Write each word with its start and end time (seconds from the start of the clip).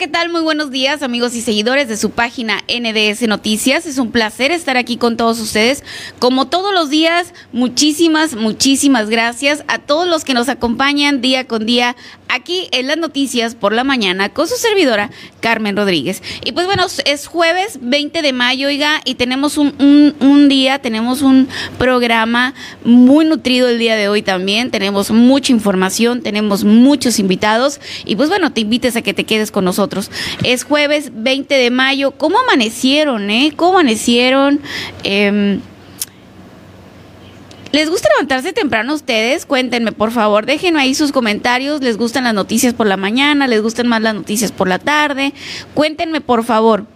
¿qué 0.00 0.08
tal? 0.08 0.30
Muy 0.30 0.40
buenos 0.40 0.70
días, 0.70 1.02
amigos 1.02 1.34
y 1.34 1.42
seguidores 1.42 1.86
de 1.86 1.98
su 1.98 2.08
página 2.08 2.62
NDS 2.68 3.28
Noticias. 3.28 3.84
Es 3.84 3.98
un 3.98 4.12
placer 4.12 4.50
estar 4.50 4.78
aquí 4.78 4.96
con 4.96 5.18
todos 5.18 5.38
ustedes. 5.40 5.84
Como 6.18 6.48
todos 6.48 6.72
los 6.72 6.88
días, 6.88 7.34
muchísimas, 7.52 8.34
muchísimas 8.34 9.10
gracias 9.10 9.62
a 9.68 9.78
todos 9.78 10.08
los 10.08 10.24
que 10.24 10.32
nos 10.32 10.48
acompañan 10.48 11.20
día 11.20 11.46
con 11.46 11.66
día 11.66 11.96
aquí 12.30 12.68
en 12.72 12.86
las 12.86 12.96
noticias 12.96 13.54
por 13.54 13.72
la 13.72 13.84
mañana 13.84 14.28
con 14.28 14.48
su 14.48 14.56
servidora 14.56 15.10
Carmen 15.40 15.76
Rodríguez. 15.76 16.22
Y 16.44 16.52
pues 16.52 16.66
bueno, 16.66 16.86
es 17.04 17.26
jueves 17.26 17.78
20 17.80 18.22
de 18.22 18.32
mayo, 18.32 18.68
oiga, 18.68 19.00
y 19.04 19.14
tenemos 19.14 19.58
un, 19.58 19.74
un, 19.78 20.14
un, 20.20 20.48
día, 20.48 20.78
tenemos 20.78 21.22
un 21.22 21.48
programa 21.78 22.54
muy 22.84 23.24
nutrido 23.24 23.68
el 23.68 23.78
día 23.78 23.96
de 23.96 24.08
hoy 24.08 24.22
también. 24.22 24.70
Tenemos 24.70 25.10
mucha 25.10 25.52
información, 25.52 26.22
tenemos 26.22 26.64
muchos 26.64 27.18
invitados 27.18 27.80
y 28.04 28.16
pues 28.16 28.28
bueno, 28.28 28.52
te 28.52 28.60
invites 28.60 28.96
a 28.96 29.02
que 29.02 29.14
te 29.14 29.24
quedes 29.24 29.50
con 29.50 29.64
nosotros. 29.64 30.10
Es 30.44 30.64
jueves 30.64 31.10
20 31.14 31.54
de 31.54 31.70
mayo. 31.70 32.12
¿Cómo 32.12 32.38
amanecieron, 32.38 33.30
eh? 33.30 33.52
¿Cómo 33.56 33.78
amanecieron? 33.78 34.60
Eh, 35.04 35.58
¿Les 37.72 37.88
gusta 37.88 38.08
levantarse 38.16 38.52
temprano 38.52 38.94
ustedes? 38.94 39.46
Cuéntenme, 39.46 39.92
por 39.92 40.10
favor, 40.10 40.44
déjenme 40.44 40.80
ahí 40.80 40.94
sus 40.94 41.12
comentarios. 41.12 41.80
¿Les 41.80 41.96
gustan 41.96 42.24
las 42.24 42.34
noticias 42.34 42.74
por 42.74 42.88
la 42.88 42.96
mañana? 42.96 43.46
¿Les 43.46 43.62
gustan 43.62 43.86
más 43.86 44.02
las 44.02 44.14
noticias 44.14 44.50
por 44.50 44.66
la 44.66 44.80
tarde? 44.80 45.32
Cuéntenme, 45.72 46.20
por 46.20 46.42
favor. 46.42 46.86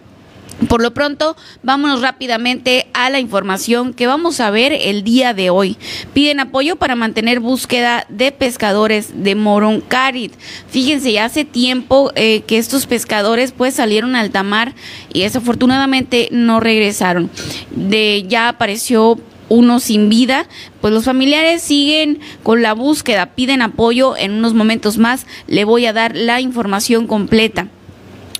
Por 0.67 0.81
lo 0.81 0.93
pronto, 0.93 1.35
vámonos 1.63 2.01
rápidamente 2.01 2.87
a 2.93 3.09
la 3.09 3.19
información 3.19 3.93
que 3.93 4.07
vamos 4.07 4.39
a 4.39 4.49
ver 4.49 4.71
el 4.73 5.03
día 5.03 5.33
de 5.33 5.49
hoy. 5.49 5.77
Piden 6.13 6.39
apoyo 6.39 6.77
para 6.77 6.95
mantener 6.95 7.39
búsqueda 7.41 8.05
de 8.09 8.31
pescadores 8.31 9.23
de 9.23 9.35
Moroncarit. 9.35 10.33
Fíjense, 10.69 11.11
ya 11.11 11.25
hace 11.25 11.43
tiempo 11.43 12.11
eh, 12.15 12.41
que 12.47 12.57
estos 12.57 12.85
pescadores 12.85 13.51
pues 13.51 13.75
salieron 13.75 14.15
al 14.15 14.31
tamar 14.31 14.75
y 15.13 15.21
desafortunadamente 15.21 16.29
no 16.31 16.61
regresaron. 16.61 17.29
De 17.71 18.25
ya 18.27 18.47
apareció 18.47 19.19
uno 19.49 19.79
sin 19.79 20.09
vida, 20.09 20.47
pues 20.81 20.93
los 20.93 21.05
familiares 21.05 21.61
siguen 21.61 22.19
con 22.43 22.61
la 22.61 22.73
búsqueda, 22.73 23.27
piden 23.27 23.61
apoyo. 23.61 24.15
En 24.17 24.33
unos 24.33 24.53
momentos 24.53 24.97
más 24.97 25.25
le 25.47 25.65
voy 25.65 25.85
a 25.85 25.93
dar 25.93 26.15
la 26.15 26.41
información 26.41 27.07
completa. 27.07 27.67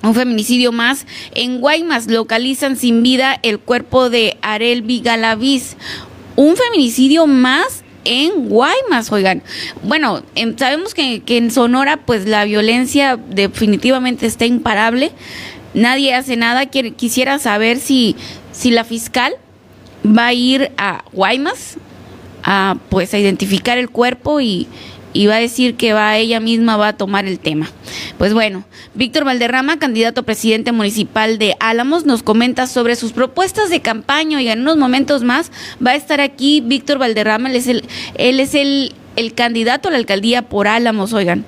Un 0.04 0.14
feminicidio 0.14 0.72
más. 0.72 1.06
En 1.34 1.60
Guaymas 1.60 2.08
localizan 2.08 2.76
sin 2.76 3.02
vida 3.02 3.40
el 3.42 3.60
cuerpo 3.60 4.10
de 4.10 4.38
Arelvi 4.42 5.02
Galaviz. 5.02 5.78
Un 6.36 6.56
feminicidio 6.56 7.28
más 7.28 7.84
en 8.04 8.50
Guaymas, 8.50 9.12
oigan. 9.12 9.42
Bueno, 9.84 10.22
en, 10.36 10.60
sabemos 10.60 10.94
que, 10.94 11.24
que, 11.24 11.38
en 11.38 11.50
Sonora 11.50 11.98
pues 12.06 12.28
la 12.28 12.46
violencia 12.46 13.18
definitivamente 13.18 14.28
está 14.28 14.46
imparable. 14.46 15.12
Nadie 15.74 16.14
hace 16.14 16.38
nada. 16.38 16.68
Quisiera 16.68 17.40
saber 17.40 17.80
si, 17.80 18.16
si 18.52 18.70
la 18.72 18.84
fiscal 18.84 19.34
va 20.06 20.28
a 20.28 20.34
ir 20.34 20.72
a 20.78 21.04
Guaymas 21.12 21.78
a 22.44 22.78
pues 22.90 23.14
a 23.14 23.20
identificar 23.20 23.78
el 23.78 23.90
cuerpo 23.90 24.40
y, 24.40 24.68
y 25.14 25.26
va 25.28 25.38
a 25.38 25.40
decir 25.40 25.76
que 25.76 25.94
va 25.94 26.18
ella 26.18 26.40
misma 26.40 26.78
va 26.78 26.90
a 26.90 26.98
tomar 26.98 27.26
el 27.26 27.40
tema. 27.40 27.70
Pues 28.18 28.34
bueno, 28.34 28.66
Víctor 28.94 29.26
Valderrama, 29.26 29.80
candidato 29.80 30.22
a 30.22 30.26
presidente 30.26 30.72
municipal 30.72 31.40
de 31.40 31.56
Álamos, 31.60 32.06
nos 32.06 32.22
comenta 32.22 32.68
sobre 32.68 32.96
sus 32.96 33.14
propuestas 33.14 33.70
de 33.70 33.82
campaña 33.82 34.42
y 34.42 34.50
en 34.50 34.62
unos 34.62 34.78
momentos 34.78 35.24
más 35.24 35.52
va 35.86 35.92
a 35.92 35.96
estar 35.96 36.22
aquí 36.22 36.62
Víctor 36.62 37.00
Valderrama, 37.00 37.50
él 37.50 37.56
es 37.56 37.68
el, 37.68 37.84
él 38.16 38.40
es 38.40 38.54
el, 38.54 38.94
el 39.16 39.34
candidato 39.34 39.88
a 39.88 39.92
la 39.92 39.98
alcaldía 39.98 40.44
por 40.44 40.68
Álamos, 40.68 41.14
oigan. 41.14 41.46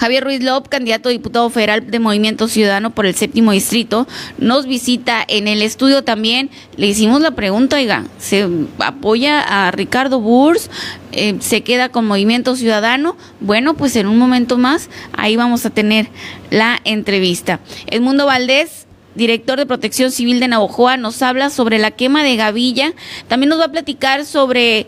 Javier 0.00 0.24
Ruiz 0.24 0.42
López, 0.42 0.70
candidato 0.70 1.10
a 1.10 1.12
diputado 1.12 1.50
federal 1.50 1.90
de 1.90 1.98
Movimiento 1.98 2.48
Ciudadano 2.48 2.88
por 2.88 3.04
el 3.04 3.14
séptimo 3.14 3.52
distrito, 3.52 4.08
nos 4.38 4.64
visita 4.64 5.22
en 5.28 5.46
el 5.46 5.60
estudio 5.60 6.02
también. 6.04 6.48
Le 6.78 6.86
hicimos 6.86 7.20
la 7.20 7.32
pregunta, 7.32 7.76
oiga, 7.76 8.06
¿se 8.18 8.48
apoya 8.78 9.40
a 9.42 9.70
Ricardo 9.72 10.18
Burs? 10.18 10.70
Eh, 11.12 11.36
¿Se 11.40 11.62
queda 11.62 11.90
con 11.90 12.06
Movimiento 12.06 12.56
Ciudadano? 12.56 13.14
Bueno, 13.40 13.74
pues 13.74 13.94
en 13.96 14.06
un 14.06 14.16
momento 14.16 14.56
más 14.56 14.88
ahí 15.12 15.36
vamos 15.36 15.66
a 15.66 15.70
tener 15.70 16.08
la 16.48 16.80
entrevista. 16.84 17.60
Edmundo 17.86 18.24
Valdés, 18.24 18.86
director 19.14 19.58
de 19.58 19.66
Protección 19.66 20.12
Civil 20.12 20.40
de 20.40 20.48
Navojoa, 20.48 20.96
nos 20.96 21.20
habla 21.20 21.50
sobre 21.50 21.78
la 21.78 21.90
quema 21.90 22.22
de 22.22 22.36
Gavilla. 22.36 22.94
También 23.28 23.50
nos 23.50 23.60
va 23.60 23.66
a 23.66 23.72
platicar 23.72 24.24
sobre 24.24 24.86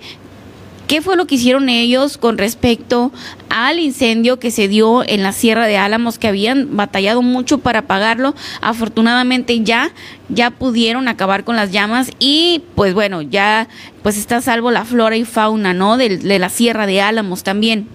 qué 0.92 1.00
fue 1.00 1.16
lo 1.16 1.26
que 1.26 1.36
hicieron 1.36 1.70
ellos 1.70 2.18
con 2.18 2.36
respecto 2.36 3.12
al 3.48 3.78
incendio 3.78 4.38
que 4.38 4.50
se 4.50 4.68
dio 4.68 5.02
en 5.08 5.22
la 5.22 5.32
Sierra 5.32 5.64
de 5.64 5.78
Álamos, 5.78 6.18
que 6.18 6.28
habían 6.28 6.76
batallado 6.76 7.22
mucho 7.22 7.56
para 7.56 7.78
apagarlo. 7.78 8.34
Afortunadamente 8.60 9.62
ya, 9.62 9.90
ya 10.28 10.50
pudieron 10.50 11.08
acabar 11.08 11.44
con 11.44 11.56
las 11.56 11.72
llamas 11.72 12.10
y 12.18 12.60
pues 12.74 12.92
bueno, 12.92 13.22
ya 13.22 13.68
pues 14.02 14.18
está 14.18 14.36
a 14.36 14.42
salvo 14.42 14.70
la 14.70 14.84
flora 14.84 15.16
y 15.16 15.24
fauna, 15.24 15.72
¿no? 15.72 15.96
De, 15.96 16.18
de 16.18 16.38
la 16.38 16.50
Sierra 16.50 16.84
de 16.84 17.00
Álamos 17.00 17.42
también. 17.42 17.88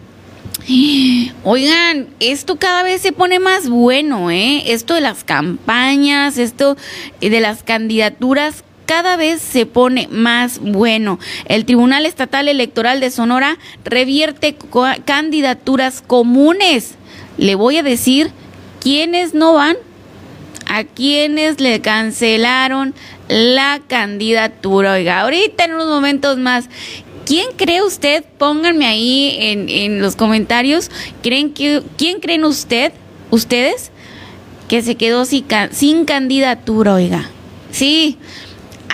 Oigan, 1.44 2.08
esto 2.20 2.56
cada 2.56 2.82
vez 2.82 3.02
se 3.02 3.12
pone 3.12 3.38
más 3.38 3.70
bueno, 3.70 4.32
¿eh? 4.32 4.74
Esto 4.74 4.96
de 4.96 5.02
las 5.02 5.24
campañas, 5.24 6.40
esto 6.40 6.76
de 7.22 7.40
las 7.42 7.62
candidaturas 7.62 8.64
cada 8.88 9.18
vez 9.18 9.42
se 9.42 9.68
pone 9.68 10.08
más 10.10 10.60
bueno. 10.60 11.20
El 11.46 11.66
Tribunal 11.66 12.08
Estatal 12.08 12.48
Electoral 12.48 13.00
de 13.00 13.12
Sonora 13.12 13.60
revierte 13.84 14.58
candidaturas 15.06 16.02
comunes. 16.02 16.96
Le 17.38 17.54
voy 17.54 17.78
a 17.78 17.84
decir 17.84 18.32
quiénes 18.80 19.36
no 19.36 19.54
van, 19.54 19.76
a 20.66 20.84
quienes 20.86 21.60
le 21.60 21.82
cancelaron 21.82 22.96
la 23.28 23.82
candidatura. 23.88 24.94
Oiga, 24.94 25.22
ahorita 25.22 25.66
en 25.66 25.76
unos 25.76 25.88
momentos 25.88 26.38
más. 26.38 26.70
¿Quién 27.26 27.48
cree 27.58 27.84
usted? 27.84 28.24
Pónganme 28.38 28.88
ahí 28.88 29.36
en, 29.38 29.68
en 29.68 30.02
los 30.02 30.16
comentarios. 30.16 30.90
¿Creen 31.22 31.54
que, 31.54 31.84
¿Quién 31.98 32.22
creen 32.22 32.46
usted, 32.46 32.94
ustedes, 33.32 33.92
que 34.70 34.82
se 34.82 34.96
quedó 34.96 35.26
sin, 35.26 35.46
sin 35.72 36.06
candidatura, 36.06 36.94
oiga? 36.94 37.30
Sí, 37.70 38.18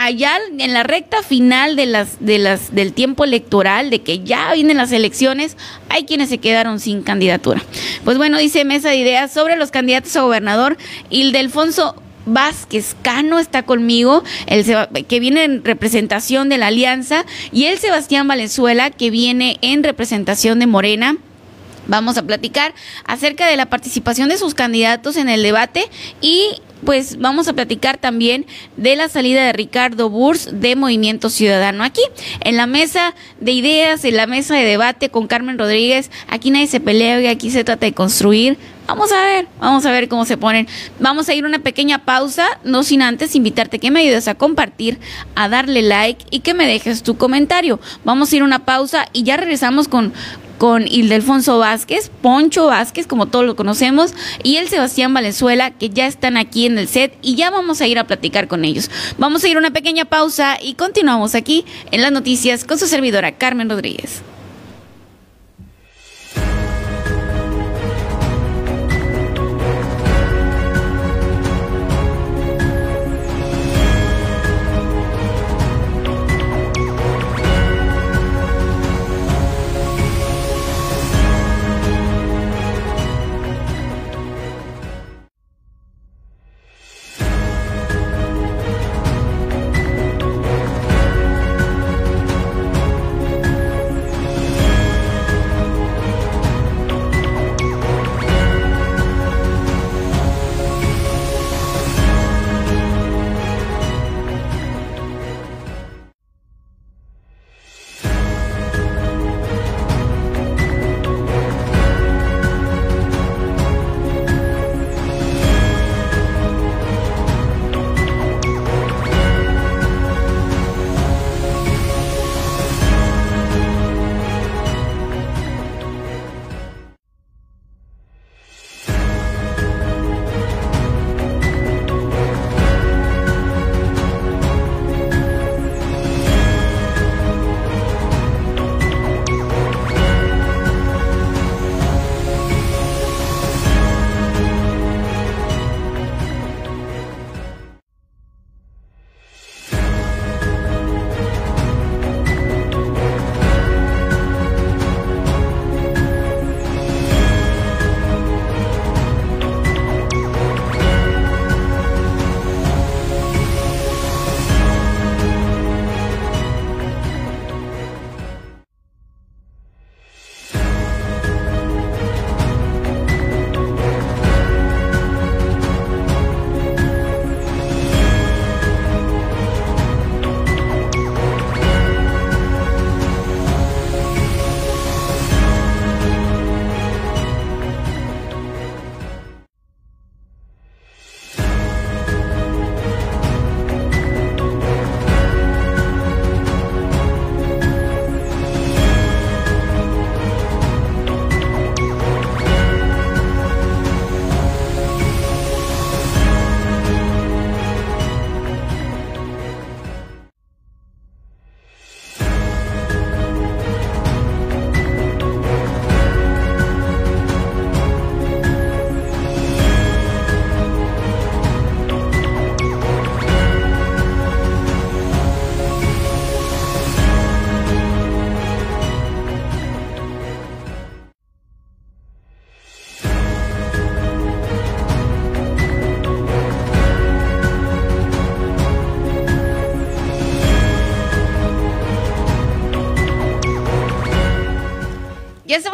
allá 0.03 0.38
en 0.57 0.73
la 0.73 0.83
recta 0.83 1.23
final 1.23 1.75
del 1.75 2.94
tiempo 2.94 3.23
electoral, 3.23 3.89
de 3.89 4.01
que 4.01 4.19
ya 4.19 4.53
vienen 4.53 4.77
las 4.77 4.91
elecciones, 4.91 5.57
hay 5.89 6.05
quienes 6.05 6.29
se 6.29 6.38
quedaron 6.38 6.79
sin 6.79 7.01
candidatura. 7.01 7.61
Pues 8.03 8.17
bueno, 8.17 8.38
dice 8.38 8.65
Mesa 8.65 8.89
de 8.89 8.97
Ideas 8.97 9.31
sobre 9.31 9.55
los 9.55 9.71
candidatos 9.71 10.15
a 10.15 10.21
gobernador, 10.21 10.77
Ildefonso 11.09 11.95
Vázquez 12.25 12.95
Cano 13.01 13.39
está 13.39 13.63
conmigo, 13.63 14.23
el, 14.47 14.65
que 15.07 15.19
viene 15.19 15.44
en 15.44 15.63
representación 15.63 16.49
de 16.49 16.57
la 16.57 16.67
Alianza, 16.67 17.25
y 17.51 17.65
el 17.65 17.77
Sebastián 17.77 18.27
Valenzuela, 18.27 18.91
que 18.91 19.09
viene 19.09 19.57
en 19.61 19.83
representación 19.83 20.59
de 20.59 20.67
Morena. 20.67 21.17
Vamos 21.88 22.17
a 22.17 22.23
platicar 22.23 22.73
acerca 23.03 23.47
de 23.47 23.57
la 23.57 23.65
participación 23.65 24.29
de 24.29 24.38
sus 24.38 24.53
candidatos 24.53 25.17
en 25.17 25.27
el 25.27 25.44
debate 25.44 25.89
y 26.21 26.61
pues 26.85 27.19
vamos 27.19 27.47
a 27.47 27.53
platicar 27.53 27.97
también 27.97 28.45
de 28.77 28.95
la 28.95 29.09
salida 29.09 29.45
de 29.45 29.53
Ricardo 29.53 30.09
Burs 30.09 30.50
de 30.51 30.75
Movimiento 30.75 31.30
Ciudadano. 31.30 31.83
Aquí, 31.83 32.01
en 32.41 32.57
la 32.57 32.68
mesa 32.68 33.13
de 33.39 33.51
ideas, 33.51 34.06
en 34.06 34.18
la 34.18 34.27
mesa 34.27 34.56
de 34.56 34.63
debate 34.63 35.09
con 35.09 35.27
Carmen 35.27 35.57
Rodríguez, 35.57 36.12
aquí 36.27 36.51
nadie 36.51 36.68
se 36.68 36.80
pelea 36.80 37.21
y 37.21 37.27
aquí 37.27 37.51
se 37.51 37.63
trata 37.63 37.85
de 37.85 37.94
construir. 37.94 38.57
Vamos 38.85 39.13
a 39.13 39.24
ver, 39.24 39.47
vamos 39.59 39.85
a 39.85 39.91
ver 39.91 40.09
cómo 40.09 40.25
se 40.25 40.35
ponen. 40.35 40.68
Vamos 41.00 41.30
a 41.30 41.33
ir 41.33 41.45
una 41.45 41.59
pequeña 41.59 42.03
pausa, 42.03 42.59
no 42.65 42.83
sin 42.83 43.01
antes 43.01 43.33
invitarte 43.35 43.80
que 43.80 43.91
me 43.91 44.01
ayudes 44.01 44.27
a 44.27 44.35
compartir, 44.35 45.00
a 45.35 45.47
darle 45.47 45.81
like 45.81 46.25
y 46.31 46.41
que 46.41 46.53
me 46.53 46.68
dejes 46.68 47.01
tu 47.01 47.15
comentario. 47.15 47.80
Vamos 48.03 48.31
a 48.31 48.35
ir 48.35 48.44
una 48.44 48.65
pausa 48.65 49.07
y 49.13 49.24
ya 49.24 49.38
regresamos 49.38 49.88
con, 49.88 50.12
con 50.63 50.88
Ildefonso 50.88 51.60
Vázquez, 51.60 52.10
Poncho 52.21 52.68
Vázquez, 52.68 53.06
como 53.06 53.25
todos 53.25 53.45
lo 53.45 53.57
conocemos, 53.57 54.13
y 54.44 54.56
el 54.56 54.69
Sebastián 54.69 55.13
Valenzuela, 55.13 55.71
que 55.71 55.89
ya 55.89 56.07
están 56.07 56.38
aquí 56.38 56.65
en 56.65 56.77
el 56.77 56.88
set 56.88 57.18
y 57.21 57.36
ya 57.36 57.51
vamos 57.51 57.81
a 57.81 57.88
ir 57.88 58.00
a 58.00 58.07
platicar 58.07 58.48
con 58.48 58.63
ellos. 58.63 58.89
Vamos 59.18 59.44
a 59.44 59.50
ir 59.50 59.57
a 59.57 59.60
una 59.60 59.71
pequeña 59.71 60.06
pausa 60.06 60.57
y 60.62 60.75
continuamos 60.75 61.36
aquí 61.36 61.65
en 61.92 62.01
las 62.01 62.13
noticias 62.13 62.63
con 62.63 62.80
su 62.80 62.88
servidora 62.88 63.33
Carmen 63.33 63.69
Rodríguez. 63.69 64.21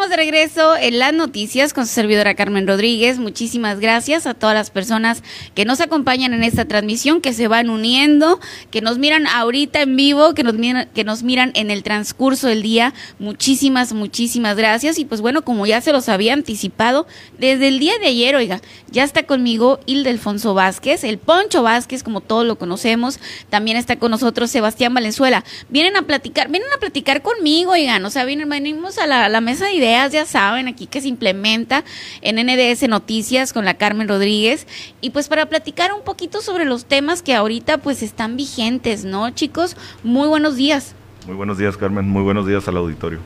De 0.09 0.17
regreso 0.17 0.75
en 0.75 0.99
las 0.99 1.13
noticias 1.13 1.73
con 1.73 1.85
su 1.85 1.93
servidora 1.93 2.33
Carmen 2.33 2.67
Rodríguez. 2.67 3.19
Muchísimas 3.19 3.79
gracias 3.79 4.25
a 4.25 4.33
todas 4.33 4.55
las 4.55 4.71
personas 4.71 5.23
que 5.53 5.65
nos 5.65 5.81
acompañan 5.81 6.33
en 6.33 6.43
esta 6.43 6.65
transmisión, 6.65 7.21
que 7.21 7.33
se 7.33 7.47
van 7.47 7.69
uniendo, 7.69 8.39
que 8.71 8.81
nos 8.81 8.97
miran 8.97 9.27
ahorita 9.27 9.81
en 9.81 9.95
vivo, 9.95 10.33
que 10.33 10.43
nos 10.43 10.55
miran, 10.55 10.89
que 10.93 11.03
nos 11.03 11.23
miran 11.23 11.51
en 11.53 11.69
el 11.69 11.83
transcurso 11.83 12.47
del 12.47 12.63
día. 12.63 12.93
Muchísimas, 13.19 13.93
muchísimas 13.93 14.57
gracias. 14.57 14.97
Y 14.97 15.05
pues 15.05 15.21
bueno, 15.21 15.43
como 15.43 15.67
ya 15.67 15.79
se 15.79 15.91
los 15.91 16.09
había 16.09 16.33
anticipado, 16.33 17.05
desde 17.37 17.67
el 17.67 17.79
día 17.79 17.97
de 17.99 18.07
ayer, 18.07 18.35
oiga, 18.35 18.61
ya 18.89 19.03
está 19.03 19.23
conmigo 19.23 19.79
Hilde 19.85 20.09
Alfonso 20.09 20.53
Vázquez, 20.55 21.03
el 21.03 21.19
Poncho 21.19 21.61
Vázquez, 21.61 22.01
como 22.01 22.21
todos 22.21 22.45
lo 22.45 22.57
conocemos. 22.57 23.19
También 23.49 23.77
está 23.77 23.97
con 23.97 24.11
nosotros 24.11 24.49
Sebastián 24.49 24.93
Valenzuela. 24.93 25.43
Vienen 25.69 25.95
a 25.95 26.01
platicar, 26.01 26.49
vienen 26.49 26.69
a 26.75 26.79
platicar 26.79 27.21
conmigo, 27.21 27.73
oigan, 27.73 28.03
o 28.03 28.09
sea, 28.09 28.25
vienen, 28.25 28.49
venimos 28.49 28.97
a 28.97 29.05
la 29.05 29.41
mesa 29.41 29.67
de 29.67 29.73
ideas, 29.73 30.08
ya 30.11 30.25
saben, 30.25 30.67
aquí 30.67 30.87
que 30.87 31.01
se 31.01 31.07
implementa 31.07 31.83
en 32.21 32.35
NDS 32.35 32.87
Noticias 32.87 33.53
con 33.53 33.65
la 33.65 33.75
Carmen 33.75 34.07
Rodríguez. 34.07 34.67
Y 35.01 35.11
pues 35.11 35.27
para 35.27 35.47
platicar 35.47 35.93
un 35.93 36.01
poquito 36.01 36.41
sobre 36.41 36.65
los 36.65 36.85
temas 36.85 37.21
que 37.21 37.35
ahorita 37.35 37.79
pues 37.79 38.03
están 38.03 38.37
vigentes, 38.37 39.05
¿no, 39.05 39.29
chicos? 39.31 39.75
Muy 40.03 40.27
buenos 40.27 40.55
días. 40.55 40.95
Muy 41.27 41.35
buenos 41.35 41.57
días, 41.57 41.77
Carmen. 41.77 42.07
Muy 42.07 42.23
buenos 42.23 42.47
días 42.47 42.67
al 42.67 42.77
auditorio. 42.77 43.19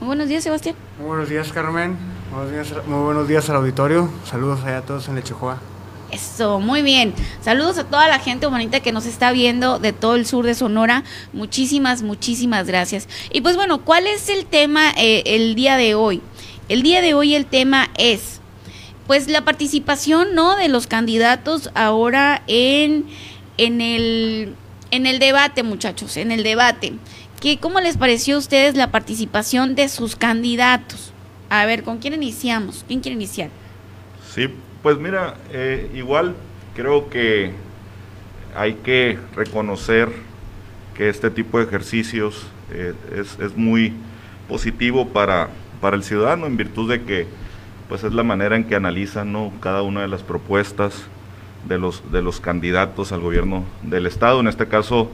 Muy 0.00 0.06
buenos 0.06 0.28
días, 0.28 0.44
Sebastián. 0.44 0.76
Muy 0.98 1.08
buenos 1.08 1.28
días, 1.28 1.52
Carmen. 1.52 1.96
Buenos 2.32 2.52
días, 2.52 2.86
muy 2.86 3.02
buenos 3.02 3.28
días 3.28 3.50
al 3.50 3.56
auditorio. 3.56 4.08
Saludos 4.24 4.60
allá 4.64 4.78
a 4.78 4.82
todos 4.82 5.08
en 5.08 5.16
Lechijoa. 5.16 5.58
Eso, 6.12 6.58
muy 6.58 6.82
bien. 6.82 7.14
Saludos 7.40 7.78
a 7.78 7.84
toda 7.84 8.08
la 8.08 8.18
gente 8.18 8.46
bonita 8.46 8.80
que 8.80 8.92
nos 8.92 9.06
está 9.06 9.30
viendo 9.32 9.78
de 9.78 9.92
todo 9.92 10.16
el 10.16 10.26
sur 10.26 10.44
de 10.44 10.54
Sonora. 10.54 11.04
Muchísimas, 11.32 12.02
muchísimas 12.02 12.66
gracias. 12.66 13.08
Y 13.32 13.42
pues 13.42 13.56
bueno, 13.56 13.84
¿cuál 13.84 14.06
es 14.06 14.28
el 14.28 14.46
tema 14.46 14.90
eh, 14.96 15.22
el 15.26 15.54
día 15.54 15.76
de 15.76 15.94
hoy? 15.94 16.20
El 16.68 16.82
día 16.82 17.00
de 17.00 17.14
hoy 17.14 17.34
el 17.34 17.46
tema 17.46 17.90
es, 17.96 18.40
pues 19.06 19.28
la 19.28 19.44
participación, 19.44 20.34
¿no? 20.34 20.56
De 20.56 20.68
los 20.68 20.86
candidatos 20.86 21.70
ahora 21.74 22.42
en, 22.46 23.06
en, 23.56 23.80
el, 23.80 24.54
en 24.90 25.06
el 25.06 25.18
debate, 25.18 25.62
muchachos, 25.62 26.16
en 26.16 26.32
el 26.32 26.42
debate. 26.42 26.94
¿Qué, 27.40 27.58
¿Cómo 27.58 27.80
les 27.80 27.96
pareció 27.96 28.36
a 28.36 28.38
ustedes 28.38 28.74
la 28.74 28.90
participación 28.90 29.74
de 29.74 29.88
sus 29.88 30.16
candidatos? 30.16 31.12
A 31.48 31.66
ver, 31.66 31.82
¿con 31.82 31.98
quién 31.98 32.14
iniciamos? 32.14 32.84
¿Quién 32.86 33.00
quiere 33.00 33.16
iniciar? 33.16 33.50
Sí, 34.34 34.48
pues 34.82 34.98
mira, 34.98 35.34
eh, 35.52 35.90
igual 35.94 36.34
creo 36.74 37.10
que 37.10 37.52
hay 38.56 38.74
que 38.74 39.18
reconocer 39.34 40.08
que 40.94 41.08
este 41.08 41.30
tipo 41.30 41.58
de 41.58 41.64
ejercicios 41.64 42.46
eh, 42.72 42.94
es, 43.14 43.38
es, 43.38 43.56
muy 43.56 43.92
positivo 44.48 45.08
para, 45.08 45.48
para, 45.80 45.96
el 45.96 46.02
ciudadano 46.02 46.46
en 46.46 46.56
virtud 46.56 46.90
de 46.90 47.02
que 47.02 47.26
pues 47.88 48.04
es 48.04 48.12
la 48.12 48.22
manera 48.22 48.56
en 48.56 48.64
que 48.64 48.74
analizan 48.74 49.32
¿no? 49.32 49.52
cada 49.60 49.82
una 49.82 50.02
de 50.02 50.08
las 50.08 50.22
propuestas 50.22 51.04
de 51.68 51.78
los, 51.78 52.10
de 52.12 52.22
los 52.22 52.40
candidatos 52.40 53.12
al 53.12 53.20
gobierno 53.20 53.64
del 53.82 54.06
Estado. 54.06 54.40
En 54.40 54.48
este 54.48 54.66
caso 54.66 55.10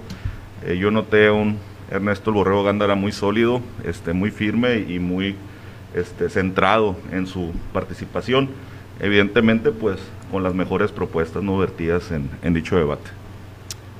eh, 0.65 0.77
yo 0.79 0.91
noté 0.91 1.31
un 1.31 1.59
Ernesto 1.91 2.33
Borrego 2.33 2.65
Gándara 2.65 2.95
muy 2.95 3.13
sólido, 3.13 3.61
este, 3.85 4.13
muy 4.13 4.31
firme 4.31 4.79
y 4.89 4.99
muy 4.99 5.37
este, 5.95 6.29
centrado 6.29 6.97
en 7.13 7.27
su 7.27 7.53
participación 7.73 8.51
evidentemente 9.01 9.71
pues 9.71 9.99
con 10.31 10.43
las 10.43 10.55
mejores 10.55 10.93
propuestas 10.93 11.43
no 11.43 11.57
vertidas 11.59 12.11
en, 12.11 12.31
en 12.43 12.55
dicho 12.55 12.77
debate. 12.77 13.11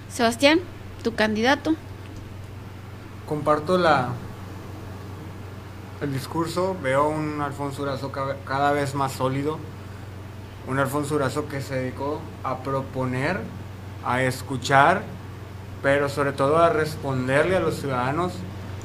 Sebastián, 0.09 0.61
tu 1.03 1.15
candidato. 1.15 1.75
Comparto 3.27 3.79
la 3.79 4.11
el 6.01 6.13
discurso, 6.13 6.77
veo 6.83 7.09
un 7.09 7.41
Alfonso 7.41 7.83
Urazo 7.83 8.13
cada 8.13 8.73
vez 8.73 8.95
más 8.95 9.13
sólido, 9.13 9.59
un 10.67 10.79
Alfonso 10.79 11.15
Urazo 11.15 11.49
que 11.49 11.61
se 11.61 11.77
dedicó 11.77 12.21
a 12.45 12.59
proponer, 12.59 13.41
a 14.05 14.23
escuchar, 14.23 15.03
pero 15.83 16.09
sobre 16.09 16.33
todo 16.33 16.59
a 16.59 16.69
responderle 16.69 17.57
a 17.57 17.61
los 17.61 17.77
ciudadanos 17.77 18.33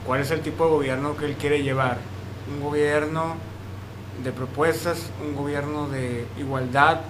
cuál 0.06 0.22
es 0.22 0.32
el 0.32 0.42
tipo 0.42 0.66
de 0.66 0.72
gobierno 0.72 1.18
que 1.18 1.26
él 1.26 1.36
quiere 1.36 1.64
llevar. 1.64 1.98
Un 2.54 2.62
gobierno 2.62 3.36
de 4.24 4.32
propuestas, 4.32 5.10
un 5.22 5.36
gobierno 5.36 5.88
de 5.88 6.26
igualdad, 6.38 7.02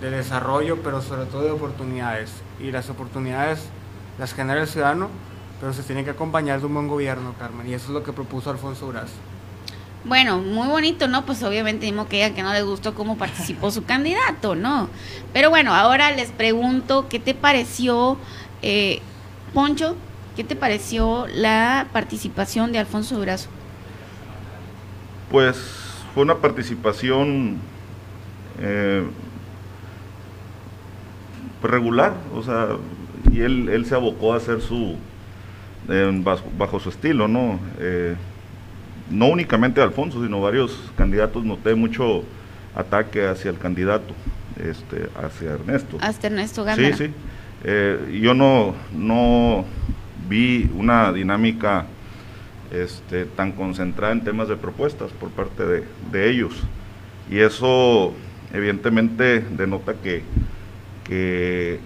de 0.00 0.10
desarrollo, 0.10 0.82
pero 0.82 1.02
sobre 1.02 1.26
todo 1.26 1.42
de 1.42 1.50
oportunidades. 1.50 2.30
Y 2.60 2.70
las 2.70 2.90
oportunidades 2.90 3.60
las 4.18 4.34
genera 4.34 4.60
el 4.60 4.68
ciudadano, 4.68 5.08
pero 5.60 5.72
se 5.72 5.82
tiene 5.82 6.04
que 6.04 6.10
acompañar 6.10 6.60
de 6.60 6.66
un 6.66 6.74
buen 6.74 6.88
gobierno, 6.88 7.34
Carmen. 7.38 7.68
Y 7.68 7.74
eso 7.74 7.86
es 7.86 7.90
lo 7.90 8.02
que 8.02 8.12
propuso 8.12 8.50
Alfonso 8.50 8.88
Braz. 8.88 9.10
Bueno, 10.04 10.38
muy 10.38 10.68
bonito, 10.68 11.08
¿no? 11.08 11.26
Pues 11.26 11.42
obviamente 11.42 11.86
mismo 11.86 12.06
que 12.06 12.16
digan 12.16 12.34
que 12.34 12.42
no 12.42 12.52
les 12.52 12.64
gustó 12.64 12.94
cómo 12.94 13.16
participó 13.16 13.70
su 13.70 13.84
candidato, 13.86 14.54
¿no? 14.54 14.88
Pero 15.32 15.50
bueno, 15.50 15.74
ahora 15.74 16.12
les 16.12 16.30
pregunto, 16.30 17.06
¿qué 17.08 17.18
te 17.18 17.34
pareció, 17.34 18.16
eh, 18.62 19.00
Poncho? 19.52 19.96
¿Qué 20.36 20.44
te 20.44 20.54
pareció 20.54 21.26
la 21.28 21.88
participación 21.92 22.70
de 22.70 22.78
Alfonso 22.78 23.16
Durazo? 23.16 23.48
Pues 25.30 25.85
fue 26.16 26.22
una 26.22 26.36
participación 26.36 27.58
eh, 28.58 29.04
regular, 31.62 32.14
o 32.34 32.42
sea, 32.42 32.68
y 33.30 33.42
él, 33.42 33.68
él 33.68 33.84
se 33.84 33.96
abocó 33.96 34.32
a 34.32 34.38
hacer 34.38 34.62
su, 34.62 34.96
eh, 35.90 36.22
bajo, 36.56 36.80
su 36.80 36.88
estilo, 36.88 37.28
¿no? 37.28 37.60
Eh, 37.78 38.14
no 39.10 39.26
únicamente 39.26 39.82
Alfonso, 39.82 40.24
sino 40.24 40.40
varios 40.40 40.90
candidatos, 40.96 41.44
noté 41.44 41.74
mucho 41.74 42.22
ataque 42.74 43.26
hacia 43.26 43.50
el 43.50 43.58
candidato, 43.58 44.14
este, 44.58 45.10
hacia 45.22 45.50
Ernesto. 45.50 45.98
Hasta 46.00 46.28
Ernesto 46.28 46.64
Gándara. 46.64 46.96
Sí, 46.96 47.12
sí. 47.62 48.22
Yo 48.22 48.32
no, 48.32 48.74
no 48.94 49.66
vi 50.30 50.70
una 50.74 51.12
dinámica 51.12 51.84
este, 52.70 53.24
tan 53.24 53.52
concentrada 53.52 54.12
en 54.12 54.24
temas 54.24 54.48
de 54.48 54.56
propuestas 54.56 55.12
por 55.12 55.30
parte 55.30 55.64
de, 55.64 56.30
ellos. 56.30 56.54
Y 57.30 57.38
eso 57.38 58.12
evidentemente 58.52 59.40
denota 59.40 59.94
que, 59.94 60.22
que 61.04 61.80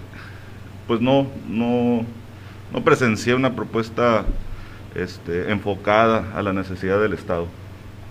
pues 0.86 1.00
no, 1.00 1.26
no, 1.48 2.04
no 2.72 2.84
presencié 2.84 3.34
una 3.34 3.54
propuesta 3.54 4.24
este, 4.94 5.50
enfocada 5.50 6.32
a 6.36 6.42
la 6.42 6.52
necesidad 6.52 7.00
del 7.00 7.12
Estado, 7.12 7.46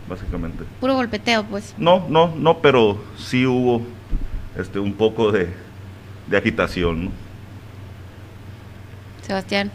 básicamente. 0.07 0.63
Puro 0.79 0.95
golpeteo, 0.95 1.43
pues. 1.43 1.75
No, 1.77 2.07
no, 2.09 2.33
no, 2.35 2.59
pero 2.59 3.01
sí 3.17 3.45
hubo 3.45 3.81
este, 4.57 4.79
un 4.79 4.93
poco 4.93 5.31
de, 5.31 5.49
de 6.27 6.37
agitación. 6.37 7.11
Sebastián. 9.21 9.71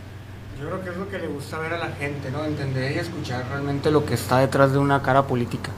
Yo 0.64 0.70
creo 0.70 0.82
que 0.82 0.90
es 0.90 0.96
lo 0.96 1.08
que 1.10 1.18
le 1.18 1.26
gusta 1.26 1.58
ver 1.58 1.74
a 1.74 1.78
la 1.78 1.88
gente, 1.88 2.30
¿no? 2.30 2.42
Entender 2.42 2.92
y 2.92 2.98
escuchar 2.98 3.44
realmente 3.50 3.90
lo 3.90 4.06
que 4.06 4.14
está 4.14 4.38
detrás 4.38 4.72
de 4.72 4.78
una 4.78 5.02
cara 5.02 5.26
política. 5.26 5.70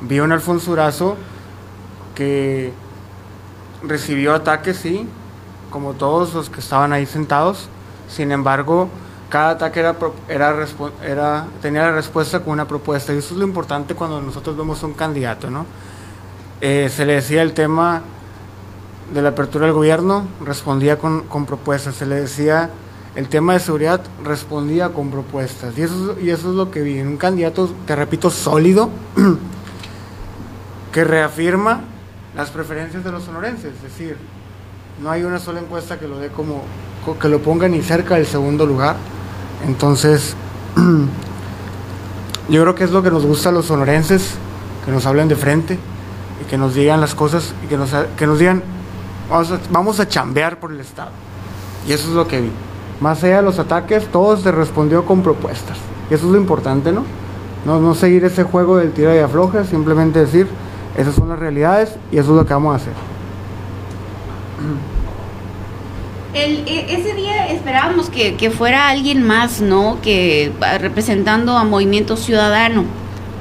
Vi 0.00 0.18
un 0.18 0.32
Alfonso 0.32 0.72
Urazo 0.72 1.16
que 2.16 2.72
recibió 3.84 4.34
ataques, 4.34 4.78
sí, 4.78 5.06
como 5.70 5.92
todos 5.92 6.34
los 6.34 6.50
que 6.50 6.58
estaban 6.58 6.92
ahí 6.92 7.06
sentados. 7.06 7.68
Sin 8.08 8.32
embargo, 8.32 8.88
cada 9.28 9.50
ataque 9.50 9.78
era, 9.78 9.94
era, 10.28 10.66
era, 11.04 11.46
tenía 11.62 11.82
la 11.82 11.92
respuesta 11.92 12.40
con 12.40 12.54
una 12.54 12.66
propuesta. 12.66 13.14
Y 13.14 13.18
eso 13.18 13.34
es 13.34 13.38
lo 13.38 13.46
importante 13.46 13.94
cuando 13.94 14.20
nosotros 14.20 14.56
vemos 14.56 14.82
un 14.82 14.94
candidato, 14.94 15.50
¿no? 15.50 15.66
Eh, 16.60 16.90
se 16.92 17.06
le 17.06 17.14
decía 17.14 17.42
el 17.42 17.52
tema 17.52 18.02
de 19.14 19.22
la 19.22 19.28
apertura 19.28 19.66
del 19.66 19.74
gobierno, 19.74 20.26
respondía 20.44 20.98
con 20.98 21.46
propuestas. 21.46 21.94
Se 21.94 22.06
le 22.06 22.16
decía 22.16 22.70
el 23.16 23.28
tema 23.28 23.54
de 23.54 23.60
seguridad 23.60 24.00
respondía 24.24 24.90
con 24.90 25.10
propuestas. 25.10 25.76
Y 25.76 25.82
eso, 25.82 26.16
y 26.20 26.30
eso 26.30 26.50
es 26.50 26.54
lo 26.54 26.70
que 26.70 26.80
vi. 26.82 27.00
Un 27.00 27.16
candidato, 27.16 27.68
te 27.86 27.96
repito, 27.96 28.30
sólido, 28.30 28.90
que 30.92 31.04
reafirma 31.04 31.80
las 32.36 32.50
preferencias 32.50 33.02
de 33.02 33.10
los 33.10 33.24
sonorenses. 33.24 33.74
Es 33.74 33.82
decir, 33.82 34.16
no 35.02 35.10
hay 35.10 35.24
una 35.24 35.40
sola 35.40 35.60
encuesta 35.60 35.98
que 35.98 36.06
lo 36.06 36.18
dé 36.18 36.28
como, 36.28 36.62
que 37.20 37.28
lo 37.28 37.40
ponga 37.40 37.68
ni 37.68 37.82
cerca 37.82 38.14
del 38.14 38.26
segundo 38.26 38.64
lugar. 38.64 38.96
Entonces, 39.66 40.36
yo 42.48 42.62
creo 42.62 42.74
que 42.76 42.84
es 42.84 42.92
lo 42.92 43.02
que 43.02 43.10
nos 43.10 43.26
gusta 43.26 43.48
a 43.48 43.52
los 43.52 43.66
sonorenses, 43.66 44.34
que 44.84 44.92
nos 44.92 45.04
hablen 45.06 45.26
de 45.26 45.36
frente 45.36 45.78
y 46.40 46.44
que 46.48 46.56
nos 46.56 46.74
digan 46.74 47.00
las 47.00 47.16
cosas 47.16 47.54
y 47.64 47.66
que 47.66 47.76
nos, 47.76 47.90
que 48.16 48.26
nos 48.26 48.38
digan, 48.38 48.62
vamos 49.28 49.50
a, 49.50 49.60
vamos 49.70 50.00
a 50.00 50.08
chambear 50.08 50.60
por 50.60 50.70
el 50.70 50.78
Estado. 50.78 51.10
Y 51.88 51.92
eso 51.92 52.08
es 52.08 52.14
lo 52.14 52.28
que 52.28 52.40
vi. 52.40 52.52
Más 53.00 53.24
allá 53.24 53.36
de 53.36 53.42
los 53.42 53.58
ataques, 53.58 54.06
todo 54.08 54.36
se 54.36 54.52
respondió 54.52 55.04
con 55.06 55.22
propuestas. 55.22 55.78
Y 56.10 56.14
eso 56.14 56.26
es 56.26 56.32
lo 56.32 56.38
importante, 56.38 56.92
¿no? 56.92 57.04
No, 57.64 57.80
no 57.80 57.94
seguir 57.94 58.24
ese 58.24 58.42
juego 58.42 58.76
del 58.76 58.92
tira 58.92 59.14
y 59.14 59.18
afloja, 59.18 59.64
simplemente 59.64 60.18
decir, 60.20 60.46
esas 60.96 61.14
son 61.14 61.28
las 61.28 61.38
realidades 61.38 61.96
y 62.10 62.18
eso 62.18 62.30
es 62.30 62.36
lo 62.36 62.46
que 62.46 62.54
vamos 62.54 62.74
a 62.74 62.76
hacer. 62.76 62.92
El, 66.34 66.68
e, 66.68 66.94
ese 66.94 67.14
día 67.14 67.48
esperábamos 67.48 68.08
que, 68.08 68.36
que, 68.36 68.50
fuera 68.50 68.88
alguien 68.88 69.26
más, 69.26 69.60
¿no? 69.60 69.98
Que 70.02 70.52
representando 70.78 71.56
a 71.56 71.64
Movimiento 71.64 72.16
Ciudadano. 72.16 72.84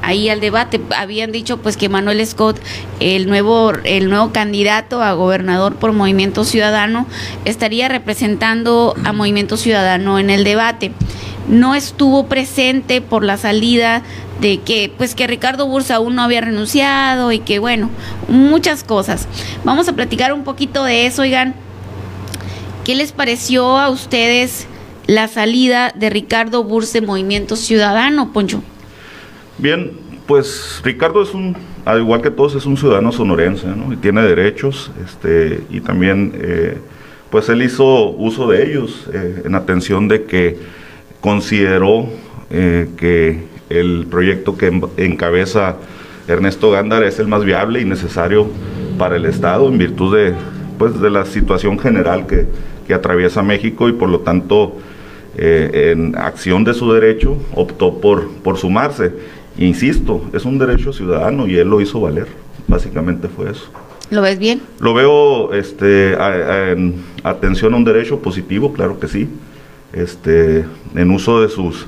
Ahí 0.01 0.29
al 0.29 0.39
debate. 0.39 0.79
Habían 0.95 1.31
dicho 1.31 1.57
pues 1.57 1.77
que 1.77 1.89
Manuel 1.89 2.25
Scott, 2.25 2.59
el 2.99 3.27
nuevo, 3.27 3.71
el 3.83 4.09
nuevo 4.09 4.31
candidato 4.31 5.01
a 5.01 5.13
gobernador 5.13 5.75
por 5.75 5.93
Movimiento 5.93 6.43
Ciudadano, 6.43 7.07
estaría 7.45 7.87
representando 7.87 8.95
a 9.03 9.13
Movimiento 9.13 9.57
Ciudadano 9.57 10.19
en 10.19 10.29
el 10.29 10.43
debate. 10.43 10.91
No 11.47 11.75
estuvo 11.75 12.27
presente 12.27 13.01
por 13.01 13.23
la 13.23 13.37
salida 13.37 14.03
de 14.39 14.59
que 14.59 14.91
pues 14.97 15.15
que 15.15 15.27
Ricardo 15.27 15.67
Bursa 15.67 15.95
aún 15.95 16.15
no 16.15 16.21
había 16.21 16.41
renunciado 16.41 17.31
y 17.31 17.39
que 17.39 17.59
bueno, 17.59 17.89
muchas 18.27 18.83
cosas. 18.83 19.27
Vamos 19.63 19.87
a 19.87 19.93
platicar 19.93 20.33
un 20.33 20.43
poquito 20.43 20.83
de 20.83 21.05
eso, 21.05 21.23
oigan. 21.23 21.55
¿Qué 22.83 22.95
les 22.95 23.11
pareció 23.11 23.77
a 23.77 23.89
ustedes 23.89 24.65
la 25.05 25.27
salida 25.27 25.91
de 25.95 26.09
Ricardo 26.09 26.63
Burse 26.63 27.01
Movimiento 27.01 27.55
Ciudadano, 27.55 28.31
Poncho? 28.31 28.63
Bien, 29.59 29.91
pues 30.25 30.79
Ricardo 30.85 31.21
es 31.21 31.33
un, 31.33 31.53
al 31.83 31.99
igual 31.99 32.21
que 32.21 32.31
todos, 32.31 32.55
es 32.55 32.65
un 32.65 32.77
ciudadano 32.77 33.11
sonorense, 33.11 33.67
¿no? 33.67 33.91
Y 33.91 33.97
tiene 33.97 34.21
derechos, 34.21 34.89
este, 35.05 35.61
y 35.69 35.81
también, 35.81 36.31
eh, 36.35 36.77
pues 37.29 37.49
él 37.49 37.61
hizo 37.61 38.11
uso 38.11 38.47
de 38.47 38.63
ellos 38.63 39.09
eh, 39.13 39.41
en 39.43 39.55
atención 39.55 40.07
de 40.07 40.23
que 40.23 40.57
consideró 41.19 42.07
eh, 42.49 42.87
que 42.95 43.43
el 43.69 44.07
proyecto 44.09 44.57
que 44.57 44.67
encabeza 44.95 45.75
Ernesto 46.29 46.71
Gándara 46.71 47.05
es 47.05 47.19
el 47.19 47.27
más 47.27 47.43
viable 47.43 47.81
y 47.81 47.85
necesario 47.85 48.47
para 48.97 49.17
el 49.17 49.25
Estado 49.25 49.67
en 49.67 49.77
virtud 49.77 50.15
de, 50.15 50.33
pues, 50.77 51.01
de 51.01 51.09
la 51.09 51.25
situación 51.25 51.77
general 51.77 52.27
que, 52.27 52.45
que 52.87 52.93
atraviesa 52.93 53.43
México 53.43 53.89
y 53.89 53.91
por 53.91 54.07
lo 54.07 54.21
tanto 54.21 54.77
en 55.41 56.17
acción 56.17 56.65
de 56.65 56.73
su 56.73 56.91
derecho 56.91 57.37
optó 57.53 58.01
por, 58.01 58.29
por 58.43 58.57
sumarse 58.57 59.13
Insisto, 59.59 60.23
es 60.31 60.45
un 60.45 60.57
derecho 60.57 60.93
ciudadano 60.93 61.45
y 61.45 61.57
él 61.57 61.67
lo 61.67 61.81
hizo 61.81 61.99
valer. 61.99 62.27
Básicamente 62.67 63.27
fue 63.27 63.51
eso. 63.51 63.69
¿Lo 64.09 64.21
ves 64.21 64.39
bien? 64.39 64.61
Lo 64.79 64.93
veo 64.93 65.53
este, 65.53 66.13
en 66.71 66.95
atención 67.23 67.73
a 67.73 67.77
un 67.77 67.83
derecho 67.83 68.19
positivo, 68.19 68.71
claro 68.71 68.99
que 68.99 69.09
sí. 69.09 69.27
Este, 69.91 70.65
en 70.95 71.11
uso 71.11 71.41
de 71.41 71.49
sus 71.49 71.87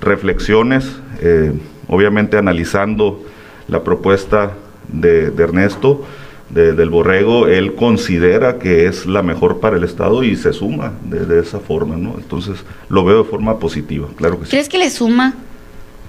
reflexiones, 0.00 0.96
eh, 1.20 1.52
obviamente 1.86 2.36
analizando 2.36 3.22
la 3.68 3.84
propuesta 3.84 4.54
de, 4.92 5.32
Ernesto, 5.38 6.04
del 6.50 6.90
Borrego, 6.90 7.46
él 7.46 7.76
considera 7.76 8.58
que 8.58 8.86
es 8.86 9.06
la 9.06 9.22
mejor 9.22 9.60
para 9.60 9.76
el 9.76 9.84
Estado 9.84 10.24
y 10.24 10.34
se 10.34 10.52
suma 10.52 10.92
de, 11.04 11.38
esa 11.38 11.60
forma, 11.60 11.96
¿no? 11.96 12.16
Entonces 12.18 12.64
lo 12.88 13.04
veo 13.04 13.22
de 13.22 13.30
forma 13.30 13.60
positiva, 13.60 14.08
claro 14.16 14.40
que 14.40 14.46
sí. 14.46 14.50
¿Crees 14.50 14.68
que 14.68 14.78
le 14.78 14.90
suma 14.90 15.34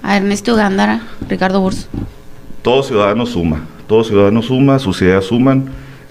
a 0.03 0.17
Ernesto 0.17 0.55
Gándara, 0.55 1.01
Ricardo 1.27 1.61
Burs? 1.61 1.89
Todo 2.61 2.83
ciudadano 2.83 3.25
suma, 3.25 3.65
todo 3.87 4.03
ciudadano 4.03 4.41
suma, 4.41 4.77
sus 4.77 5.01
ideas 5.01 5.25
suman. 5.25 5.69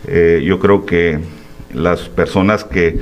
Eh, 0.09 0.43
yo 0.45 0.59
creo 0.59 0.85
que 0.85 1.21
las 1.73 2.09
personas 2.09 2.65
que 2.65 2.99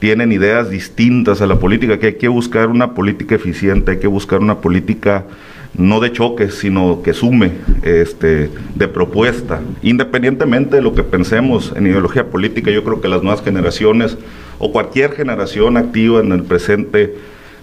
tienen 0.00 0.32
ideas 0.32 0.70
distintas 0.70 1.42
a 1.42 1.46
la 1.46 1.56
política, 1.56 1.98
que 1.98 2.06
hay 2.06 2.14
que 2.14 2.28
buscar 2.28 2.68
una 2.68 2.94
política 2.94 3.34
eficiente, 3.34 3.92
hay 3.92 3.98
que 3.98 4.06
buscar 4.06 4.40
una 4.40 4.60
política 4.60 5.26
no 5.74 6.00
de 6.00 6.10
choque, 6.10 6.50
sino 6.50 7.02
que 7.02 7.12
sume, 7.12 7.52
este, 7.82 8.50
de 8.74 8.88
propuesta. 8.88 9.60
Independientemente 9.82 10.76
de 10.76 10.82
lo 10.82 10.94
que 10.94 11.04
pensemos 11.04 11.72
en 11.76 11.86
ideología 11.86 12.26
política, 12.26 12.70
yo 12.70 12.82
creo 12.82 13.00
que 13.00 13.08
las 13.08 13.22
nuevas 13.22 13.44
generaciones 13.44 14.16
o 14.58 14.72
cualquier 14.72 15.12
generación 15.12 15.76
activa 15.76 16.20
en 16.20 16.32
el 16.32 16.42
presente 16.42 17.14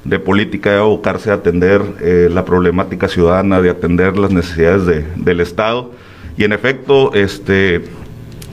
de 0.07 0.19
política 0.19 0.71
de 0.71 0.77
abocarse 0.77 1.31
a 1.31 1.35
atender 1.35 1.81
eh, 2.01 2.29
la 2.31 2.45
problemática 2.45 3.09
ciudadana, 3.09 3.61
de 3.61 3.69
atender 3.69 4.17
las 4.17 4.31
necesidades 4.31 5.05
del 5.17 5.41
Estado. 5.41 5.91
Y 6.37 6.45
en 6.45 6.53
efecto, 6.53 7.13
este, 7.13 7.83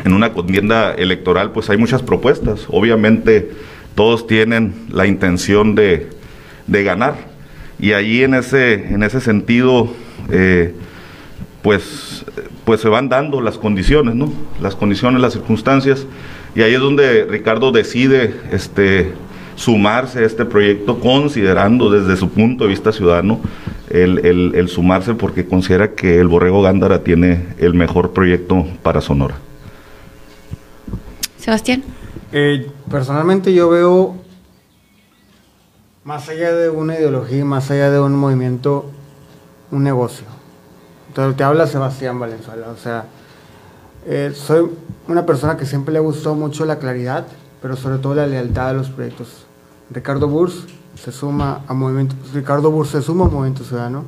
en 0.05 0.13
una 0.13 0.33
contienda 0.33 0.93
electoral, 0.93 1.53
pues 1.53 1.71
hay 1.71 1.77
muchas 1.77 2.03
propuestas. 2.03 2.67
Obviamente, 2.69 3.53
todos 3.95 4.27
tienen 4.27 4.75
la 4.91 5.07
intención 5.07 5.77
de, 5.77 6.09
ganar. 6.67 7.15
Y 7.79 7.93
ahí 7.93 8.25
en 8.25 8.35
ese, 8.35 8.75
en 8.93 9.05
ese 9.05 9.21
sentido, 9.21 9.91
eh, 10.31 10.75
pues, 11.63 12.25
pues 12.65 12.81
se 12.81 12.89
van 12.89 13.09
dando 13.09 13.41
las 13.41 13.59
condiciones, 13.59 14.17
¿no? 14.17 14.33
Las 14.61 14.75
condiciones, 14.75 15.21
las 15.21 15.35
circunstancias. 15.35 16.05
Y 16.57 16.63
ahí 16.63 16.75
es 16.75 16.81
donde 16.81 17.27
Ricardo 17.27 17.71
decide 17.71 18.35
este, 18.51 19.13
sumarse 19.57 20.21
a 20.21 20.27
este 20.27 20.45
proyecto 20.45 21.01
considerando 21.01 21.91
desde 21.91 22.17
su 22.17 22.31
punto 22.31 22.65
de 22.65 22.71
vista 22.71 22.93
ciudadano 22.93 23.41
el, 23.91 24.69
sumarse 24.69 25.15
porque 25.15 25.47
considera 25.47 25.93
que 25.93 26.19
el 26.19 26.29
Borrego 26.29 26.63
Gándara 26.63 27.05
tiene 27.05 27.55
el 27.59 27.75
mejor 27.75 28.13
proyecto 28.13 28.67
para 28.83 29.01
Sonora. 29.01 29.37
Sebastián. 31.39 31.85
Eh, 32.33 32.71
personalmente 32.91 33.53
yo 33.53 33.69
veo, 33.69 34.17
más 36.03 36.29
allá 36.29 36.53
de 36.53 36.71
una 36.71 36.99
ideología, 36.99 37.45
más 37.45 37.71
allá 37.71 37.91
de 37.91 38.01
un 38.01 38.17
movimiento, 38.17 38.91
un 39.71 39.85
negocio. 39.85 40.27
Entonces 41.09 41.37
te 41.37 41.45
habla 41.45 41.67
Sebastián 41.67 42.19
Valenzuela, 42.19 42.69
o 42.71 42.77
sea, 42.77 43.05
eh, 44.07 44.33
soy 44.35 44.69
una 45.07 45.25
persona 45.25 45.57
que 45.57 45.65
siempre 45.65 45.95
le 45.95 46.01
gustó 46.01 46.35
mucho 46.35 46.65
la 46.65 46.79
claridad, 46.79 47.27
pero 47.65 47.77
sobre 47.77 47.97
todo 47.97 48.15
la 48.15 48.27
lealtad 48.27 48.69
a 48.69 48.73
los 48.75 48.91
proyectos. 48.91 49.47
Ricardo 49.91 50.29
Burs 50.29 50.67
se 51.03 51.11
suma 51.11 51.63
a 51.67 51.73
Movimiento, 51.73 52.15
Ricardo 52.35 52.71
Burs 52.71 52.91
se 52.91 53.01
suma 53.01 53.25
a 53.25 53.29
Movimiento 53.29 53.65
Ciudadano, 53.65 54.05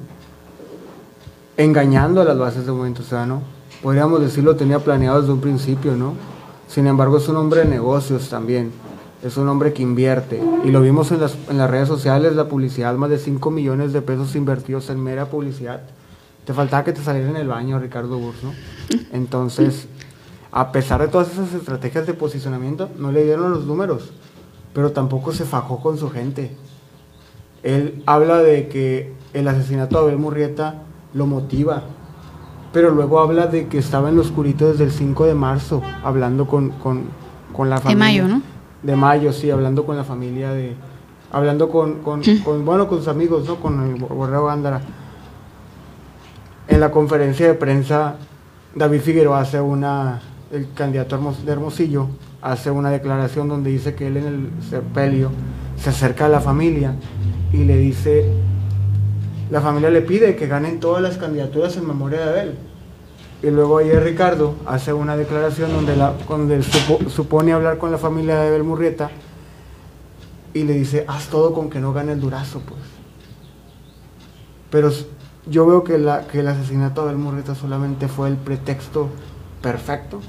engañando 1.56 2.20
a 2.20 2.26
las 2.26 2.36
bases 2.36 2.66
de 2.66 2.72
Movimiento 2.72 3.02
Ciudadano. 3.02 3.40
Podríamos 3.82 4.20
decirlo, 4.20 4.56
tenía 4.56 4.78
planeado 4.80 5.22
desde 5.22 5.32
un 5.32 5.40
principio, 5.40 5.96
¿no? 5.96 6.12
Sin 6.68 6.86
embargo, 6.86 7.16
es 7.16 7.26
un 7.30 7.36
hombre 7.36 7.60
de 7.60 7.68
negocios 7.68 8.28
también. 8.28 8.72
Es 9.22 9.38
un 9.38 9.48
hombre 9.48 9.72
que 9.72 9.82
invierte. 9.82 10.38
Y 10.62 10.70
lo 10.70 10.82
vimos 10.82 11.10
en 11.10 11.22
las, 11.22 11.34
en 11.48 11.56
las 11.56 11.70
redes 11.70 11.88
sociales, 11.88 12.36
la 12.36 12.48
publicidad, 12.48 12.94
más 12.96 13.08
de 13.08 13.16
5 13.16 13.50
millones 13.50 13.94
de 13.94 14.02
pesos 14.02 14.36
invertidos 14.36 14.90
en 14.90 15.02
mera 15.02 15.30
publicidad. 15.30 15.80
Te 16.44 16.52
faltaba 16.52 16.84
que 16.84 16.92
te 16.92 17.02
saliera 17.02 17.30
en 17.30 17.36
el 17.36 17.48
baño, 17.48 17.78
Ricardo 17.78 18.18
Burs, 18.18 18.36
¿no? 18.42 18.52
Entonces, 19.12 19.88
a 20.56 20.72
pesar 20.72 21.02
de 21.02 21.08
todas 21.08 21.30
esas 21.30 21.52
estrategias 21.52 22.06
de 22.06 22.14
posicionamiento, 22.14 22.88
no 22.96 23.12
le 23.12 23.24
dieron 23.24 23.50
los 23.50 23.66
números, 23.66 24.10
pero 24.72 24.90
tampoco 24.90 25.32
se 25.32 25.44
fajó 25.44 25.82
con 25.82 25.98
su 25.98 26.08
gente. 26.08 26.56
Él 27.62 28.02
habla 28.06 28.38
de 28.38 28.66
que 28.66 29.12
el 29.34 29.48
asesinato 29.48 29.98
de 29.98 30.04
Abel 30.04 30.16
Murrieta 30.16 30.76
lo 31.12 31.26
motiva, 31.26 31.82
pero 32.72 32.88
luego 32.88 33.20
habla 33.20 33.48
de 33.48 33.66
que 33.68 33.76
estaba 33.76 34.08
en 34.08 34.16
lo 34.16 34.22
oscurito 34.22 34.70
desde 34.70 34.84
el 34.84 34.92
5 34.92 35.26
de 35.26 35.34
marzo, 35.34 35.82
hablando 36.02 36.46
con, 36.46 36.70
la 36.70 37.76
familia. 37.76 37.90
De 37.90 37.94
mayo, 37.96 38.26
¿no? 38.26 38.42
De 38.82 38.96
mayo, 38.96 39.34
sí, 39.34 39.50
hablando 39.50 39.84
con 39.84 39.94
la 39.98 40.04
familia 40.04 40.52
de... 40.52 40.74
Hablando 41.32 41.68
con, 41.68 41.96
con, 41.96 42.22
bueno, 42.64 42.88
con 42.88 43.00
sus 43.00 43.08
amigos, 43.08 43.46
¿no? 43.46 43.56
Con 43.56 43.90
el 43.90 43.96
Borrego 43.96 44.46
Gándara. 44.46 44.80
En 46.66 46.80
la 46.80 46.90
conferencia 46.90 47.46
de 47.46 47.52
prensa, 47.52 48.16
David 48.74 49.02
Figueroa 49.02 49.40
hace 49.40 49.60
una 49.60 50.22
el 50.52 50.72
candidato 50.74 51.18
de 51.44 51.52
Hermosillo 51.52 52.08
hace 52.40 52.70
una 52.70 52.90
declaración 52.90 53.48
donde 53.48 53.70
dice 53.70 53.94
que 53.94 54.06
él 54.06 54.16
en 54.16 54.26
el 54.26 54.50
sepelio 54.68 55.30
se 55.76 55.90
acerca 55.90 56.26
a 56.26 56.28
la 56.28 56.40
familia 56.40 56.94
y 57.52 57.64
le 57.64 57.76
dice, 57.76 58.30
la 59.50 59.60
familia 59.60 59.90
le 59.90 60.02
pide 60.02 60.36
que 60.36 60.46
ganen 60.46 60.80
todas 60.80 61.02
las 61.02 61.16
candidaturas 61.16 61.76
en 61.76 61.86
memoria 61.86 62.20
de 62.20 62.28
Abel. 62.28 62.54
Y 63.42 63.50
luego 63.50 63.78
ayer 63.78 64.02
Ricardo 64.02 64.54
hace 64.66 64.92
una 64.92 65.16
declaración 65.16 65.72
donde, 65.72 65.96
la, 65.96 66.14
donde 66.28 66.62
supone 66.62 67.52
hablar 67.52 67.78
con 67.78 67.92
la 67.92 67.98
familia 67.98 68.36
de 68.40 68.48
Abel 68.48 68.64
Murrieta 68.64 69.10
y 70.54 70.64
le 70.64 70.72
dice, 70.72 71.04
haz 71.06 71.26
todo 71.28 71.52
con 71.52 71.68
que 71.68 71.80
no 71.80 71.92
gane 71.92 72.12
el 72.12 72.20
Durazo, 72.20 72.60
pues. 72.60 72.80
Pero 74.70 74.90
yo 75.48 75.66
veo 75.66 75.84
que, 75.84 75.98
la, 75.98 76.26
que 76.26 76.40
el 76.40 76.48
asesinato 76.48 77.02
de 77.02 77.10
Abel 77.10 77.20
Murrieta 77.20 77.54
solamente 77.54 78.08
fue 78.08 78.28
el 78.28 78.36
pretexto 78.36 79.08
perfecto 79.60 80.20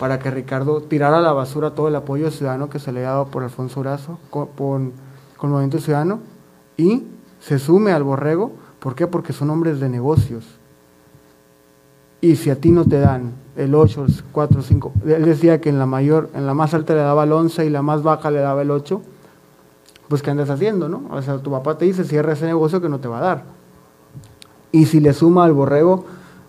para 0.00 0.18
que 0.18 0.30
Ricardo 0.30 0.80
tirara 0.80 1.18
a 1.18 1.20
la 1.20 1.34
basura 1.34 1.72
todo 1.72 1.88
el 1.88 1.94
apoyo 1.94 2.30
ciudadano 2.30 2.70
que 2.70 2.78
se 2.78 2.90
le 2.90 3.04
ha 3.04 3.10
dado 3.10 3.26
por 3.26 3.42
Alfonso 3.42 3.80
Brazo 3.80 4.18
con, 4.30 4.46
con, 4.46 4.94
el 5.42 5.48
Movimiento 5.50 5.78
Ciudadano 5.78 6.20
y 6.78 7.04
se 7.38 7.58
sume 7.58 7.92
al 7.92 8.02
borrego. 8.02 8.52
¿Por 8.78 8.94
qué? 8.94 9.06
Porque 9.06 9.34
son 9.34 9.50
hombres 9.50 9.78
de 9.78 9.90
negocios. 9.90 10.46
Y 12.22 12.36
si 12.36 12.48
a 12.48 12.58
ti 12.58 12.70
no 12.70 12.86
te 12.86 12.98
dan 12.98 13.34
el 13.56 13.74
8, 13.74 14.06
el 14.06 14.14
4, 14.32 14.62
5, 14.62 14.92
él 15.04 15.24
decía 15.26 15.60
que 15.60 15.68
en 15.68 15.78
la 15.78 15.84
mayor, 15.84 16.30
en 16.32 16.46
la 16.46 16.54
más 16.54 16.72
alta 16.72 16.94
le 16.94 17.00
daba 17.00 17.24
el 17.24 17.32
11 17.32 17.66
y 17.66 17.68
la 17.68 17.82
más 17.82 18.02
baja 18.02 18.30
le 18.30 18.38
daba 18.38 18.62
el 18.62 18.70
8, 18.70 19.02
pues 20.08 20.22
¿qué 20.22 20.30
andas 20.30 20.48
haciendo, 20.48 20.88
no? 20.88 21.02
O 21.10 21.20
sea, 21.20 21.36
tu 21.36 21.50
papá 21.50 21.76
te 21.76 21.84
dice, 21.84 22.04
cierra 22.04 22.32
ese 22.32 22.46
negocio 22.46 22.80
que 22.80 22.88
no 22.88 23.00
te 23.00 23.08
va 23.08 23.18
a 23.18 23.22
dar. 23.22 23.44
Y 24.72 24.86
si 24.86 24.98
le 24.98 25.12
suma 25.12 25.44
al 25.44 25.52
borrego, 25.52 26.06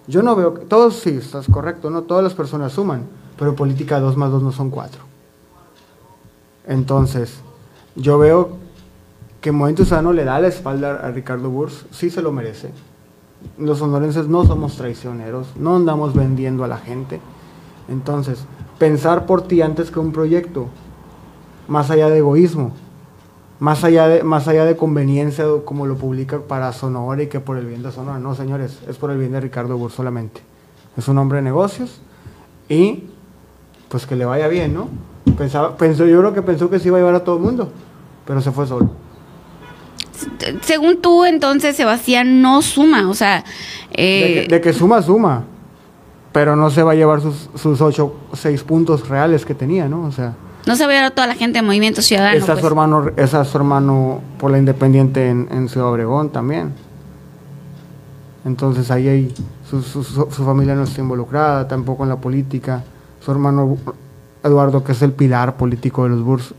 yo 0.07 0.21
no 0.23 0.37
veo, 0.37 0.53
todos 0.53 0.95
sí, 0.95 1.17
estás 1.17 1.47
correcto, 1.47 1.89
¿no? 1.89 2.03
Todas 2.03 2.23
las 2.23 2.33
personas 2.33 2.71
suman, 2.71 3.19
pero 3.41 3.55
política 3.55 3.99
2 3.99 4.17
más 4.17 4.29
2 4.29 4.43
no 4.43 4.51
son 4.51 4.69
4. 4.69 5.01
Entonces, 6.67 7.41
yo 7.95 8.19
veo 8.19 8.57
que 9.41 9.51
Movimiento 9.51 9.83
Sano 9.83 10.13
le 10.13 10.25
da 10.25 10.39
la 10.39 10.47
espalda 10.47 10.99
a 11.03 11.09
Ricardo 11.09 11.49
Burs, 11.49 11.87
sí 11.89 12.11
se 12.11 12.21
lo 12.21 12.31
merece. 12.31 12.69
los 13.57 13.79
sonorenses 13.79 14.27
no 14.27 14.45
somos 14.45 14.77
traicioneros, 14.77 15.47
no 15.55 15.77
andamos 15.77 16.13
vendiendo 16.13 16.63
a 16.63 16.67
la 16.67 16.77
gente. 16.77 17.19
Entonces, 17.89 18.45
pensar 18.77 19.25
por 19.25 19.41
ti 19.47 19.63
antes 19.63 19.89
que 19.89 19.97
un 19.97 20.11
proyecto, 20.11 20.67
más 21.67 21.89
allá 21.89 22.09
de 22.09 22.19
egoísmo, 22.19 22.73
más 23.57 23.83
allá 23.83 24.07
de, 24.07 24.21
más 24.21 24.47
allá 24.49 24.65
de 24.65 24.77
conveniencia 24.77 25.45
como 25.65 25.87
lo 25.87 25.95
publica 25.95 26.41
para 26.41 26.71
Sonora 26.73 27.23
y 27.23 27.27
que 27.27 27.39
por 27.39 27.57
el 27.57 27.65
bien 27.65 27.81
de 27.81 27.91
Sonora. 27.91 28.19
No, 28.19 28.35
señores, 28.35 28.77
es 28.87 28.97
por 28.97 29.09
el 29.09 29.17
bien 29.17 29.31
de 29.31 29.41
Ricardo 29.41 29.79
Bur 29.79 29.89
solamente. 29.89 30.41
Es 30.95 31.07
un 31.07 31.17
hombre 31.17 31.37
de 31.37 31.45
negocios 31.45 32.01
y 32.69 33.09
pues 33.91 34.07
que 34.07 34.15
le 34.15 34.23
vaya 34.23 34.47
bien, 34.47 34.73
¿no? 34.73 34.87
Pensaba, 35.37 35.75
pensó, 35.75 36.05
yo 36.05 36.17
creo 36.19 36.33
que 36.33 36.41
pensó 36.41 36.69
que 36.69 36.79
se 36.79 36.87
iba 36.87 36.97
a 36.97 37.01
llevar 37.01 37.15
a 37.15 37.23
todo 37.25 37.35
el 37.35 37.43
mundo, 37.43 37.69
pero 38.25 38.41
se 38.41 38.51
fue 38.51 38.65
solo. 38.65 38.89
Según 40.61 41.01
tú, 41.01 41.25
entonces, 41.25 41.75
Sebastián 41.75 42.41
no 42.41 42.61
suma, 42.61 43.09
o 43.09 43.13
sea... 43.13 43.43
Eh, 43.91 44.47
de, 44.49 44.61
que, 44.61 44.71
suma, 44.71 45.01
suma, 45.01 45.43
pero 46.31 46.55
no 46.55 46.69
se 46.69 46.83
va 46.83 46.93
a 46.93 46.95
llevar 46.95 47.19
sus, 47.19 47.49
sus 47.55 47.81
ocho, 47.81 48.15
seis 48.33 48.63
puntos 48.63 49.09
reales 49.09 49.45
que 49.45 49.53
tenía, 49.53 49.89
¿no? 49.89 50.03
O 50.03 50.11
sea... 50.11 50.35
No 50.65 50.75
se 50.75 50.87
va 50.87 51.05
a 51.05 51.09
toda 51.09 51.27
la 51.27 51.35
gente 51.35 51.59
de 51.59 51.63
Movimiento 51.63 52.01
Ciudadano. 52.01 52.37
Está, 52.37 52.55
su, 52.55 52.61
pues. 52.61 52.71
hermano, 52.71 53.11
está 53.17 53.43
su 53.43 53.57
hermano 53.57 54.21
por 54.37 54.51
la 54.51 54.59
Independiente 54.59 55.27
en, 55.27 55.67
Ciudad 55.67 55.89
Obregón 55.89 56.29
también. 56.29 56.71
Entonces 58.45 58.89
ahí 58.89 59.07
hay, 59.07 59.33
su, 59.69 59.81
su, 59.81 60.45
familia 60.45 60.75
no 60.75 60.83
está 60.83 61.01
involucrada, 61.01 61.67
tampoco 61.67 62.03
en 62.03 62.09
la 62.09 62.17
política. 62.17 62.83
Su 63.23 63.31
hermano 63.31 63.77
Eduardo, 64.43 64.83
que 64.83 64.93
es 64.93 65.01
el 65.01 65.11
pilar 65.11 65.55
político 65.55 66.03
de 66.03 66.09
los 66.09 66.23
Burs, 66.23 66.53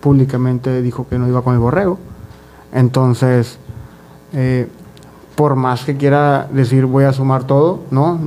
públicamente 0.00 0.82
dijo 0.82 1.06
que 1.08 1.18
no 1.18 1.28
iba 1.28 1.42
con 1.42 1.54
el 1.54 1.60
borrego. 1.60 1.98
Entonces, 2.72 3.58
eh, 4.32 4.68
por 5.34 5.56
más 5.56 5.84
que 5.84 5.96
quiera 5.96 6.48
decir 6.52 6.86
voy 6.86 7.04
a 7.04 7.12
sumar 7.12 7.44
todo, 7.44 7.80
¿no? 7.90 8.18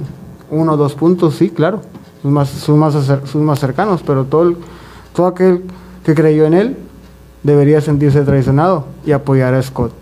Uno 0.51 0.73
o 0.73 0.77
dos 0.77 0.93
puntos, 0.93 1.35
sí, 1.35 1.49
claro. 1.49 1.81
Son 2.21 2.33
más, 2.33 2.49
son 2.49 2.79
más, 2.79 2.93
son 3.25 3.45
más 3.45 3.59
cercanos, 3.59 4.01
pero 4.05 4.25
todo 4.25 4.43
el, 4.43 4.57
todo 5.15 5.27
aquel 5.27 5.63
que 6.03 6.13
creyó 6.13 6.45
en 6.45 6.53
él 6.53 6.77
debería 7.43 7.81
sentirse 7.81 8.21
traicionado 8.21 8.87
y 9.05 9.11
apoyar 9.11 9.53
a 9.53 9.63
Scott. 9.63 9.93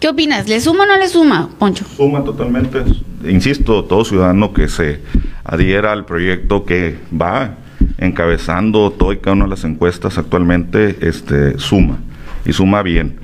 ¿Qué 0.00 0.08
opinas? 0.08 0.48
¿Le 0.48 0.60
suma 0.60 0.84
o 0.84 0.86
no 0.86 0.96
le 0.96 1.08
suma, 1.08 1.48
Poncho? 1.58 1.84
Suma 1.96 2.24
totalmente. 2.24 2.84
Insisto, 3.24 3.84
todo 3.84 4.04
ciudadano 4.04 4.52
que 4.52 4.68
se 4.68 5.00
adhiera 5.44 5.92
al 5.92 6.04
proyecto 6.04 6.64
que 6.64 6.96
va 7.12 7.56
encabezando 7.98 8.90
todo 8.90 9.12
y 9.12 9.18
cada 9.18 9.34
una 9.34 9.44
de 9.44 9.50
las 9.50 9.64
encuestas 9.64 10.18
actualmente, 10.18 10.96
este, 11.00 11.58
suma 11.58 11.98
y 12.44 12.52
suma 12.52 12.82
bien. 12.82 13.16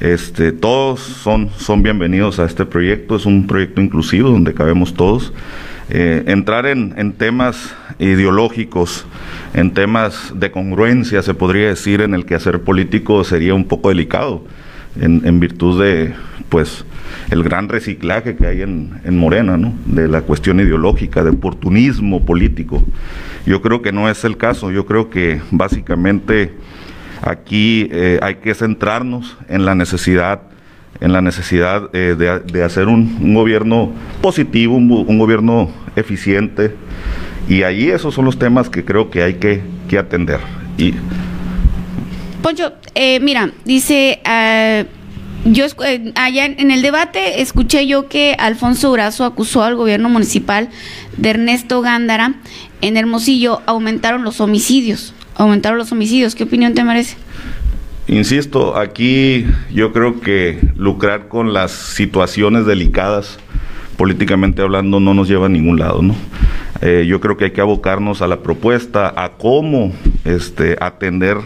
Este, 0.00 0.52
todos 0.52 1.00
son, 1.00 1.50
son 1.56 1.82
bienvenidos 1.82 2.38
a 2.38 2.44
este 2.44 2.66
proyecto, 2.66 3.16
es 3.16 3.24
un 3.24 3.46
proyecto 3.46 3.80
inclusivo 3.80 4.30
donde 4.30 4.54
cabemos 4.54 4.94
todos. 4.94 5.32
Eh, 5.88 6.24
entrar 6.26 6.66
en, 6.66 6.94
en, 6.96 7.12
temas 7.12 7.74
ideológicos, 7.98 9.06
en 9.54 9.72
temas 9.72 10.32
de 10.34 10.50
congruencia, 10.50 11.22
se 11.22 11.32
podría 11.32 11.68
decir, 11.68 12.00
en 12.00 12.12
el 12.12 12.26
quehacer 12.26 12.60
político 12.60 13.22
sería 13.24 13.54
un 13.54 13.64
poco 13.64 13.88
delicado, 13.88 14.44
en, 15.00 15.22
en 15.24 15.40
virtud 15.40 15.80
de, 15.82 16.12
pues, 16.48 16.84
el 17.30 17.42
gran 17.42 17.68
reciclaje 17.68 18.36
que 18.36 18.46
hay 18.46 18.62
en, 18.62 19.00
en, 19.04 19.18
Morena, 19.18 19.56
¿no? 19.56 19.74
De 19.86 20.08
la 20.08 20.22
cuestión 20.22 20.60
ideológica, 20.60 21.24
de 21.24 21.30
oportunismo 21.30 22.24
político. 22.24 22.82
Yo 23.46 23.62
creo 23.62 23.82
que 23.82 23.92
no 23.92 24.08
es 24.08 24.24
el 24.24 24.36
caso, 24.36 24.70
yo 24.70 24.86
creo 24.86 25.10
que 25.10 25.40
básicamente 25.50 26.52
aquí 27.22 27.88
eh, 27.90 28.18
hay 28.22 28.36
que 28.36 28.54
centrarnos 28.54 29.36
en 29.48 29.64
la 29.64 29.74
necesidad 29.74 30.42
en 31.00 31.12
la 31.12 31.20
necesidad 31.20 31.90
eh, 31.92 32.14
de, 32.16 32.64
hacer 32.64 32.88
un, 32.88 33.34
gobierno 33.34 33.92
positivo, 34.22 34.76
un, 34.76 35.18
gobierno 35.18 35.70
eficiente, 35.94 36.74
y 37.48 37.64
ahí 37.64 37.90
esos 37.90 38.14
son 38.14 38.24
los 38.24 38.38
temas 38.38 38.70
que 38.70 38.82
creo 38.82 39.10
que 39.10 39.22
hay 39.22 39.34
que, 39.34 39.62
atender. 39.98 40.40
Y... 40.78 40.94
Poncho, 42.42 42.72
eh, 42.94 43.20
mira, 43.20 43.50
dice, 43.64 44.20
ah, 44.24 44.84
yo 45.52 45.66
eh, 45.84 46.12
allá 46.14 46.44
en, 46.44 46.70
el 46.70 46.82
debate 46.82 47.40
escuché 47.40 47.86
yo 47.86 48.08
que 48.08 48.34
Alfonso 48.38 48.92
Brazo 48.92 49.24
acusó 49.24 49.62
al 49.62 49.76
gobierno 49.76 50.08
municipal 50.08 50.68
de 51.16 51.30
Ernesto 51.30 51.80
Gándara 51.80 52.34
en 52.80 52.96
Hermosillo 52.96 53.62
aumentaron 53.66 54.24
los 54.24 54.40
homicidios, 54.40 55.14
aumentaron 55.34 55.78
los 55.78 55.92
homicidios. 55.92 56.34
¿Qué 56.34 56.44
opinión 56.44 56.74
te 56.74 56.84
merece? 56.84 57.16
Insisto, 58.08 58.76
aquí 58.76 59.46
yo 59.72 59.92
creo 59.92 60.20
que 60.20 60.60
lucrar 60.76 61.28
con 61.28 61.52
las 61.52 61.72
situaciones 61.72 62.66
delicadas, 62.66 63.38
políticamente 63.96 64.62
hablando, 64.62 65.00
no 65.00 65.14
nos 65.14 65.28
lleva 65.28 65.46
a 65.46 65.48
ningún 65.48 65.78
lado, 65.78 66.02
¿no? 66.02 66.14
Eh, 66.82 67.06
yo 67.08 67.20
creo 67.20 67.36
que 67.36 67.46
hay 67.46 67.50
que 67.52 67.60
abocarnos 67.62 68.20
a 68.20 68.26
la 68.26 68.42
propuesta, 68.42 69.12
a 69.16 69.30
cómo 69.30 69.92
este, 70.24 70.76
atender 70.80 71.38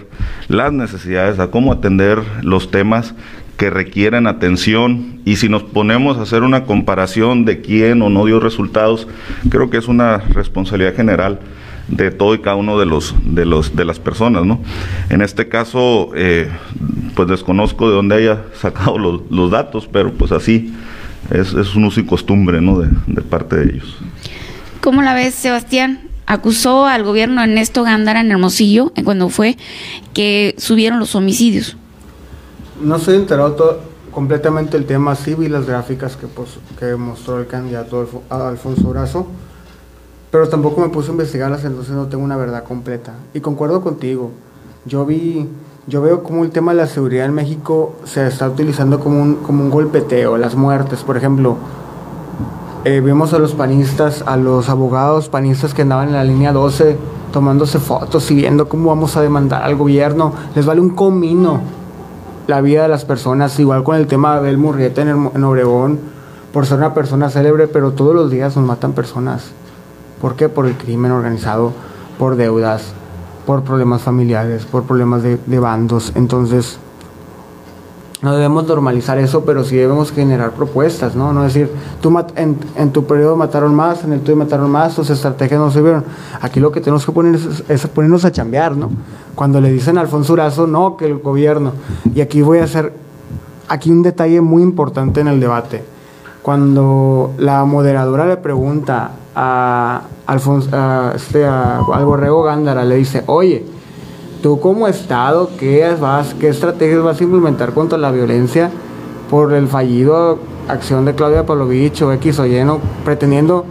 las 0.48 0.72
necesidades, 0.72 1.38
a 1.38 1.50
cómo 1.50 1.72
atender 1.72 2.18
los 2.42 2.70
temas 2.70 3.14
que 3.60 3.68
requieren 3.68 4.26
atención. 4.26 5.20
Y 5.26 5.36
si 5.36 5.50
nos 5.50 5.62
ponemos 5.62 6.16
a 6.16 6.22
hacer 6.22 6.44
una 6.44 6.64
comparación 6.64 7.44
de 7.44 7.60
quién 7.60 8.00
o 8.00 8.08
no 8.08 8.24
dio 8.24 8.40
resultados, 8.40 9.06
creo 9.50 9.68
que 9.68 9.76
es 9.76 9.86
una 9.86 10.16
responsabilidad 10.16 10.96
general 10.96 11.40
de 11.88 12.10
todo 12.10 12.34
y 12.34 12.38
cada 12.38 12.56
uno 12.56 12.78
de 12.78 12.86
los 12.86 13.14
de 13.22 13.44
los 13.44 13.74
de 13.74 13.84
las 13.84 13.98
personas 13.98 14.44
no 14.44 14.60
en 15.08 15.22
este 15.22 15.48
caso 15.48 16.12
eh, 16.14 16.48
pues 17.16 17.26
desconozco 17.26 17.88
de 17.88 17.96
dónde 17.96 18.14
haya 18.14 18.44
sacado 18.60 18.96
los, 18.96 19.50
datos 19.50 19.88
pero 19.90 20.12
pues 20.12 20.30
así 20.30 20.72
es, 21.32 21.52
es, 21.52 21.74
un 21.74 21.86
uso 21.86 21.98
y 21.98 22.06
costumbre 22.06 22.60
no 22.60 22.78
de, 22.78 23.22
parte 23.22 23.56
de 23.56 23.72
ellos. 23.72 23.96
Cómo 24.80 25.02
la 25.02 25.14
ves 25.14 25.34
Sebastián 25.34 26.02
acusó 26.26 26.86
al 26.86 27.02
gobierno 27.02 27.42
Ernesto 27.42 27.82
Gándara 27.82 28.20
en 28.20 28.30
Hermosillo 28.30 28.92
eh, 28.94 29.02
cuando 29.02 29.28
fue 29.28 29.56
que 30.14 30.54
subieron 30.58 31.00
los 31.00 31.16
homicidios 31.16 31.76
no 32.80 32.96
estoy 32.96 33.16
enterado 33.16 33.78
completamente 34.10 34.76
el 34.76 34.86
tema 34.86 35.14
sí 35.14 35.34
vi 35.34 35.48
las 35.48 35.66
gráficas 35.66 36.16
que, 36.16 36.26
que 36.78 36.96
mostró 36.96 37.38
el 37.38 37.46
candidato 37.46 38.06
Alfonso 38.28 38.88
Brazo 38.88 39.26
pero 40.30 40.48
tampoco 40.48 40.80
me 40.80 40.88
puse 40.88 41.08
a 41.08 41.12
investigarlas, 41.12 41.64
entonces 41.64 41.92
no 41.92 42.06
tengo 42.06 42.22
una 42.22 42.36
verdad 42.36 42.62
completa. 42.62 43.14
Y 43.34 43.40
concuerdo 43.40 43.80
contigo. 43.80 44.30
Yo 44.84 45.04
vi, 45.04 45.48
yo 45.88 46.02
veo 46.02 46.22
como 46.22 46.44
el 46.44 46.50
tema 46.50 46.70
de 46.70 46.78
la 46.78 46.86
seguridad 46.86 47.26
en 47.26 47.34
México 47.34 47.96
se 48.04 48.26
está 48.26 48.48
utilizando 48.48 49.00
como 49.00 49.20
un, 49.20 49.34
como 49.36 49.64
un 49.64 49.70
golpeteo, 49.70 50.38
las 50.38 50.54
muertes, 50.54 51.02
por 51.02 51.16
ejemplo. 51.16 51.56
Eh, 52.84 53.00
vimos 53.00 53.34
a 53.34 53.40
los 53.40 53.54
panistas, 53.54 54.22
a 54.24 54.36
los 54.36 54.68
abogados 54.68 55.28
panistas 55.28 55.74
que 55.74 55.82
andaban 55.82 56.08
en 56.08 56.14
la 56.14 56.24
línea 56.24 56.52
12 56.52 56.96
tomándose 57.32 57.78
fotos 57.78 58.30
y 58.30 58.36
viendo 58.36 58.68
cómo 58.68 58.88
vamos 58.88 59.16
a 59.16 59.22
demandar 59.22 59.64
al 59.64 59.74
gobierno. 59.74 60.32
Les 60.54 60.64
vale 60.64 60.80
un 60.80 60.90
comino 60.90 61.60
la 62.50 62.60
vida 62.60 62.82
de 62.82 62.88
las 62.88 63.06
personas, 63.06 63.58
igual 63.58 63.82
con 63.82 63.96
el 63.96 64.06
tema 64.06 64.32
de 64.32 64.38
Abel 64.38 64.58
Murrieta 64.58 65.00
en, 65.00 65.30
en 65.34 65.44
Obregón, 65.44 65.98
por 66.52 66.66
ser 66.66 66.78
una 66.78 66.92
persona 66.92 67.30
célebre, 67.30 67.68
pero 67.68 67.92
todos 67.92 68.14
los 68.14 68.30
días 68.30 68.56
nos 68.56 68.66
matan 68.66 68.92
personas. 68.92 69.52
¿Por 70.20 70.36
qué? 70.36 70.48
Por 70.48 70.66
el 70.66 70.76
crimen 70.76 71.12
organizado, 71.12 71.72
por 72.18 72.36
deudas, 72.36 72.92
por 73.46 73.62
problemas 73.62 74.02
familiares, 74.02 74.64
por 74.64 74.84
problemas 74.84 75.22
de, 75.22 75.58
bandos. 75.58 76.12
Entonces, 76.14 76.78
no 78.22 78.34
debemos 78.34 78.66
normalizar 78.66 79.18
eso, 79.18 79.44
pero 79.46 79.64
sí 79.64 79.76
debemos 79.76 80.12
generar 80.12 80.50
propuestas, 80.50 81.16
¿no? 81.16 81.32
No 81.32 81.42
decir, 81.42 81.70
tú 82.02 82.14
en, 82.36 82.92
tu 82.92 83.06
periodo 83.06 83.34
mataron 83.34 83.74
más, 83.74 84.04
en 84.04 84.12
el 84.12 84.20
tuyo 84.20 84.36
mataron 84.36 84.70
más, 84.70 84.94
tus 84.94 85.08
estrategias 85.08 85.58
no 85.58 85.70
sirvieron. 85.70 86.04
Aquí 86.42 86.60
lo 86.60 86.70
que 86.70 86.82
tenemos 86.82 87.06
que 87.06 87.12
poner 87.12 87.40
es, 87.68 87.86
ponernos 87.86 88.26
a 88.26 88.30
chambear, 88.32 88.76
¿no? 88.76 88.90
Cuando 89.34 89.58
le 89.60 89.72
dicen 89.72 89.96
a 89.96 90.02
Alfonso 90.02 90.34
Urazo, 90.34 90.66
no, 90.66 90.98
que 90.98 91.06
el 91.06 91.18
gobierno. 91.18 91.72
Y 92.14 92.20
aquí 92.20 92.42
voy 92.42 92.58
a 92.58 92.64
hacer, 92.64 92.92
aquí 93.68 93.90
un 93.90 94.02
detalle 94.02 94.42
muy 94.42 94.62
importante 94.62 95.20
en 95.20 95.28
el 95.28 95.40
debate. 95.40 95.82
Cuando 96.42 97.32
la 97.38 97.64
moderadora 97.64 98.26
le 98.26 98.36
pregunta 98.36 99.12
a 99.34 100.02
Alfonso, 100.26 100.68
este, 101.14 101.46
al 101.46 102.04
borrego 102.04 102.42
Gándara, 102.42 102.84
le 102.84 102.96
dice, 102.96 103.24
oye, 103.26 103.64
¿tú 104.42 104.60
como 104.60 104.88
Estado 104.88 105.50
qué, 105.58 105.94
vas, 106.00 106.34
qué 106.34 106.48
estrategias 106.48 107.02
vas 107.02 107.20
a 107.20 107.24
implementar 107.24 107.72
contra 107.72 107.98
la 107.98 108.10
violencia 108.10 108.70
por 109.28 109.52
el 109.52 109.68
fallido 109.68 110.38
acción 110.68 111.04
de 111.04 111.14
Claudia 111.14 111.46
Pavlovich 111.46 112.02
o 112.02 112.12
X 112.12 112.38
o 112.38 112.46
Y, 112.46 112.60
pretendiendo, 113.04 113.64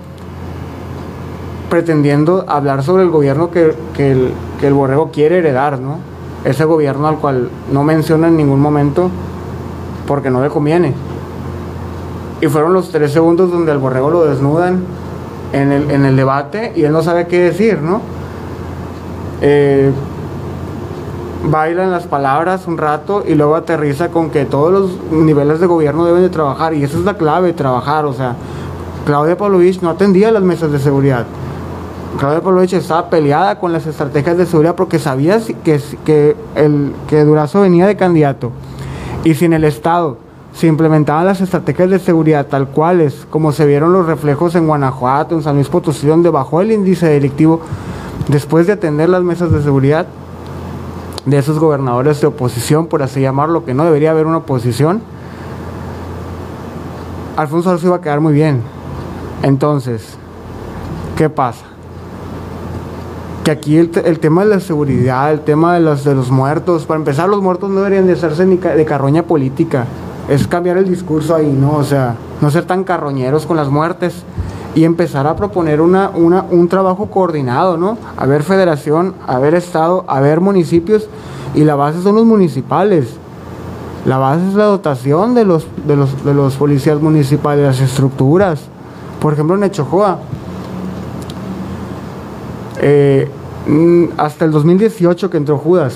pretendiendo 1.70 2.46
hablar 2.48 2.84
sobre 2.84 3.04
el 3.04 3.10
gobierno 3.10 3.52
que, 3.52 3.74
el, 3.98 4.32
que 4.60 4.68
el 4.68 4.74
borrego 4.74 5.12
quiere 5.12 5.40
heredar, 5.40 5.80
¿no? 5.80 5.98
Ese 6.46 6.66
gobierno 6.66 7.08
al 7.08 7.18
cual 7.18 7.50
no 7.72 7.84
menciona 7.84 8.28
en 8.28 8.38
ningún 8.38 8.60
momento 8.60 9.10
porque 10.08 10.30
no 10.30 10.42
le 10.42 10.50
conviene. 10.50 10.94
Y 12.42 12.48
fueron 12.48 12.74
los 12.74 12.92
tres 12.92 13.12
segundos 13.12 13.52
donde 13.52 13.72
al 13.72 13.80
borrego 13.80 14.10
lo 14.10 14.26
desnudan 14.26 14.84
en 15.52 15.72
el, 15.72 15.92
en 15.92 16.06
el 16.06 16.16
debate 16.16 16.74
y 16.76 16.84
él 16.84 16.92
no 16.92 17.04
sabe 17.04 17.28
qué 17.28 17.40
decir, 17.40 17.82
¿no? 17.82 18.02
Eh, 19.42 19.92
baila 21.44 21.84
en 21.84 21.92
las 21.92 22.06
palabras 22.06 22.68
un 22.68 22.78
rato 22.78 23.24
y 23.26 23.36
luego 23.36 23.56
aterriza 23.56 24.10
con 24.10 24.30
que 24.30 24.46
todos 24.46 24.72
los 24.72 25.12
niveles 25.12 25.60
de 25.60 25.68
gobierno 25.68 26.06
deben 26.06 26.22
de 26.22 26.30
trabajar 26.30 26.74
y 26.74 26.84
esa 26.84 26.98
es 26.98 27.06
la 27.06 27.16
clave, 27.16 27.54
trabajar, 27.54 28.06
o 28.06 28.14
sea, 28.14 28.36
Claudia 29.06 29.38
Pavlovich 29.38 29.82
no 29.82 29.90
atendía 29.90 30.32
las 30.32 30.44
mesas 30.44 30.72
de 30.72 30.80
seguridad. 30.80 31.26
Claudia 32.18 32.42
Pavlovich 32.42 32.74
estaba 32.74 33.10
peleada 33.10 33.60
con 33.60 33.72
las 33.72 33.86
estrategias 33.86 34.38
de 34.38 34.46
seguridad 34.46 34.76
porque 34.76 35.00
sabía 35.00 35.40
que, 35.64 35.80
que, 36.06 36.36
el, 36.56 36.94
que 37.08 37.24
Durazo 37.24 37.62
venía 37.62 37.88
de 37.88 37.96
candidato. 37.96 38.52
Y 39.24 39.36
si 39.36 39.46
en 39.46 39.54
el 39.54 39.64
Estado 39.64 40.18
se 40.54 40.68
implementaban 40.68 41.26
las 41.26 41.40
estrategias 41.42 41.90
de 41.90 42.00
seguridad 42.00 42.48
tal 42.48 42.68
cuales, 42.68 43.26
como 43.30 43.52
se 43.52 43.66
vieron 43.66 43.94
los 43.94 44.06
reflejos 44.06 44.56
en 44.56 44.68
Guanajuato, 44.68 45.36
en 45.36 45.44
San 45.44 45.56
Luis 45.56 45.70
Potosí, 45.70 46.08
donde 46.08 46.30
bajó 46.30 46.62
el 46.62 46.72
índice 46.72 47.08
delictivo, 47.08 47.62
después 48.28 48.68
de 48.68 48.74
atender 48.74 49.10
las 49.10 49.24
mesas 49.24 49.52
de 49.52 49.62
seguridad 49.62 50.08
de 51.30 51.38
esos 51.38 51.60
gobernadores 51.60 52.22
de 52.22 52.28
oposición, 52.28 52.88
por 52.88 53.04
así 53.04 53.22
llamarlo, 53.22 53.66
que 53.66 53.74
no 53.74 53.84
debería 53.86 54.12
haber 54.12 54.26
una 54.26 54.38
oposición, 54.38 55.02
Alfonso 57.38 57.70
Alonso 57.70 57.88
iba 57.88 57.96
a 57.96 58.02
quedar 58.02 58.20
muy 58.20 58.34
bien. 58.34 58.62
Entonces, 59.44 60.18
¿qué 61.16 61.30
pasa? 61.30 61.66
Que 63.44 63.52
aquí 63.52 63.78
el, 63.78 63.90
tema 64.20 64.44
de 64.44 64.50
la 64.50 64.60
seguridad, 64.60 65.32
el 65.32 65.42
tema 65.42 65.74
de 65.76 65.80
los, 65.80 66.04
de 66.04 66.16
los 66.16 66.32
muertos, 66.32 66.86
para 66.86 67.00
empezar 67.00 67.30
los 67.30 67.42
muertos 67.42 67.70
no 67.70 67.78
deberían 67.78 68.08
de 68.08 68.14
hacerse 68.14 68.46
ni 68.46 68.58
de 68.58 68.86
carroña 68.86 69.24
política, 69.24 69.86
es 70.28 70.48
cambiar 70.48 70.78
el 70.78 70.90
discurso 70.90 71.34
ahí, 71.34 71.52
¿no? 71.52 71.78
O 71.78 71.84
sea, 71.84 72.16
no 72.42 72.52
ser 72.52 72.66
tan 72.66 72.84
carroñeros 72.84 73.46
con 73.46 73.56
las 73.56 73.70
muertes 73.70 74.24
y 74.80 74.86
empezar 74.86 75.28
a 75.28 75.36
proponer 75.36 75.82
una, 75.82 76.10
una, 76.12 76.46
un 76.50 76.70
trabajo 76.70 77.08
coordinado, 77.08 77.76
¿no? 77.76 77.98
A 78.16 78.26
ver 78.26 78.44
federación, 78.44 79.14
a 79.28 79.38
ver 79.38 79.54
estado, 79.54 80.06
a 80.08 80.22
ver 80.22 80.40
municipios 80.40 81.10
y 81.54 81.66
la 81.66 81.76
base 81.76 82.02
son 82.02 82.16
los 82.16 82.24
municipales. 82.24 83.10
La 84.06 84.18
base 84.18 84.48
es 84.48 84.54
la 84.54 84.64
dotación 84.64 85.36
de 85.36 85.44
los, 85.44 85.68
de 85.86 85.98
los, 85.98 86.24
de 86.24 86.34
los 86.34 86.56
policías 86.56 87.02
municipales, 87.02 87.66
las 87.66 87.82
estructuras. 87.82 88.62
Por 89.20 89.34
ejemplo, 89.34 89.58
en 89.58 89.66
Echojoa, 89.66 90.20
eh, 92.80 93.30
mm, 93.68 94.06
hasta 94.16 94.46
el 94.46 94.52
2018 94.52 95.30
que 95.30 95.36
entró 95.36 95.58
Judas, 95.58 95.94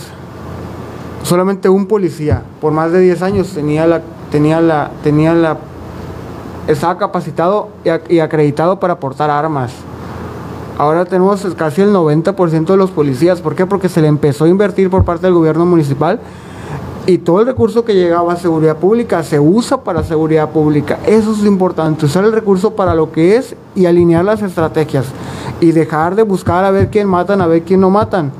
solamente 1.24 1.70
un 1.70 1.86
policía 1.86 2.44
por 2.60 2.74
más 2.74 2.92
de 2.92 3.00
10 3.00 3.22
años 3.22 3.48
tenía 3.54 3.88
la, 3.88 4.02
tenía 4.30 4.60
la, 4.60 4.92
tenía 5.06 5.34
la, 5.34 5.58
estaba 6.68 6.98
capacitado 6.98 7.70
y, 8.10 8.20
acreditado 8.20 8.80
para 8.80 9.00
portar 9.00 9.30
armas. 9.30 9.72
Ahora 10.78 11.06
tenemos 11.06 11.46
casi 11.56 11.82
el 11.82 11.94
90% 11.94 12.66
de 12.66 12.78
los 12.78 12.92
policías. 12.92 13.42
¿Por 13.42 13.56
qué? 13.56 13.66
Porque 13.66 13.90
se 13.90 14.02
le 14.02 14.08
empezó 14.08 14.46
a 14.46 14.50
invertir 14.50 14.90
por 14.90 15.04
parte 15.04 15.28
del 15.28 15.36
gobierno 15.36 15.66
municipal 15.66 16.20
y 17.06 17.18
todo 17.18 17.42
el 17.42 17.46
recurso 17.46 17.84
que 17.84 17.94
llegaba 17.94 18.34
a 18.34 18.38
seguridad 18.38 18.78
pública 18.78 19.24
se 19.24 19.40
usa 19.40 19.84
para 19.84 20.04
seguridad 20.04 20.50
pública. 20.50 21.00
Eso 21.06 21.34
es 21.34 21.44
importante, 21.44 22.06
usar 22.06 22.24
el 22.24 22.32
recurso 22.32 22.76
para 22.76 22.96
lo 22.96 23.12
que 23.12 23.36
es 23.36 23.56
y 23.76 23.86
alinear 23.86 24.24
las 24.24 24.42
estrategias 24.42 25.06
y 25.60 25.74
dejar 25.74 26.16
de 26.16 26.24
buscar 26.24 26.64
a 26.64 26.72
ver 26.72 26.90
quién 26.90 27.08
matan, 27.08 27.42
a 27.42 27.48
ver 27.48 27.64
quién 27.64 27.82
no 27.82 27.90
matan. 27.90 28.32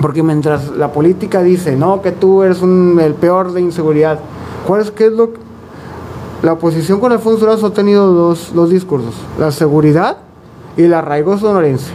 Porque 0.00 0.22
mientras 0.22 0.70
la 0.70 0.92
política 0.92 1.42
dice, 1.42 1.74
no, 1.74 2.02
que 2.02 2.12
tú 2.12 2.42
eres 2.42 2.62
el 2.62 3.14
peor 3.14 3.52
de 3.52 3.62
inseguridad, 3.62 4.20
¿cuál 4.66 4.82
es, 4.82 4.90
qué 4.90 5.06
es 5.06 5.12
lo 5.12 5.30
La 6.42 6.52
oposición 6.52 7.00
con 7.00 7.10
Alfonso 7.10 7.40
Durazo 7.40 7.66
ha 7.66 7.72
tenido 7.72 8.12
dos, 8.12 8.52
dos 8.54 8.70
discursos, 8.70 9.14
la 9.40 9.50
seguridad 9.50 10.18
y 10.76 10.84
el 10.84 10.94
arraigo 10.94 11.36
sonorense. 11.36 11.90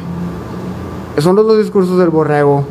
Son 1.19 1.37
los 1.37 1.47
dos 1.47 1.59
discursos 1.59 1.97
del 1.97 2.09
borrego 2.09 2.65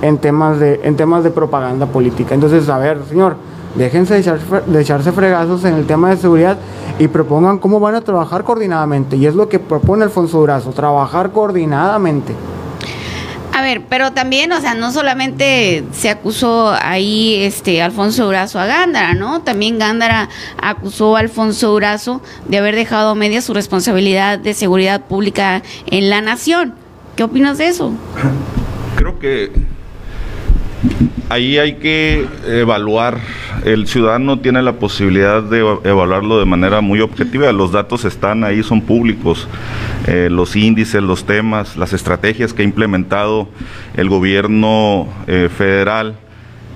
en 0.00 0.16
temas 0.16 0.58
de, 0.58 0.80
en 0.82 0.96
temas 0.96 1.22
de 1.22 1.30
propaganda 1.30 1.84
política. 1.84 2.34
Entonces, 2.34 2.70
a 2.70 2.78
ver, 2.78 3.02
señor, 3.06 3.36
déjense 3.74 4.14
de, 4.14 4.80
echarse 4.80 5.12
fregazos 5.12 5.64
en 5.66 5.74
el 5.74 5.86
tema 5.86 6.08
de 6.08 6.16
seguridad 6.16 6.56
y 6.98 7.08
propongan 7.08 7.58
cómo 7.58 7.80
van 7.80 7.96
a 7.96 8.00
trabajar 8.00 8.42
coordinadamente. 8.42 9.16
Y 9.16 9.26
es 9.26 9.34
lo 9.34 9.46
que 9.48 9.58
propone 9.58 10.04
Alfonso 10.04 10.38
Durazo, 10.38 10.70
trabajar 10.70 11.32
coordinadamente. 11.32 12.34
A 13.54 13.62
ver, 13.62 13.82
pero 13.88 14.10
también, 14.10 14.50
o 14.50 14.60
sea, 14.60 14.74
no 14.74 14.90
solamente 14.90 15.84
se 15.92 16.10
acusó 16.10 16.74
ahí 16.82 17.36
este 17.36 17.82
Alfonso 17.82 18.24
Durazo 18.24 18.58
a 18.58 18.66
Gándara, 18.66 19.14
¿no? 19.14 19.42
También 19.42 19.78
Gándara 19.78 20.28
acusó 20.60 21.16
a 21.16 21.20
Alfonso 21.20 21.70
Durazo 21.70 22.20
de 22.48 22.58
haber 22.58 22.74
dejado 22.74 23.10
a 23.10 23.14
media 23.14 23.40
su 23.42 23.54
responsabilidad 23.54 24.40
de 24.40 24.54
seguridad 24.54 25.02
pública 25.02 25.62
en 25.86 26.10
la 26.10 26.20
nación. 26.20 26.74
¿Qué 27.14 27.22
opinas 27.22 27.56
de 27.58 27.68
eso? 27.68 27.92
Creo 28.96 29.20
que 29.20 29.52
ahí 31.28 31.58
hay 31.58 31.74
que 31.74 32.26
evaluar, 32.46 33.18
el 33.64 33.86
ciudadano 33.86 34.38
tiene 34.38 34.62
la 34.62 34.74
posibilidad 34.74 35.42
de 35.42 35.60
evaluarlo 35.84 36.38
de 36.38 36.44
manera 36.44 36.80
muy 36.80 37.00
objetiva, 37.00 37.50
los 37.52 37.72
datos 37.72 38.04
están 38.04 38.44
ahí, 38.44 38.62
son 38.62 38.82
públicos, 38.82 39.48
eh, 40.06 40.28
los 40.30 40.56
índices, 40.56 41.02
los 41.02 41.24
temas, 41.24 41.76
las 41.76 41.92
estrategias 41.92 42.52
que 42.52 42.62
ha 42.62 42.64
implementado 42.64 43.48
el 43.96 44.08
gobierno 44.08 45.08
eh, 45.26 45.48
federal 45.56 46.16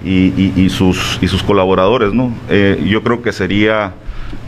y, 0.05 0.69
sus, 0.71 1.19
colaboradores, 1.47 2.15
¿no? 2.15 2.33
Eh, 2.49 2.83
yo 2.89 3.03
creo 3.03 3.21
que 3.21 3.33
sería 3.33 3.95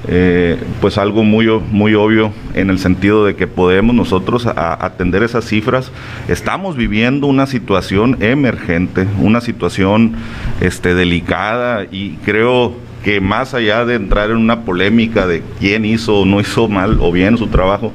eh, 0.08 0.58
pues 0.80 0.98
algo 0.98 1.24
muy, 1.24 1.46
muy 1.70 1.94
obvio 1.94 2.32
en 2.54 2.70
el 2.70 2.78
sentido 2.78 3.24
de 3.24 3.36
que 3.36 3.46
podemos 3.46 3.94
nosotros 3.94 4.46
atender 4.46 5.22
esas 5.22 5.44
cifras. 5.44 5.92
Estamos 6.28 6.76
viviendo 6.76 7.26
una 7.26 7.46
situación 7.46 8.16
emergente, 8.20 9.06
una 9.18 9.40
situación 9.40 10.14
este, 10.60 10.94
delicada 10.94 11.84
y 11.90 12.16
creo 12.24 12.74
que 13.04 13.20
más 13.20 13.54
allá 13.54 13.84
de 13.84 13.94
entrar 13.94 14.30
en 14.30 14.36
una 14.36 14.62
polémica 14.62 15.26
de 15.26 15.42
quién 15.58 15.84
hizo 15.84 16.20
o 16.20 16.24
no 16.24 16.40
hizo 16.40 16.68
mal 16.68 16.98
o 17.00 17.12
bien 17.12 17.38
su 17.38 17.46
trabajo, 17.48 17.92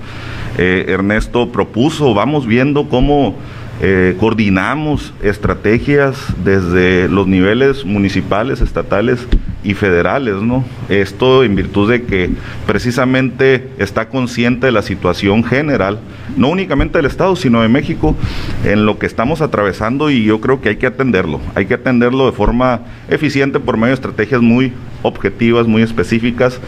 eh, 0.58 0.86
Ernesto 0.88 1.52
propuso, 1.52 2.14
vamos 2.14 2.48
viendo 2.48 2.88
cómo 2.88 3.36
eh, 3.82 4.16
coordinamos 4.20 5.14
estrategias 5.22 6.18
desde 6.44 7.10
los 7.10 7.28
niveles 7.28 7.84
municipales, 7.84 8.62
estatales 8.62 9.28
y 9.66 9.74
federales, 9.74 10.36
¿no? 10.36 10.64
Esto 10.90 11.44
en 11.44 11.56
virtud 11.56 11.90
de 11.90 12.04
que 12.04 12.30
precisamente 12.68 13.68
está 13.80 14.10
consciente 14.10 14.68
de 14.68 14.72
la 14.72 14.84
situación 14.84 15.44
general, 15.44 16.00
no 16.38 16.50
únicamente 16.50 17.00
del 17.00 17.08
Estado, 17.08 17.36
sino 17.36 17.62
de 17.62 17.68
México, 17.68 18.16
en 18.64 18.86
lo 18.86 19.00
que 19.00 19.08
estamos 19.08 19.42
atravesando 19.42 20.12
y 20.12 20.24
yo 20.24 20.40
creo 20.40 20.62
que 20.62 20.70
hay 20.70 20.76
que 20.78 20.86
atenderlo, 20.86 21.42
hay 21.56 21.66
que 21.66 21.74
atenderlo 21.74 22.28
de 22.28 22.32
forma 22.32 22.82
eficiente 23.10 23.60
por 23.60 23.76
medio 23.76 23.88
de 23.88 23.96
estrategias 23.96 24.42
muy 24.42 24.72
objetivas, 25.02 25.68
muy 25.68 25.82
específicas, 25.82 26.60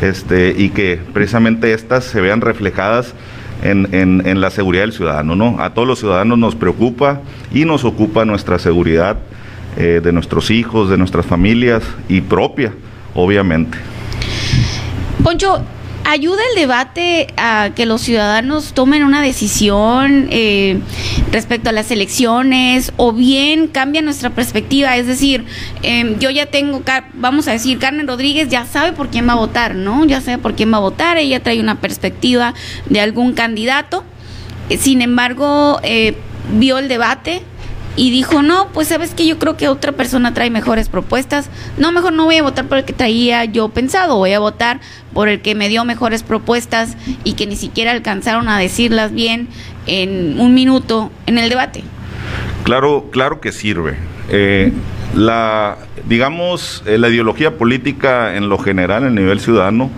este, 0.00 0.54
y 0.56 0.70
que 0.70 0.98
precisamente 1.12 1.74
estas 1.74 2.04
se 2.04 2.20
vean 2.20 2.40
reflejadas 2.40 3.14
en, 3.62 3.88
en, 3.92 4.40
la 4.40 4.50
seguridad 4.50 4.82
del 4.82 4.92
ciudadano. 4.92 5.34
¿no? 5.34 5.56
A 5.60 5.74
todos 5.74 5.88
los 5.88 5.98
ciudadanos 5.98 6.38
nos 6.38 6.54
preocupa 6.54 7.20
y 7.52 7.64
nos 7.64 7.84
ocupa 7.84 8.24
nuestra 8.24 8.58
seguridad 8.58 9.16
eh, 9.76 10.00
de 10.02 10.12
nuestros 10.12 10.50
hijos, 10.50 10.90
de 10.90 10.96
nuestras 10.96 11.26
familias 11.26 11.82
y 12.08 12.20
propia, 12.20 12.72
obviamente. 13.14 13.78
Poncho, 15.22 15.62
ayuda 16.06 16.40
el 16.50 16.60
debate 16.60 17.26
a 17.36 17.70
que 17.74 17.84
los 17.84 18.00
ciudadanos 18.00 18.72
tomen 18.74 19.02
una 19.02 19.20
decisión 19.20 20.28
eh, 20.30 20.78
respecto 21.32 21.70
a 21.70 21.72
las 21.72 21.90
elecciones 21.90 22.92
o 22.96 23.12
bien 23.12 23.66
cambia 23.66 24.02
nuestra 24.02 24.30
perspectiva. 24.30 24.96
Es 24.96 25.06
decir, 25.06 25.44
em, 25.82 26.18
yo 26.18 26.30
ya 26.30 26.46
tengo, 26.46 26.82
vamos 27.14 27.48
a 27.48 27.52
decir, 27.52 27.78
Carmen 27.78 28.06
Rodríguez 28.06 28.48
ya 28.48 28.64
sabe 28.64 28.92
por 28.92 29.08
quién 29.08 29.28
va 29.28 29.32
a 29.32 29.36
votar, 29.36 29.74
¿no? 29.74 30.04
Ya 30.04 30.20
sabe 30.20 30.38
por 30.38 30.54
quién 30.54 30.72
va 30.72 30.76
a 30.76 30.80
votar, 30.80 31.16
ella 31.16 31.42
trae 31.42 31.60
una 31.60 31.80
perspectiva 31.80 32.54
de 32.88 33.00
algún 33.00 33.32
candidato. 33.32 34.04
Sin 34.78 35.02
embargo, 35.02 35.80
eh, 35.82 36.14
vio 36.52 36.78
el 36.78 36.88
debate, 36.88 37.42
y 37.96 38.10
dijo, 38.10 38.42
no, 38.42 38.68
pues 38.72 38.88
sabes 38.88 39.14
que 39.14 39.26
yo 39.26 39.38
creo 39.38 39.56
que 39.56 39.68
otra 39.68 39.92
persona 39.92 40.34
trae 40.34 40.50
mejores 40.50 40.88
propuestas. 40.88 41.48
No, 41.78 41.92
mejor 41.92 42.12
no 42.12 42.26
voy 42.26 42.36
a 42.36 42.42
votar 42.42 42.66
por 42.66 42.78
el 42.78 42.84
que 42.84 42.92
traía 42.92 43.44
yo 43.46 43.70
pensado, 43.70 44.16
voy 44.16 44.34
a 44.34 44.38
votar 44.38 44.80
por 45.14 45.28
el 45.28 45.40
que 45.40 45.54
me 45.54 45.68
dio 45.68 45.84
mejores 45.84 46.22
propuestas 46.22 46.96
y 47.24 47.32
que 47.32 47.46
ni 47.46 47.56
siquiera 47.56 47.92
alcanzaron 47.92 48.48
a 48.48 48.58
decirlas 48.58 49.12
bien 49.12 49.48
en 49.86 50.38
un 50.38 50.54
minuto 50.54 51.10
en 51.24 51.38
el 51.38 51.48
debate. 51.48 51.82
Claro, 52.64 53.08
claro 53.10 53.40
que 53.40 53.52
sirve. 53.52 53.96
Eh, 54.28 54.72
la, 55.14 55.78
digamos, 56.06 56.82
eh, 56.84 56.98
la 56.98 57.08
ideología 57.08 57.56
política 57.56 58.36
en 58.36 58.48
lo 58.48 58.58
general, 58.58 59.04
en 59.04 59.08
el 59.10 59.14
nivel 59.14 59.40
ciudadano, 59.40 59.90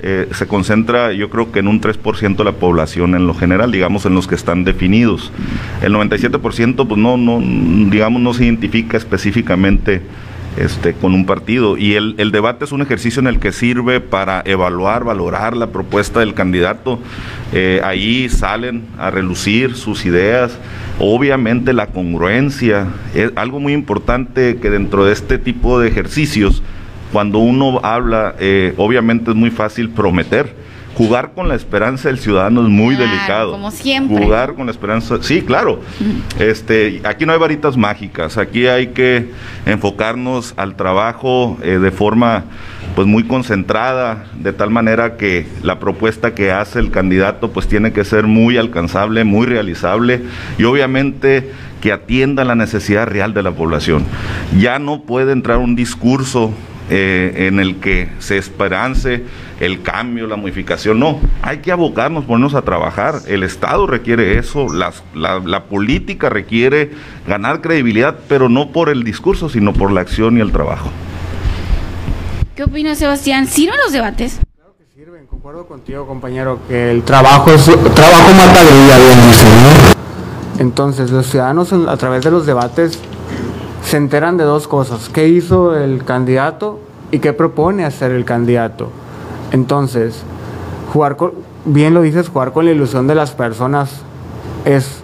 eh, 0.00 0.28
se 0.32 0.46
concentra 0.46 1.12
yo 1.12 1.30
creo 1.30 1.52
que 1.52 1.60
en 1.60 1.68
un 1.68 1.80
3% 1.80 2.36
de 2.36 2.44
la 2.44 2.52
población 2.52 3.14
en 3.14 3.26
lo 3.26 3.34
general, 3.34 3.72
digamos 3.72 4.06
en 4.06 4.14
los 4.14 4.26
que 4.26 4.34
están 4.34 4.64
definidos. 4.64 5.32
El 5.82 5.94
97% 5.94 6.86
pues 6.86 7.00
no, 7.00 7.16
no, 7.16 7.40
digamos 7.90 8.20
no 8.20 8.34
se 8.34 8.44
identifica 8.44 8.96
específicamente 8.96 10.02
este, 10.56 10.94
con 10.94 11.14
un 11.14 11.26
partido. 11.26 11.76
Y 11.76 11.94
el, 11.94 12.14
el, 12.18 12.30
debate 12.30 12.64
es 12.64 12.72
un 12.72 12.82
ejercicio 12.82 13.20
en 13.20 13.26
el 13.26 13.38
que 13.38 13.52
sirve 13.52 14.00
para 14.00 14.42
evaluar, 14.44 15.04
valorar 15.04 15.56
la 15.56 15.68
propuesta 15.68 16.20
del 16.20 16.34
candidato. 16.34 16.98
Eh, 17.52 17.80
ahí 17.84 18.28
salen 18.28 18.84
a 18.98 19.10
relucir 19.10 19.74
sus 19.74 20.06
ideas, 20.06 20.58
Obviamente 20.98 21.74
la 21.74 21.88
congruencia 21.88 22.86
es 23.14 23.30
algo 23.36 23.60
muy 23.60 23.74
importante 23.74 24.56
que 24.56 24.70
dentro 24.70 25.04
de 25.04 25.12
este 25.12 25.36
tipo 25.36 25.78
de 25.78 25.88
ejercicios, 25.88 26.62
cuando 27.12 27.38
uno 27.38 27.80
habla, 27.82 28.34
eh, 28.38 28.74
obviamente 28.76 29.30
es 29.30 29.36
muy 29.36 29.50
fácil 29.50 29.90
prometer. 29.90 30.66
Jugar 30.96 31.32
con 31.34 31.46
la 31.46 31.54
esperanza 31.54 32.08
del 32.08 32.18
ciudadano 32.18 32.62
es 32.62 32.70
muy 32.70 32.96
delicado. 32.96 33.52
Como 33.52 33.70
siempre. 33.70 34.16
Jugar 34.16 34.54
con 34.54 34.64
la 34.64 34.72
esperanza, 34.72 35.18
sí, 35.20 35.42
claro. 35.42 35.82
Este, 36.38 37.02
aquí 37.04 37.26
no 37.26 37.34
hay 37.34 37.38
varitas 37.38 37.76
mágicas. 37.76 38.38
Aquí 38.38 38.66
hay 38.66 38.88
que 38.88 39.30
enfocarnos 39.66 40.54
al 40.56 40.74
trabajo 40.74 41.58
eh, 41.62 41.78
de 41.78 41.90
forma 41.90 42.44
pues 42.94 43.06
muy 43.06 43.24
concentrada, 43.24 44.24
de 44.40 44.54
tal 44.54 44.70
manera 44.70 45.18
que 45.18 45.46
la 45.62 45.78
propuesta 45.78 46.34
que 46.34 46.50
hace 46.50 46.78
el 46.78 46.90
candidato 46.90 47.50
pues 47.50 47.68
tiene 47.68 47.92
que 47.92 48.02
ser 48.06 48.26
muy 48.26 48.56
alcanzable, 48.56 49.22
muy 49.24 49.44
realizable 49.46 50.22
y 50.56 50.64
obviamente 50.64 51.52
que 51.82 51.92
atienda 51.92 52.42
la 52.46 52.54
necesidad 52.54 53.06
real 53.06 53.34
de 53.34 53.42
la 53.42 53.52
población. 53.52 54.02
Ya 54.58 54.78
no 54.78 55.02
puede 55.02 55.32
entrar 55.32 55.58
un 55.58 55.76
discurso 55.76 56.54
eh, 56.90 57.46
en 57.48 57.60
el 57.60 57.76
que 57.76 58.08
se 58.18 58.38
esperance 58.38 59.24
el 59.60 59.82
cambio, 59.82 60.26
la 60.26 60.36
modificación. 60.36 60.98
No, 60.98 61.20
hay 61.42 61.58
que 61.58 61.72
abocarnos, 61.72 62.24
ponernos 62.24 62.54
a 62.54 62.62
trabajar. 62.62 63.16
El 63.26 63.42
Estado 63.42 63.86
requiere 63.86 64.38
eso, 64.38 64.72
la, 64.72 64.92
la 65.14 65.64
política 65.64 66.28
requiere 66.28 66.92
ganar 67.26 67.60
credibilidad, 67.60 68.16
pero 68.28 68.48
no 68.48 68.72
por 68.72 68.88
el 68.88 69.04
discurso, 69.04 69.48
sino 69.48 69.72
por 69.72 69.90
la 69.90 70.00
acción 70.00 70.38
y 70.38 70.40
el 70.40 70.52
trabajo. 70.52 70.90
¿Qué 72.56 72.64
opina 72.64 72.94
Sebastián? 72.94 73.46
¿Sirven 73.46 73.76
los 73.84 73.92
debates? 73.92 74.40
Claro 74.54 74.74
que 74.78 74.84
sirven, 74.98 75.26
concuerdo 75.26 75.66
contigo, 75.66 76.06
compañero, 76.06 76.60
que 76.66 76.90
el 76.90 77.02
trabajo 77.02 77.50
es 77.52 77.64
trabajo 77.64 78.30
mata 78.32 78.64
grilla, 78.64 78.98
bien 78.98 79.28
dice, 79.28 79.44
¿no? 79.44 80.62
Entonces, 80.62 81.10
los 81.10 81.26
ciudadanos 81.26 81.70
a 81.74 81.96
través 81.98 82.24
de 82.24 82.30
los 82.30 82.46
debates 82.46 82.98
se 83.86 83.96
enteran 83.96 84.36
de 84.36 84.42
dos 84.42 84.66
cosas, 84.66 85.08
qué 85.08 85.28
hizo 85.28 85.76
el 85.76 86.04
candidato 86.04 86.80
y 87.12 87.20
qué 87.20 87.32
propone 87.32 87.84
hacer 87.84 88.10
el 88.10 88.24
candidato. 88.24 88.88
Entonces, 89.52 90.24
jugar 90.92 91.16
con, 91.16 91.32
bien 91.64 91.94
lo 91.94 92.02
dices, 92.02 92.28
jugar 92.28 92.52
con 92.52 92.64
la 92.64 92.72
ilusión 92.72 93.06
de 93.06 93.14
las 93.14 93.30
personas 93.30 94.02
es 94.64 95.02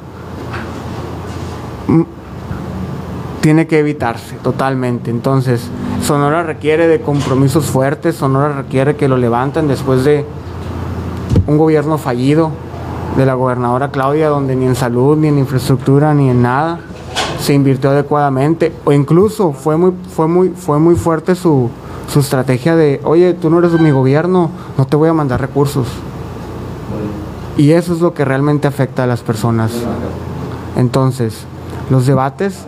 tiene 3.41 3.69
que 3.69 3.79
evitarse 3.79 4.35
totalmente. 4.43 5.13
Entonces, 5.13 5.69
Sonora 6.03 6.43
requiere 6.43 6.89
de 6.89 7.01
compromisos 7.01 7.67
fuertes, 7.67 8.17
Sonora 8.17 8.53
requiere 8.53 8.97
que 8.97 9.07
lo 9.07 9.17
levanten 9.17 9.69
después 9.69 10.05
de 10.05 10.25
un 11.47 11.57
gobierno 11.57 11.99
fallido 11.99 12.51
de 13.17 13.27
la 13.27 13.35
gobernadora 13.35 13.93
Claudia, 13.93 14.29
donde 14.29 14.57
ni 14.57 14.67
en 14.67 14.75
salud, 14.75 15.17
ni 15.17 15.29
en 15.29 15.39
infraestructura, 15.39 16.15
ni 16.15 16.31
en 16.31 16.43
nada 16.43 16.81
se 17.43 17.53
invirtió 17.53 17.91
adecuadamente. 17.91 18.73
O 18.85 18.93
incluso 18.93 19.53
fue 19.53 19.77
muy, 19.77 19.93
fue 20.15 20.29
muy, 20.29 20.51
fue 20.51 20.79
muy 20.79 20.95
fuerte 20.95 21.35
su, 21.35 21.69
su 22.09 22.21
estrategia 22.21 22.77
de, 22.77 23.01
oye, 23.05 23.35
tú 23.35 23.51
no 23.51 23.59
eres 23.59 23.79
mi 23.81 23.91
gobierno, 23.91 24.51
no 24.79 24.87
te 24.87 24.97
voy 24.97 25.09
a 25.09 25.13
mandar 25.13 25.41
recursos. 25.41 25.89
Y 27.57 27.73
eso 27.73 27.93
es 27.93 28.01
lo 28.01 28.15
que 28.15 28.25
realmente 28.25 28.69
afecta 28.69 29.05
a 29.05 29.07
las 29.07 29.21
personas. 29.21 29.73
Entonces, 30.77 31.45
los 31.91 32.07
debates 32.07 32.65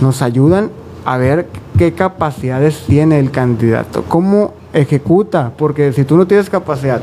nos 0.00 0.22
ayudan 0.22 0.70
a 1.04 1.18
ver 1.18 1.48
qué 1.76 1.92
capacidades 1.92 2.84
tiene 2.86 3.18
el 3.18 3.30
candidato, 3.30 4.04
cómo 4.08 4.54
ejecuta, 4.72 5.52
porque 5.58 5.92
si 5.92 6.04
tú 6.04 6.16
no 6.16 6.26
tienes 6.26 6.48
capacidad 6.48 7.00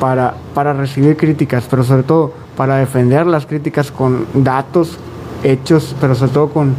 para, 0.00 0.34
para 0.54 0.72
recibir 0.72 1.16
críticas, 1.16 1.66
pero 1.68 1.84
sobre 1.84 2.02
todo 2.02 2.32
para 2.56 2.76
defender 2.76 3.26
las 3.26 3.46
críticas 3.46 3.90
con 3.90 4.26
datos, 4.34 4.98
hechos, 5.42 5.94
pero 6.00 6.14
sobre 6.14 6.32
todo 6.32 6.48
con, 6.50 6.74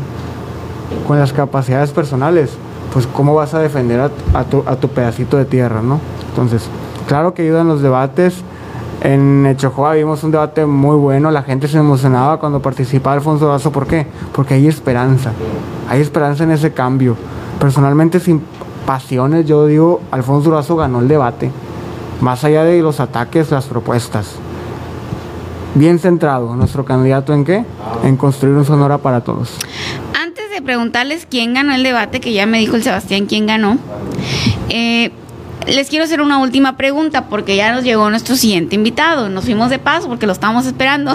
con 1.08 1.19
las 1.19 1.34
capacidades 1.34 1.91
personales, 1.91 2.52
pues 2.93 3.08
cómo 3.08 3.34
vas 3.34 3.54
a 3.54 3.60
defender 3.60 4.12
a, 4.34 4.43
tu, 4.43 4.63
a 4.65 4.76
tu 4.76 4.89
pedacito 4.89 5.38
de 5.38 5.45
tierra, 5.45 5.82
¿no? 5.82 6.00
Entonces, 6.30 6.67
claro 7.08 7.34
que 7.34 7.43
ayudan 7.43 7.67
los 7.67 7.82
debates, 7.82 8.43
en 9.02 9.47
Echojoa 9.47 9.93
vimos 9.93 10.24
un 10.24 10.32
debate 10.32 10.63
muy 10.65 10.95
bueno, 10.95 11.32
la 11.32 11.41
gente 11.41 11.67
se 11.67 11.80
emocionaba 11.80 12.39
cuando 12.39 12.62
participaba 12.62 13.15
Alfonso 13.15 13.45
Durazo. 13.45 13.71
¿Por 13.71 13.88
qué? 13.88 14.06
Porque 14.32 14.54
hay 14.54 14.67
esperanza, 14.67 15.32
hay 15.89 16.02
esperanza 16.02 16.43
en 16.43 16.52
ese 16.52 16.71
cambio. 16.71 17.15
Personalmente, 17.60 18.19
sin 18.19 18.43
pasiones, 18.86 19.47
yo 19.47 19.65
digo, 19.65 20.02
Alfonso 20.12 20.52
Durazo 20.52 20.76
ganó 20.76 21.00
el 21.00 21.08
debate, 21.08 21.52
más 22.21 22.43
allá 22.43 22.63
de 22.63 22.80
los 22.82 23.00
ataques, 23.00 23.50
las 23.50 23.65
propuestas. 23.65 24.36
Bien 25.74 26.00
centrado, 26.00 26.56
nuestro 26.56 26.84
candidato 26.84 27.34
en 27.34 27.46
qué? 27.46 27.64
En 28.04 28.18
construir 28.18 28.56
un 28.56 28.66
Sonora 28.66 28.98
para 28.98 29.22
todos. 29.22 29.58
Antes 30.22 30.50
de 30.50 30.62
preguntarles 30.62 31.26
quién 31.30 31.54
ganó 31.54 31.74
el 31.74 31.84
debate, 31.84 32.20
que 32.20 32.34
ya 32.34 32.46
me 32.46 32.60
dijo 32.60 32.76
el 32.76 32.84
Sebastián 32.84 33.26
quién 33.26 33.48
ganó, 33.48 33.78
eh, 34.70 35.12
les 35.68 35.90
quiero 35.90 36.04
hacer 36.04 36.22
una 36.22 36.40
última 36.40 36.76
pregunta 36.76 37.28
porque 37.28 37.56
ya 37.56 37.74
nos 37.74 37.84
llegó 37.84 38.10
nuestro 38.10 38.36
siguiente 38.36 38.76
invitado. 38.76 39.30
Nos 39.30 39.46
fuimos 39.46 39.70
de 39.70 39.80
paso 39.80 40.10
porque 40.10 40.26
lo 40.26 40.34
estábamos 40.34 40.66
esperando. 40.66 41.14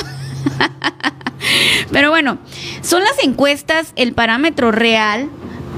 Pero 1.92 2.11
bueno, 2.11 2.38
¿son 2.83 3.03
las 3.03 3.23
encuestas 3.23 3.92
el 3.97 4.14
parámetro 4.14 4.73
real 4.73 5.29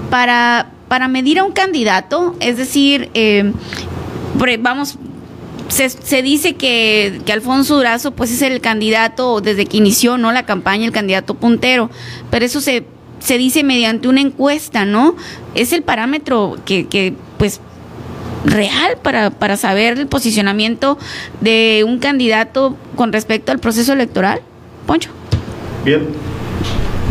para, 0.09 0.71
para 0.87 1.09
medir 1.09 1.41
a 1.41 1.45
un 1.45 1.53
candidato? 1.53 2.37
Es 2.41 2.57
decir, 2.57 3.11
eh, 3.15 3.53
vamos, 4.61 4.99
se, 5.69 6.23
dice 6.23 6.55
que, 6.55 7.21
que, 7.25 7.33
Alfonso 7.33 7.77
Durazo 7.77 8.13
pues 8.13 8.31
es 8.31 8.43
el 8.43 8.61
candidato 8.61 9.41
desde 9.41 9.67
que 9.67 9.77
inició 9.77 10.19
no 10.19 10.33
la 10.33 10.45
campaña, 10.45 10.87
el 10.87 10.93
candidato 10.93 11.35
puntero, 11.35 11.91
pero 12.31 12.45
eso 12.45 12.61
se, 12.61 12.85
se 13.19 13.39
dice 13.39 13.65
mediante 13.65 14.09
una 14.09 14.21
encuesta, 14.21 14.85
¿no? 14.85 15.15
Es 15.55 15.73
el 15.73 15.83
parámetro 15.83 16.57
que, 16.65 16.87
que 16.87 17.15
pues 17.37 17.61
real 18.45 18.99
para, 19.03 19.31
para 19.31 19.57
saber 19.57 19.99
el 19.99 20.07
posicionamiento 20.07 20.99
de 21.41 21.85
un 21.87 21.99
candidato 21.99 22.77
con 22.97 23.13
respecto 23.13 23.53
al 23.53 23.59
proceso 23.59 23.93
electoral? 23.93 24.41
Poncho. 24.87 25.11
Bien. 25.85 26.07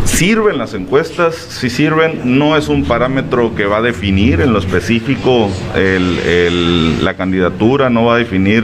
¿Sirven 0.08 0.58
las 0.58 0.74
encuestas? 0.74 1.36
Si 1.36 1.70
sirven, 1.70 2.40
no 2.40 2.58
es 2.58 2.70
un 2.70 2.86
parámetro 2.86 3.54
que 3.54 3.66
va 3.66 3.78
a 3.78 3.82
definir 3.82 4.42
en 4.42 4.52
lo 4.52 4.58
específico 4.58 5.52
la 5.76 7.14
candidatura, 7.14 7.92
no 7.92 8.06
va 8.06 8.16
a 8.16 8.18
definir 8.18 8.64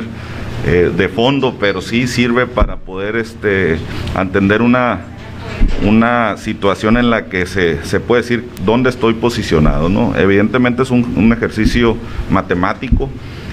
eh, 0.66 0.92
de 0.96 1.10
fondo, 1.10 1.58
pero 1.60 1.82
sí 1.82 2.08
sirve 2.08 2.48
para 2.48 2.78
poder 2.78 3.18
este, 3.18 3.78
entender 4.18 4.64
una, 4.64 5.02
una 5.84 6.38
situación 6.38 6.98
en 6.98 7.12
la 7.12 7.26
que 7.26 7.46
se, 7.46 7.84
se, 7.84 8.00
puede 8.00 8.24
decir 8.24 8.50
dónde 8.66 8.90
estoy 8.90 9.14
posicionado. 9.14 9.90
¿no? 9.90 10.16
Evidentemente 10.18 10.82
es 10.82 10.90
un, 10.90 11.14
un, 11.16 11.34
ejercicio 11.34 11.98
matemático 12.32 13.10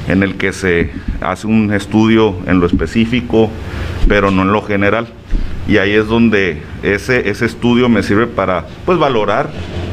en 0.09 0.23
el 0.23 0.37
que 0.37 0.53
se 0.55 0.91
hace 1.21 1.47
un 1.47 1.73
estudio 1.75 2.37
en 2.47 2.61
lo 2.61 2.67
específico, 2.67 3.51
pero 4.09 4.31
no 4.31 4.43
en 4.43 4.53
lo 4.53 4.63
general. 4.63 5.09
Y 5.71 5.79
ahí 5.79 5.95
es 5.95 6.09
donde 6.09 6.65
ese, 6.83 7.31
ese 7.31 7.47
estudio 7.47 7.89
me 7.89 8.03
sirve 8.03 8.27
para 8.27 8.67
pues, 8.85 8.99
valorar 8.99 9.51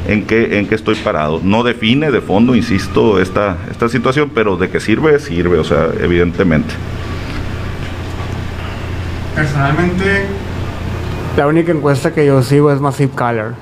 en 0.07 0.25
qué, 0.25 0.57
en 0.57 0.67
qué 0.67 0.73
estoy 0.73 0.95
parado. 0.95 1.39
No 1.43 1.61
define 1.61 2.09
de 2.09 2.19
fondo, 2.19 2.55
insisto, 2.55 3.21
esta, 3.21 3.57
esta 3.69 3.87
situación, 3.87 4.31
pero 4.33 4.57
de 4.57 4.71
qué 4.71 4.79
sirve, 4.79 5.19
sirve, 5.19 5.59
o 5.59 5.63
sea, 5.63 5.89
evidentemente. 6.01 6.73
Personalmente, 9.35 10.25
la 11.37 11.45
única 11.45 11.71
encuesta 11.71 12.11
que 12.11 12.25
yo 12.25 12.41
sigo 12.41 12.71
es 12.71 12.81
Massive 12.81 13.11
Color 13.11 13.53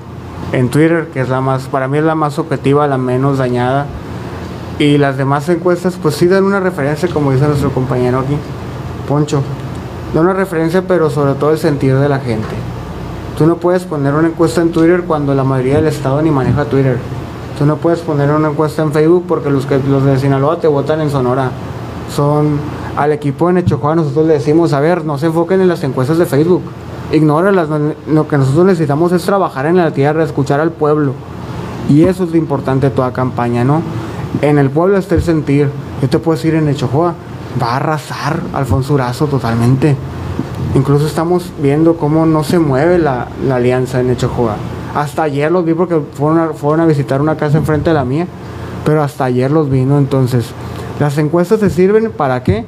en 0.52 0.70
Twitter, 0.70 1.08
que 1.12 1.20
es 1.20 1.28
la 1.28 1.42
más, 1.42 1.64
para 1.64 1.86
mí 1.86 1.98
es 1.98 2.04
la 2.04 2.14
más 2.14 2.38
objetiva, 2.38 2.86
la 2.86 2.96
menos 2.96 3.36
dañada. 3.36 3.84
Y 4.78 4.96
las 4.96 5.18
demás 5.18 5.50
encuestas, 5.50 5.98
pues 6.00 6.14
sí 6.14 6.26
dan 6.28 6.44
una 6.44 6.60
referencia, 6.60 7.10
como 7.10 7.32
dice 7.32 7.46
nuestro 7.46 7.72
compañero 7.72 8.20
aquí, 8.20 8.38
Poncho. 9.06 9.42
Una 10.20 10.32
referencia, 10.32 10.82
pero 10.88 11.10
sobre 11.10 11.34
todo 11.34 11.50
el 11.50 11.58
sentido 11.58 12.00
de 12.00 12.08
la 12.08 12.18
gente. 12.18 12.48
Tú 13.36 13.46
no 13.46 13.56
puedes 13.56 13.84
poner 13.84 14.14
una 14.14 14.28
encuesta 14.28 14.62
en 14.62 14.72
Twitter 14.72 15.04
cuando 15.06 15.34
la 15.34 15.44
mayoría 15.44 15.76
del 15.76 15.88
estado 15.88 16.22
ni 16.22 16.30
maneja 16.30 16.64
Twitter. 16.64 16.96
Tú 17.58 17.66
no 17.66 17.76
puedes 17.76 18.00
poner 18.00 18.30
una 18.30 18.48
encuesta 18.48 18.82
en 18.82 18.92
Facebook 18.92 19.24
porque 19.28 19.50
los 19.50 19.66
que 19.66 19.78
los 19.78 20.04
de 20.04 20.18
Sinaloa 20.18 20.58
te 20.58 20.68
votan 20.68 21.02
en 21.02 21.10
Sonora. 21.10 21.50
Son 22.14 22.58
al 22.96 23.12
equipo 23.12 23.48
de 23.48 23.54
Nechojoa 23.54 23.94
nosotros 23.94 24.26
le 24.26 24.34
decimos, 24.34 24.72
a 24.72 24.80
ver, 24.80 25.04
no 25.04 25.18
se 25.18 25.26
enfoquen 25.26 25.60
en 25.60 25.68
las 25.68 25.84
encuestas 25.84 26.16
de 26.16 26.24
Facebook 26.24 26.62
ignóralas. 27.12 27.68
Lo 28.08 28.26
que 28.26 28.38
nosotros 28.38 28.64
necesitamos 28.64 29.12
es 29.12 29.22
trabajar 29.22 29.66
en 29.66 29.76
la 29.76 29.90
tierra, 29.90 30.24
escuchar 30.24 30.60
al 30.60 30.70
pueblo. 30.70 31.12
Y 31.90 32.04
eso 32.04 32.24
es 32.24 32.30
lo 32.30 32.36
importante 32.38 32.88
de 32.88 32.96
toda 32.96 33.12
campaña, 33.12 33.64
¿no? 33.64 33.82
En 34.40 34.56
el 34.58 34.70
pueblo 34.70 34.96
está 34.96 35.14
el 35.14 35.22
sentir. 35.22 35.68
Yo 36.00 36.08
te 36.08 36.18
puedo 36.18 36.36
decir 36.36 36.54
en 36.54 36.68
Echojoa, 36.68 37.14
va 37.60 37.72
a 37.72 37.76
arrasar 37.76 38.40
Alfonso 38.52 38.94
Urazo 38.94 39.26
totalmente. 39.26 39.96
Incluso 40.74 41.06
estamos 41.06 41.52
viendo 41.62 41.96
cómo 41.96 42.26
no 42.26 42.44
se 42.44 42.58
mueve 42.58 42.98
la, 42.98 43.28
alianza 43.50 44.00
en 44.00 44.10
Echojoa. 44.10 44.56
Hasta 44.94 45.22
ayer 45.22 45.50
los 45.50 45.64
vi 45.64 45.74
porque 45.74 46.00
fueron 46.14 46.38
a, 46.40 46.48
fueron 46.52 46.80
a 46.80 46.86
visitar 46.86 47.20
una 47.20 47.36
casa 47.36 47.58
enfrente 47.58 47.90
de 47.90 47.94
la 47.94 48.04
mía, 48.04 48.26
pero 48.84 49.02
hasta 49.02 49.24
ayer 49.24 49.50
los 49.50 49.70
vino. 49.70 49.98
Entonces, 49.98 50.46
las 51.00 51.16
encuestas 51.18 51.60
se 51.60 51.70
sirven 51.70 52.10
para 52.10 52.42
qué? 52.42 52.64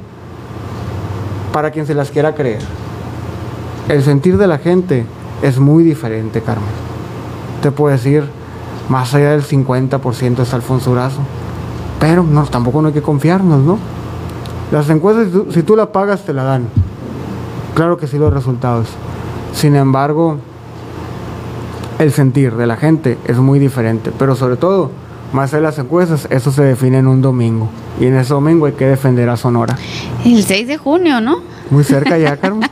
Para 1.53 1.71
quien 1.71 1.85
se 1.85 1.93
las 1.93 2.11
quiera 2.11 2.35
creer 2.35 2.61
el 3.89 4.03
sentir 4.03 4.37
de 4.37 4.47
la 4.47 4.59
gente 4.59 5.05
es 5.41 5.59
muy 5.59 5.83
diferente, 5.83 6.41
Carmen. 6.41 6.69
Te 7.61 7.71
puedo 7.71 7.91
decir, 7.91 8.23
más 8.87 9.13
allá 9.15 9.31
del 9.31 9.43
50% 9.43 10.39
es 10.39 10.53
Alfonso 10.53 10.91
Durazo. 10.91 11.19
Pero 11.99 12.23
no, 12.23 12.45
tampoco 12.45 12.81
no 12.81 12.89
hay 12.89 12.93
que 12.93 13.01
confiarnos, 13.01 13.61
¿no? 13.61 13.77
Las 14.71 14.89
encuestas, 14.89 15.27
si 15.27 15.31
tú, 15.31 15.47
si 15.51 15.63
tú 15.63 15.75
la 15.75 15.91
pagas, 15.91 16.25
te 16.25 16.33
la 16.33 16.43
dan. 16.43 16.67
Claro 17.75 17.97
que 17.97 18.07
sí 18.07 18.17
los 18.17 18.33
resultados. 18.33 18.87
Sin 19.53 19.75
embargo, 19.75 20.37
el 21.99 22.11
sentir 22.11 22.55
de 22.55 22.67
la 22.67 22.77
gente 22.77 23.17
es 23.25 23.37
muy 23.37 23.59
diferente. 23.59 24.11
Pero 24.17 24.35
sobre 24.35 24.57
todo, 24.57 24.91
más 25.33 25.51
de 25.51 25.61
las 25.61 25.77
encuestas, 25.77 26.27
eso 26.29 26.51
se 26.51 26.63
define 26.63 26.99
en 26.99 27.07
un 27.07 27.21
domingo. 27.21 27.69
Y 27.99 28.05
en 28.05 28.15
ese 28.15 28.33
domingo 28.33 28.65
hay 28.65 28.73
que 28.73 28.85
defender 28.85 29.29
a 29.29 29.37
Sonora. 29.37 29.77
El 30.25 30.43
6 30.43 30.67
de 30.67 30.77
junio, 30.77 31.21
¿no? 31.21 31.41
Muy 31.69 31.83
cerca 31.83 32.17
ya, 32.17 32.37
Carmen. 32.37 32.69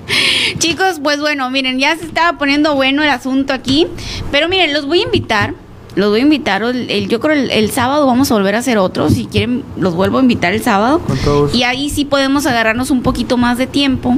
Chicos, 0.58 1.00
pues 1.02 1.20
bueno, 1.20 1.50
miren, 1.50 1.78
ya 1.78 1.96
se 1.96 2.04
estaba 2.04 2.38
poniendo 2.38 2.74
bueno 2.74 3.02
el 3.02 3.08
asunto 3.08 3.52
aquí. 3.52 3.86
Pero 4.30 4.48
miren, 4.48 4.72
los 4.72 4.86
voy 4.86 5.00
a 5.00 5.04
invitar. 5.04 5.54
Los 5.96 6.10
voy 6.10 6.20
a 6.20 6.22
invitar. 6.22 6.62
El, 6.62 6.88
el- 6.90 7.08
yo 7.08 7.18
creo 7.20 7.34
el, 7.34 7.50
el 7.50 7.70
sábado 7.72 8.06
vamos 8.06 8.30
a 8.30 8.34
volver 8.34 8.54
a 8.54 8.58
hacer 8.58 8.78
otro. 8.78 9.10
Si 9.10 9.24
quieren, 9.26 9.64
los 9.76 9.94
vuelvo 9.94 10.18
a 10.18 10.20
invitar 10.22 10.52
el 10.52 10.62
sábado. 10.62 11.00
Con. 11.24 11.54
Y 11.56 11.64
ahí 11.64 11.90
sí 11.90 12.04
podemos 12.04 12.46
agarrarnos 12.46 12.90
un 12.90 13.02
poquito 13.02 13.36
más 13.36 13.58
de 13.58 13.66
tiempo. 13.66 14.16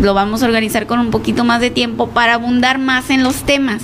Lo 0.00 0.14
vamos 0.14 0.42
a 0.42 0.46
organizar 0.46 0.86
con 0.86 0.98
un 0.98 1.10
poquito 1.10 1.44
más 1.44 1.60
de 1.60 1.70
tiempo 1.70 2.08
para 2.08 2.34
abundar 2.34 2.78
más 2.78 3.08
en 3.08 3.22
los 3.22 3.36
temas. 3.44 3.82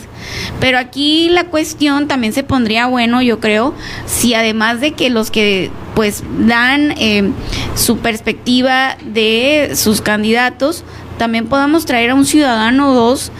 Pero 0.60 0.78
aquí 0.78 1.28
la 1.30 1.44
cuestión 1.44 2.08
también 2.08 2.32
se 2.32 2.42
pondría 2.42 2.86
bueno, 2.86 3.22
yo 3.22 3.38
creo, 3.40 3.72
si 4.06 4.34
además 4.34 4.80
de 4.80 4.92
que 4.92 5.08
los 5.08 5.30
que 5.30 5.70
pues 5.94 6.22
dan 6.40 6.92
eh, 6.98 7.30
su 7.76 7.98
perspectiva 7.98 8.96
de 9.04 9.72
sus 9.74 10.00
candidatos, 10.00 10.82
también 11.18 11.46
podamos 11.46 11.86
traer 11.86 12.10
a 12.10 12.14
un 12.14 12.26
ciudadano 12.26 12.90
o 12.90 12.94
dos 12.94 13.30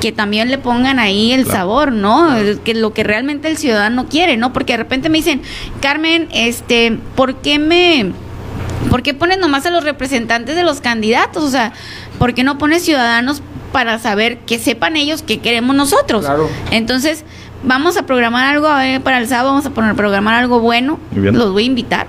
que 0.00 0.12
también 0.12 0.50
le 0.50 0.58
pongan 0.58 0.98
ahí 0.98 1.32
el 1.32 1.44
Claro. 1.44 1.58
sabor, 1.58 1.92
¿no? 1.92 2.28
Que 2.64 2.74
lo 2.74 2.92
que 2.92 3.02
realmente 3.02 3.48
el 3.48 3.56
ciudadano 3.56 4.06
quiere, 4.08 4.36
¿no? 4.36 4.52
Porque 4.52 4.74
de 4.74 4.78
repente 4.78 5.08
me 5.08 5.18
dicen, 5.18 5.42
Carmen, 5.80 6.28
este, 6.32 6.98
¿por 7.14 7.36
qué 7.36 7.58
me 7.58 8.12
¿Por 8.90 9.02
qué 9.02 9.14
pones 9.14 9.38
nomás 9.38 9.66
a 9.66 9.70
los 9.70 9.82
representantes 9.84 10.54
de 10.54 10.62
los 10.62 10.80
candidatos? 10.80 11.42
O 11.42 11.50
sea, 11.50 11.72
¿por 12.18 12.34
qué 12.34 12.44
no 12.44 12.56
pones 12.58 12.84
ciudadanos 12.84 13.42
para 13.72 13.98
saber 13.98 14.38
que 14.38 14.58
sepan 14.58 14.96
ellos 14.96 15.22
qué 15.22 15.38
queremos 15.38 15.74
nosotros? 15.74 16.24
Claro. 16.24 16.48
Entonces, 16.70 17.24
vamos 17.64 17.96
a 17.96 18.04
programar 18.06 18.54
algo 18.54 18.68
a 18.68 18.78
ver, 18.78 19.00
para 19.00 19.18
el 19.18 19.26
sábado, 19.26 19.48
vamos 19.50 19.66
a 19.66 19.70
poner 19.70 19.96
programar 19.96 20.34
algo 20.34 20.60
bueno. 20.60 21.00
Muy 21.10 21.22
bien. 21.22 21.36
Los 21.36 21.52
voy 21.52 21.64
a 21.64 21.66
invitar. 21.66 22.06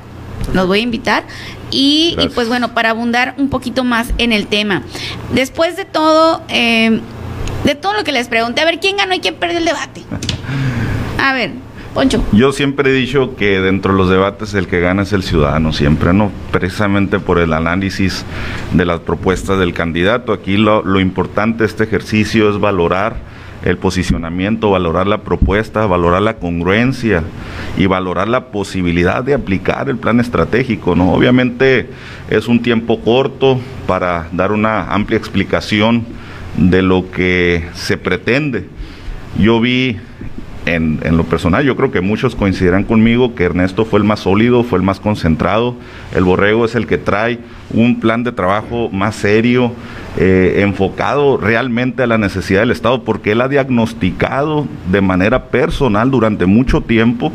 Los 0.53 0.67
voy 0.67 0.79
a 0.79 0.83
invitar. 0.83 1.23
Y, 1.71 2.15
y, 2.19 2.29
pues 2.29 2.47
bueno, 2.47 2.73
para 2.73 2.91
abundar 2.91 3.33
un 3.37 3.49
poquito 3.49 3.83
más 3.83 4.13
en 4.17 4.31
el 4.31 4.45
tema. 4.47 4.83
Después 5.33 5.75
de 5.77 5.85
todo, 5.85 6.43
eh, 6.49 7.01
de 7.63 7.75
todo 7.75 7.93
lo 7.93 8.03
que 8.03 8.11
les 8.11 8.27
pregunté, 8.27 8.61
a 8.61 8.65
ver 8.65 8.79
quién 8.79 8.97
ganó 8.97 9.13
y 9.13 9.19
quién 9.19 9.35
perdió 9.35 9.57
el 9.57 9.65
debate. 9.65 10.03
A 11.19 11.33
ver, 11.33 11.51
Poncho. 11.93 12.23
Yo 12.31 12.51
siempre 12.51 12.91
he 12.91 12.93
dicho 12.93 13.35
que 13.35 13.59
dentro 13.59 13.91
de 13.91 13.97
los 13.97 14.09
debates 14.09 14.53
el 14.53 14.67
que 14.67 14.79
gana 14.79 15.01
es 15.03 15.13
el 15.13 15.23
ciudadano, 15.23 15.73
siempre, 15.73 16.13
¿no? 16.13 16.31
Precisamente 16.51 17.19
por 17.19 17.39
el 17.39 17.53
análisis 17.53 18.23
de 18.73 18.85
las 18.85 18.99
propuestas 18.99 19.59
del 19.59 19.73
candidato. 19.73 20.31
Aquí 20.31 20.57
lo, 20.57 20.83
lo 20.83 20.99
importante 20.99 21.59
de 21.59 21.65
este 21.65 21.85
ejercicio 21.85 22.49
es 22.49 22.59
valorar 22.59 23.15
el 23.65 23.77
posicionamiento, 23.77 24.69
valorar 24.69 25.07
la 25.07 25.21
propuesta, 25.21 25.85
valorar 25.87 26.21
la 26.21 26.37
congruencia 26.37 27.23
y 27.77 27.85
valorar 27.87 28.27
la 28.27 28.45
posibilidad 28.45 29.23
de 29.23 29.33
aplicar 29.33 29.89
el 29.89 29.97
plan 29.97 30.19
estratégico, 30.19 30.95
¿no? 30.95 31.13
Obviamente 31.13 31.89
es 32.29 32.47
un 32.47 32.61
tiempo 32.61 33.01
corto 33.01 33.59
para 33.87 34.27
dar 34.31 34.51
una 34.51 34.93
amplia 34.93 35.17
explicación 35.17 36.05
de 36.57 36.81
lo 36.81 37.09
que 37.11 37.65
se 37.73 37.97
pretende. 37.97 38.65
Yo 39.39 39.61
vi 39.61 39.97
en, 40.65 40.99
en 41.03 41.15
lo 41.15 41.23
personal, 41.23 41.63
yo 41.63 41.75
creo 41.77 41.91
que 41.91 42.01
muchos 42.01 42.35
coincidirán 42.35 42.83
conmigo 42.83 43.35
que 43.35 43.45
Ernesto 43.45 43.85
fue 43.85 43.99
el 43.99 44.05
más 44.05 44.21
sólido, 44.21 44.63
fue 44.63 44.79
el 44.79 44.83
más 44.83 44.99
concentrado. 44.99 45.75
El 46.13 46.25
Borrego 46.25 46.65
es 46.65 46.75
el 46.75 46.87
que 46.87 46.97
trae 46.97 47.39
un 47.73 47.99
plan 47.99 48.23
de 48.23 48.31
trabajo 48.31 48.89
más 48.89 49.15
serio, 49.15 49.71
eh, 50.17 50.61
enfocado 50.63 51.37
realmente 51.37 52.03
a 52.03 52.07
la 52.07 52.17
necesidad 52.17 52.61
del 52.61 52.71
Estado, 52.71 53.03
porque 53.03 53.31
él 53.31 53.41
ha 53.41 53.47
diagnosticado 53.47 54.67
de 54.91 55.01
manera 55.01 55.45
personal 55.45 56.11
durante 56.11 56.45
mucho 56.45 56.81
tiempo 56.81 57.31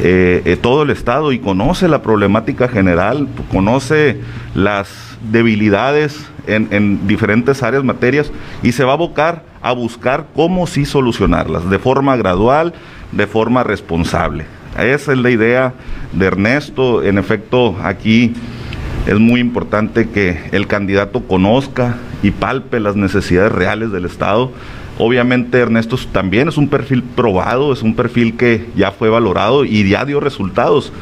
eh, 0.00 0.42
eh, 0.44 0.56
todo 0.56 0.82
el 0.82 0.90
Estado 0.90 1.32
y 1.32 1.38
conoce 1.38 1.88
la 1.88 2.02
problemática 2.02 2.68
general, 2.68 3.28
conoce 3.50 4.20
las 4.54 5.11
debilidades 5.30 6.26
en, 6.46 6.68
en 6.70 7.06
diferentes 7.06 7.62
áreas, 7.62 7.84
materias, 7.84 8.30
y 8.62 8.72
se 8.72 8.84
va 8.84 8.92
a 8.92 8.94
abocar 8.94 9.44
a 9.62 9.72
buscar 9.72 10.26
cómo 10.34 10.66
sí 10.66 10.84
solucionarlas, 10.84 11.68
de 11.70 11.78
forma 11.78 12.16
gradual, 12.16 12.74
de 13.12 13.26
forma 13.26 13.62
responsable. 13.62 14.46
Esa 14.78 15.12
es 15.12 15.18
la 15.18 15.30
idea 15.30 15.74
de 16.12 16.26
Ernesto. 16.26 17.02
En 17.02 17.18
efecto, 17.18 17.76
aquí 17.82 18.32
es 19.06 19.18
muy 19.18 19.40
importante 19.40 20.08
que 20.08 20.40
el 20.52 20.66
candidato 20.66 21.20
conozca 21.24 21.96
y 22.22 22.30
palpe 22.30 22.80
las 22.80 22.96
necesidades 22.96 23.52
reales 23.52 23.92
del 23.92 24.04
Estado. 24.06 24.50
Obviamente 24.98 25.58
Ernesto 25.58 25.96
es- 25.96 26.06
también 26.08 26.48
es 26.48 26.56
un 26.56 26.68
perfil 26.68 27.02
probado, 27.02 27.72
es 27.72 27.82
un 27.82 27.94
perfil 27.94 28.36
que 28.36 28.66
ya 28.76 28.90
fue 28.92 29.08
valorado 29.10 29.64
y 29.64 29.88
ya 29.88 30.04
dio 30.04 30.20
resultados. 30.20 30.92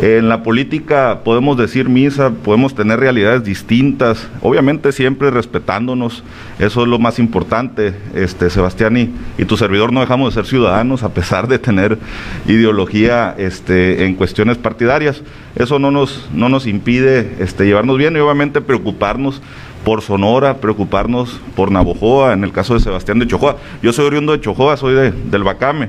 En 0.00 0.28
la 0.28 0.44
política 0.44 1.22
podemos 1.24 1.56
decir 1.56 1.88
misa, 1.88 2.30
podemos 2.30 2.72
tener 2.72 3.00
realidades 3.00 3.42
distintas, 3.42 4.28
obviamente 4.42 4.92
siempre 4.92 5.32
respetándonos, 5.32 6.22
eso 6.60 6.82
es 6.82 6.88
lo 6.88 7.00
más 7.00 7.18
importante, 7.18 7.96
este 8.14 8.48
Sebastián 8.48 8.96
y, 8.96 9.10
y 9.38 9.44
tu 9.44 9.56
servidor 9.56 9.92
no 9.92 9.98
dejamos 9.98 10.32
de 10.32 10.40
ser 10.40 10.48
ciudadanos 10.48 11.02
a 11.02 11.08
pesar 11.08 11.48
de 11.48 11.58
tener 11.58 11.98
ideología 12.46 13.34
este, 13.38 14.04
en 14.04 14.14
cuestiones 14.14 14.56
partidarias, 14.56 15.24
eso 15.56 15.80
no 15.80 15.90
nos, 15.90 16.28
no 16.32 16.48
nos 16.48 16.68
impide 16.68 17.34
este, 17.40 17.64
llevarnos 17.64 17.98
bien 17.98 18.14
y 18.14 18.20
obviamente 18.20 18.60
preocuparnos 18.60 19.42
por 19.84 20.02
Sonora, 20.02 20.58
preocuparnos 20.58 21.40
por 21.56 21.72
Navojoa, 21.72 22.34
en 22.34 22.44
el 22.44 22.52
caso 22.52 22.74
de 22.74 22.80
Sebastián 22.80 23.18
de 23.18 23.26
Chojoa. 23.26 23.56
Yo 23.82 23.92
soy 23.92 24.06
oriundo 24.06 24.32
de 24.32 24.40
Chojoa, 24.40 24.76
soy 24.76 24.94
de, 24.94 25.10
del 25.12 25.44
Bacame, 25.44 25.88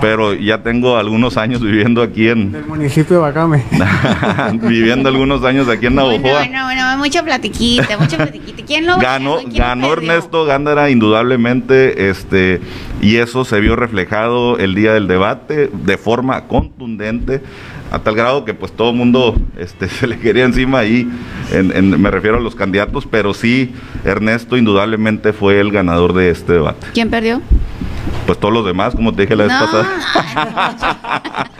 pero 0.00 0.34
ya 0.34 0.62
tengo 0.62 0.96
algunos 0.96 1.36
años 1.36 1.60
viviendo 1.60 2.02
aquí 2.02 2.28
en, 2.28 2.52
Del 2.52 2.64
municipio 2.66 3.16
de 3.16 3.22
Bacame. 3.22 3.64
viviendo 4.68 5.08
algunos 5.08 5.44
años 5.44 5.68
aquí 5.68 5.86
en 5.86 5.94
Bueno, 5.94 6.12
Navojoa. 6.12 6.38
bueno, 6.38 6.64
bueno, 6.64 6.98
mucha 6.98 7.22
platiquita, 7.22 7.98
mucha 7.98 8.16
platiquita. 8.16 8.62
¿Quién 8.64 8.86
lo 8.86 8.98
ganó, 8.98 9.38
¿Quién 9.38 9.54
ganó 9.54 9.90
perdió? 9.90 10.12
Ernesto 10.12 10.44
Gándara 10.44 10.90
indudablemente, 10.90 12.08
este, 12.10 12.60
y 13.00 13.16
eso 13.16 13.44
se 13.44 13.60
vio 13.60 13.76
reflejado 13.76 14.58
el 14.58 14.74
día 14.74 14.92
del 14.92 15.06
debate 15.06 15.70
de 15.72 15.96
forma 15.98 16.46
contundente, 16.46 17.42
a 17.96 18.02
tal 18.02 18.14
grado 18.14 18.44
que 18.44 18.54
pues 18.54 18.72
todo 18.72 18.90
el 18.90 18.96
mundo 18.96 19.34
este, 19.58 19.88
se 19.90 20.06
le 20.06 20.18
quería 20.18 20.44
encima 20.44 20.78
ahí, 20.80 21.08
en- 21.52 21.74
en- 21.76 22.00
me 22.00 22.10
refiero 22.10 22.36
a 22.36 22.40
los 22.40 22.54
candidatos, 22.54 23.06
pero 23.10 23.34
sí, 23.34 23.74
Ernesto 24.04 24.56
indudablemente 24.56 25.32
fue 25.32 25.60
el 25.60 25.70
ganador 25.72 26.12
de 26.12 26.30
este 26.30 26.52
debate. 26.54 26.86
¿Quién 26.94 27.10
perdió? 27.10 27.40
Pues 28.26 28.38
todos 28.38 28.52
los 28.54 28.64
demás, 28.66 28.94
como 28.94 29.12
te 29.14 29.22
dije 29.22 29.36
la 29.36 29.44
vez 29.44 29.52
No, 29.52 29.60
pasada. 29.66 29.86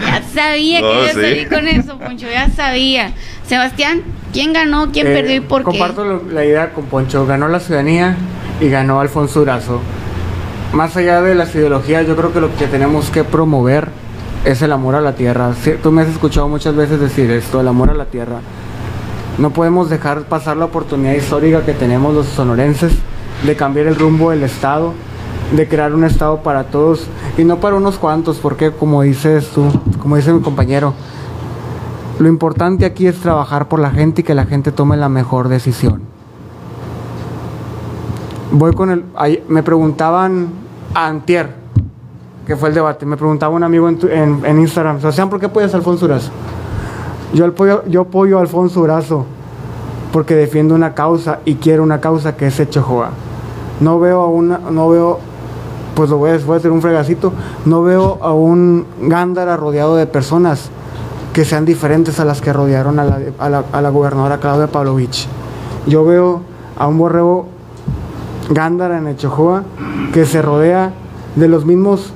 ya 0.00 0.22
sabía 0.32 0.80
No, 0.80 0.88
que 0.88 0.94
iba 0.94 1.04
a 1.04 1.08
sí. 1.08 1.20
salir 1.20 1.48
con 1.48 1.68
eso, 1.68 1.98
Poncho, 1.98 2.26
ya 2.30 2.48
sabía. 2.50 3.12
Sebastián, 3.46 4.02
¿quién 4.32 4.52
ganó, 4.52 4.90
quién 4.92 5.06
Eh, 5.08 5.12
perdió 5.14 5.36
y 5.36 5.40
por 5.40 5.60
qué? 5.60 5.64
Comparto 5.64 6.22
la 6.32 6.44
idea 6.44 6.72
con 6.72 6.86
Poncho. 6.86 7.26
Ganó 7.26 7.48
la 7.48 7.60
ciudadanía 7.60 8.16
y 8.60 8.68
ganó 8.68 9.00
Alfonso 9.00 9.40
Durazo. 9.40 9.80
Más 10.72 10.96
allá 10.96 11.20
de 11.20 11.34
las 11.34 11.54
ideologías, 11.54 12.06
yo 12.06 12.14
creo 12.16 12.32
que 12.32 12.40
lo 12.40 12.54
que 12.56 12.66
tenemos 12.66 13.10
que 13.10 13.24
promover 13.24 13.88
es 14.44 14.62
el 14.62 14.72
amor 14.72 14.94
a 14.94 15.00
la 15.00 15.14
tierra. 15.14 15.52
Tú 15.82 15.92
me 15.92 16.02
has 16.02 16.08
escuchado 16.08 16.48
muchas 16.48 16.74
veces 16.74 17.00
decir 17.00 17.30
esto, 17.30 17.60
el 17.60 17.68
amor 17.68 17.90
a 17.90 17.94
la 17.94 18.06
tierra. 18.06 18.40
No 19.38 19.50
podemos 19.50 19.90
dejar 19.90 20.22
pasar 20.22 20.56
la 20.56 20.66
oportunidad 20.66 21.14
histórica 21.14 21.64
que 21.64 21.72
tenemos 21.72 22.14
los 22.14 22.26
sonorenses 22.26 22.92
de 23.44 23.56
cambiar 23.56 23.86
el 23.86 23.96
rumbo 23.96 24.30
del 24.30 24.42
Estado, 24.42 24.92
de 25.54 25.68
crear 25.68 25.94
un 25.94 26.04
Estado 26.04 26.42
para 26.42 26.64
todos 26.64 27.06
y 27.38 27.44
no 27.44 27.58
para 27.58 27.76
unos 27.76 27.96
cuantos, 27.96 28.38
porque 28.38 28.70
como 28.70 29.02
dices 29.02 29.48
tú, 29.54 29.66
como 29.98 30.16
dice 30.16 30.32
mi 30.32 30.40
compañero, 30.40 30.94
lo 32.18 32.28
importante 32.28 32.84
aquí 32.84 33.06
es 33.06 33.18
trabajar 33.20 33.68
por 33.68 33.80
la 33.80 33.90
gente 33.90 34.20
y 34.20 34.24
que 34.24 34.34
la 34.34 34.44
gente 34.44 34.72
tome 34.72 34.96
la 34.96 35.08
mejor 35.08 35.48
decisión. 35.48 36.02
Voy 38.52 38.74
con 38.74 38.90
el... 38.90 39.04
me 39.48 39.62
preguntaban 39.62 40.48
a 40.92 41.06
Antier, 41.06 41.59
que 42.50 42.56
fue 42.56 42.70
el 42.70 42.74
debate, 42.74 43.06
me 43.06 43.16
preguntaba 43.16 43.54
un 43.54 43.62
amigo 43.62 43.88
en, 43.88 43.96
tu- 43.96 44.08
en, 44.08 44.44
en 44.44 44.58
Instagram, 44.58 44.98
Sebastián, 44.98 45.30
¿por 45.30 45.38
qué 45.38 45.46
apoyas 45.46 45.72
a 45.72 45.76
Alfonso 45.76 46.08
Durazo? 46.08 46.32
Yo 47.32 47.46
apoyo, 47.46 47.84
yo 47.86 48.00
apoyo 48.00 48.38
a 48.38 48.40
Alfonso 48.40 48.80
Durazo 48.80 49.24
porque 50.12 50.34
defiendo 50.34 50.74
una 50.74 50.92
causa 50.92 51.38
y 51.44 51.54
quiero 51.54 51.84
una 51.84 52.00
causa 52.00 52.36
que 52.36 52.48
es 52.48 52.58
Echojoa. 52.58 53.10
No 53.78 54.00
veo 54.00 54.20
a 54.22 54.26
una... 54.26 54.58
No 54.68 54.88
veo... 54.88 55.20
Pues 55.94 56.10
lo 56.10 56.16
voy 56.16 56.30
a, 56.30 56.38
voy 56.38 56.56
hacer 56.56 56.72
un 56.72 56.82
fregacito. 56.82 57.32
No 57.66 57.84
veo 57.84 58.18
a 58.20 58.32
un 58.32 58.84
Gándara 59.02 59.56
rodeado 59.56 59.94
de 59.94 60.06
personas 60.08 60.70
que 61.32 61.44
sean 61.44 61.64
diferentes 61.64 62.18
a 62.18 62.24
las 62.24 62.40
que 62.40 62.52
rodearon 62.52 62.98
a 62.98 63.04
la, 63.04 63.20
a 63.38 63.48
la, 63.48 63.62
a 63.72 63.80
la 63.80 63.90
gobernadora 63.90 64.38
Claudia 64.40 64.66
Pavlovich. 64.66 65.28
Yo 65.86 66.04
veo 66.04 66.40
a 66.76 66.88
un 66.88 66.98
borrego 66.98 67.46
Gándara, 68.50 68.98
en 68.98 69.06
Echojoa, 69.06 69.62
que 70.12 70.26
se 70.26 70.42
rodea 70.42 70.90
de 71.36 71.46
los 71.46 71.64
mismos 71.64 72.12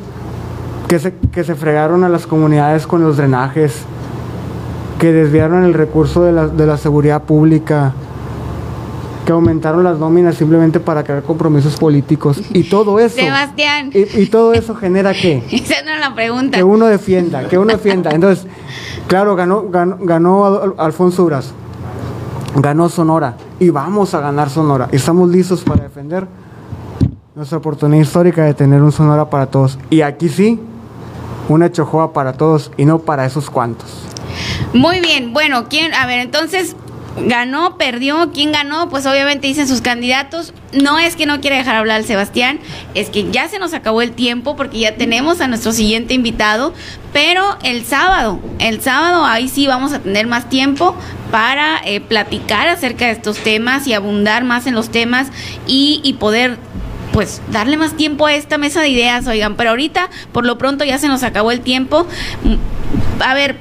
que 0.88 0.98
se, 0.98 1.14
que 1.32 1.44
se 1.44 1.54
fregaron 1.54 2.04
a 2.04 2.08
las 2.08 2.26
comunidades 2.26 2.86
con 2.86 3.02
los 3.02 3.16
drenajes, 3.16 3.82
que 4.98 5.12
desviaron 5.12 5.64
el 5.64 5.74
recurso 5.74 6.22
de 6.22 6.32
la, 6.32 6.46
de 6.48 6.66
la 6.66 6.76
seguridad 6.76 7.22
pública, 7.22 7.92
que 9.24 9.32
aumentaron 9.32 9.82
las 9.84 9.98
nóminas 9.98 10.34
simplemente 10.34 10.80
para 10.80 11.02
crear 11.02 11.22
compromisos 11.22 11.76
políticos. 11.76 12.42
Y 12.52 12.64
todo 12.64 12.98
eso. 13.00 13.16
Sebastián. 13.16 13.90
Y, 13.94 14.20
y 14.20 14.26
todo 14.26 14.52
eso 14.52 14.74
genera 14.76 15.12
qué? 15.14 15.42
Esa 15.50 15.82
no 15.84 15.92
es 15.92 16.00
la 16.00 16.14
pregunta. 16.14 16.56
Que 16.58 16.64
uno 16.64 16.86
defienda, 16.86 17.48
que 17.48 17.56
uno 17.58 17.72
defienda. 17.72 18.10
Entonces, 18.10 18.46
claro, 19.06 19.34
ganó, 19.34 19.64
ganó, 19.70 19.96
ganó 20.00 20.44
Al- 20.46 20.74
Alfonso 20.76 21.22
Durazo, 21.22 21.52
ganó 22.56 22.88
Sonora 22.90 23.36
y 23.58 23.70
vamos 23.70 24.12
a 24.14 24.20
ganar 24.20 24.50
Sonora. 24.50 24.88
Estamos 24.92 25.30
listos 25.30 25.62
para 25.62 25.82
defender 25.84 26.26
nuestra 27.34 27.58
oportunidad 27.58 28.02
histórica 28.02 28.44
de 28.44 28.54
tener 28.54 28.82
un 28.82 28.92
Sonora 28.92 29.28
para 29.30 29.46
todos. 29.46 29.78
Y 29.90 30.02
aquí 30.02 30.28
sí, 30.28 30.60
una 31.48 31.70
Chojoa 31.70 32.12
para 32.12 32.32
todos 32.34 32.70
y 32.76 32.84
no 32.84 33.00
para 33.00 33.24
esos 33.24 33.50
cuantos. 33.50 33.90
Muy 34.72 35.00
bien, 35.00 35.32
bueno, 35.32 35.68
¿quién? 35.68 35.94
A 35.94 36.06
ver, 36.06 36.18
entonces, 36.18 36.76
¿ganó, 37.16 37.76
perdió? 37.76 38.30
¿Quién 38.32 38.52
ganó? 38.52 38.88
Pues 38.88 39.06
obviamente 39.06 39.46
dicen 39.46 39.68
sus 39.68 39.80
candidatos. 39.80 40.52
No 40.72 40.98
es 40.98 41.16
que 41.16 41.26
no 41.26 41.40
quiera 41.40 41.56
dejar 41.56 41.76
hablar 41.76 41.98
al 41.98 42.04
Sebastián, 42.04 42.58
es 42.94 43.10
que 43.10 43.30
ya 43.30 43.48
se 43.48 43.58
nos 43.58 43.74
acabó 43.74 44.02
el 44.02 44.12
tiempo 44.12 44.56
porque 44.56 44.80
ya 44.80 44.96
tenemos 44.96 45.40
a 45.40 45.46
nuestro 45.46 45.72
siguiente 45.72 46.14
invitado, 46.14 46.74
pero 47.12 47.56
el 47.62 47.84
sábado, 47.84 48.40
el 48.58 48.80
sábado 48.80 49.24
ahí 49.24 49.48
sí 49.48 49.66
vamos 49.66 49.92
a 49.92 50.00
tener 50.00 50.26
más 50.26 50.48
tiempo 50.48 50.96
para 51.30 51.80
eh, 51.84 52.00
platicar 52.00 52.68
acerca 52.68 53.06
de 53.06 53.12
estos 53.12 53.38
temas 53.38 53.86
y 53.86 53.92
abundar 53.92 54.42
más 54.44 54.66
en 54.66 54.74
los 54.74 54.90
temas 54.90 55.28
y, 55.66 56.00
y 56.02 56.14
poder 56.14 56.58
pues 57.14 57.40
darle 57.52 57.76
más 57.76 57.96
tiempo 57.96 58.26
a 58.26 58.34
esta 58.34 58.58
mesa 58.58 58.80
de 58.82 58.88
ideas, 58.88 59.26
oigan, 59.28 59.54
pero 59.54 59.70
ahorita 59.70 60.10
por 60.32 60.44
lo 60.44 60.58
pronto 60.58 60.84
ya 60.84 60.98
se 60.98 61.06
nos 61.08 61.22
acabó 61.22 61.52
el 61.52 61.60
tiempo. 61.60 62.06
A 63.20 63.34
ver, 63.34 63.56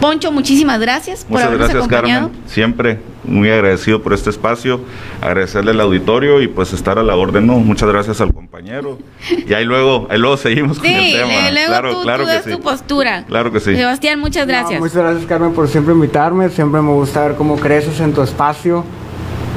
Poncho, 0.00 0.32
muchísimas 0.32 0.80
gracias 0.80 1.24
por 1.24 1.32
Muchas 1.32 1.46
habernos 1.48 1.68
gracias, 1.68 1.86
acompañado. 1.86 2.28
Carmen. 2.28 2.48
Siempre 2.48 2.98
muy 3.24 3.50
agradecido 3.50 4.00
por 4.02 4.14
este 4.14 4.30
espacio, 4.30 4.80
agradecerle 5.20 5.72
al 5.72 5.80
auditorio 5.80 6.40
y 6.40 6.48
pues 6.48 6.72
estar 6.72 6.98
a 6.98 7.02
la 7.02 7.14
orden. 7.14 7.46
¿no? 7.46 7.54
Muchas 7.58 7.88
gracias 7.90 8.20
al 8.22 8.32
compañero. 8.32 8.98
Y 9.46 9.52
ahí 9.52 9.64
luego, 9.66 10.06
ahí 10.08 10.18
luego 10.18 10.36
seguimos 10.38 10.78
con 10.78 10.86
el 10.86 11.02
Sí, 11.04 11.12
tema. 11.12 11.50
luego 11.50 11.66
claro, 11.68 11.92
tú, 11.94 12.02
claro 12.02 12.22
tú 12.24 12.28
que 12.30 12.34
das 12.36 12.44
sí. 12.44 12.50
tu 12.52 12.60
postura. 12.60 13.24
Claro 13.26 13.52
que 13.52 13.60
sí. 13.60 13.74
Sebastián, 13.76 14.18
muchas 14.20 14.46
gracias. 14.46 14.80
No, 14.80 14.86
muchas 14.86 15.02
gracias 15.02 15.26
Carmen 15.26 15.52
por 15.52 15.68
siempre 15.68 15.92
invitarme, 15.92 16.48
siempre 16.48 16.80
me 16.80 16.92
gusta 16.92 17.26
ver 17.26 17.36
cómo 17.36 17.56
creces 17.56 18.00
en 18.00 18.14
tu 18.14 18.22
espacio. 18.22 18.84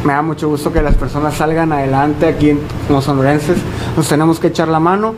Me 0.04 0.14
da 0.14 0.22
mucho 0.22 0.50
gusto 0.50 0.74
que 0.74 0.82
las 0.82 0.96
personas 0.96 1.36
salgan 1.36 1.72
adelante 1.72 2.28
aquí 2.28 2.50
en 2.50 2.60
los 2.90 3.06
sonorenses. 3.06 3.58
Nos 3.96 4.08
tenemos 4.08 4.40
que 4.40 4.48
echar 4.48 4.68
la 4.68 4.80
mano 4.80 5.14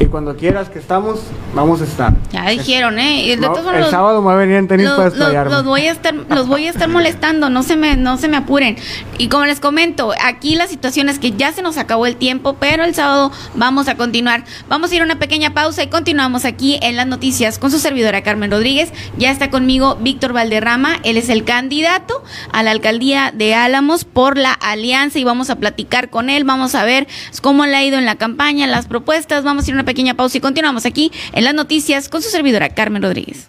y 0.00 0.06
cuando 0.06 0.36
quieras 0.36 0.68
que 0.68 0.78
estamos, 0.78 1.20
vamos 1.54 1.80
a 1.80 1.84
estar. 1.84 2.12
Ya 2.32 2.48
dijeron, 2.48 2.98
¿eh? 2.98 3.36
No, 3.38 3.54
el 3.56 3.80
los- 3.80 3.90
sábado 3.90 4.20
me 4.20 4.24
voy 4.26 4.34
a 4.34 4.36
venir 4.36 4.56
en 4.56 4.68
tenis 4.68 4.86
los, 4.86 4.96
para 4.96 5.08
explayarme. 5.08 5.52
los 5.52 5.64
voy 5.64 5.86
a 5.86 5.92
estar 5.92 6.14
los 6.14 6.48
voy 6.48 6.66
a 6.66 6.70
estar 6.70 6.88
molestando 6.88 7.50
no 7.50 7.62
se 7.62 7.76
me 7.76 7.96
no 7.96 8.16
se 8.18 8.28
me 8.28 8.36
apuren 8.36 8.76
y 9.18 9.28
como 9.28 9.44
les 9.46 9.60
comento 9.60 10.12
aquí 10.24 10.54
la 10.56 10.66
situación 10.66 11.08
es 11.08 11.18
que 11.18 11.32
ya 11.32 11.52
se 11.52 11.62
nos 11.62 11.76
acabó 11.78 12.06
el 12.06 12.16
tiempo 12.16 12.56
pero 12.58 12.84
el 12.84 12.94
sábado 12.94 13.30
vamos 13.54 13.88
a 13.88 13.96
continuar 13.96 14.44
vamos 14.68 14.90
a 14.90 14.94
ir 14.94 15.02
a 15.02 15.04
una 15.04 15.18
pequeña 15.18 15.52
pausa 15.54 15.82
y 15.82 15.88
continuamos 15.88 16.44
aquí 16.44 16.78
en 16.82 16.96
las 16.96 17.06
noticias 17.06 17.58
con 17.58 17.70
su 17.70 17.78
servidora 17.78 18.22
Carmen 18.22 18.50
Rodríguez 18.50 18.92
ya 19.18 19.30
está 19.30 19.50
conmigo 19.50 19.96
Víctor 20.00 20.32
Valderrama 20.32 20.96
él 21.04 21.16
es 21.16 21.28
el 21.28 21.44
candidato 21.44 22.22
a 22.52 22.62
la 22.62 22.70
alcaldía 22.70 23.32
de 23.34 23.54
Álamos 23.54 24.04
por 24.04 24.36
la 24.38 24.52
alianza 24.52 25.18
y 25.18 25.24
vamos 25.24 25.50
a 25.50 25.56
platicar 25.56 26.10
con 26.10 26.30
él 26.30 26.44
vamos 26.44 26.74
a 26.74 26.84
ver 26.84 27.06
cómo 27.42 27.66
le 27.66 27.76
ha 27.76 27.84
ido 27.84 27.98
en 27.98 28.06
la 28.06 28.16
campaña 28.16 28.66
las 28.66 28.86
propuestas 28.86 29.44
vamos 29.44 29.64
a 29.66 29.68
ir 29.70 29.74
a 29.74 29.76
una 29.76 29.81
pequeña 29.84 30.14
pausa 30.14 30.38
y 30.38 30.40
continuamos 30.40 30.86
aquí 30.86 31.12
en 31.32 31.44
las 31.44 31.54
noticias 31.54 32.08
con 32.08 32.22
su 32.22 32.30
servidora 32.30 32.68
Carmen 32.70 33.02
Rodríguez 33.02 33.48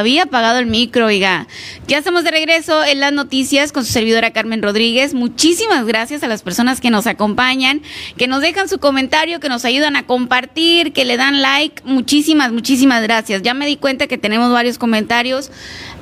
Había 0.00 0.24
apagado 0.24 0.58
el 0.58 0.66
micro, 0.66 1.06
oiga. 1.06 1.46
Ya 1.86 1.98
estamos 1.98 2.24
de 2.24 2.30
regreso 2.30 2.84
en 2.84 3.00
las 3.00 3.12
noticias 3.12 3.72
con 3.72 3.84
su 3.84 3.92
servidora 3.92 4.32
Carmen 4.32 4.62
Rodríguez. 4.62 5.14
Muchísimas 5.14 5.86
gracias 5.86 6.22
a 6.22 6.28
las 6.28 6.42
personas 6.42 6.80
que 6.80 6.90
nos 6.90 7.06
acompañan, 7.06 7.82
que 8.16 8.26
nos 8.26 8.40
dejan 8.40 8.68
su 8.68 8.78
comentario, 8.78 9.40
que 9.40 9.48
nos 9.48 9.64
ayudan 9.64 9.96
a 9.96 10.06
compartir, 10.06 10.92
que 10.92 11.04
le 11.04 11.16
dan 11.16 11.42
like. 11.42 11.82
Muchísimas, 11.84 12.52
muchísimas 12.52 13.02
gracias. 13.02 13.42
Ya 13.42 13.54
me 13.54 13.66
di 13.66 13.76
cuenta 13.76 14.06
que 14.06 14.18
tenemos 14.18 14.52
varios 14.52 14.78
comentarios. 14.78 15.50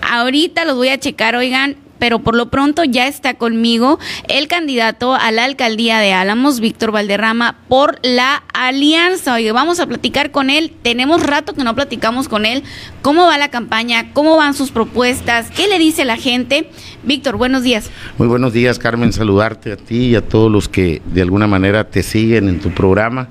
Ahorita 0.00 0.64
los 0.64 0.76
voy 0.76 0.88
a 0.88 0.98
checar, 0.98 1.36
oigan 1.36 1.87
pero 1.98 2.20
por 2.20 2.34
lo 2.34 2.50
pronto 2.50 2.84
ya 2.84 3.06
está 3.06 3.34
conmigo 3.34 3.98
el 4.28 4.48
candidato 4.48 5.14
a 5.14 5.30
la 5.30 5.44
alcaldía 5.44 5.98
de 5.98 6.12
Álamos, 6.12 6.60
Víctor 6.60 6.92
Valderrama, 6.92 7.56
por 7.68 7.98
la 8.02 8.42
alianza. 8.52 9.34
Oye, 9.34 9.52
vamos 9.52 9.80
a 9.80 9.86
platicar 9.86 10.30
con 10.30 10.50
él. 10.50 10.72
Tenemos 10.82 11.22
rato 11.22 11.54
que 11.54 11.64
no 11.64 11.74
platicamos 11.74 12.28
con 12.28 12.46
él. 12.46 12.62
¿Cómo 13.02 13.26
va 13.26 13.38
la 13.38 13.48
campaña? 13.48 14.12
¿Cómo 14.12 14.36
van 14.36 14.54
sus 14.54 14.70
propuestas? 14.70 15.50
¿Qué 15.50 15.68
le 15.68 15.78
dice 15.78 16.04
la 16.04 16.16
gente? 16.16 16.70
Víctor, 17.02 17.36
buenos 17.36 17.62
días. 17.62 17.90
Muy 18.18 18.28
buenos 18.28 18.52
días, 18.52 18.78
Carmen. 18.78 19.12
Saludarte 19.12 19.72
a 19.72 19.76
ti 19.76 20.08
y 20.08 20.14
a 20.16 20.26
todos 20.26 20.50
los 20.50 20.68
que 20.68 21.02
de 21.06 21.22
alguna 21.22 21.46
manera 21.46 21.84
te 21.84 22.02
siguen 22.02 22.48
en 22.48 22.60
tu 22.60 22.70
programa. 22.70 23.28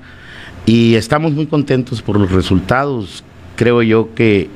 Y 0.66 0.96
estamos 0.96 1.32
muy 1.32 1.46
contentos 1.46 2.02
por 2.02 2.18
los 2.18 2.30
resultados. 2.30 3.24
Creo 3.56 3.82
yo 3.82 4.14
que 4.14 4.50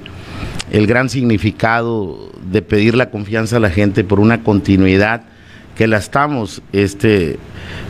el 0.70 0.86
gran 0.86 1.08
significado 1.08 2.31
de 2.50 2.62
pedir 2.62 2.94
la 2.94 3.10
confianza 3.10 3.56
a 3.56 3.60
la 3.60 3.70
gente 3.70 4.04
por 4.04 4.20
una 4.20 4.42
continuidad 4.42 5.22
que 5.76 5.86
la 5.86 5.96
estamos 5.96 6.62
este, 6.72 7.38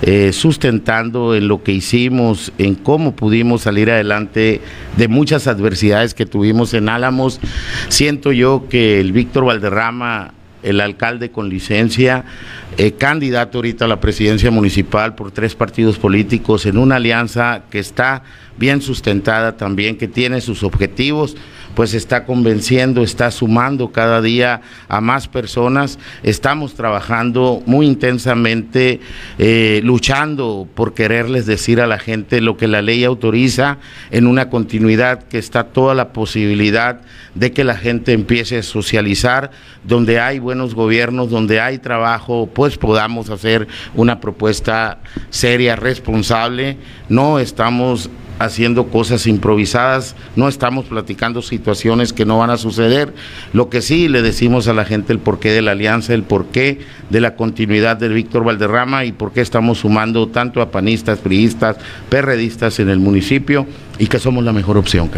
eh, 0.02 0.32
sustentando 0.32 1.34
en 1.34 1.48
lo 1.48 1.62
que 1.62 1.72
hicimos, 1.72 2.52
en 2.58 2.74
cómo 2.74 3.16
pudimos 3.16 3.62
salir 3.62 3.90
adelante 3.90 4.60
de 4.96 5.08
muchas 5.08 5.46
adversidades 5.46 6.14
que 6.14 6.26
tuvimos 6.26 6.74
en 6.74 6.88
Álamos. 6.88 7.40
Siento 7.88 8.32
yo 8.32 8.66
que 8.68 9.00
el 9.00 9.12
Víctor 9.12 9.46
Valderrama, 9.46 10.32
el 10.62 10.80
alcalde 10.80 11.32
con 11.32 11.48
licencia, 11.48 12.24
eh, 12.78 12.92
candidato 12.92 13.58
ahorita 13.58 13.86
a 13.86 13.88
la 13.88 14.00
presidencia 14.00 14.52
municipal 14.52 15.16
por 15.16 15.32
tres 15.32 15.56
partidos 15.56 15.98
políticos 15.98 16.66
en 16.66 16.78
una 16.78 16.96
alianza 16.96 17.64
que 17.68 17.80
está 17.80 18.22
bien 18.58 18.80
sustentada 18.80 19.56
también, 19.56 19.96
que 19.96 20.06
tiene 20.06 20.40
sus 20.40 20.62
objetivos 20.62 21.36
pues 21.74 21.94
está 21.94 22.24
convenciendo, 22.24 23.02
está 23.02 23.30
sumando 23.30 23.92
cada 23.92 24.20
día 24.20 24.60
a 24.88 25.00
más 25.00 25.28
personas. 25.28 25.98
Estamos 26.22 26.74
trabajando 26.74 27.62
muy 27.66 27.86
intensamente, 27.86 29.00
eh, 29.38 29.80
luchando 29.84 30.68
por 30.74 30.94
quererles 30.94 31.46
decir 31.46 31.80
a 31.80 31.86
la 31.86 31.98
gente 31.98 32.40
lo 32.40 32.56
que 32.56 32.68
la 32.68 32.82
ley 32.82 33.04
autoriza 33.04 33.78
en 34.10 34.26
una 34.26 34.50
continuidad 34.50 35.22
que 35.24 35.38
está 35.38 35.64
toda 35.64 35.94
la 35.94 36.12
posibilidad 36.12 37.00
de 37.34 37.52
que 37.52 37.64
la 37.64 37.76
gente 37.76 38.12
empiece 38.12 38.58
a 38.58 38.62
socializar, 38.62 39.50
donde 39.84 40.20
hay 40.20 40.38
buenos 40.38 40.74
gobiernos, 40.74 41.30
donde 41.30 41.60
hay 41.60 41.78
trabajo, 41.78 42.48
pues 42.52 42.76
podamos 42.76 43.30
hacer 43.30 43.66
una 43.94 44.20
propuesta 44.20 44.98
seria, 45.30 45.76
responsable. 45.76 46.76
No 47.08 47.38
estamos 47.38 48.10
haciendo 48.44 48.88
cosas 48.88 49.26
improvisadas, 49.26 50.14
no 50.36 50.48
estamos 50.48 50.86
platicando 50.86 51.42
situaciones 51.42 52.12
que 52.12 52.24
no 52.24 52.38
van 52.38 52.50
a 52.50 52.56
suceder. 52.56 53.12
Lo 53.52 53.68
que 53.68 53.82
sí 53.82 54.08
le 54.08 54.22
decimos 54.22 54.68
a 54.68 54.72
la 54.72 54.84
gente 54.84 55.12
el 55.12 55.18
porqué 55.18 55.50
de 55.50 55.62
la 55.62 55.72
alianza, 55.72 56.14
el 56.14 56.22
porqué 56.22 56.80
de 57.10 57.20
la 57.20 57.34
continuidad 57.36 57.96
de 57.96 58.08
Víctor 58.08 58.44
Valderrama 58.44 59.04
y 59.04 59.12
por 59.12 59.32
qué 59.32 59.40
estamos 59.40 59.78
sumando 59.78 60.28
tanto 60.28 60.60
a 60.60 60.70
panistas, 60.70 61.18
priistas, 61.18 61.76
perredistas 62.08 62.78
en 62.80 62.88
el 62.88 62.98
municipio 62.98 63.66
y 63.98 64.06
que 64.06 64.18
somos 64.18 64.44
la 64.44 64.52
mejor 64.52 64.76
opción, 64.76 65.10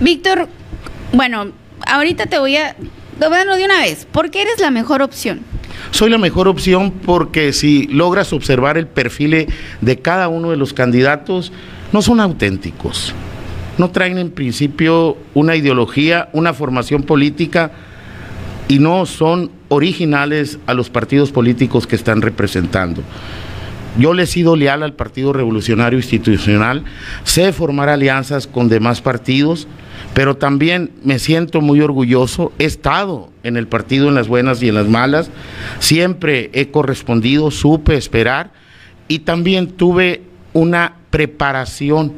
Víctor, 0.00 0.48
bueno, 1.12 1.48
ahorita 1.86 2.26
te 2.26 2.38
voy 2.38 2.56
a 2.56 2.74
bueno, 3.28 3.56
de 3.56 3.64
una 3.66 3.80
vez, 3.80 4.06
¿por 4.10 4.30
qué 4.30 4.42
eres 4.42 4.60
la 4.60 4.70
mejor 4.70 5.02
opción? 5.02 5.40
Soy 5.90 6.08
la 6.08 6.16
mejor 6.16 6.48
opción 6.48 6.90
porque 6.90 7.52
si 7.52 7.86
logras 7.88 8.32
observar 8.32 8.78
el 8.78 8.86
perfil 8.86 9.46
de 9.80 9.98
cada 9.98 10.28
uno 10.28 10.50
de 10.50 10.56
los 10.56 10.72
candidatos, 10.72 11.52
no 11.92 12.02
son 12.02 12.20
auténticos. 12.20 13.14
No 13.78 13.90
traen 13.90 14.18
en 14.18 14.30
principio 14.30 15.16
una 15.34 15.56
ideología, 15.56 16.28
una 16.32 16.52
formación 16.52 17.02
política 17.02 17.72
y 18.68 18.78
no 18.78 19.06
son 19.06 19.50
originales 19.68 20.58
a 20.66 20.74
los 20.74 20.90
partidos 20.90 21.32
políticos 21.32 21.86
que 21.86 21.96
están 21.96 22.22
representando. 22.22 23.02
Yo 23.98 24.14
le 24.14 24.22
he 24.22 24.26
sido 24.26 24.54
leal 24.54 24.82
al 24.82 24.92
Partido 24.92 25.32
Revolucionario 25.32 25.98
Institucional, 25.98 26.84
sé 27.24 27.52
formar 27.52 27.88
alianzas 27.88 28.46
con 28.46 28.68
demás 28.68 29.00
partidos, 29.00 29.66
pero 30.14 30.36
también 30.36 30.92
me 31.02 31.18
siento 31.18 31.60
muy 31.60 31.80
orgulloso. 31.80 32.52
He 32.58 32.66
estado 32.66 33.30
en 33.42 33.56
el 33.56 33.66
partido 33.66 34.08
en 34.08 34.14
las 34.14 34.28
buenas 34.28 34.62
y 34.62 34.68
en 34.68 34.76
las 34.76 34.86
malas, 34.86 35.30
siempre 35.80 36.50
he 36.52 36.70
correspondido, 36.70 37.50
supe 37.50 37.96
esperar 37.96 38.52
y 39.08 39.20
también 39.20 39.72
tuve 39.72 40.22
una 40.52 40.99
preparación 41.10 42.12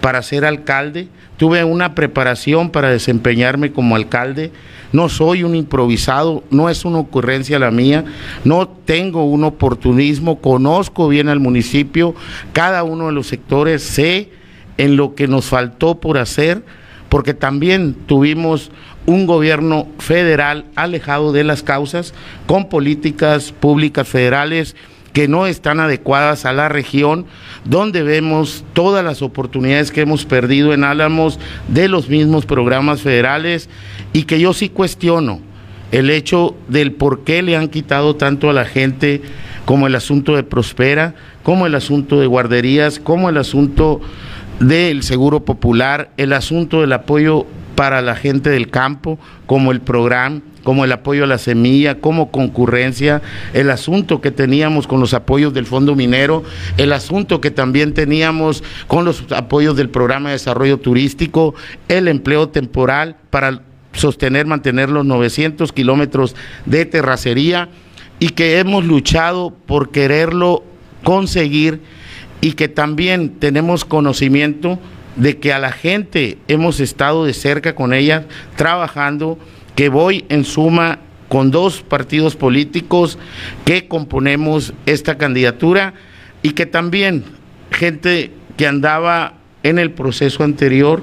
para 0.00 0.22
ser 0.22 0.44
alcalde, 0.44 1.08
tuve 1.36 1.64
una 1.64 1.94
preparación 1.94 2.70
para 2.70 2.90
desempeñarme 2.90 3.72
como 3.72 3.96
alcalde, 3.96 4.52
no 4.92 5.08
soy 5.08 5.42
un 5.42 5.56
improvisado, 5.56 6.44
no 6.50 6.68
es 6.68 6.84
una 6.84 6.98
ocurrencia 6.98 7.58
la 7.58 7.70
mía, 7.70 8.04
no 8.44 8.68
tengo 8.68 9.24
un 9.24 9.44
oportunismo, 9.44 10.40
conozco 10.40 11.08
bien 11.08 11.28
al 11.28 11.40
municipio, 11.40 12.14
cada 12.52 12.84
uno 12.84 13.06
de 13.06 13.12
los 13.12 13.26
sectores, 13.26 13.82
sé 13.82 14.30
en 14.76 14.96
lo 14.96 15.14
que 15.14 15.26
nos 15.26 15.46
faltó 15.46 16.00
por 16.00 16.18
hacer, 16.18 16.62
porque 17.08 17.34
también 17.34 17.94
tuvimos 18.06 18.70
un 19.06 19.26
gobierno 19.26 19.88
federal 19.98 20.66
alejado 20.76 21.32
de 21.32 21.44
las 21.44 21.62
causas, 21.62 22.14
con 22.46 22.68
políticas 22.68 23.52
públicas 23.52 24.06
federales 24.06 24.76
que 25.12 25.28
no 25.28 25.46
están 25.46 25.80
adecuadas 25.80 26.44
a 26.44 26.52
la 26.52 26.68
región, 26.68 27.26
donde 27.64 28.02
vemos 28.02 28.64
todas 28.72 29.04
las 29.04 29.22
oportunidades 29.22 29.90
que 29.90 30.02
hemos 30.02 30.24
perdido 30.24 30.72
en 30.74 30.84
Álamos 30.84 31.38
de 31.68 31.88
los 31.88 32.08
mismos 32.08 32.46
programas 32.46 33.00
federales 33.00 33.68
y 34.12 34.24
que 34.24 34.38
yo 34.40 34.52
sí 34.52 34.68
cuestiono 34.68 35.40
el 35.92 36.10
hecho 36.10 36.56
del 36.68 36.92
por 36.92 37.24
qué 37.24 37.42
le 37.42 37.56
han 37.56 37.68
quitado 37.68 38.16
tanto 38.16 38.50
a 38.50 38.52
la 38.52 38.64
gente 38.64 39.22
como 39.64 39.86
el 39.86 39.94
asunto 39.94 40.36
de 40.36 40.42
Prospera, 40.42 41.14
como 41.42 41.66
el 41.66 41.74
asunto 41.74 42.20
de 42.20 42.26
guarderías, 42.26 42.98
como 42.98 43.28
el 43.28 43.38
asunto 43.38 44.00
del 44.60 45.02
Seguro 45.02 45.44
Popular, 45.44 46.10
el 46.16 46.32
asunto 46.32 46.80
del 46.80 46.92
apoyo 46.92 47.46
para 47.74 48.02
la 48.02 48.16
gente 48.16 48.50
del 48.50 48.70
campo, 48.70 49.18
como 49.46 49.72
el 49.72 49.80
programa 49.80 50.42
como 50.64 50.84
el 50.84 50.92
apoyo 50.92 51.24
a 51.24 51.26
la 51.28 51.38
semilla, 51.38 52.00
como 52.00 52.30
concurrencia, 52.30 53.22
el 53.52 53.70
asunto 53.70 54.20
que 54.20 54.30
teníamos 54.32 54.86
con 54.88 54.98
los 54.98 55.14
apoyos 55.14 55.54
del 55.54 55.66
Fondo 55.66 55.94
Minero, 55.94 56.42
el 56.78 56.92
asunto 56.92 57.40
que 57.40 57.50
también 57.50 57.92
teníamos 57.94 58.64
con 58.88 59.04
los 59.04 59.30
apoyos 59.30 59.76
del 59.76 59.90
Programa 59.90 60.30
de 60.30 60.36
Desarrollo 60.36 60.78
Turístico, 60.78 61.54
el 61.88 62.08
empleo 62.08 62.48
temporal 62.48 63.16
para 63.30 63.60
sostener, 63.92 64.46
mantener 64.46 64.88
los 64.88 65.04
900 65.04 65.70
kilómetros 65.72 66.34
de 66.64 66.86
terracería 66.86 67.68
y 68.18 68.30
que 68.30 68.58
hemos 68.58 68.84
luchado 68.84 69.54
por 69.66 69.90
quererlo 69.90 70.64
conseguir 71.04 71.82
y 72.40 72.52
que 72.52 72.68
también 72.68 73.38
tenemos 73.38 73.84
conocimiento 73.84 74.78
de 75.16 75.38
que 75.38 75.52
a 75.52 75.58
la 75.58 75.72
gente 75.72 76.38
hemos 76.48 76.80
estado 76.80 77.24
de 77.24 77.34
cerca 77.34 77.74
con 77.74 77.94
ella 77.94 78.26
trabajando 78.56 79.38
que 79.74 79.88
voy 79.88 80.24
en 80.28 80.44
suma 80.44 80.98
con 81.28 81.50
dos 81.50 81.82
partidos 81.82 82.36
políticos 82.36 83.18
que 83.64 83.88
componemos 83.88 84.72
esta 84.86 85.16
candidatura 85.18 85.94
y 86.42 86.50
que 86.50 86.66
también 86.66 87.24
gente 87.70 88.30
que 88.56 88.66
andaba 88.66 89.34
en 89.62 89.78
el 89.78 89.90
proceso 89.90 90.44
anterior 90.44 91.02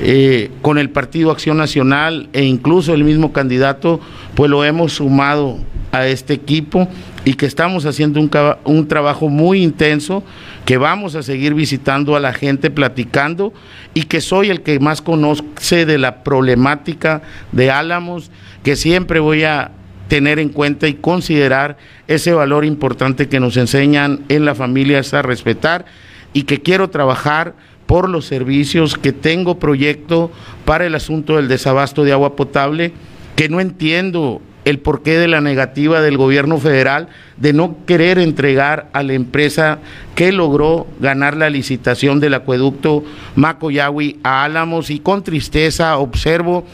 eh, 0.00 0.50
con 0.62 0.78
el 0.78 0.90
Partido 0.90 1.30
Acción 1.30 1.56
Nacional 1.56 2.28
e 2.32 2.44
incluso 2.44 2.92
el 2.92 3.04
mismo 3.04 3.32
candidato, 3.32 4.00
pues 4.34 4.50
lo 4.50 4.64
hemos 4.64 4.94
sumado 4.94 5.58
a 5.92 6.06
este 6.06 6.34
equipo 6.34 6.88
y 7.24 7.34
que 7.34 7.46
estamos 7.46 7.86
haciendo 7.86 8.20
un, 8.20 8.30
un 8.64 8.88
trabajo 8.88 9.28
muy 9.28 9.62
intenso, 9.62 10.24
que 10.64 10.76
vamos 10.76 11.14
a 11.14 11.22
seguir 11.22 11.54
visitando 11.54 12.16
a 12.16 12.20
la 12.20 12.32
gente, 12.32 12.70
platicando 12.70 13.52
y 13.94 14.04
que 14.04 14.20
soy 14.20 14.50
el 14.50 14.62
que 14.62 14.80
más 14.80 15.02
conoce 15.02 15.86
de 15.86 15.98
la 15.98 16.24
problemática 16.24 17.22
de 17.52 17.70
Álamos, 17.70 18.30
que 18.62 18.76
siempre 18.76 19.20
voy 19.20 19.44
a 19.44 19.72
tener 20.08 20.38
en 20.38 20.50
cuenta 20.50 20.88
y 20.88 20.94
considerar 20.94 21.78
ese 22.06 22.32
valor 22.32 22.64
importante 22.64 23.28
que 23.28 23.40
nos 23.40 23.56
enseñan 23.56 24.20
en 24.28 24.44
la 24.44 24.54
familia 24.54 24.98
es 24.98 25.14
a 25.14 25.22
respetar 25.22 25.86
y 26.32 26.42
que 26.42 26.60
quiero 26.60 26.90
trabajar 26.90 27.54
por 27.86 28.08
los 28.08 28.26
servicios, 28.26 28.96
que 28.96 29.12
tengo 29.12 29.58
proyecto 29.58 30.30
para 30.64 30.86
el 30.86 30.94
asunto 30.94 31.36
del 31.36 31.48
desabasto 31.48 32.04
de 32.04 32.12
agua 32.12 32.36
potable, 32.36 32.92
que 33.36 33.48
no 33.48 33.60
entiendo 33.60 34.40
el 34.64 34.78
porqué 34.78 35.18
de 35.18 35.28
la 35.28 35.40
negativa 35.40 36.00
del 36.00 36.16
gobierno 36.16 36.58
federal 36.58 37.08
de 37.36 37.52
no 37.52 37.76
querer 37.86 38.18
entregar 38.18 38.88
a 38.92 39.02
la 39.02 39.14
empresa 39.14 39.78
que 40.14 40.32
logró 40.32 40.86
ganar 41.00 41.36
la 41.36 41.50
licitación 41.50 42.20
del 42.20 42.34
acueducto 42.34 43.04
Macoyahui 43.34 44.20
a 44.22 44.44
Álamos. 44.44 44.90
Y 44.90 45.00
con 45.00 45.24
tristeza 45.24 45.98
observo 45.98 46.64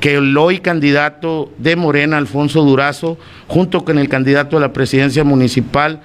que 0.00 0.14
el 0.14 0.36
hoy 0.36 0.60
candidato 0.60 1.50
de 1.58 1.76
Morena, 1.76 2.18
Alfonso 2.18 2.62
Durazo, 2.62 3.18
junto 3.46 3.84
con 3.84 3.98
el 3.98 4.08
candidato 4.08 4.56
a 4.56 4.60
la 4.60 4.72
presidencia 4.72 5.24
municipal 5.24 6.00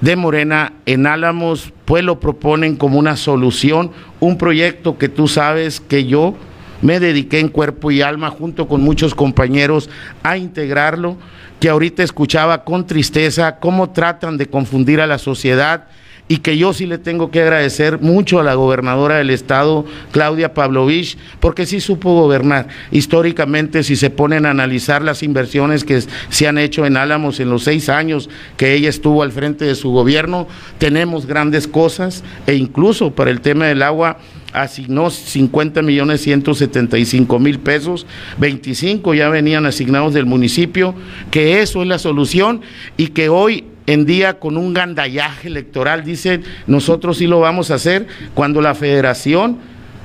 de 0.00 0.16
Morena 0.16 0.74
en 0.86 1.06
Álamos, 1.06 1.72
pues 1.84 2.04
lo 2.04 2.20
proponen 2.20 2.76
como 2.76 2.98
una 2.98 3.16
solución, 3.16 3.90
un 4.20 4.36
proyecto 4.36 4.98
que 4.98 5.08
tú 5.08 5.28
sabes 5.28 5.80
que 5.80 6.04
yo 6.04 6.34
me 6.82 7.00
dediqué 7.00 7.40
en 7.40 7.48
cuerpo 7.48 7.90
y 7.90 8.02
alma 8.02 8.30
junto 8.30 8.68
con 8.68 8.82
muchos 8.82 9.14
compañeros 9.14 9.90
a 10.22 10.36
integrarlo, 10.36 11.16
que 11.60 11.68
ahorita 11.68 12.02
escuchaba 12.02 12.64
con 12.64 12.86
tristeza 12.86 13.56
cómo 13.56 13.90
tratan 13.90 14.36
de 14.36 14.46
confundir 14.46 15.00
a 15.00 15.06
la 15.06 15.18
sociedad 15.18 15.86
y 16.26 16.38
que 16.38 16.56
yo 16.56 16.72
sí 16.72 16.86
le 16.86 16.98
tengo 16.98 17.30
que 17.30 17.42
agradecer 17.42 18.00
mucho 18.00 18.40
a 18.40 18.42
la 18.42 18.54
gobernadora 18.54 19.16
del 19.16 19.30
estado, 19.30 19.84
Claudia 20.10 20.54
Pavlovich, 20.54 21.18
porque 21.38 21.66
sí 21.66 21.80
supo 21.80 22.14
gobernar. 22.14 22.68
Históricamente, 22.90 23.82
si 23.82 23.94
se 23.94 24.08
ponen 24.08 24.46
a 24.46 24.50
analizar 24.50 25.02
las 25.02 25.22
inversiones 25.22 25.84
que 25.84 26.02
se 26.30 26.48
han 26.48 26.56
hecho 26.56 26.86
en 26.86 26.96
Álamos 26.96 27.40
en 27.40 27.50
los 27.50 27.64
seis 27.64 27.90
años 27.90 28.30
que 28.56 28.72
ella 28.72 28.88
estuvo 28.88 29.22
al 29.22 29.32
frente 29.32 29.66
de 29.66 29.74
su 29.74 29.90
gobierno, 29.90 30.48
tenemos 30.78 31.26
grandes 31.26 31.68
cosas 31.68 32.24
e 32.46 32.54
incluso 32.54 33.10
para 33.10 33.30
el 33.30 33.42
tema 33.42 33.66
del 33.66 33.82
agua 33.82 34.18
asignó 34.54 35.10
50 35.10 35.82
millones 35.82 36.22
175 36.22 37.38
mil 37.38 37.58
pesos, 37.58 38.06
25 38.38 39.14
ya 39.14 39.28
venían 39.28 39.66
asignados 39.66 40.14
del 40.14 40.26
municipio, 40.26 40.94
que 41.30 41.60
eso 41.60 41.82
es 41.82 41.88
la 41.88 41.98
solución 41.98 42.62
y 42.96 43.08
que 43.08 43.28
hoy 43.28 43.64
en 43.86 44.06
día 44.06 44.38
con 44.38 44.56
un 44.56 44.72
gandallaje 44.72 45.48
electoral 45.48 46.04
dicen 46.04 46.42
nosotros 46.66 47.18
sí 47.18 47.26
lo 47.26 47.40
vamos 47.40 47.70
a 47.70 47.74
hacer 47.74 48.06
cuando 48.32 48.62
la 48.62 48.74
federación 48.74 49.58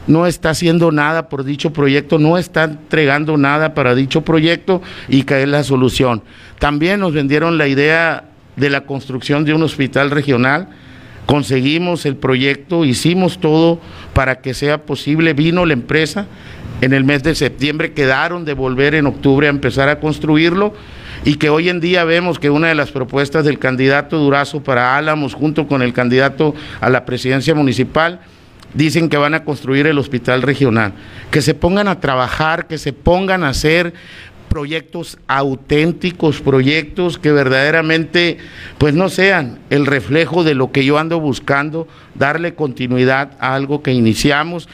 no 0.07 0.25
está 0.25 0.49
haciendo 0.49 0.91
nada 0.91 1.29
por 1.29 1.43
dicho 1.43 1.71
proyecto, 1.71 2.17
no 2.17 2.37
está 2.37 2.63
entregando 2.63 3.37
nada 3.37 3.75
para 3.75 3.93
dicho 3.93 4.21
proyecto 4.21 4.81
y 5.07 5.21
que 5.21 5.43
es 5.43 5.47
la 5.47 5.63
solución. 5.63 6.23
También 6.57 6.99
nos 6.99 7.13
vendieron 7.13 7.59
la 7.59 7.67
idea 7.67 8.25
de 8.55 8.69
la 8.71 8.81
construcción 8.81 9.45
de 9.45 9.53
un 9.53 9.61
hospital 9.61 10.09
regional, 10.09 10.69
conseguimos 11.29 12.07
el 12.07 12.15
proyecto, 12.15 12.85
hicimos 12.85 13.39
todo 13.39 13.79
para 14.15 14.41
que 14.41 14.55
sea 14.55 14.87
posible, 14.87 15.33
vino 15.33 15.63
la 15.63 15.73
empresa, 15.73 16.25
en 16.81 16.91
el 16.91 17.03
mes 17.03 17.21
de 17.21 17.35
septiembre 17.35 17.93
quedaron 17.93 18.45
de 18.45 18.53
volver 18.53 18.95
en 18.95 19.05
octubre 19.05 19.45
a 19.45 19.51
empezar 19.51 19.89
a 19.89 19.99
construirlo 19.99 20.73
y 21.25 21.35
que 21.35 21.51
hoy 21.51 21.69
en 21.69 21.81
día 21.81 22.03
vemos 22.03 22.39
que 22.39 22.49
una 22.49 22.69
de 22.69 22.73
las 22.73 22.89
propuestas 22.89 23.45
del 23.45 23.59
candidato 23.59 24.17
Durazo 24.17 24.63
para 24.63 24.97
Álamos 24.97 25.35
junto 25.35 25.67
con 25.67 25.83
el 25.83 25.93
candidato 25.93 26.55
a 26.81 26.89
la 26.89 27.05
presidencia 27.05 27.53
municipal 27.53 28.21
dicen 28.73 29.07
que 29.07 29.17
van 29.17 29.35
a 29.35 29.43
construir 29.43 29.85
el 29.85 29.99
hospital 29.99 30.41
regional, 30.41 30.93
que 31.29 31.43
se 31.43 31.53
pongan 31.53 31.87
a 31.87 31.99
trabajar, 31.99 32.65
que 32.65 32.79
se 32.79 32.91
pongan 32.91 33.43
a 33.43 33.49
hacer 33.49 33.93
proyectos 34.49 35.17
auténticos, 35.27 36.41
proyectos 36.41 37.17
que 37.17 37.31
verdaderamente 37.31 38.37
pues 38.77 38.93
no 38.93 39.09
sean 39.09 39.59
el 39.69 39.85
reflejo 39.85 40.43
de 40.43 40.55
lo 40.55 40.71
que 40.71 40.83
yo 40.83 40.97
ando 40.97 41.19
buscando, 41.19 41.87
darle 42.15 42.55
continuidad 42.55 43.37
a 43.39 43.55
algo 43.55 43.81
que 43.81 43.93
iniciamos 43.93 44.67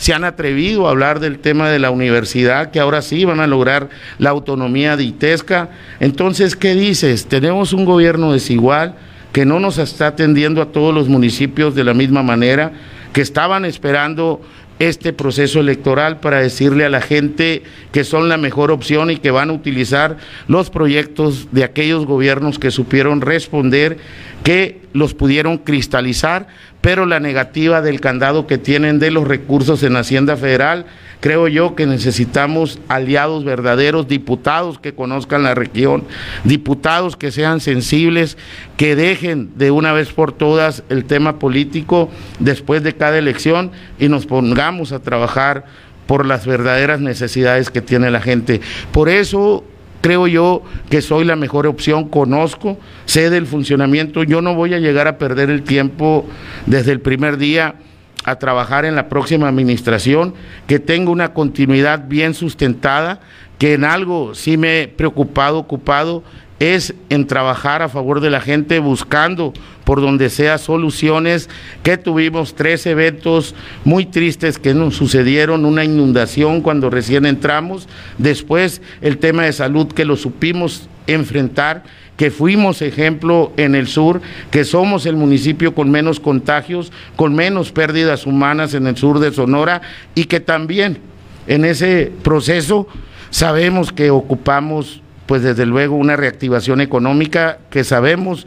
se 0.00 0.14
han 0.14 0.24
atrevido 0.24 0.86
a 0.86 0.92
hablar 0.92 1.20
del 1.20 1.40
tema 1.40 1.68
de 1.68 1.78
la 1.78 1.90
universidad, 1.90 2.70
que 2.70 2.80
ahora 2.80 3.02
sí 3.02 3.26
van 3.26 3.38
a 3.38 3.46
lograr 3.46 3.90
la 4.16 4.30
autonomía 4.30 4.96
de 4.96 5.04
ITESCA. 5.04 5.68
Entonces, 6.00 6.56
¿qué 6.56 6.74
dices? 6.74 7.26
Tenemos 7.26 7.74
un 7.74 7.84
gobierno 7.84 8.32
desigual 8.32 8.94
que 9.32 9.44
no 9.44 9.60
nos 9.60 9.76
está 9.76 10.06
atendiendo 10.06 10.62
a 10.62 10.72
todos 10.72 10.94
los 10.94 11.08
municipios 11.08 11.74
de 11.74 11.84
la 11.84 11.92
misma 11.92 12.22
manera, 12.22 12.72
que 13.12 13.20
estaban 13.20 13.66
esperando 13.66 14.40
este 14.80 15.12
proceso 15.12 15.60
electoral 15.60 16.20
para 16.20 16.40
decirle 16.40 16.86
a 16.86 16.90
la 16.90 17.02
gente 17.02 17.62
que 17.92 18.02
son 18.02 18.30
la 18.30 18.38
mejor 18.38 18.70
opción 18.70 19.10
y 19.10 19.18
que 19.18 19.30
van 19.30 19.50
a 19.50 19.52
utilizar 19.52 20.16
los 20.48 20.70
proyectos 20.70 21.48
de 21.52 21.64
aquellos 21.64 22.06
gobiernos 22.06 22.58
que 22.58 22.70
supieron 22.70 23.20
responder, 23.20 23.98
que 24.42 24.80
los 24.94 25.12
pudieron 25.12 25.58
cristalizar, 25.58 26.48
pero 26.80 27.04
la 27.04 27.20
negativa 27.20 27.82
del 27.82 28.00
candado 28.00 28.46
que 28.46 28.56
tienen 28.56 28.98
de 28.98 29.10
los 29.10 29.28
recursos 29.28 29.82
en 29.82 29.96
Hacienda 29.96 30.38
Federal, 30.38 30.86
creo 31.20 31.48
yo 31.48 31.74
que 31.74 31.86
necesitamos 31.86 32.78
aliados 32.88 33.44
verdaderos, 33.44 34.08
diputados 34.08 34.78
que 34.78 34.94
conozcan 34.94 35.42
la 35.42 35.54
región, 35.54 36.04
diputados 36.44 37.16
que 37.16 37.30
sean 37.30 37.60
sensibles, 37.60 38.36
que 38.76 38.96
dejen 38.96 39.50
de 39.56 39.70
una 39.70 39.92
vez 39.92 40.12
por 40.12 40.32
todas 40.32 40.82
el 40.88 41.04
tema 41.04 41.38
político 41.38 42.08
después 42.38 42.82
de 42.82 42.94
cada 42.94 43.18
elección 43.18 43.70
y 43.98 44.08
nos 44.08 44.26
pongamos 44.26 44.92
a 44.92 45.00
trabajar 45.00 45.66
por 46.06 46.26
las 46.26 46.46
verdaderas 46.46 47.00
necesidades 47.00 47.70
que 47.70 47.82
tiene 47.82 48.10
la 48.10 48.20
gente. 48.20 48.60
Por 48.90 49.08
eso 49.08 49.64
creo 50.00 50.26
yo 50.26 50.62
que 50.88 51.02
soy 51.02 51.24
la 51.24 51.36
mejor 51.36 51.66
opción, 51.66 52.08
conozco, 52.08 52.78
sé 53.04 53.30
del 53.30 53.46
funcionamiento, 53.46 54.24
yo 54.24 54.40
no 54.40 54.54
voy 54.54 54.74
a 54.74 54.78
llegar 54.78 55.06
a 55.06 55.18
perder 55.18 55.50
el 55.50 55.62
tiempo 55.62 56.26
desde 56.66 56.92
el 56.92 57.00
primer 57.00 57.36
día 57.36 57.76
a 58.24 58.36
trabajar 58.36 58.84
en 58.84 58.94
la 58.94 59.08
próxima 59.08 59.48
administración, 59.48 60.34
que 60.66 60.78
tenga 60.78 61.10
una 61.10 61.32
continuidad 61.32 62.06
bien 62.08 62.34
sustentada, 62.34 63.20
que 63.58 63.74
en 63.74 63.84
algo 63.84 64.34
sí 64.34 64.56
me 64.56 64.82
he 64.82 64.88
preocupado, 64.88 65.58
ocupado, 65.58 66.22
es 66.58 66.94
en 67.08 67.26
trabajar 67.26 67.80
a 67.80 67.88
favor 67.88 68.20
de 68.20 68.28
la 68.28 68.40
gente, 68.40 68.78
buscando 68.78 69.54
por 69.84 70.02
donde 70.02 70.28
sea 70.28 70.58
soluciones, 70.58 71.48
que 71.82 71.96
tuvimos 71.96 72.54
tres 72.54 72.86
eventos 72.86 73.54
muy 73.82 74.04
tristes 74.04 74.58
que 74.58 74.74
nos 74.74 74.94
sucedieron, 74.94 75.64
una 75.64 75.84
inundación 75.84 76.60
cuando 76.60 76.90
recién 76.90 77.24
entramos, 77.24 77.88
después 78.18 78.82
el 79.00 79.16
tema 79.16 79.44
de 79.44 79.54
salud 79.54 79.88
que 79.88 80.04
lo 80.04 80.16
supimos 80.16 80.88
enfrentar, 81.06 81.82
que 82.20 82.30
fuimos 82.30 82.82
ejemplo 82.82 83.50
en 83.56 83.74
el 83.74 83.86
sur, 83.86 84.20
que 84.50 84.66
somos 84.66 85.06
el 85.06 85.16
municipio 85.16 85.74
con 85.74 85.90
menos 85.90 86.20
contagios, 86.20 86.92
con 87.16 87.34
menos 87.34 87.72
pérdidas 87.72 88.26
humanas 88.26 88.74
en 88.74 88.86
el 88.86 88.98
sur 88.98 89.20
de 89.20 89.32
Sonora 89.32 89.80
y 90.14 90.24
que 90.24 90.38
también 90.38 90.98
en 91.46 91.64
ese 91.64 92.12
proceso 92.22 92.86
sabemos 93.30 93.90
que 93.90 94.10
ocupamos 94.10 95.00
pues 95.24 95.42
desde 95.42 95.64
luego 95.64 95.96
una 95.96 96.14
reactivación 96.14 96.82
económica 96.82 97.60
que 97.70 97.84
sabemos 97.84 98.46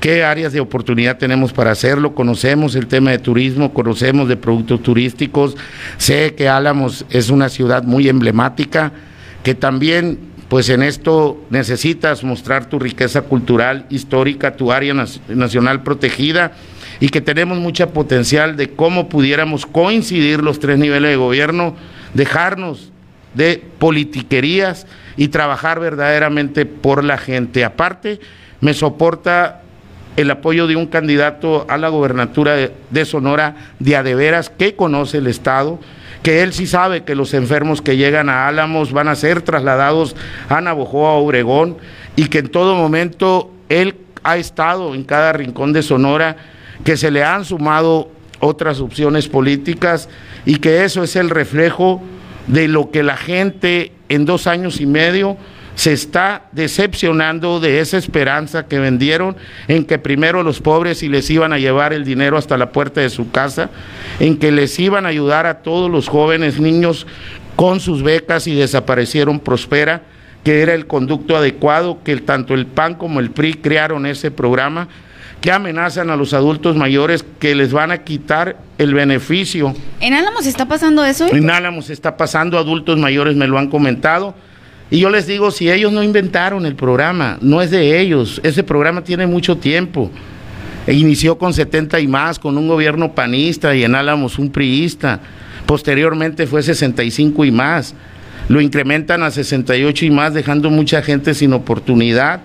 qué 0.00 0.24
áreas 0.24 0.52
de 0.52 0.58
oportunidad 0.58 1.18
tenemos 1.18 1.52
para 1.52 1.70
hacerlo, 1.70 2.16
conocemos 2.16 2.74
el 2.74 2.88
tema 2.88 3.12
de 3.12 3.20
turismo, 3.20 3.72
conocemos 3.72 4.26
de 4.26 4.36
productos 4.36 4.82
turísticos, 4.82 5.56
sé 5.96 6.34
que 6.34 6.48
Álamos 6.48 7.06
es 7.08 7.30
una 7.30 7.48
ciudad 7.48 7.84
muy 7.84 8.08
emblemática, 8.08 8.90
que 9.44 9.54
también 9.54 10.31
pues 10.52 10.68
en 10.68 10.82
esto 10.82 11.42
necesitas 11.48 12.22
mostrar 12.24 12.66
tu 12.66 12.78
riqueza 12.78 13.22
cultural, 13.22 13.86
histórica, 13.88 14.54
tu 14.54 14.70
área 14.70 14.92
nacional 15.28 15.82
protegida 15.82 16.52
y 17.00 17.08
que 17.08 17.22
tenemos 17.22 17.56
mucha 17.56 17.86
potencial 17.94 18.54
de 18.58 18.68
cómo 18.68 19.08
pudiéramos 19.08 19.64
coincidir 19.64 20.42
los 20.42 20.60
tres 20.60 20.78
niveles 20.78 21.12
de 21.12 21.16
gobierno, 21.16 21.74
dejarnos 22.12 22.92
de 23.32 23.64
politiquerías 23.78 24.86
y 25.16 25.28
trabajar 25.28 25.80
verdaderamente 25.80 26.66
por 26.66 27.02
la 27.02 27.16
gente. 27.16 27.64
Aparte, 27.64 28.20
me 28.60 28.74
soporta 28.74 29.62
el 30.18 30.30
apoyo 30.30 30.66
de 30.66 30.76
un 30.76 30.84
candidato 30.84 31.64
a 31.70 31.78
la 31.78 31.88
gobernatura 31.88 32.56
de, 32.56 33.04
Sonora 33.06 33.56
de 33.78 33.96
Adeveras 33.96 34.50
que 34.50 34.76
conoce 34.76 35.16
el 35.16 35.28
Estado, 35.28 35.80
que 36.22 36.42
él 36.42 36.52
sí 36.52 36.66
sabe 36.66 37.04
que 37.04 37.14
los 37.14 37.34
enfermos 37.34 37.82
que 37.82 37.96
llegan 37.96 38.28
a 38.28 38.46
Álamos 38.46 38.92
van 38.92 39.08
a 39.08 39.14
ser 39.16 39.42
trasladados 39.42 40.14
a 40.48 40.60
Navojoa, 40.60 41.12
Obregón, 41.12 41.78
y 42.16 42.26
que 42.26 42.38
en 42.38 42.48
todo 42.48 42.76
momento 42.76 43.50
él 43.68 43.96
ha 44.22 44.36
estado 44.36 44.94
en 44.94 45.04
cada 45.04 45.32
rincón 45.32 45.72
de 45.72 45.82
Sonora, 45.82 46.36
que 46.84 46.96
se 46.96 47.10
le 47.10 47.24
han 47.24 47.44
sumado 47.44 48.10
otras 48.40 48.80
opciones 48.80 49.28
políticas 49.28 50.08
y 50.44 50.56
que 50.56 50.84
eso 50.84 51.02
es 51.02 51.16
el 51.16 51.30
reflejo 51.30 52.02
de 52.46 52.68
lo 52.68 52.90
que 52.90 53.02
la 53.02 53.16
gente 53.16 53.92
en 54.08 54.24
dos 54.24 54.46
años 54.46 54.80
y 54.80 54.86
medio 54.86 55.36
se 55.74 55.92
está 55.92 56.42
decepcionando 56.52 57.60
de 57.60 57.80
esa 57.80 57.96
esperanza 57.96 58.66
que 58.66 58.78
vendieron 58.78 59.36
en 59.68 59.84
que 59.84 59.98
primero 59.98 60.42
los 60.42 60.60
pobres 60.60 61.02
y 61.02 61.08
les 61.08 61.28
iban 61.30 61.52
a 61.52 61.58
llevar 61.58 61.92
el 61.92 62.04
dinero 62.04 62.36
hasta 62.36 62.58
la 62.58 62.72
puerta 62.72 63.00
de 63.00 63.10
su 63.10 63.30
casa, 63.30 63.70
en 64.20 64.36
que 64.38 64.52
les 64.52 64.78
iban 64.78 65.06
a 65.06 65.10
ayudar 65.10 65.46
a 65.46 65.62
todos 65.62 65.90
los 65.90 66.08
jóvenes 66.08 66.60
niños 66.60 67.06
con 67.56 67.80
sus 67.80 68.02
becas 68.02 68.46
y 68.46 68.54
desaparecieron 68.54 69.40
Prospera, 69.40 70.02
que 70.44 70.62
era 70.62 70.74
el 70.74 70.86
conducto 70.86 71.36
adecuado, 71.36 72.02
que 72.02 72.16
tanto 72.16 72.54
el 72.54 72.66
PAN 72.66 72.94
como 72.94 73.20
el 73.20 73.30
PRI 73.30 73.54
crearon 73.54 74.06
ese 74.06 74.30
programa 74.30 74.88
que 75.40 75.50
amenazan 75.50 76.08
a 76.10 76.16
los 76.16 76.34
adultos 76.34 76.76
mayores 76.76 77.24
que 77.40 77.56
les 77.56 77.72
van 77.72 77.90
a 77.90 77.98
quitar 77.98 78.56
el 78.78 78.94
beneficio. 78.94 79.74
¿En 80.00 80.14
Álamos 80.14 80.46
está 80.46 80.66
pasando 80.66 81.04
eso? 81.04 81.26
En 81.26 81.50
Álamos 81.50 81.90
está 81.90 82.16
pasando, 82.16 82.58
adultos 82.58 82.96
mayores 82.96 83.34
me 83.34 83.48
lo 83.48 83.58
han 83.58 83.68
comentado. 83.68 84.36
Y 84.92 84.98
yo 84.98 85.08
les 85.08 85.26
digo, 85.26 85.50
si 85.50 85.70
ellos 85.70 85.90
no 85.90 86.02
inventaron 86.02 86.66
el 86.66 86.76
programa, 86.76 87.38
no 87.40 87.62
es 87.62 87.70
de 87.70 87.98
ellos, 87.98 88.42
ese 88.44 88.62
programa 88.62 89.02
tiene 89.02 89.26
mucho 89.26 89.56
tiempo. 89.56 90.10
E 90.86 90.92
inició 90.92 91.38
con 91.38 91.54
70 91.54 91.98
y 91.98 92.06
más, 92.06 92.38
con 92.38 92.58
un 92.58 92.68
gobierno 92.68 93.14
panista 93.14 93.74
y 93.74 93.84
en 93.84 93.94
Álamos 93.94 94.38
un 94.38 94.50
priista. 94.50 95.20
Posteriormente 95.64 96.46
fue 96.46 96.62
65 96.62 97.46
y 97.46 97.50
más. 97.50 97.94
lo 98.48 98.60
incrementan 98.60 99.22
a 99.22 99.30
68 99.30 100.04
y 100.04 100.10
más, 100.10 100.34
dejando 100.34 100.68
mucha 100.68 101.00
gente 101.00 101.32
sin 101.32 101.54
oportunidad, 101.54 102.42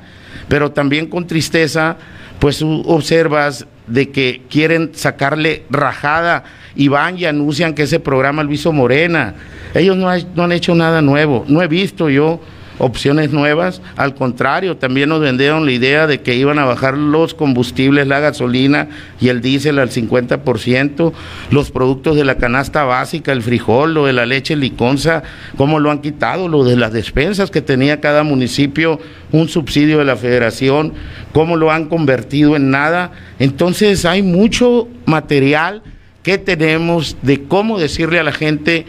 pero 0.47 0.71
también 0.71 1.07
con 1.07 1.27
tristeza, 1.27 1.97
pues 2.39 2.61
observas 2.61 3.67
de 3.87 4.09
que 4.11 4.43
quieren 4.49 4.91
sacarle 4.93 5.65
rajada 5.69 6.45
y 6.77 6.87
van 6.87 7.17
y 7.17 7.25
anuncian 7.25 7.73
que 7.73 7.83
ese 7.83 7.99
programa 7.99 8.43
lo 8.43 8.53
hizo 8.53 8.71
Morena. 8.71 9.33
Ellos 9.73 9.97
no, 9.97 10.09
han 10.09 10.51
hecho 10.51 10.75
nada 10.75 11.01
nuevo, 11.01 11.43
no 11.47 11.61
he 11.61 11.67
visto 11.67 12.09
yo 12.09 12.39
opciones 12.77 13.31
nuevas. 13.31 13.81
Al 13.95 14.13
contrario, 14.13 14.77
también 14.77 15.09
nos 15.09 15.19
vendieron 15.19 15.65
la 15.65 15.71
idea 15.71 16.05
de 16.05 16.21
que 16.21 16.35
iban 16.35 16.59
a 16.59 16.65
bajar 16.65 16.95
los 16.95 17.33
combustibles, 17.33 18.05
la 18.05 18.19
gasolina 18.19 18.89
y 19.19 19.29
el 19.29 19.41
diésel 19.41 19.79
al 19.79 19.89
50%, 19.89 21.13
los 21.49 21.71
productos 21.71 22.15
de 22.15 22.23
la 22.23 22.35
canasta 22.35 22.83
básica, 22.83 23.31
el 23.31 23.41
frijol, 23.41 23.95
lo 23.95 24.05
de 24.05 24.13
la 24.13 24.27
leche 24.27 24.55
liconza, 24.55 25.23
cómo 25.57 25.79
lo 25.79 25.89
han 25.89 26.01
quitado, 26.01 26.47
lo 26.47 26.63
de 26.63 26.75
las 26.75 26.93
despensas 26.93 27.49
que 27.49 27.63
tenía 27.63 27.99
cada 27.99 28.21
municipio, 28.21 28.99
un 29.31 29.49
subsidio 29.49 29.97
de 29.97 30.05
la 30.05 30.15
federación, 30.15 30.93
cómo 31.33 31.57
lo 31.57 31.71
han 31.71 31.85
convertido 31.85 32.55
en 32.55 32.69
nada. 32.69 33.11
Entonces 33.39 34.05
hay 34.05 34.21
mucho 34.21 34.87
material 35.07 35.81
que 36.27 36.37
tenemos 36.37 37.15
de 37.21 37.43
cómo 37.43 37.79
decirle 37.79 38.19
a 38.19 38.23
la 38.23 38.33
gente 38.33 38.85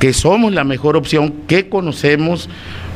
que 0.00 0.12
somos 0.12 0.52
la 0.52 0.64
mejor 0.64 0.96
opción, 0.96 1.32
que 1.46 1.68
conocemos, 1.68 2.48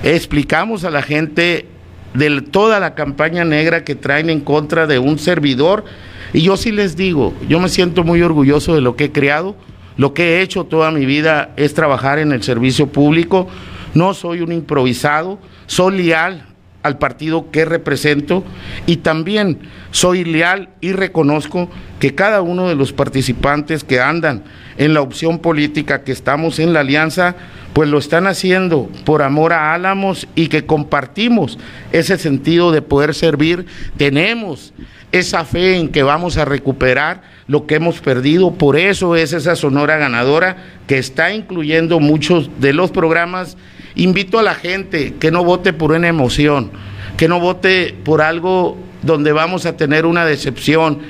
explicamos 0.02 0.82
a 0.82 0.90
la 0.90 1.00
gente 1.00 1.64
de 2.12 2.40
toda 2.40 2.80
la 2.80 2.96
campaña 2.96 3.44
negra 3.44 3.84
que 3.84 3.94
traen 3.94 4.30
en 4.30 4.40
contra 4.40 4.88
de 4.88 4.98
un 4.98 5.20
servidor. 5.20 5.84
Y 6.32 6.42
yo 6.42 6.56
sí 6.56 6.72
les 6.72 6.96
digo, 6.96 7.32
yo 7.48 7.60
me 7.60 7.68
siento 7.68 8.02
muy 8.02 8.20
orgulloso 8.20 8.74
de 8.74 8.80
lo 8.80 8.96
que 8.96 9.04
he 9.04 9.12
creado. 9.12 9.54
Lo 9.96 10.12
que 10.12 10.24
he 10.24 10.42
hecho 10.42 10.64
toda 10.64 10.90
mi 10.90 11.06
vida 11.06 11.52
es 11.56 11.72
trabajar 11.72 12.18
en 12.18 12.32
el 12.32 12.42
servicio 12.42 12.88
público. 12.88 13.46
No 13.94 14.12
soy 14.12 14.40
un 14.40 14.50
improvisado, 14.50 15.38
soy 15.68 15.98
leal 15.98 16.47
al 16.82 16.98
partido 16.98 17.50
que 17.50 17.64
represento 17.64 18.44
y 18.86 18.98
también 18.98 19.58
soy 19.90 20.24
leal 20.24 20.70
y 20.80 20.92
reconozco 20.92 21.68
que 21.98 22.14
cada 22.14 22.40
uno 22.40 22.68
de 22.68 22.74
los 22.74 22.92
participantes 22.92 23.84
que 23.84 24.00
andan 24.00 24.44
en 24.76 24.94
la 24.94 25.00
opción 25.00 25.40
política 25.40 26.04
que 26.04 26.12
estamos 26.12 26.58
en 26.58 26.72
la 26.72 26.80
alianza, 26.80 27.34
pues 27.72 27.88
lo 27.88 27.98
están 27.98 28.26
haciendo 28.26 28.88
por 29.04 29.22
amor 29.22 29.52
a 29.52 29.74
Álamos 29.74 30.28
y 30.34 30.48
que 30.48 30.66
compartimos 30.66 31.58
ese 31.92 32.16
sentido 32.16 32.70
de 32.70 32.82
poder 32.82 33.14
servir. 33.14 33.66
Tenemos 33.96 34.72
esa 35.10 35.44
fe 35.44 35.76
en 35.76 35.88
que 35.88 36.02
vamos 36.02 36.36
a 36.36 36.44
recuperar 36.44 37.22
lo 37.46 37.66
que 37.66 37.76
hemos 37.76 38.00
perdido, 38.00 38.52
por 38.54 38.76
eso 38.76 39.16
es 39.16 39.32
esa 39.32 39.56
Sonora 39.56 39.96
ganadora 39.96 40.56
que 40.86 40.98
está 40.98 41.32
incluyendo 41.32 41.98
muchos 41.98 42.50
de 42.60 42.72
los 42.72 42.90
programas. 42.90 43.56
Invito 43.98 44.38
a 44.38 44.44
la 44.44 44.54
gente 44.54 45.14
que 45.18 45.32
no 45.32 45.42
vote 45.42 45.72
por 45.72 45.90
una 45.90 46.06
emoción, 46.06 46.70
que 47.16 47.26
no 47.26 47.40
vote 47.40 47.96
por 48.04 48.22
algo 48.22 48.78
donde 49.02 49.32
vamos 49.32 49.66
a 49.66 49.76
tener 49.76 50.06
una 50.06 50.24
decepción. 50.24 51.00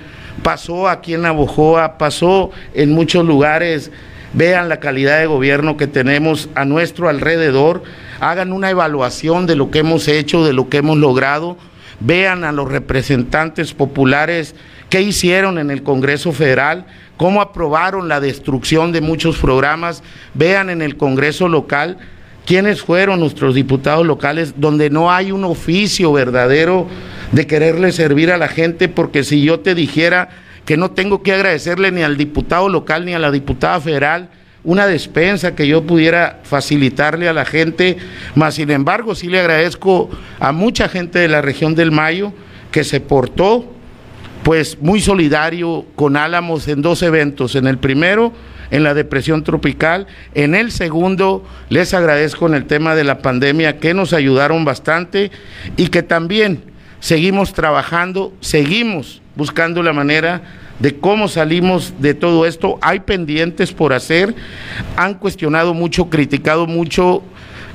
Pasó 0.43 0.89
aquí 0.89 1.13
en 1.13 1.21
Navojoa, 1.21 1.99
pasó 1.99 2.51
en 2.73 2.93
muchos 2.93 3.27
lugares. 3.27 3.91
Vean 4.33 4.71
la 4.71 4.81
calidad 4.81 5.19
de 5.19 5.27
gobierno 5.27 5.77
que 5.77 5.87
tenemos 5.87 6.49
a 6.55 6.65
nuestro 6.65 7.11
alrededor, 7.11 7.83
hagan 8.21 8.55
una 8.55 8.71
evaluación 8.71 9.47
de 9.47 9.57
lo 9.57 9.71
que 9.71 9.81
hemos 9.81 10.09
hecho, 10.09 10.47
de 10.47 10.55
lo 10.55 10.71
que 10.71 10.79
hemos 10.79 10.97
logrado, 10.97 11.59
vean 12.01 12.43
a 12.43 12.53
los 12.53 12.71
representantes 12.71 13.75
populares 13.75 14.55
qué 14.89 15.03
hicieron 15.03 15.59
en 15.59 15.71
el 15.71 15.83
Congreso 15.83 16.33
Federal, 16.33 16.87
cómo 17.19 17.43
aprobaron 17.43 18.09
la 18.09 18.21
destrucción 18.21 18.93
de 18.93 19.03
muchos 19.03 19.37
programas, 19.37 20.03
vean 20.33 20.71
en 20.71 20.81
el 20.81 20.97
Congreso 20.97 21.49
local 21.49 21.99
quiénes 22.49 22.81
fueron 22.81 23.21
nuestros 23.21 23.55
diputados 23.55 24.07
locales, 24.07 24.55
donde 24.57 24.89
no 24.89 25.13
hay 25.13 25.33
un 25.33 25.45
oficio 25.45 26.15
verdadero 26.15 26.87
de 27.31 27.47
quererle 27.47 27.93
servir 27.93 28.33
a 28.33 28.39
la 28.39 28.49
gente, 28.49 28.89
porque 28.89 29.23
si 29.23 29.43
yo 29.43 29.61
te 29.61 29.75
dijera 29.75 30.31
que 30.65 30.79
no 30.79 30.93
tengo 30.93 31.23
que 31.23 31.35
agradecerle 31.35 31.93
ni 31.93 32.01
al 32.01 32.17
diputado 32.17 32.71
local 32.71 33.05
ni 33.05 33.13
a 33.13 33.19
la 33.19 33.31
diputada 33.31 33.79
federal 33.81 34.31
una 34.65 34.87
despensa 34.87 35.55
que 35.55 35.69
yo 35.69 35.83
pudiera 35.83 36.41
facilitarle 36.43 37.29
a 37.29 37.35
la 37.35 37.45
gente, 37.45 37.99
más 38.35 38.55
sin 38.55 38.71
embargo 38.71 39.15
sí 39.15 39.27
le 39.27 39.41
agradezco 39.41 40.09
a 40.41 40.51
mucha 40.53 40.89
gente 40.89 41.19
de 41.19 41.29
la 41.29 41.43
región 41.43 41.75
del 41.75 41.93
Mayo 41.93 42.33
que 42.71 42.83
se 42.83 43.01
portó 43.01 43.67
pues 44.43 44.79
muy 44.81 45.03
solidario 45.03 45.85
con 45.95 46.17
Álamos 46.17 46.67
en 46.67 46.81
dos 46.81 47.03
eventos, 47.03 47.57
en 47.57 47.67
el 47.67 47.77
primero 47.77 48.33
en 48.71 48.83
la 48.83 48.95
depresión 48.95 49.45
tropical, 49.45 50.07
en 50.35 50.55
el 50.55 50.71
segundo 50.73 51.47
les 51.69 51.95
agradezco 51.95 52.47
en 52.47 52.55
el 52.55 52.67
tema 52.67 52.95
de 52.95 53.05
la 53.05 53.19
pandemia 53.19 53.79
que 53.79 53.95
nos 53.95 54.13
ayudaron 54.13 54.65
bastante 54.65 55.31
y 55.77 55.89
que 55.89 56.03
también 56.03 56.63
seguimos 57.01 57.53
trabajando, 57.53 58.33
seguimos 58.41 59.23
buscando 59.37 59.83
la 59.83 59.93
manera 59.93 60.43
de 60.79 60.99
cómo 60.99 61.29
salimos 61.29 61.95
de 61.99 62.15
todo 62.15 62.47
esto. 62.47 62.79
Hay 62.83 63.01
pendientes 63.01 63.73
por 63.73 63.93
hacer, 63.93 64.35
han 64.97 65.15
cuestionado 65.15 65.75
mucho, 65.75 66.11
criticado 66.11 66.67
mucho 66.67 67.23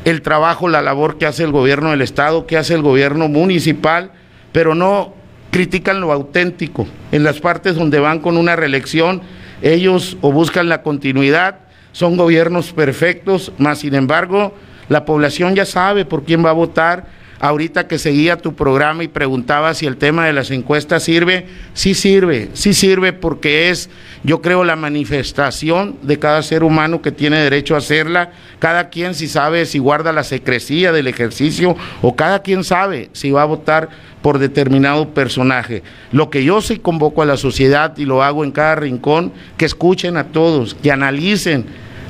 el 0.05 0.21
trabajo, 0.21 0.67
la 0.67 0.81
labor 0.81 1.17
que 1.17 1.25
hace 1.25 1.43
el 1.43 1.51
gobierno 1.51 1.91
del 1.91 2.01
Estado, 2.01 2.45
que 2.45 2.57
hace 2.57 2.73
el 2.73 2.81
gobierno 2.81 3.27
municipal, 3.27 4.11
pero 4.51 4.75
no 4.75 5.13
critican 5.51 6.01
lo 6.01 6.11
auténtico. 6.11 6.87
En 7.11 7.23
las 7.23 7.39
partes 7.39 7.75
donde 7.75 7.99
van 7.99 8.19
con 8.19 8.37
una 8.37 8.55
reelección, 8.55 9.21
ellos 9.63 10.17
o 10.21 10.31
buscan 10.31 10.69
la 10.69 10.83
continuidad, 10.83 11.59
son 11.93 12.17
gobiernos 12.17 12.73
perfectos, 12.73 13.53
más 13.57 13.79
sin 13.79 13.95
embargo, 13.95 14.53
la 14.89 15.05
población 15.05 15.55
ya 15.55 15.65
sabe 15.65 16.05
por 16.05 16.23
quién 16.23 16.45
va 16.45 16.49
a 16.49 16.53
votar. 16.53 17.23
Ahorita 17.39 17.87
que 17.87 17.99
seguía 17.99 18.37
tu 18.37 18.55
programa 18.55 19.03
y 19.03 19.09
preguntaba 19.09 19.73
si 19.73 19.85
el 19.85 19.97
tema 19.97 20.25
de 20.25 20.31
las 20.31 20.49
encuestas 20.49 21.03
sirve, 21.03 21.47
sí 21.73 21.93
sirve, 21.93 22.49
sí 22.53 22.73
sirve 22.73 23.11
porque 23.11 23.69
es, 23.69 23.89
yo 24.23 24.41
creo, 24.41 24.63
la 24.63 24.77
manifestación 24.77 25.97
de 26.03 26.19
cada 26.19 26.41
ser 26.41 26.63
humano 26.63 27.01
que 27.01 27.11
tiene 27.11 27.37
derecho 27.39 27.75
a 27.75 27.79
hacerla, 27.79 28.31
cada 28.59 28.89
quien 28.89 29.13
si 29.13 29.27
sabe 29.27 29.65
si 29.65 29.79
guarda 29.79 30.13
la 30.13 30.23
secrecía 30.23 30.93
del 30.93 31.07
ejercicio 31.07 31.75
o 32.01 32.15
cada 32.15 32.43
quien 32.43 32.63
sabe 32.63 33.09
si 33.11 33.31
va 33.31 33.41
a 33.41 33.45
votar 33.45 33.89
por 34.23 34.39
determinado 34.39 35.09
personaje. 35.09 35.83
Lo 36.11 36.31
que 36.31 36.43
yo 36.43 36.61
sí 36.61 36.79
convoco 36.79 37.21
a 37.21 37.25
la 37.25 37.37
sociedad 37.37 37.95
y 37.97 38.05
lo 38.05 38.23
hago 38.23 38.43
en 38.43 38.51
cada 38.51 38.73
rincón, 38.73 39.31
que 39.57 39.65
escuchen 39.65 40.17
a 40.17 40.29
todos, 40.29 40.73
que 40.73 40.91
analicen 40.91 41.65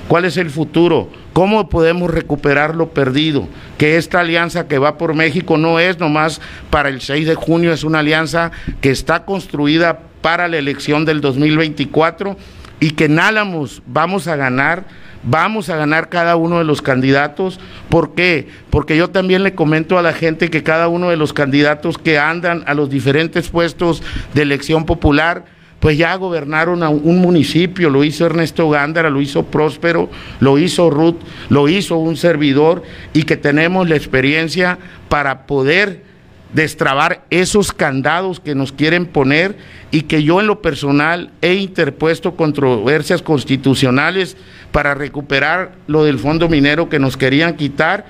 cuál 0.07 0.23
es 0.23 0.37
el 0.37 0.49
futuro 0.49 1.09
¿Cómo 1.33 1.67
podemos 1.67 2.11
recuperar 2.11 2.75
lo 2.75 2.89
perdido? 2.89 3.47
Que 3.79 3.97
esta 3.97 4.19
alianza 4.19 4.67
que 4.67 4.77
va 4.77 4.99
por 4.99 5.15
México 5.15 5.57
no 5.57 5.79
es 5.79 5.99
nomás 5.99 6.39
para 6.69 6.89
el 6.89 7.01
6 7.01 7.25
de 7.25 7.33
junio, 7.33 7.73
es 7.73 7.83
una 7.83 7.99
alianza 7.99 8.51
que 8.81 8.91
está 8.91 9.25
construida 9.25 9.99
para 10.21 10.47
la 10.47 10.57
elección 10.57 11.05
del 11.05 11.21
2024 11.21 12.37
y 12.79 12.91
que 12.91 13.05
en 13.05 13.17
Álamos 13.17 13.81
vamos 13.87 14.27
a 14.27 14.35
ganar, 14.35 14.85
vamos 15.23 15.69
a 15.69 15.77
ganar 15.77 16.09
cada 16.09 16.35
uno 16.35 16.59
de 16.59 16.65
los 16.65 16.81
candidatos. 16.81 17.59
¿Por 17.89 18.13
qué? 18.13 18.47
Porque 18.69 18.97
yo 18.97 19.09
también 19.09 19.43
le 19.43 19.55
comento 19.55 19.97
a 19.97 20.01
la 20.01 20.13
gente 20.13 20.49
que 20.49 20.63
cada 20.63 20.87
uno 20.87 21.09
de 21.09 21.17
los 21.17 21.33
candidatos 21.33 21.97
que 21.97 22.19
andan 22.19 22.63
a 22.67 22.73
los 22.73 22.89
diferentes 22.89 23.49
puestos 23.49 24.03
de 24.33 24.41
elección 24.41 24.85
popular, 24.85 25.45
pues 25.79 25.97
ya 25.97 26.15
gobernaron 26.15 26.81
a 26.81 26.89
un 26.89 27.19
municipio, 27.19 27.89
lo 27.89 28.05
hizo 28.05 28.25
Ernesto 28.25 28.69
Gándara, 28.69 29.09
lo 29.09 29.19
hizo 29.19 29.47
Próspero, 29.47 30.09
lo 30.39 30.57
hizo 30.57 30.89
Ruth, 30.89 31.17
lo 31.49 31.67
hizo 31.67 31.97
un 31.97 32.15
servidor 32.15 32.83
y 33.11 33.23
que 33.23 33.35
tenemos 33.35 33.89
la 33.89 33.97
experiencia 33.97 34.77
para 35.09 35.45
poder 35.45 36.12
destrabar 36.53 37.25
esos 37.29 37.71
candados 37.71 38.39
que 38.39 38.55
nos 38.55 38.71
quieren 38.71 39.05
poner 39.05 39.57
y 39.91 40.03
que 40.03 40.23
yo 40.23 40.39
en 40.39 40.47
lo 40.47 40.61
personal 40.61 41.31
he 41.41 41.55
interpuesto 41.55 42.35
controversias 42.35 43.21
constitucionales 43.21 44.37
para 44.71 44.93
recuperar 44.93 45.73
lo 45.87 46.03
del 46.03 46.19
fondo 46.19 46.49
minero 46.49 46.89
que 46.89 46.99
nos 46.99 47.17
querían 47.17 47.55
quitar 47.55 48.05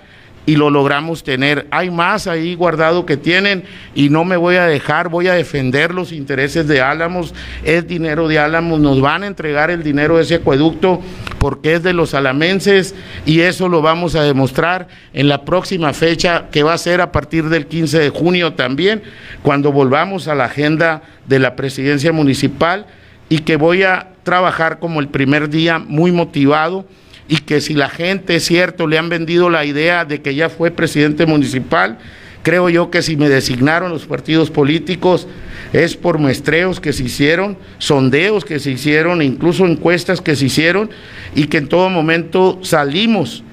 y 0.45 0.55
lo 0.55 0.69
logramos 0.69 1.23
tener. 1.23 1.67
Hay 1.71 1.89
más 1.89 2.27
ahí 2.27 2.55
guardado 2.55 3.05
que 3.05 3.17
tienen 3.17 3.63
y 3.95 4.09
no 4.09 4.25
me 4.25 4.37
voy 4.37 4.55
a 4.55 4.65
dejar, 4.65 5.09
voy 5.09 5.27
a 5.27 5.33
defender 5.33 5.93
los 5.93 6.11
intereses 6.11 6.67
de 6.67 6.81
Álamos, 6.81 7.33
es 7.63 7.87
dinero 7.87 8.27
de 8.27 8.39
Álamos, 8.39 8.79
nos 8.79 8.99
van 8.99 9.23
a 9.23 9.27
entregar 9.27 9.71
el 9.71 9.83
dinero 9.83 10.17
de 10.17 10.23
ese 10.23 10.35
acueducto 10.35 11.01
porque 11.39 11.75
es 11.75 11.83
de 11.83 11.93
los 11.93 12.13
alamenses 12.13 12.95
y 13.25 13.41
eso 13.41 13.69
lo 13.69 13.81
vamos 13.81 14.15
a 14.15 14.23
demostrar 14.23 14.87
en 15.13 15.27
la 15.27 15.45
próxima 15.45 15.93
fecha 15.93 16.47
que 16.51 16.63
va 16.63 16.73
a 16.73 16.77
ser 16.77 17.01
a 17.01 17.11
partir 17.11 17.49
del 17.49 17.67
15 17.67 17.99
de 17.99 18.09
junio 18.09 18.53
también, 18.53 19.03
cuando 19.41 19.71
volvamos 19.71 20.27
a 20.27 20.35
la 20.35 20.45
agenda 20.45 21.03
de 21.27 21.39
la 21.39 21.55
presidencia 21.55 22.11
municipal 22.11 22.85
y 23.29 23.39
que 23.39 23.55
voy 23.55 23.83
a 23.83 24.09
trabajar 24.23 24.79
como 24.79 24.99
el 24.99 25.07
primer 25.07 25.49
día 25.49 25.79
muy 25.79 26.11
motivado 26.11 26.85
y 27.27 27.37
que 27.37 27.61
si 27.61 27.73
la 27.73 27.89
gente, 27.89 28.35
es 28.35 28.45
cierto, 28.45 28.87
le 28.87 28.97
han 28.97 29.09
vendido 29.09 29.49
la 29.49 29.65
idea 29.65 30.05
de 30.05 30.21
que 30.21 30.35
ya 30.35 30.49
fue 30.49 30.71
presidente 30.71 31.25
municipal, 31.25 31.97
creo 32.43 32.69
yo 32.69 32.91
que 32.91 33.01
si 33.01 33.15
me 33.15 33.29
designaron 33.29 33.91
los 33.91 34.05
partidos 34.05 34.49
políticos 34.49 35.27
es 35.71 35.95
por 35.95 36.17
muestreos 36.19 36.79
que 36.79 36.93
se 36.93 37.03
hicieron, 37.03 37.57
sondeos 37.77 38.45
que 38.45 38.59
se 38.59 38.71
hicieron, 38.71 39.21
incluso 39.21 39.65
encuestas 39.65 40.21
que 40.21 40.35
se 40.35 40.45
hicieron 40.45 40.89
y 41.33 41.45
que 41.45 41.57
en 41.57 41.69
todo 41.69 41.89
momento 41.89 42.59
salimos 42.61 43.43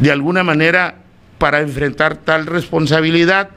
de 0.00 0.10
alguna 0.10 0.42
manera 0.42 0.96
para 1.38 1.60
enfrentar 1.60 2.16
tal 2.16 2.46
responsabilidad 2.46 3.50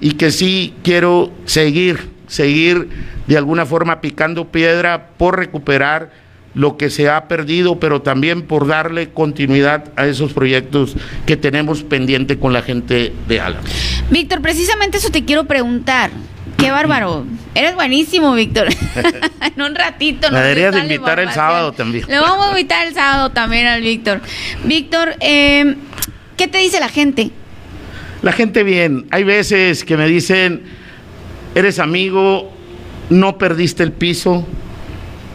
y 0.00 0.12
que 0.12 0.30
sí 0.30 0.74
quiero 0.82 1.32
seguir, 1.46 2.10
seguir 2.26 2.88
de 3.26 3.36
alguna 3.38 3.64
forma 3.66 4.00
picando 4.00 4.48
piedra 4.48 5.08
por 5.16 5.38
recuperar 5.38 6.25
lo 6.56 6.78
que 6.78 6.88
se 6.88 7.10
ha 7.10 7.28
perdido, 7.28 7.78
pero 7.78 8.00
también 8.00 8.42
por 8.42 8.66
darle 8.66 9.10
continuidad 9.10 9.92
a 9.94 10.06
esos 10.06 10.32
proyectos 10.32 10.96
que 11.26 11.36
tenemos 11.36 11.82
pendiente 11.82 12.38
con 12.38 12.54
la 12.54 12.62
gente 12.62 13.12
de 13.28 13.40
Álamo. 13.42 13.62
Víctor, 14.10 14.40
precisamente 14.40 14.96
eso 14.96 15.10
te 15.10 15.24
quiero 15.24 15.44
preguntar. 15.44 16.10
Qué 16.56 16.70
bárbaro. 16.70 17.26
Eres 17.54 17.74
buenísimo, 17.74 18.32
Víctor. 18.34 18.68
en 19.54 19.62
un 19.62 19.74
ratito. 19.74 20.30
Me 20.32 20.40
deberías 20.40 20.74
de 20.74 20.80
invitar 20.80 21.20
el 21.20 21.30
sábado 21.30 21.72
también. 21.72 22.06
Le 22.08 22.18
vamos 22.18 22.46
a 22.46 22.50
invitar 22.50 22.86
el 22.86 22.94
sábado 22.94 23.30
también 23.32 23.66
al 23.66 23.82
Víctor. 23.82 24.22
Víctor, 24.64 25.14
eh, 25.20 25.76
¿qué 26.38 26.48
te 26.48 26.56
dice 26.56 26.80
la 26.80 26.88
gente? 26.88 27.32
La 28.22 28.32
gente 28.32 28.62
bien. 28.62 29.06
Hay 29.10 29.24
veces 29.24 29.84
que 29.84 29.98
me 29.98 30.08
dicen, 30.08 30.62
eres 31.54 31.78
amigo, 31.78 32.50
no 33.10 33.36
perdiste 33.36 33.82
el 33.82 33.92
piso, 33.92 34.46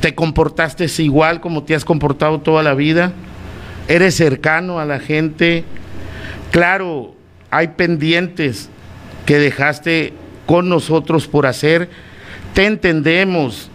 te 0.01 0.15
comportaste 0.15 0.87
igual 0.97 1.39
como 1.39 1.63
te 1.63 1.75
has 1.75 1.85
comportado 1.85 2.41
toda 2.41 2.63
la 2.63 2.73
vida, 2.73 3.13
eres 3.87 4.15
cercano 4.15 4.79
a 4.79 4.85
la 4.85 4.99
gente. 4.99 5.63
Claro, 6.51 7.13
hay 7.51 7.69
pendientes 7.69 8.69
que 9.25 9.37
dejaste 9.37 10.13
con 10.47 10.67
nosotros 10.67 11.27
por 11.27 11.45
hacer. 11.45 11.89
Te 12.55 12.65
entendemos 12.65 13.69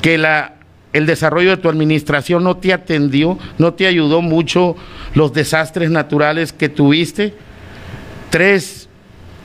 que 0.00 0.18
la, 0.18 0.54
el 0.92 1.04
desarrollo 1.04 1.50
de 1.50 1.56
tu 1.56 1.68
administración 1.68 2.44
no 2.44 2.56
te 2.56 2.72
atendió, 2.72 3.36
no 3.58 3.74
te 3.74 3.86
ayudó 3.86 4.22
mucho 4.22 4.76
los 5.14 5.32
desastres 5.32 5.90
naturales 5.90 6.52
que 6.52 6.68
tuviste. 6.68 7.34
Tres, 8.30 8.88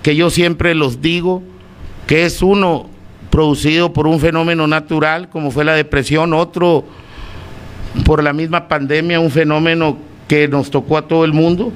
que 0.03 0.16
yo 0.16 0.30
siempre 0.30 0.76
los 0.76 1.01
digo, 1.01 1.41
que 2.06 2.26
es 2.26 2.43
uno 2.43 2.89
producido 3.36 3.92
por 3.92 4.08
un 4.08 4.22
fenómeno 4.22 4.66
natural 4.66 5.28
como 5.28 5.52
fue 5.52 5.66
la 5.66 5.74
depresión, 5.74 6.34
otro 6.34 6.86
por 8.06 8.24
la 8.24 8.32
misma 8.32 8.70
pandemia, 8.70 9.20
un 9.20 9.30
fenómeno 9.30 9.98
que 10.30 10.48
nos 10.48 10.72
tocó 10.72 10.98
a 10.98 11.02
todo 11.02 11.26
el 11.26 11.34
mundo. 11.34 11.74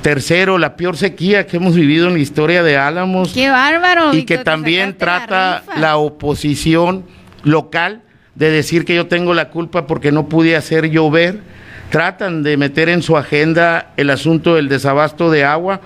Tercero, 0.00 0.56
la 0.56 0.76
peor 0.76 0.96
sequía 0.96 1.46
que 1.46 1.58
hemos 1.58 1.74
vivido 1.74 2.08
en 2.08 2.14
la 2.14 2.20
historia 2.20 2.62
de 2.62 2.78
Álamos. 2.78 3.34
Qué 3.34 3.50
bárbaro. 3.50 4.14
Y 4.14 4.24
que 4.24 4.38
también 4.38 4.96
trata 4.96 5.62
la, 5.74 5.78
la, 5.78 5.96
oposición 5.98 7.04
local 7.42 8.00
de 8.34 8.50
decir 8.50 8.86
que 8.86 8.94
yo 8.94 9.06
tengo 9.06 9.34
la 9.34 9.50
culpa 9.50 9.86
porque 9.86 10.10
no 10.10 10.30
pude 10.30 10.56
hacer 10.56 10.88
llover. 10.88 11.42
Tratan 11.90 12.42
de 12.42 12.56
meter 12.56 12.88
en 12.88 13.02
su 13.02 13.18
agenda 13.18 13.92
el 13.98 14.08
asunto 14.08 14.54
del 14.54 14.70
desabasto 14.70 15.30
de 15.30 15.44
agua 15.44 15.82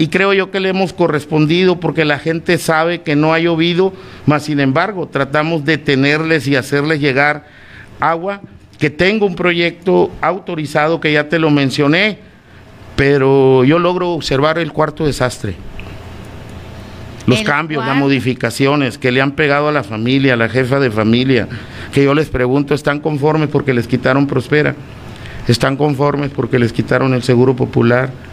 y 0.00 0.08
creo 0.08 0.32
yo 0.32 0.50
que 0.50 0.60
le 0.60 0.70
hemos 0.70 0.94
correspondido 0.94 1.78
porque 1.78 2.06
la 2.06 2.18
gente 2.18 2.56
sabe 2.56 3.02
que 3.02 3.16
no 3.16 3.34
ha 3.34 3.38
llovido, 3.38 3.92
mas 4.24 4.44
sin 4.44 4.58
embargo 4.58 5.08
tratamos 5.08 5.66
de 5.66 5.76
tenerles 5.76 6.48
y 6.48 6.56
hacerles 6.56 7.02
llegar 7.02 7.46
agua, 8.00 8.40
que 8.78 8.88
tengo 8.88 9.26
un 9.26 9.34
proyecto 9.34 10.10
autorizado 10.22 11.00
que 11.00 11.12
ya 11.12 11.28
te 11.28 11.38
lo 11.38 11.50
mencioné, 11.50 12.16
pero 12.96 13.62
yo 13.64 13.78
logro 13.78 14.12
observar 14.12 14.58
el 14.58 14.72
cuarto 14.72 15.04
desastre. 15.04 15.54
Los 17.26 17.40
El 17.40 17.44
cambios, 17.44 17.84
las 17.84 17.94
modificaciones 17.94 18.96
que 18.96 19.12
le 19.12 19.20
han 19.20 19.32
pegado 19.32 19.68
a 19.68 19.72
la 19.72 19.82
familia, 19.82 20.32
a 20.32 20.36
la 20.38 20.48
jefa 20.48 20.80
de 20.80 20.90
familia, 20.90 21.46
que 21.92 22.04
yo 22.04 22.14
les 22.14 22.30
pregunto, 22.30 22.72
¿están 22.72 23.00
conformes 23.00 23.50
porque 23.50 23.74
les 23.74 23.86
quitaron 23.86 24.26
Prospera? 24.26 24.74
¿Están 25.46 25.76
conformes 25.76 26.30
porque 26.30 26.58
les 26.58 26.72
quitaron 26.72 27.12
el 27.12 27.22
Seguro 27.22 27.54
Popular? 27.54 28.29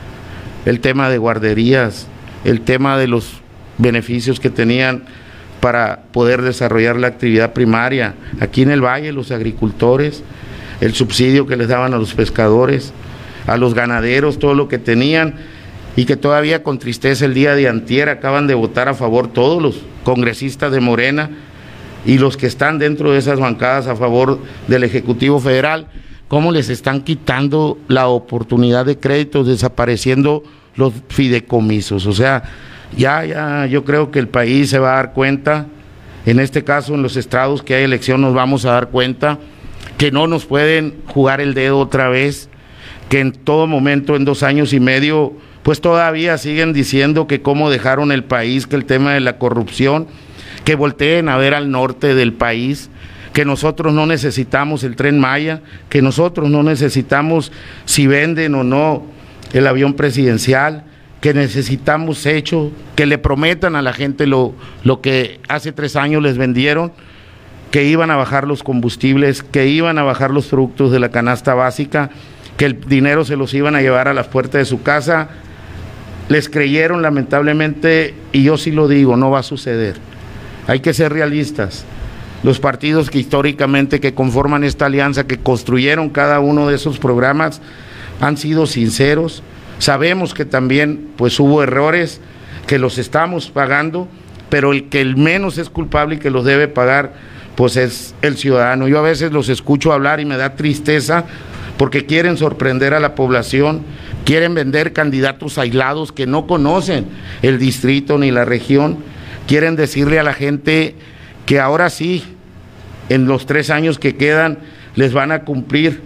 El 0.68 0.82
tema 0.82 1.10
de 1.10 1.18
guarderías, 1.18 2.08
el 2.44 2.60
tema 2.60 2.98
de 2.98 3.08
los 3.08 3.40
beneficios 3.78 4.42
que 4.42 4.50
tenían 4.50 5.04
para 5.62 6.04
poder 6.12 6.42
desarrollar 6.42 6.98
la 6.98 7.08
actividad 7.08 7.54
primaria. 7.54 8.16
Aquí 8.42 8.64
en 8.64 8.72
el 8.72 8.84
valle, 8.84 9.14
los 9.14 9.32
agricultores, 9.32 10.24
el 10.82 10.94
subsidio 10.94 11.48
que 11.48 11.56
les 11.56 11.70
daban 11.70 11.94
a 11.94 11.98
los 11.98 12.14
pescadores, 12.14 12.92
a 13.48 13.56
los 13.56 13.74
ganaderos, 13.76 14.40
todo 14.40 14.56
lo 14.56 14.68
que 14.68 14.78
tenían 14.78 15.36
y 15.96 16.04
que 16.04 16.18
todavía 16.18 16.64
con 16.64 16.80
tristeza 16.80 17.24
el 17.24 17.34
día 17.34 17.56
de 17.56 17.70
antier 17.70 18.10
acaban 18.10 18.46
de 18.46 18.54
votar 18.54 18.90
a 18.90 18.94
favor 18.94 19.30
todos 19.30 19.62
los 19.62 19.84
congresistas 20.04 20.74
de 20.74 20.82
Morena 20.82 21.30
y 22.06 22.18
los 22.18 22.36
que 22.36 22.46
están 22.46 22.78
dentro 22.78 23.14
de 23.14 23.20
esas 23.20 23.40
bancadas 23.40 23.88
a 23.88 23.96
favor 23.96 24.40
del 24.68 24.84
Ejecutivo 24.84 25.40
Federal, 25.40 25.88
cómo 26.28 26.52
les 26.52 26.70
están 26.70 27.02
quitando 27.02 27.78
la 27.88 28.08
oportunidad 28.08 28.86
de 28.86 28.98
créditos, 28.98 29.48
desapareciendo 29.48 30.44
los 30.76 30.94
fideicomisos. 31.10 32.06
O 32.06 32.14
sea, 32.14 32.44
ya, 32.96 33.26
ya, 33.26 33.66
yo 33.66 33.84
creo 33.84 34.12
que 34.12 34.20
el 34.20 34.28
país 34.28 34.70
se 34.70 34.80
va 34.80 34.94
a 34.94 34.96
dar 34.98 35.14
cuenta, 35.14 35.68
en 36.26 36.40
este 36.40 36.64
caso 36.64 36.96
en 36.96 37.04
los 37.04 37.16
estados 37.16 37.64
que 37.64 37.76
hay 37.76 37.84
elección 37.84 38.22
nos 38.22 38.34
vamos 38.34 38.66
a 38.66 38.72
dar 38.72 38.90
cuenta 38.90 39.40
que 39.98 40.12
no 40.12 40.28
nos 40.28 40.46
pueden 40.46 40.96
jugar 41.08 41.42
el 41.42 41.54
dedo 41.54 41.80
otra 41.80 42.10
vez, 42.10 42.50
que 43.10 43.20
en 43.20 43.32
todo 43.32 43.68
momento, 43.68 44.16
en 44.16 44.26
dos 44.26 44.44
años 44.44 44.74
y 44.74 44.80
medio, 44.80 45.34
pues 45.64 45.82
todavía 45.82 46.38
siguen 46.38 46.74
diciendo 46.74 47.28
que 47.28 47.42
cómo 47.42 47.70
dejaron 47.70 48.12
el 48.12 48.24
país, 48.24 48.68
que 48.68 48.76
el 48.76 48.86
tema 48.86 49.14
de 49.14 49.22
la 49.22 49.38
corrupción, 49.38 50.08
que 50.66 50.76
volteen 50.76 51.30
a 51.30 51.38
ver 51.38 51.54
al 51.54 51.72
norte 51.72 52.14
del 52.14 52.34
país, 52.34 52.90
que 53.34 53.46
nosotros 53.46 53.94
no 53.94 54.06
necesitamos 54.06 54.84
el 54.84 54.96
tren 54.96 55.20
Maya, 55.20 55.62
que 55.90 56.02
nosotros 56.02 56.50
no 56.50 56.64
necesitamos 56.64 57.52
si 57.86 58.08
venden 58.08 58.56
o 58.56 58.64
no 58.64 59.04
el 59.54 59.68
avión 59.68 59.94
presidencial, 59.94 60.84
que 61.22 61.34
necesitamos 61.34 62.26
hecho, 62.26 62.72
que 62.96 63.06
le 63.06 63.18
prometan 63.18 63.76
a 63.76 63.82
la 63.82 63.94
gente 63.94 64.28
lo, 64.28 64.54
lo 64.84 65.02
que 65.02 65.40
hace 65.48 65.72
tres 65.72 65.96
años 65.96 66.22
les 66.22 66.38
vendieron, 66.38 66.92
que 67.72 67.84
iban 67.84 68.12
a 68.12 68.16
bajar 68.16 68.48
los 68.48 68.64
combustibles, 68.64 69.44
que 69.44 69.68
iban 69.68 69.98
a 69.98 70.04
bajar 70.04 70.32
los 70.32 70.48
productos 70.48 70.92
de 70.92 71.00
la 71.00 71.10
canasta 71.10 71.54
básica, 71.54 72.10
que 72.56 72.66
el 72.66 72.82
dinero 72.82 73.26
se 73.26 73.36
los 73.36 73.54
iban 73.54 73.76
a 73.76 73.82
llevar 73.82 74.08
a 74.08 74.14
las 74.14 74.28
puertas 74.28 74.60
de 74.60 74.66
su 74.66 74.82
casa. 74.84 75.30
Les 76.30 76.50
creyeron 76.50 77.02
lamentablemente, 77.02 78.14
y 78.32 78.44
yo 78.44 78.58
sí 78.58 78.72
lo 78.72 78.88
digo, 78.88 79.16
no 79.16 79.32
va 79.32 79.40
a 79.40 79.44
suceder. 79.44 79.96
Hay 80.68 80.82
que 80.82 80.94
ser 80.94 81.14
realistas. 81.14 81.86
Los 82.44 82.60
partidos 82.60 83.10
que 83.10 83.20
históricamente 83.20 84.00
que 84.00 84.14
conforman 84.14 84.64
esta 84.64 84.86
alianza, 84.86 85.26
que 85.26 85.38
construyeron 85.38 86.10
cada 86.10 86.40
uno 86.40 86.68
de 86.68 86.76
esos 86.76 87.00
programas, 87.00 87.62
han 88.22 88.38
sido 88.38 88.68
sinceros. 88.68 89.44
Sabemos 89.80 90.34
que 90.34 90.46
también 90.46 91.10
pues 91.18 91.40
hubo 91.40 91.64
errores 91.64 92.22
que 92.68 92.80
los 92.80 92.98
estamos 92.98 93.50
pagando, 93.50 94.08
pero 94.50 94.72
el 94.72 94.90
que 94.90 95.02
el 95.02 95.18
menos 95.18 95.58
es 95.58 95.70
culpable 95.70 96.16
y 96.16 96.20
que 96.20 96.30
los 96.30 96.46
debe 96.46 96.68
pagar 96.68 97.14
pues 97.56 97.76
es 97.76 98.14
el 98.22 98.38
ciudadano. 98.38 98.88
Yo 98.88 99.00
a 99.00 99.02
veces 99.02 99.32
los 99.32 99.50
escucho 99.50 99.92
hablar 99.92 100.20
y 100.20 100.26
me 100.26 100.38
da 100.38 100.56
tristeza 100.56 101.26
porque 101.78 102.06
quieren 102.06 102.38
sorprender 102.38 102.94
a 102.94 103.00
la 103.00 103.16
población, 103.16 103.82
quieren 104.26 104.54
vender 104.54 104.94
candidatos 104.94 105.58
aislados 105.58 106.12
que 106.12 106.28
no 106.28 106.46
conocen 106.46 107.08
el 107.42 107.58
distrito 107.58 108.18
ni 108.20 108.30
la 108.30 108.46
región, 108.46 108.98
quieren 109.48 109.76
decirle 109.76 110.20
a 110.20 110.24
la 110.24 110.34
gente 110.34 110.96
que 111.48 111.62
ahora 111.62 111.90
sí, 111.90 112.24
en 113.08 113.26
los 113.26 113.46
tres 113.46 113.70
años 113.70 113.98
que 113.98 114.18
quedan, 114.18 114.60
les 114.96 115.14
van 115.14 115.32
a 115.32 115.46
cumplir, 115.46 116.02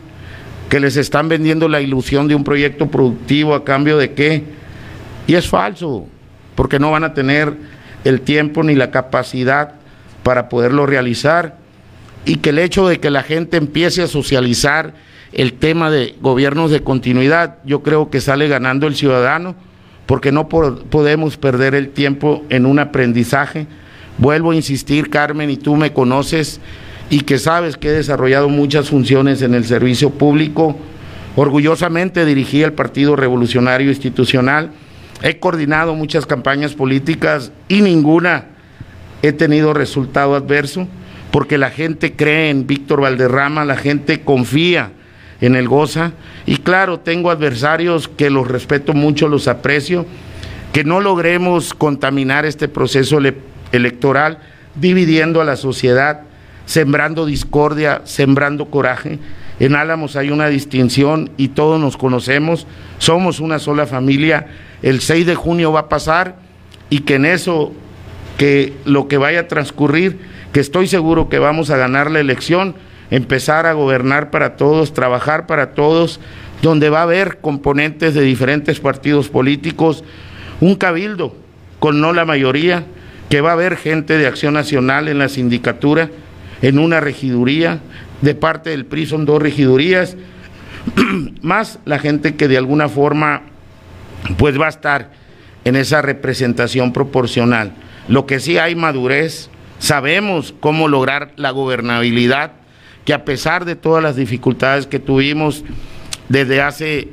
que 0.69 0.79
les 0.79 0.97
están 0.97 1.29
vendiendo 1.29 1.67
la 1.67 1.81
ilusión 1.81 2.27
de 2.27 2.35
un 2.35 2.43
proyecto 2.43 2.87
productivo 2.87 3.55
a 3.55 3.65
cambio 3.65 3.97
de 3.97 4.13
qué. 4.13 4.43
Y 5.25 5.33
es 5.33 5.47
falso, 5.49 6.05
porque 6.53 6.77
no 6.77 6.91
van 6.91 7.03
a 7.03 7.15
tener 7.15 7.55
el 8.03 8.21
tiempo 8.21 8.61
ni 8.61 8.75
la 8.75 8.91
capacidad 8.91 9.73
para 10.21 10.47
poderlo 10.47 10.85
realizar. 10.85 11.57
Y 12.23 12.35
que 12.35 12.51
el 12.51 12.59
hecho 12.59 12.87
de 12.87 12.99
que 12.99 13.09
la 13.09 13.23
gente 13.23 13.57
empiece 13.57 14.03
a 14.03 14.07
socializar 14.07 14.93
el 15.33 15.53
tema 15.53 15.89
de 15.89 16.15
gobiernos 16.21 16.69
de 16.69 16.83
continuidad, 16.83 17.57
yo 17.65 17.81
creo 17.81 18.11
que 18.11 18.21
sale 18.21 18.47
ganando 18.47 18.85
el 18.85 18.95
ciudadano, 18.95 19.55
porque 20.05 20.31
no 20.31 20.47
podemos 20.49 21.37
perder 21.37 21.73
el 21.73 21.89
tiempo 21.89 22.45
en 22.49 22.67
un 22.67 22.77
aprendizaje. 22.77 23.65
Vuelvo 24.21 24.51
a 24.51 24.55
insistir, 24.55 25.09
Carmen, 25.09 25.49
y 25.49 25.57
tú 25.57 25.75
me 25.75 25.93
conoces 25.93 26.61
y 27.09 27.21
que 27.21 27.39
sabes 27.39 27.75
que 27.75 27.89
he 27.89 27.91
desarrollado 27.91 28.49
muchas 28.49 28.87
funciones 28.87 29.41
en 29.41 29.55
el 29.55 29.65
servicio 29.65 30.11
público. 30.11 30.77
Orgullosamente 31.35 32.23
dirigí 32.23 32.61
el 32.61 32.73
Partido 32.73 33.15
Revolucionario 33.15 33.89
Institucional. 33.89 34.73
He 35.23 35.39
coordinado 35.39 35.95
muchas 35.95 36.27
campañas 36.27 36.75
políticas 36.75 37.51
y 37.67 37.81
ninguna 37.81 38.45
he 39.23 39.31
tenido 39.31 39.73
resultado 39.73 40.35
adverso 40.35 40.87
porque 41.31 41.57
la 41.57 41.71
gente 41.71 42.15
cree 42.15 42.51
en 42.51 42.67
Víctor 42.67 43.01
Valderrama, 43.01 43.65
la 43.65 43.75
gente 43.75 44.21
confía 44.21 44.91
en 45.41 45.55
el 45.55 45.67
Goza 45.67 46.11
y 46.45 46.57
claro, 46.57 46.99
tengo 46.99 47.31
adversarios 47.31 48.07
que 48.07 48.29
los 48.29 48.47
respeto 48.47 48.93
mucho, 48.93 49.27
los 49.27 49.47
aprecio, 49.47 50.05
que 50.73 50.83
no 50.83 51.01
logremos 51.01 51.73
contaminar 51.73 52.45
este 52.45 52.67
proceso 52.67 53.19
electoral 53.71 54.39
dividiendo 54.75 55.41
a 55.41 55.45
la 55.45 55.55
sociedad, 55.55 56.21
sembrando 56.65 57.25
discordia, 57.25 58.01
sembrando 58.05 58.69
coraje 58.69 59.19
En 59.59 59.75
Álamos 59.75 60.15
hay 60.15 60.31
una 60.31 60.47
distinción 60.47 61.31
y 61.37 61.49
todos 61.49 61.79
nos 61.79 61.97
conocemos, 61.97 62.65
somos 62.97 63.39
una 63.39 63.59
sola 63.59 63.85
familia. 63.85 64.47
El 64.81 65.01
6 65.01 65.25
de 65.25 65.35
junio 65.35 65.71
va 65.71 65.81
a 65.81 65.89
pasar 65.89 66.37
y 66.89 66.99
que 66.99 67.15
en 67.15 67.25
eso, 67.25 67.73
que 68.37 68.73
lo 68.85 69.07
que 69.07 69.17
vaya 69.17 69.41
a 69.41 69.47
transcurrir, 69.47 70.17
que 70.51 70.59
estoy 70.59 70.87
seguro 70.87 71.29
que 71.29 71.39
vamos 71.39 71.69
a 71.69 71.77
ganar 71.77 72.09
la 72.09 72.19
elección, 72.19 72.75
empezar 73.11 73.65
a 73.65 73.73
gobernar 73.73 74.31
para 74.31 74.55
todos, 74.55 74.93
trabajar 74.93 75.45
para 75.45 75.73
todos, 75.73 76.19
donde 76.61 76.89
va 76.89 76.99
a 76.99 77.03
haber 77.03 77.39
componentes 77.39 78.13
de 78.13 78.21
diferentes 78.21 78.79
partidos 78.79 79.29
políticos, 79.29 80.03
un 80.59 80.75
cabildo 80.75 81.35
con 81.79 82.01
no 82.01 82.13
la 82.13 82.25
mayoría, 82.25 82.85
que 83.31 83.39
va 83.39 83.51
a 83.51 83.53
haber 83.53 83.77
gente 83.77 84.17
de 84.17 84.27
Acción 84.27 84.53
Nacional 84.53 85.07
en 85.07 85.17
la 85.17 85.29
sindicatura, 85.29 86.09
en 86.61 86.77
una 86.77 86.99
regiduría, 86.99 87.79
de 88.21 88.35
parte 88.35 88.71
del 88.71 88.85
PRI 88.85 89.05
son 89.05 89.25
dos 89.25 89.41
regidurías, 89.41 90.17
más 91.41 91.79
la 91.85 91.97
gente 91.97 92.35
que 92.35 92.49
de 92.49 92.57
alguna 92.57 92.89
forma 92.89 93.43
pues 94.37 94.59
va 94.59 94.65
a 94.65 94.69
estar 94.69 95.11
en 95.63 95.77
esa 95.77 96.01
representación 96.01 96.91
proporcional. 96.91 97.71
Lo 98.09 98.25
que 98.25 98.41
sí 98.41 98.57
hay 98.57 98.75
madurez, 98.75 99.49
sabemos 99.79 100.53
cómo 100.59 100.89
lograr 100.89 101.31
la 101.37 101.51
gobernabilidad, 101.51 102.51
que 103.05 103.13
a 103.13 103.23
pesar 103.23 103.63
de 103.63 103.77
todas 103.77 104.03
las 104.03 104.17
dificultades 104.17 104.87
que 104.87 104.99
tuvimos 104.99 105.63
desde 106.27 106.61
hace 106.61 107.07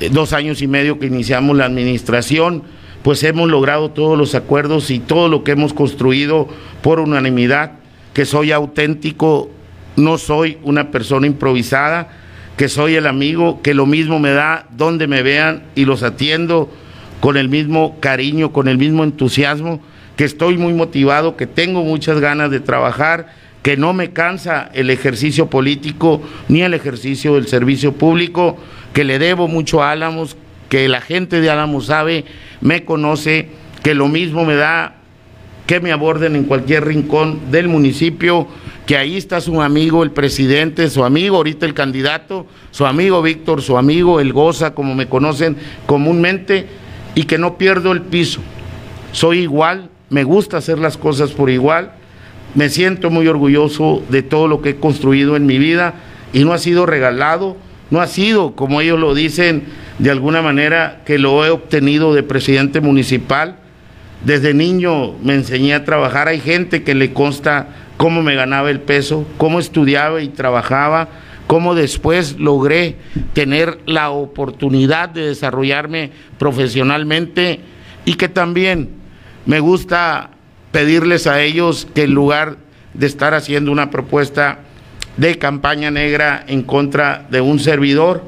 eh, 0.00 0.10
dos 0.12 0.34
años 0.34 0.60
y 0.60 0.66
medio 0.66 0.98
que 0.98 1.06
iniciamos 1.06 1.56
la 1.56 1.64
administración, 1.64 2.64
pues 3.04 3.22
hemos 3.22 3.50
logrado 3.50 3.90
todos 3.90 4.16
los 4.16 4.34
acuerdos 4.34 4.90
y 4.90 4.98
todo 4.98 5.28
lo 5.28 5.44
que 5.44 5.52
hemos 5.52 5.74
construido 5.74 6.48
por 6.82 7.00
unanimidad, 7.00 7.72
que 8.14 8.24
soy 8.24 8.50
auténtico 8.50 9.50
no 9.96 10.16
soy 10.16 10.56
una 10.62 10.90
persona 10.90 11.26
improvisada, 11.26 12.08
que 12.56 12.68
soy 12.68 12.94
el 12.94 13.06
amigo, 13.06 13.60
que 13.62 13.74
lo 13.74 13.84
mismo 13.84 14.18
me 14.18 14.30
da 14.30 14.66
donde 14.70 15.06
me 15.06 15.22
vean 15.22 15.64
y 15.74 15.84
los 15.84 16.02
atiendo 16.02 16.72
con 17.20 17.36
el 17.36 17.50
mismo 17.50 17.98
cariño, 18.00 18.52
con 18.52 18.68
el 18.68 18.78
mismo 18.78 19.04
entusiasmo, 19.04 19.80
que 20.16 20.24
estoy 20.24 20.56
muy 20.56 20.72
motivado, 20.72 21.36
que 21.36 21.46
tengo 21.46 21.84
muchas 21.84 22.20
ganas 22.20 22.50
de 22.50 22.60
trabajar, 22.60 23.34
que 23.62 23.76
no 23.76 23.92
me 23.92 24.12
cansa 24.12 24.70
el 24.72 24.88
ejercicio 24.88 25.50
político 25.50 26.22
ni 26.48 26.62
el 26.62 26.72
ejercicio 26.72 27.34
del 27.34 27.48
servicio 27.48 27.92
público, 27.92 28.56
que 28.94 29.04
le 29.04 29.18
debo 29.18 29.46
mucho 29.46 29.82
a 29.82 29.90
Álamos, 29.90 30.38
que 30.68 30.88
la 30.88 31.00
gente 31.00 31.40
de 31.40 31.50
Álamos 31.50 31.86
sabe, 31.86 32.24
me 32.64 32.84
conoce, 32.84 33.48
que 33.82 33.94
lo 33.94 34.08
mismo 34.08 34.44
me 34.44 34.54
da 34.56 34.96
que 35.66 35.80
me 35.80 35.92
aborden 35.92 36.34
en 36.34 36.44
cualquier 36.44 36.86
rincón 36.86 37.50
del 37.50 37.68
municipio, 37.68 38.48
que 38.86 38.96
ahí 38.96 39.16
está 39.16 39.40
su 39.40 39.60
amigo, 39.62 40.02
el 40.02 40.10
presidente, 40.10 40.88
su 40.88 41.04
amigo, 41.04 41.36
ahorita 41.36 41.66
el 41.66 41.74
candidato, 41.74 42.46
su 42.70 42.86
amigo 42.86 43.20
Víctor, 43.22 43.60
su 43.62 43.76
amigo 43.76 44.18
el 44.18 44.32
Goza, 44.32 44.74
como 44.74 44.94
me 44.94 45.08
conocen 45.08 45.56
comúnmente, 45.86 46.66
y 47.14 47.24
que 47.24 47.38
no 47.38 47.58
pierdo 47.58 47.92
el 47.92 48.00
piso. 48.00 48.40
Soy 49.12 49.40
igual, 49.40 49.90
me 50.08 50.24
gusta 50.24 50.56
hacer 50.56 50.78
las 50.78 50.96
cosas 50.96 51.32
por 51.32 51.50
igual, 51.50 51.92
me 52.54 52.70
siento 52.70 53.10
muy 53.10 53.28
orgulloso 53.28 54.02
de 54.08 54.22
todo 54.22 54.48
lo 54.48 54.62
que 54.62 54.70
he 54.70 54.76
construido 54.76 55.36
en 55.36 55.44
mi 55.44 55.58
vida 55.58 55.96
y 56.32 56.44
no 56.44 56.54
ha 56.54 56.58
sido 56.58 56.86
regalado, 56.86 57.58
no 57.90 58.00
ha 58.00 58.06
sido, 58.06 58.56
como 58.56 58.80
ellos 58.80 58.98
lo 58.98 59.14
dicen, 59.14 59.64
de 59.98 60.10
alguna 60.10 60.42
manera 60.42 61.02
que 61.04 61.18
lo 61.18 61.44
he 61.44 61.50
obtenido 61.50 62.14
de 62.14 62.22
presidente 62.22 62.80
municipal. 62.80 63.56
Desde 64.24 64.54
niño 64.54 65.12
me 65.22 65.34
enseñé 65.34 65.74
a 65.74 65.84
trabajar, 65.84 66.28
hay 66.28 66.40
gente 66.40 66.82
que 66.82 66.94
le 66.94 67.12
consta 67.12 67.68
cómo 67.96 68.22
me 68.22 68.34
ganaba 68.34 68.70
el 68.70 68.80
peso, 68.80 69.26
cómo 69.36 69.60
estudiaba 69.60 70.22
y 70.22 70.28
trabajaba, 70.28 71.08
cómo 71.46 71.74
después 71.74 72.38
logré 72.38 72.96
tener 73.34 73.78
la 73.86 74.10
oportunidad 74.10 75.10
de 75.10 75.26
desarrollarme 75.28 76.10
profesionalmente 76.38 77.60
y 78.04 78.14
que 78.14 78.28
también 78.28 78.90
me 79.46 79.60
gusta 79.60 80.30
pedirles 80.72 81.26
a 81.26 81.42
ellos 81.42 81.86
que 81.94 82.04
en 82.04 82.14
lugar 82.14 82.56
de 82.94 83.06
estar 83.06 83.34
haciendo 83.34 83.70
una 83.70 83.90
propuesta 83.90 84.60
de 85.16 85.38
campaña 85.38 85.90
negra 85.90 86.44
en 86.48 86.62
contra 86.62 87.26
de 87.30 87.40
un 87.40 87.58
servidor, 87.58 88.24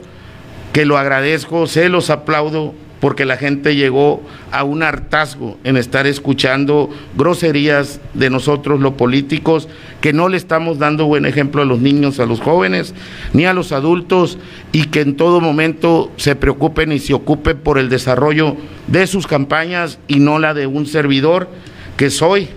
que 0.76 0.84
lo 0.84 0.98
agradezco, 0.98 1.66
se 1.66 1.88
los 1.88 2.10
aplaudo, 2.10 2.74
porque 3.00 3.24
la 3.24 3.38
gente 3.38 3.76
llegó 3.76 4.22
a 4.52 4.62
un 4.62 4.82
hartazgo 4.82 5.56
en 5.64 5.78
estar 5.78 6.06
escuchando 6.06 6.90
groserías 7.16 7.98
de 8.12 8.28
nosotros 8.28 8.78
los 8.78 8.92
políticos, 8.92 9.70
que 10.02 10.12
no 10.12 10.28
le 10.28 10.36
estamos 10.36 10.78
dando 10.78 11.06
buen 11.06 11.24
ejemplo 11.24 11.62
a 11.62 11.64
los 11.64 11.80
niños, 11.80 12.20
a 12.20 12.26
los 12.26 12.42
jóvenes, 12.42 12.92
ni 13.32 13.46
a 13.46 13.54
los 13.54 13.72
adultos, 13.72 14.36
y 14.70 14.88
que 14.88 15.00
en 15.00 15.16
todo 15.16 15.40
momento 15.40 16.12
se 16.18 16.36
preocupen 16.36 16.92
y 16.92 16.98
se 16.98 17.14
ocupen 17.14 17.56
por 17.56 17.78
el 17.78 17.88
desarrollo 17.88 18.58
de 18.86 19.06
sus 19.06 19.26
campañas 19.26 19.98
y 20.08 20.18
no 20.18 20.38
la 20.38 20.52
de 20.52 20.66
un 20.66 20.84
servidor, 20.84 21.48
que 21.96 22.10
soy 22.10 22.50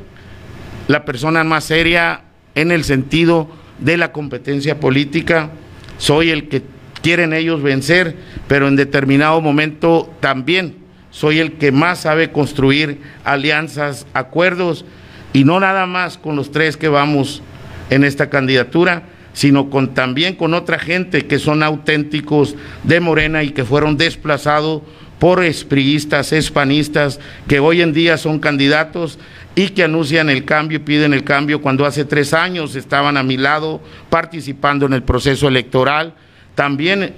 la 0.89 1.05
persona 1.05 1.45
más 1.45 1.63
seria 1.63 2.23
en 2.55 2.73
el 2.73 2.83
sentido 2.83 3.47
de 3.79 3.95
la 3.95 4.11
competencia 4.11 4.81
política, 4.81 5.51
soy 5.97 6.31
el 6.31 6.49
que 6.49 6.63
quieren 7.01 7.33
ellos 7.33 7.61
vencer, 7.61 8.15
pero 8.47 8.67
en 8.67 8.75
determinado 8.75 9.41
momento 9.41 10.13
también 10.19 10.75
soy 11.11 11.39
el 11.39 11.53
que 11.53 11.71
más 11.71 12.01
sabe 12.01 12.31
construir 12.31 13.01
alianzas, 13.23 14.05
acuerdos, 14.13 14.85
y 15.33 15.43
no 15.43 15.59
nada 15.59 15.85
más 15.85 16.17
con 16.17 16.35
los 16.35 16.51
tres 16.51 16.77
que 16.77 16.87
vamos 16.87 17.41
en 17.89 18.03
esta 18.03 18.29
candidatura, 18.29 19.03
sino 19.33 19.69
con 19.69 19.93
también 19.93 20.35
con 20.35 20.53
otra 20.53 20.79
gente 20.79 21.25
que 21.25 21.39
son 21.39 21.63
auténticos 21.63 22.55
de 22.83 22.99
Morena 22.99 23.43
y 23.43 23.51
que 23.51 23.63
fueron 23.63 23.97
desplazados 23.97 24.81
por 25.19 25.43
espriistas, 25.43 26.31
espanistas, 26.31 27.19
que 27.47 27.59
hoy 27.59 27.81
en 27.81 27.93
día 27.93 28.17
son 28.17 28.39
candidatos 28.39 29.19
y 29.55 29.69
que 29.69 29.83
anuncian 29.83 30.29
el 30.29 30.45
cambio 30.45 30.77
y 30.77 30.81
piden 30.81 31.13
el 31.13 31.23
cambio 31.23 31.61
cuando 31.61 31.85
hace 31.85 32.05
tres 32.05 32.33
años 32.33 32.75
estaban 32.75 33.17
a 33.17 33.23
mi 33.23 33.37
lado 33.37 33.81
participando 34.09 34.85
en 34.85 34.93
el 34.93 35.03
proceso 35.03 35.47
electoral 35.47 36.13
también 36.59 37.13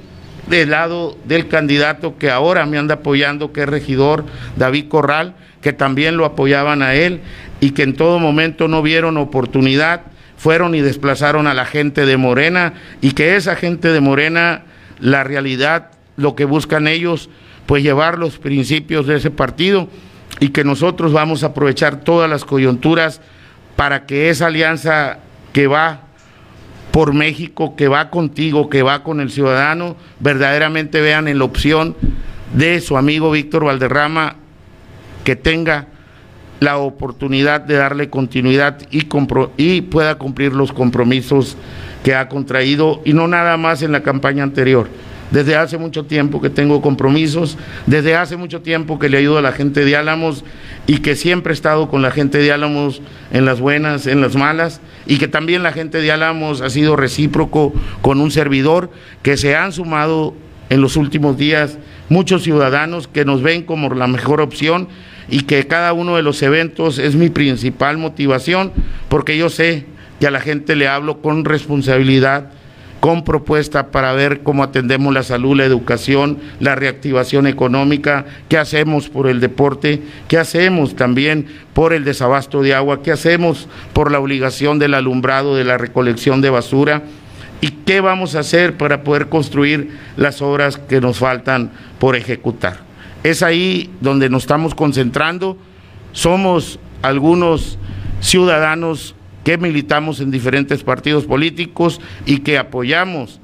del 0.52 0.70
lado 0.70 1.18
del 1.26 1.48
candidato 1.48 2.20
que 2.20 2.30
ahora 2.30 2.68
me 2.68 2.78
anda 2.78 2.96
apoyando, 2.96 3.52
que 3.52 3.62
es 3.62 3.68
regidor 3.68 4.24
David 4.56 4.88
Corral, 4.88 5.34
que 5.62 5.74
también 5.74 6.16
lo 6.16 6.26
apoyaban 6.26 6.84
a 6.84 6.94
él 6.94 7.22
y 7.60 7.72
que 7.72 7.82
en 7.82 7.96
todo 7.96 8.20
momento 8.20 8.68
no 8.68 8.84
vieron 8.84 9.18
oportunidad, 9.18 10.02
fueron 10.38 10.76
y 10.76 10.82
desplazaron 10.82 11.48
a 11.48 11.56
la 11.56 11.66
gente 11.66 12.06
de 12.06 12.18
Morena 12.18 12.74
y 13.02 13.14
que 13.14 13.36
esa 13.36 13.56
gente 13.56 13.88
de 13.88 14.00
Morena, 14.00 14.62
la 15.00 15.24
realidad, 15.24 15.90
lo 16.18 16.36
que 16.36 16.46
buscan 16.46 16.88
ellos, 16.88 17.32
pues 17.66 17.82
llevar 17.82 18.20
los 18.20 18.38
principios 18.38 19.08
de 19.08 19.16
ese 19.16 19.32
partido 19.32 19.88
y 20.40 20.50
que 20.50 20.64
nosotros 20.64 21.14
vamos 21.14 21.42
a 21.44 21.48
aprovechar 21.48 22.02
todas 22.02 22.30
las 22.30 22.46
coyunturas 22.46 23.22
para 23.76 24.06
que 24.06 24.30
esa 24.30 24.46
alianza 24.46 25.18
que 25.52 25.66
va 25.66 26.11
por 26.92 27.14
México, 27.14 27.76
que 27.76 27.88
va 27.88 28.10
contigo, 28.10 28.70
que 28.70 28.84
va 28.84 29.04
con 29.04 29.22
el 29.22 29.32
ciudadano, 29.32 29.96
verdaderamente 30.20 31.02
vean 31.02 31.28
en 31.28 31.40
la 31.40 31.46
opción 31.46 31.96
de 32.54 32.82
su 32.82 32.98
amigo 32.98 33.32
Víctor 33.32 33.66
Valderrama 33.66 34.36
que 35.24 35.36
tenga 35.36 35.88
la 36.60 36.78
oportunidad 36.78 37.62
de 37.62 37.76
darle 37.76 38.10
continuidad 38.10 38.78
y, 38.92 39.08
y 39.58 39.82
pueda 39.82 40.16
cumplir 40.16 40.54
los 40.54 40.74
compromisos 40.74 41.58
que 42.04 42.14
ha 42.14 42.30
contraído 42.30 43.02
y 43.06 43.14
no 43.14 43.28
nada 43.28 43.58
más 43.58 43.82
en 43.82 43.92
la 43.92 44.04
campaña 44.04 44.44
anterior. 44.44 44.88
Desde 45.32 45.56
hace 45.56 45.78
mucho 45.78 46.06
tiempo 46.06 46.42
que 46.42 46.50
tengo 46.50 46.82
compromisos, 46.82 47.58
desde 47.88 48.16
hace 48.16 48.36
mucho 48.36 48.62
tiempo 48.62 49.00
que 49.00 49.10
le 49.10 49.18
ayudo 49.18 49.38
a 49.38 49.42
la 49.42 49.54
gente 49.54 49.86
de 49.86 49.96
Álamos 49.96 50.44
y 50.88 50.98
que 50.98 51.16
siempre 51.16 51.54
he 51.54 51.56
estado 51.56 51.90
con 51.90 52.02
la 52.02 52.12
gente 52.12 52.38
de 52.38 52.52
Álamos 52.52 53.02
en 53.32 53.46
las 53.46 53.62
buenas, 53.62 54.08
en 54.08 54.20
las 54.20 54.36
malas, 54.36 54.82
y 55.08 55.18
que 55.18 55.30
también 55.30 55.64
la 55.64 55.72
gente 55.72 56.02
de 56.02 56.12
Álamos 56.12 56.62
ha 56.62 56.70
sido 56.70 56.98
recíproco 56.98 57.74
con 58.02 58.20
un 58.20 58.30
servidor, 58.30 58.92
que 59.22 59.38
se 59.38 59.56
han 59.56 59.72
sumado 59.72 60.36
en 60.70 60.82
los 60.82 60.98
últimos 60.98 61.38
días 61.38 61.78
muchos 62.10 62.44
ciudadanos 62.44 63.08
que 63.08 63.26
nos 63.26 63.42
ven 63.42 63.64
como 63.64 63.94
la 63.94 64.08
mejor 64.08 64.42
opción 64.42 64.90
y 65.30 65.44
que 65.44 65.66
cada 65.66 65.94
uno 65.94 66.18
de 66.18 66.24
los 66.24 66.42
eventos 66.42 66.98
es 66.98 67.16
mi 67.16 67.30
principal 67.30 67.98
motivación, 67.98 68.74
porque 69.08 69.38
yo 69.38 69.50
sé 69.50 69.86
que 70.20 70.28
a 70.28 70.32
la 70.32 70.42
gente 70.42 70.76
le 70.76 70.90
hablo 70.90 71.22
con 71.22 71.46
responsabilidad 71.46 72.52
con 73.02 73.24
propuesta 73.24 73.88
para 73.88 74.14
ver 74.14 74.44
cómo 74.44 74.64
atendemos 74.64 75.12
la 75.12 75.24
salud, 75.24 75.58
la 75.58 75.66
educación, 75.66 76.38
la 76.60 76.76
reactivación 76.76 77.48
económica, 77.48 78.26
qué 78.48 78.60
hacemos 78.60 79.10
por 79.10 79.28
el 79.28 79.40
deporte, 79.40 80.04
qué 80.28 80.38
hacemos 80.38 80.96
también 80.96 81.48
por 81.74 81.94
el 81.94 82.06
desabasto 82.06 82.62
de 82.62 82.76
agua, 82.76 83.02
qué 83.02 83.12
hacemos 83.12 83.68
por 83.94 84.12
la 84.12 84.20
obligación 84.20 84.78
del 84.78 84.94
alumbrado, 84.94 85.56
de 85.56 85.64
la 85.64 85.80
recolección 85.80 86.42
de 86.42 86.52
basura 86.52 87.02
y 87.60 87.70
qué 87.72 88.02
vamos 88.02 88.36
a 88.36 88.42
hacer 88.42 88.78
para 88.78 89.04
poder 89.04 89.30
construir 89.30 89.98
las 90.16 90.44
obras 90.44 90.78
que 90.78 91.02
nos 91.02 91.18
faltan 91.18 91.72
por 91.98 92.16
ejecutar. 92.16 92.82
Es 93.24 93.42
ahí 93.42 93.90
donde 94.00 94.30
nos 94.30 94.44
estamos 94.44 94.76
concentrando. 94.76 95.58
Somos 96.12 96.80
algunos 97.02 97.80
ciudadanos 98.20 99.16
que 99.44 99.58
militamos 99.58 100.20
en 100.20 100.32
diferentes 100.32 100.84
partidos 100.84 101.26
políticos 101.26 102.00
y 102.26 102.40
que 102.40 102.58
apoyamos 102.58 103.40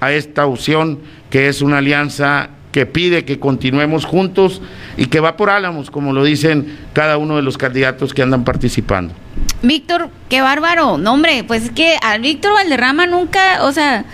a 0.00 0.12
esta 0.12 0.46
opción 0.46 0.98
que 1.30 1.48
es 1.48 1.62
una 1.62 1.78
alianza 1.78 2.50
que 2.72 2.86
pide 2.86 3.24
que 3.24 3.38
continuemos 3.38 4.04
juntos 4.04 4.62
y 4.96 5.06
que 5.06 5.20
va 5.20 5.36
por 5.36 5.50
Álamos, 5.50 5.90
como 5.90 6.12
lo 6.12 6.24
dicen 6.24 6.78
cada 6.94 7.18
uno 7.18 7.36
de 7.36 7.42
los 7.42 7.58
candidatos 7.58 8.14
que 8.14 8.22
andan 8.22 8.44
participando. 8.44 9.14
Víctor, 9.62 10.08
qué 10.28 10.40
bárbaro. 10.40 10.98
No, 10.98 11.12
hombre, 11.12 11.44
pues 11.44 11.64
es 11.64 11.70
que 11.70 11.96
al 12.02 12.22
Víctor 12.22 12.54
Valderrama 12.54 13.06
nunca, 13.06 13.64
o 13.64 13.72
sea, 13.72 14.06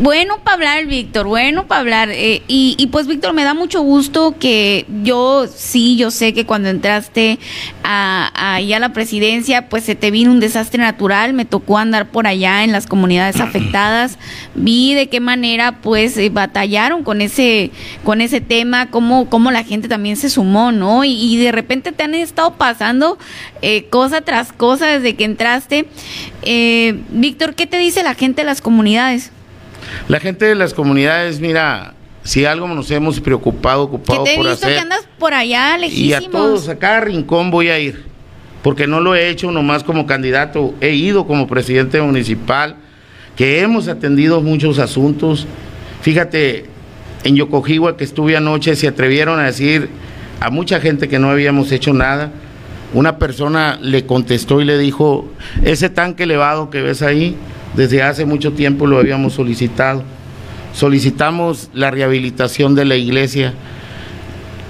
bueno 0.00 0.38
para 0.44 0.54
hablar, 0.54 0.86
Víctor, 0.86 1.26
bueno 1.26 1.66
para 1.66 1.80
hablar. 1.80 2.10
Eh, 2.12 2.42
y, 2.46 2.88
pues, 2.92 3.06
Víctor, 3.06 3.32
me 3.32 3.44
da 3.44 3.54
mucho 3.54 3.80
gusto 3.80 4.36
que 4.38 4.86
yo, 5.02 5.46
sí, 5.52 5.96
yo 5.96 6.10
sé 6.10 6.32
que 6.32 6.46
cuando 6.46 6.68
entraste 6.68 7.38
a, 7.82 8.56
a 8.56 8.60
la 8.60 8.92
presidencia, 8.92 9.68
pues 9.68 9.84
se 9.84 9.94
te 9.94 10.10
vino 10.10 10.30
un 10.30 10.40
desastre 10.40 10.80
natural. 10.80 11.32
Me 11.32 11.44
tocó 11.44 11.78
andar 11.78 12.10
por 12.10 12.26
allá 12.26 12.64
en 12.64 12.72
las 12.72 12.86
comunidades 12.86 13.40
afectadas. 13.40 14.18
Vi 14.54 14.94
de 14.94 15.08
qué 15.08 15.20
manera, 15.20 15.80
pues, 15.80 16.16
eh, 16.18 16.28
batallaron 16.28 17.02
con 17.02 17.20
ese, 17.20 17.70
con 18.04 18.20
ese 18.20 18.40
tema, 18.40 18.90
cómo, 18.90 19.28
cómo 19.28 19.50
la 19.50 19.64
gente 19.64 19.88
también 19.88 20.16
se 20.16 20.30
sumó, 20.30 20.72
¿no? 20.72 21.04
Y, 21.04 21.36
de 21.36 21.52
repente 21.52 21.92
te 21.92 22.02
han 22.02 22.14
estado 22.14 22.54
pasando 22.54 23.18
eh, 23.60 23.84
cosa 23.90 24.20
tras 24.20 24.52
cosa 24.52 24.86
desde 24.86 25.16
que 25.16 25.24
entraste. 25.24 25.86
Víctor, 27.10 27.54
¿qué 27.54 27.66
te 27.66 27.78
dice 27.78 28.02
la 28.02 28.14
gente 28.14 28.42
de 28.42 28.46
las 28.46 28.60
comunidades? 28.60 29.32
La 30.08 30.20
gente 30.20 30.44
de 30.44 30.54
las 30.54 30.74
comunidades, 30.74 31.40
mira, 31.40 31.94
si 32.22 32.44
algo 32.44 32.66
nos 32.68 32.90
hemos 32.90 33.20
preocupado, 33.20 33.82
ocupado 33.82 34.24
que 34.24 34.30
te 34.30 34.34
he 34.34 34.38
por 34.38 34.48
visto 34.48 34.66
que 34.66 34.78
andas 34.78 35.06
por 35.18 35.32
allá 35.32 35.78
Y 35.86 36.12
a 36.12 36.20
todos, 36.20 36.68
a 36.68 36.76
cada 36.76 37.00
rincón 37.00 37.50
voy 37.50 37.68
a 37.68 37.78
ir, 37.78 38.04
porque 38.62 38.86
no 38.86 39.00
lo 39.00 39.14
he 39.14 39.28
hecho 39.28 39.50
nomás 39.52 39.84
como 39.84 40.06
candidato, 40.06 40.74
he 40.80 40.94
ido 40.94 41.26
como 41.26 41.46
presidente 41.46 42.00
municipal, 42.00 42.76
que 43.36 43.60
hemos 43.60 43.86
atendido 43.86 44.40
muchos 44.40 44.78
asuntos. 44.78 45.46
Fíjate, 46.00 46.66
en 47.22 47.36
Yocojiwa 47.36 47.96
que 47.96 48.04
estuve 48.04 48.36
anoche 48.36 48.74
se 48.76 48.88
atrevieron 48.88 49.38
a 49.38 49.44
decir 49.44 49.88
a 50.40 50.50
mucha 50.50 50.80
gente 50.80 51.08
que 51.08 51.18
no 51.18 51.30
habíamos 51.30 51.70
hecho 51.72 51.92
nada. 51.92 52.30
Una 52.94 53.18
persona 53.18 53.78
le 53.82 54.06
contestó 54.06 54.60
y 54.60 54.64
le 54.64 54.78
dijo, 54.78 55.28
ese 55.64 55.90
tanque 55.90 56.22
elevado 56.22 56.70
que 56.70 56.82
ves 56.82 57.02
ahí, 57.02 57.36
desde 57.76 58.02
hace 58.02 58.24
mucho 58.24 58.52
tiempo 58.52 58.86
lo 58.86 58.98
habíamos 58.98 59.34
solicitado. 59.34 60.02
Solicitamos 60.72 61.70
la 61.74 61.90
rehabilitación 61.90 62.74
de 62.74 62.84
la 62.84 62.96
iglesia, 62.96 63.54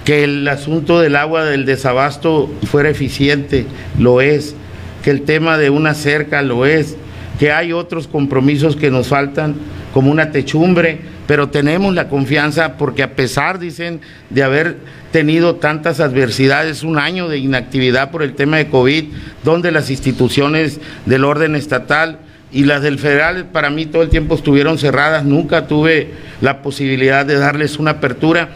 que 0.04 0.24
el 0.24 0.46
asunto 0.46 1.00
del 1.00 1.16
agua 1.16 1.44
del 1.44 1.66
desabasto 1.66 2.52
fuera 2.70 2.90
eficiente, 2.90 3.66
lo 3.98 4.20
es, 4.20 4.54
que 5.02 5.10
el 5.10 5.22
tema 5.22 5.56
de 5.56 5.70
una 5.70 5.94
cerca 5.94 6.42
lo 6.42 6.66
es, 6.66 6.96
que 7.38 7.52
hay 7.52 7.72
otros 7.72 8.06
compromisos 8.06 8.76
que 8.76 8.90
nos 8.90 9.08
faltan, 9.08 9.54
como 9.92 10.10
una 10.10 10.30
techumbre, 10.30 11.00
pero 11.26 11.48
tenemos 11.48 11.94
la 11.94 12.08
confianza 12.08 12.76
porque 12.76 13.02
a 13.02 13.14
pesar, 13.14 13.58
dicen, 13.58 14.00
de 14.30 14.42
haber 14.42 14.76
tenido 15.10 15.56
tantas 15.56 16.00
adversidades, 16.00 16.82
un 16.82 16.98
año 16.98 17.28
de 17.28 17.38
inactividad 17.38 18.10
por 18.10 18.22
el 18.22 18.34
tema 18.34 18.58
de 18.58 18.68
COVID, 18.68 19.04
donde 19.42 19.72
las 19.72 19.90
instituciones 19.90 20.80
del 21.06 21.24
orden 21.24 21.56
estatal 21.56 22.20
y 22.56 22.64
las 22.64 22.80
del 22.80 22.98
federal 22.98 23.48
para 23.52 23.68
mí 23.68 23.84
todo 23.84 24.00
el 24.00 24.08
tiempo 24.08 24.34
estuvieron 24.34 24.78
cerradas, 24.78 25.26
nunca 25.26 25.66
tuve 25.66 26.14
la 26.40 26.62
posibilidad 26.62 27.26
de 27.26 27.36
darles 27.36 27.78
una 27.78 27.90
apertura, 27.90 28.48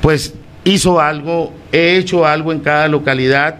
pues 0.00 0.34
hizo 0.62 1.00
algo, 1.00 1.52
he 1.72 1.96
hecho 1.96 2.24
algo 2.24 2.52
en 2.52 2.60
cada 2.60 2.86
localidad, 2.86 3.56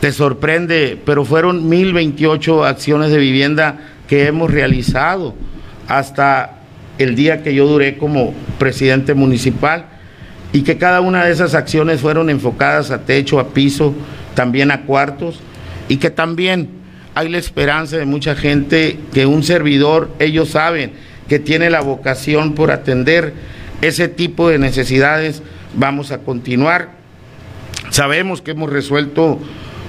te 0.00 0.10
sorprende, 0.10 0.98
pero 1.06 1.24
fueron 1.24 1.68
1028 1.68 2.64
acciones 2.64 3.12
de 3.12 3.18
vivienda 3.18 3.78
que 4.08 4.26
hemos 4.26 4.50
realizado 4.50 5.36
hasta 5.86 6.56
el 6.98 7.14
día 7.14 7.44
que 7.44 7.54
yo 7.54 7.68
duré 7.68 7.96
como 7.96 8.34
presidente 8.58 9.14
municipal 9.14 9.84
y 10.52 10.62
que 10.62 10.78
cada 10.78 11.00
una 11.00 11.24
de 11.24 11.30
esas 11.30 11.54
acciones 11.54 12.00
fueron 12.00 12.28
enfocadas 12.28 12.90
a 12.90 13.02
techo, 13.02 13.38
a 13.38 13.50
piso, 13.50 13.94
también 14.34 14.72
a 14.72 14.82
cuartos 14.82 15.38
y 15.88 15.98
que 15.98 16.10
también 16.10 16.77
hay 17.18 17.28
la 17.28 17.38
esperanza 17.38 17.96
de 17.96 18.04
mucha 18.04 18.36
gente 18.36 18.96
que 19.12 19.26
un 19.26 19.42
servidor, 19.42 20.08
ellos 20.20 20.50
saben 20.50 20.92
que 21.28 21.40
tiene 21.40 21.68
la 21.68 21.80
vocación 21.80 22.54
por 22.54 22.70
atender 22.70 23.34
ese 23.82 24.06
tipo 24.06 24.48
de 24.48 24.60
necesidades, 24.60 25.42
vamos 25.74 26.12
a 26.12 26.18
continuar. 26.18 26.90
Sabemos 27.90 28.40
que 28.40 28.52
hemos 28.52 28.70
resuelto 28.70 29.40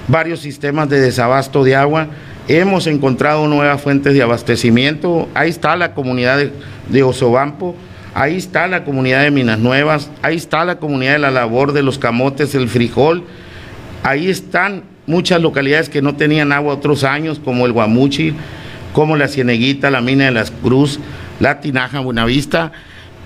varios 0.08 0.40
sistemas 0.40 0.88
de 0.88 0.98
desabasto 0.98 1.62
de 1.62 1.76
agua, 1.76 2.08
hemos 2.48 2.88
encontrado 2.88 3.46
nuevas 3.46 3.80
fuentes 3.80 4.12
de 4.12 4.22
abastecimiento, 4.22 5.28
ahí 5.32 5.50
está 5.50 5.76
la 5.76 5.94
comunidad 5.94 6.36
de, 6.36 6.50
de 6.88 7.02
Osobampo, 7.04 7.76
ahí 8.12 8.38
está 8.38 8.66
la 8.66 8.82
comunidad 8.82 9.22
de 9.22 9.30
Minas 9.30 9.60
Nuevas, 9.60 10.10
ahí 10.22 10.34
está 10.34 10.64
la 10.64 10.80
comunidad 10.80 11.12
de 11.12 11.18
la 11.20 11.30
labor 11.30 11.74
de 11.74 11.84
los 11.84 12.00
camotes, 12.00 12.56
el 12.56 12.68
frijol, 12.68 13.22
ahí 14.02 14.28
están 14.28 14.89
muchas 15.10 15.42
localidades 15.42 15.88
que 15.88 16.00
no 16.00 16.16
tenían 16.16 16.52
agua 16.52 16.74
otros 16.74 17.04
años, 17.04 17.40
como 17.44 17.66
el 17.66 17.72
Guamuchi, 17.72 18.34
como 18.92 19.16
la 19.16 19.28
Cieneguita, 19.28 19.90
la 19.90 20.00
Mina 20.00 20.26
de 20.26 20.30
las 20.30 20.50
Cruz, 20.50 21.00
la 21.40 21.60
Tinaja, 21.60 22.00
Buenavista. 22.00 22.72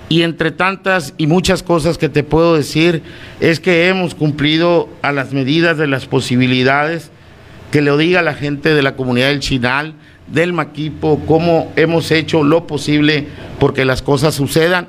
Y 0.09 0.23
entre 0.23 0.51
tantas 0.51 1.13
y 1.17 1.27
muchas 1.27 1.63
cosas 1.63 1.97
que 1.97 2.09
te 2.09 2.23
puedo 2.23 2.55
decir, 2.55 3.01
es 3.39 3.59
que 3.59 3.87
hemos 3.87 4.13
cumplido 4.13 4.89
a 5.01 5.11
las 5.11 5.33
medidas 5.33 5.77
de 5.77 5.87
las 5.87 6.05
posibilidades, 6.05 7.11
que 7.71 7.81
le 7.81 7.95
diga 7.97 8.21
la 8.21 8.33
gente 8.33 8.73
de 8.73 8.83
la 8.83 8.95
comunidad 8.95 9.27
del 9.27 9.39
Chinal, 9.39 9.95
del 10.27 10.53
Maquipo, 10.53 11.21
cómo 11.27 11.71
hemos 11.75 12.11
hecho 12.11 12.43
lo 12.43 12.67
posible 12.67 13.27
porque 13.59 13.85
las 13.85 14.01
cosas 14.01 14.35
sucedan 14.35 14.87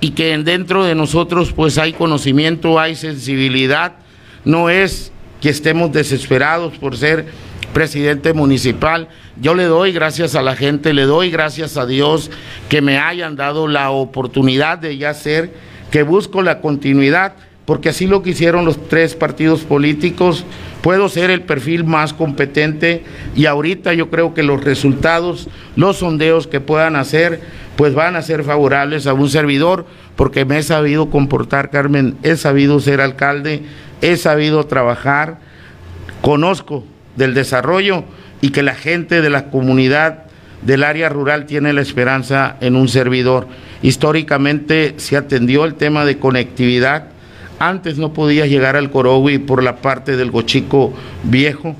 y 0.00 0.10
que 0.10 0.36
dentro 0.38 0.84
de 0.84 0.94
nosotros 0.94 1.52
pues 1.52 1.78
hay 1.78 1.92
conocimiento, 1.92 2.80
hay 2.80 2.96
sensibilidad, 2.96 3.94
no 4.44 4.70
es 4.70 5.11
que 5.42 5.50
estemos 5.50 5.92
desesperados 5.92 6.78
por 6.78 6.96
ser 6.96 7.26
presidente 7.74 8.32
municipal. 8.32 9.08
Yo 9.40 9.54
le 9.54 9.64
doy 9.64 9.92
gracias 9.92 10.36
a 10.36 10.42
la 10.42 10.54
gente, 10.54 10.94
le 10.94 11.02
doy 11.02 11.30
gracias 11.30 11.76
a 11.76 11.84
Dios 11.84 12.30
que 12.68 12.80
me 12.80 12.98
hayan 12.98 13.34
dado 13.34 13.66
la 13.66 13.90
oportunidad 13.90 14.78
de 14.78 14.96
ya 14.96 15.12
ser, 15.14 15.52
que 15.90 16.04
busco 16.04 16.42
la 16.42 16.60
continuidad, 16.60 17.34
porque 17.64 17.88
así 17.88 18.06
lo 18.06 18.22
quisieron 18.22 18.64
los 18.64 18.88
tres 18.88 19.16
partidos 19.16 19.62
políticos. 19.62 20.44
Puedo 20.80 21.08
ser 21.08 21.30
el 21.30 21.42
perfil 21.42 21.84
más 21.84 22.12
competente 22.12 23.02
y 23.34 23.46
ahorita 23.46 23.94
yo 23.94 24.10
creo 24.10 24.34
que 24.34 24.44
los 24.44 24.62
resultados, 24.62 25.48
los 25.74 25.98
sondeos 25.98 26.46
que 26.46 26.60
puedan 26.60 26.94
hacer, 26.94 27.40
pues 27.76 27.94
van 27.94 28.14
a 28.16 28.22
ser 28.22 28.44
favorables 28.44 29.06
a 29.06 29.14
un 29.14 29.28
servidor, 29.28 29.86
porque 30.14 30.44
me 30.44 30.58
he 30.58 30.62
sabido 30.62 31.10
comportar, 31.10 31.70
Carmen, 31.70 32.16
he 32.22 32.36
sabido 32.36 32.78
ser 32.80 33.00
alcalde, 33.00 33.62
he 34.02 34.16
sabido 34.16 34.64
trabajar, 34.64 35.38
conozco 36.20 36.84
del 37.16 37.34
desarrollo 37.34 38.04
y 38.40 38.50
que 38.50 38.62
la 38.62 38.74
gente 38.74 39.22
de 39.22 39.30
la 39.30 39.46
comunidad 39.46 40.24
del 40.62 40.84
área 40.84 41.08
rural 41.08 41.46
tiene 41.46 41.72
la 41.72 41.80
esperanza 41.80 42.56
en 42.60 42.76
un 42.76 42.88
servidor. 42.88 43.46
Históricamente 43.82 44.94
se 44.98 45.16
atendió 45.16 45.64
el 45.64 45.74
tema 45.74 46.04
de 46.04 46.18
conectividad. 46.18 47.06
Antes 47.58 47.98
no 47.98 48.12
podías 48.12 48.48
llegar 48.48 48.76
al 48.76 48.90
Corogui 48.90 49.38
por 49.38 49.62
la 49.62 49.76
parte 49.76 50.16
del 50.16 50.30
Gochico 50.30 50.92
Viejo 51.22 51.76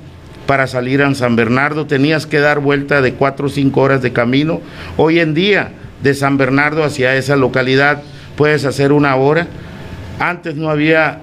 para 0.47 0.67
salir 0.67 1.01
a 1.01 1.13
San 1.15 1.35
Bernardo. 1.35 1.87
Tenías 1.87 2.25
que 2.25 2.39
dar 2.39 2.59
vuelta 2.59 3.01
de 3.01 3.13
cuatro 3.13 3.47
o 3.47 3.49
cinco 3.49 3.81
horas 3.81 4.01
de 4.01 4.13
camino. 4.13 4.61
Hoy 4.97 5.19
en 5.19 5.33
día, 5.33 5.71
de 6.01 6.13
San 6.13 6.37
Bernardo 6.37 6.83
hacia 6.83 7.15
esa 7.15 7.37
localidad, 7.37 8.03
puedes 8.35 8.65
hacer 8.65 8.91
una 8.91 9.15
hora. 9.15 9.47
Antes 10.19 10.55
no 10.55 10.69
había 10.69 11.21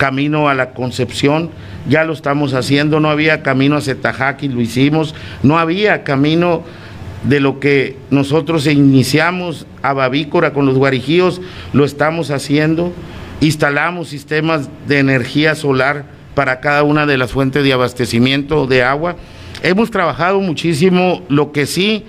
camino 0.00 0.48
a 0.48 0.54
la 0.54 0.70
Concepción, 0.70 1.50
ya 1.86 2.04
lo 2.04 2.14
estamos 2.14 2.54
haciendo, 2.54 3.00
no 3.00 3.10
había 3.10 3.42
camino 3.42 3.76
a 3.76 3.82
Zetajaki, 3.82 4.48
lo 4.48 4.62
hicimos, 4.62 5.14
no 5.42 5.58
había 5.58 6.04
camino 6.04 6.62
de 7.24 7.38
lo 7.38 7.60
que 7.60 7.98
nosotros 8.08 8.66
iniciamos 8.66 9.66
a 9.82 9.92
Babícora 9.92 10.54
con 10.54 10.64
los 10.64 10.78
guarijíos, 10.78 11.42
lo 11.74 11.84
estamos 11.84 12.30
haciendo, 12.30 12.94
instalamos 13.42 14.08
sistemas 14.08 14.70
de 14.88 15.00
energía 15.00 15.54
solar 15.54 16.06
para 16.34 16.60
cada 16.60 16.82
una 16.82 17.04
de 17.04 17.18
las 17.18 17.32
fuentes 17.32 17.62
de 17.62 17.74
abastecimiento 17.74 18.66
de 18.66 18.82
agua. 18.82 19.16
Hemos 19.62 19.90
trabajado 19.90 20.40
muchísimo, 20.40 21.20
lo 21.28 21.52
que 21.52 21.66
sí, 21.66 22.06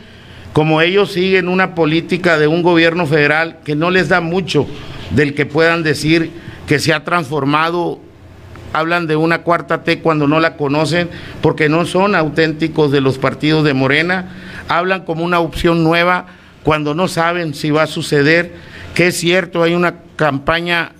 como 0.54 0.82
ellos 0.82 1.12
siguen 1.12 1.50
una 1.50 1.76
política 1.76 2.40
de 2.40 2.48
un 2.48 2.64
gobierno 2.64 3.06
federal 3.06 3.58
que 3.66 3.76
no 3.76 3.92
les 3.92 4.08
da 4.08 4.22
mucho 4.22 4.66
del 5.14 5.34
que 5.34 5.46
puedan 5.46 5.84
decir 5.84 6.32
que 6.72 6.80
se 6.80 6.94
ha 6.94 7.04
transformado, 7.04 8.00
hablan 8.72 9.06
de 9.06 9.18
una 9.18 9.42
cuarta 9.42 9.84
T 9.84 10.00
cuando 10.00 10.26
no 10.26 10.40
la 10.40 10.56
conocen, 10.56 11.10
porque 11.42 11.68
no 11.68 11.84
son 11.84 12.16
auténticos 12.16 12.94
de 12.94 13.02
los 13.02 13.18
partidos 13.18 13.66
de 13.66 13.74
Morena, 13.74 14.30
hablan 14.70 15.04
como 15.04 15.26
una 15.26 15.42
opción 15.42 15.84
nueva 15.84 16.28
cuando 16.64 16.96
no 16.96 17.10
saben 17.10 17.56
si 17.56 17.72
va 17.72 17.84
a 17.84 17.88
suceder, 17.88 18.56
que 18.96 19.08
es 19.08 19.18
cierto, 19.18 19.64
hay 19.64 19.74
una 19.74 19.96
campaña 20.16 20.94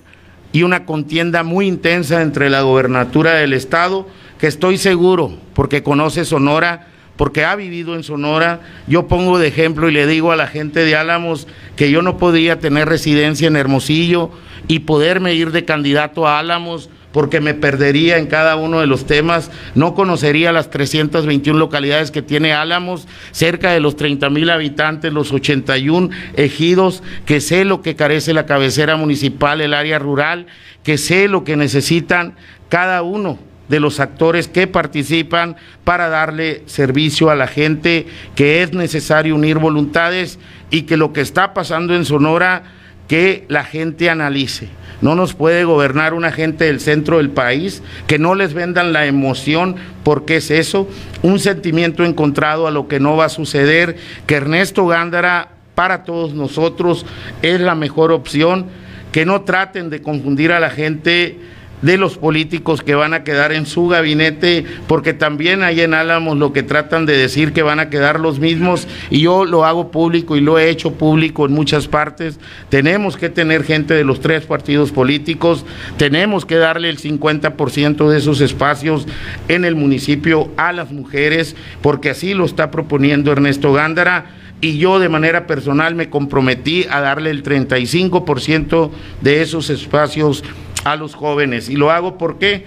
y 0.52 0.64
una 0.64 0.86
contienda 0.86 1.44
muy 1.44 1.68
intensa 1.68 2.22
entre 2.22 2.50
la 2.50 2.64
gobernatura 2.64 3.36
del 3.36 3.54
Estado, 3.54 4.10
que 4.40 4.48
estoy 4.48 4.78
seguro, 4.78 5.38
porque 5.54 5.84
conoce 5.84 6.26
Sonora, 6.26 6.88
porque 7.22 7.46
ha 7.46 7.56
vivido 7.56 7.94
en 7.94 8.02
Sonora. 8.02 8.62
Yo 8.88 9.08
pongo 9.08 9.38
de 9.38 9.48
ejemplo 9.48 9.88
y 9.88 9.92
le 9.92 10.08
digo 10.08 10.32
a 10.32 10.36
la 10.36 10.48
gente 10.48 10.84
de 10.84 10.96
Álamos 10.96 11.48
que 11.76 11.92
yo 11.92 12.02
no 12.02 12.18
podía 12.18 12.58
tener 12.58 12.90
residencia 12.90 13.48
en 13.48 13.58
Hermosillo 13.58 14.32
y 14.68 14.80
poderme 14.80 15.36
ir 15.36 15.52
de 15.52 15.64
candidato 15.64 16.28
a 16.28 16.40
Álamos 16.40 16.90
porque 17.12 17.40
me 17.40 17.54
perdería 17.54 18.18
en 18.18 18.26
cada 18.26 18.56
uno 18.56 18.80
de 18.80 18.88
los 18.88 19.06
temas, 19.06 19.52
no 19.76 19.94
conocería 19.94 20.52
las 20.52 20.72
321 20.72 21.60
localidades 21.60 22.10
que 22.10 22.24
tiene 22.24 22.54
Álamos, 22.54 23.08
cerca 23.30 23.72
de 23.72 23.82
los 23.82 23.98
30 23.98 24.28
mil 24.32 24.50
habitantes, 24.50 25.14
los 25.14 25.32
81 25.32 26.10
ejidos, 26.38 27.04
que 27.28 27.40
sé 27.40 27.66
lo 27.66 27.84
que 27.84 27.96
carece 27.96 28.34
la 28.34 28.48
cabecera 28.48 28.96
municipal, 28.96 29.62
el 29.62 29.76
área 29.76 30.00
rural, 30.00 30.48
que 30.82 30.98
sé 30.98 31.28
lo 31.28 31.44
que 31.44 31.56
necesitan 31.56 32.34
cada 32.68 33.04
uno 33.04 33.51
de 33.72 33.80
los 33.80 34.02
actores 34.02 34.50
que 34.50 34.68
participan 34.68 35.56
para 35.86 36.10
darle 36.10 36.62
servicio 36.66 37.30
a 37.30 37.36
la 37.36 37.48
gente, 37.48 38.06
que 38.36 38.62
es 38.62 38.74
necesario 38.74 39.34
unir 39.34 39.60
voluntades 39.60 40.40
y 40.70 40.82
que 40.82 40.98
lo 40.98 41.14
que 41.14 41.22
está 41.22 41.54
pasando 41.54 41.96
en 41.96 42.04
Sonora, 42.04 42.64
que 43.08 43.46
la 43.48 43.64
gente 43.64 44.10
analice. 44.10 44.68
No 45.02 45.16
nos 45.16 45.34
puede 45.34 45.64
gobernar 45.64 46.14
una 46.14 46.34
gente 46.34 46.66
del 46.66 46.82
centro 46.82 47.18
del 47.18 47.30
país, 47.30 47.82
que 48.08 48.20
no 48.20 48.36
les 48.36 48.54
vendan 48.54 48.92
la 48.92 49.06
emoción, 49.06 49.78
porque 50.04 50.36
es 50.36 50.52
eso, 50.52 50.90
un 51.22 51.40
sentimiento 51.40 52.04
encontrado 52.04 52.68
a 52.68 52.72
lo 52.72 52.90
que 52.90 53.00
no 53.00 53.16
va 53.16 53.26
a 53.26 53.30
suceder, 53.30 53.96
que 54.28 54.36
Ernesto 54.36 54.86
Gándara 54.86 55.52
para 55.76 56.04
todos 56.04 56.34
nosotros 56.34 57.06
es 57.42 57.62
la 57.62 57.76
mejor 57.76 58.12
opción, 58.12 58.66
que 59.14 59.26
no 59.26 59.42
traten 59.42 59.90
de 59.90 60.02
confundir 60.02 60.52
a 60.52 60.60
la 60.60 60.72
gente 60.72 61.40
de 61.82 61.98
los 61.98 62.18
políticos 62.18 62.82
que 62.82 62.96
van 62.96 63.14
a 63.14 63.24
quedar 63.24 63.52
en 63.52 63.66
su 63.66 63.88
gabinete, 63.88 64.66
porque 64.88 65.14
también 65.14 65.64
ahí 65.64 65.82
en 65.82 65.94
Álamos 65.94 66.38
lo 66.38 66.54
que 66.54 66.64
tratan 66.64 67.06
de 67.06 67.18
decir 67.18 67.54
que 67.54 67.64
van 67.64 67.80
a 67.80 67.90
quedar 67.90 68.20
los 68.20 68.40
mismos, 68.40 68.88
y 69.10 69.22
yo 69.22 69.46
lo 69.46 69.66
hago 69.66 69.92
público 69.92 70.36
y 70.36 70.42
lo 70.42 70.60
he 70.60 70.70
hecho 70.70 70.94
público 70.94 71.46
en 71.46 71.54
muchas 71.54 71.88
partes, 71.88 72.40
tenemos 72.70 73.18
que 73.18 73.30
tener 73.30 73.64
gente 73.64 73.94
de 73.94 74.04
los 74.04 74.20
tres 74.20 74.46
partidos 74.46 74.92
políticos, 74.92 75.66
tenemos 75.98 76.46
que 76.46 76.56
darle 76.56 76.90
el 76.90 77.00
50% 77.00 78.10
de 78.10 78.18
esos 78.18 78.42
espacios 78.42 79.08
en 79.48 79.66
el 79.66 79.76
municipio 79.76 80.50
a 80.58 80.72
las 80.72 80.92
mujeres, 80.92 81.56
porque 81.82 82.12
así 82.12 82.34
lo 82.34 82.46
está 82.46 82.72
proponiendo 82.72 83.32
Ernesto 83.32 83.74
Gándara 83.74 84.26
y 84.62 84.78
yo 84.78 85.00
de 85.00 85.10
manera 85.10 85.48
personal 85.48 85.96
me 85.96 86.10
comprometí 86.10 86.86
a 86.90 87.02
darle 87.02 87.32
el 87.32 87.44
35% 87.44 88.92
de 89.22 89.42
esos 89.42 89.72
espacios 89.72 90.44
a 90.84 90.96
los 90.96 91.16
jóvenes. 91.16 91.70
Y 91.70 91.76
lo 91.76 91.92
hago. 91.92 92.18
Porque 92.18 92.64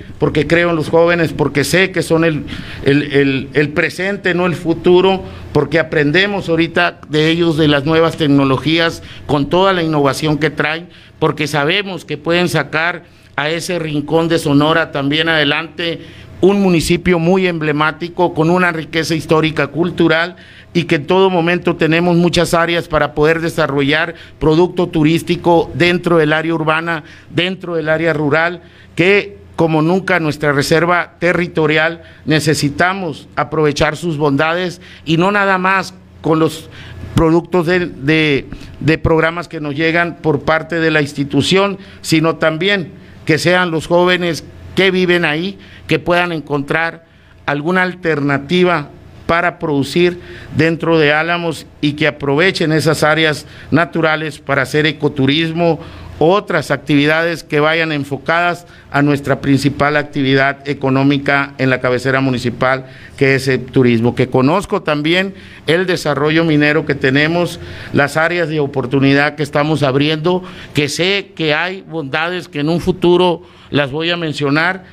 creo 0.46 0.70
en 0.70 0.76
los 0.76 0.88
jóvenes, 0.88 1.32
porque 1.32 1.64
sé 1.64 1.90
que 1.90 2.02
son 2.02 2.24
el, 2.24 2.44
el, 2.84 3.48
el, 3.52 3.68
presente, 3.70 4.34
no 4.34 4.46
el 4.46 4.54
futuro, 4.54 5.22
porque 5.52 5.78
aprendemos 5.78 6.48
ahorita 6.48 7.00
de 7.08 7.28
ellos, 7.30 7.56
de 7.56 7.68
las 7.68 7.84
nuevas 7.84 8.16
tecnologías, 8.16 9.02
con 9.26 9.48
toda 9.48 9.72
la 9.72 9.82
innovación 9.82 10.38
que 10.38 10.50
traen, 10.50 10.88
porque 11.18 11.46
sabemos 11.46 12.04
que 12.04 12.16
pueden 12.16 12.48
sacar 12.48 13.04
a 13.36 13.50
ese 13.50 13.78
rincón 13.78 14.28
de 14.28 14.38
Sonora 14.38 14.92
también 14.92 15.28
adelante 15.28 16.00
un 16.40 16.60
municipio 16.60 17.18
muy 17.18 17.46
emblemático, 17.46 18.34
con 18.34 18.50
una 18.50 18.70
riqueza 18.70 19.14
histórica, 19.14 19.68
cultural, 19.68 20.36
y 20.74 20.84
que 20.84 20.96
en 20.96 21.06
todo 21.06 21.30
momento 21.30 21.76
tenemos 21.76 22.16
muchas 22.16 22.52
áreas 22.52 22.88
para 22.88 23.14
poder 23.14 23.40
desarrollar 23.40 24.16
producto 24.40 24.88
turístico 24.88 25.70
dentro 25.74 26.18
del 26.18 26.32
área 26.32 26.52
urbana, 26.52 27.05
dentro 27.30 27.76
del 27.76 27.88
área 27.88 28.12
rural, 28.12 28.60
que 28.96 29.38
como 29.56 29.82
nunca 29.82 30.18
nuestra 30.18 30.52
reserva 30.52 31.14
territorial 31.20 32.02
necesitamos 32.24 33.28
aprovechar 33.36 33.96
sus 33.96 34.18
bondades 34.18 34.80
y 35.05 35.16
no 35.16 35.30
nada 35.30 35.59
más 35.59 35.94
con 36.20 36.40
los 36.40 36.68
productos 37.14 37.66
de, 37.66 38.48
de, 38.80 38.98
programas 38.98 39.46
que 39.46 39.60
nos 39.60 39.76
llegan 39.76 40.16
por 40.16 40.40
parte 40.40 40.80
de 40.80 40.90
la 40.90 41.01
institución, 41.01 41.78
sino 42.01 42.36
también 42.36 42.90
que 43.24 43.38
sean 43.38 43.70
los 43.70 43.86
jóvenes 43.86 44.42
que 44.74 44.90
viven 44.90 45.24
ahí, 45.24 45.56
que 45.86 46.01
puedan 46.01 46.32
encontrar 46.32 47.05
alguna 47.46 47.82
alternativa 47.82 48.88
para 49.26 49.59
producir 49.59 50.20
dentro 50.56 50.98
de 50.98 51.12
Álamos 51.12 51.66
y 51.80 51.92
que 51.92 52.06
aprovechen 52.06 52.72
esas 52.72 53.02
áreas 53.02 53.46
naturales 53.70 54.38
para 54.38 54.62
hacer 54.62 54.86
ecoturismo, 54.86 55.80
otras 56.18 56.70
actividades 56.70 57.42
que 57.42 57.60
vayan 57.60 57.90
enfocadas 57.90 58.66
a 58.92 59.02
nuestra 59.02 59.40
principal 59.40 59.96
actividad 59.96 60.68
económica 60.68 61.55
en 61.59 61.70
la 61.70 61.80
cabecera 61.80 62.20
municipal, 62.20 62.86
que 63.16 63.34
es 63.34 63.48
el 63.48 63.64
turismo, 63.64 64.14
que 64.14 64.28
conozco 64.28 64.82
también 64.82 65.34
el 65.66 65.86
desarrollo 65.86 66.44
minero 66.44 66.86
que 66.86 66.94
tenemos, 66.94 67.59
las 67.92 68.16
áreas 68.16 68.48
de 68.48 68.60
oportunidad 68.60 69.34
que 69.34 69.42
estamos 69.42 69.82
abriendo, 69.82 70.44
que 70.72 70.88
sé 70.88 71.32
que 71.34 71.55
hay 71.55 71.82
bondades 71.82 72.46
que 72.48 72.60
en 72.60 72.68
un 72.68 72.80
futuro 72.80 73.42
las 73.70 73.90
voy 73.90 74.10
a 74.10 74.16
mencionar 74.16 74.84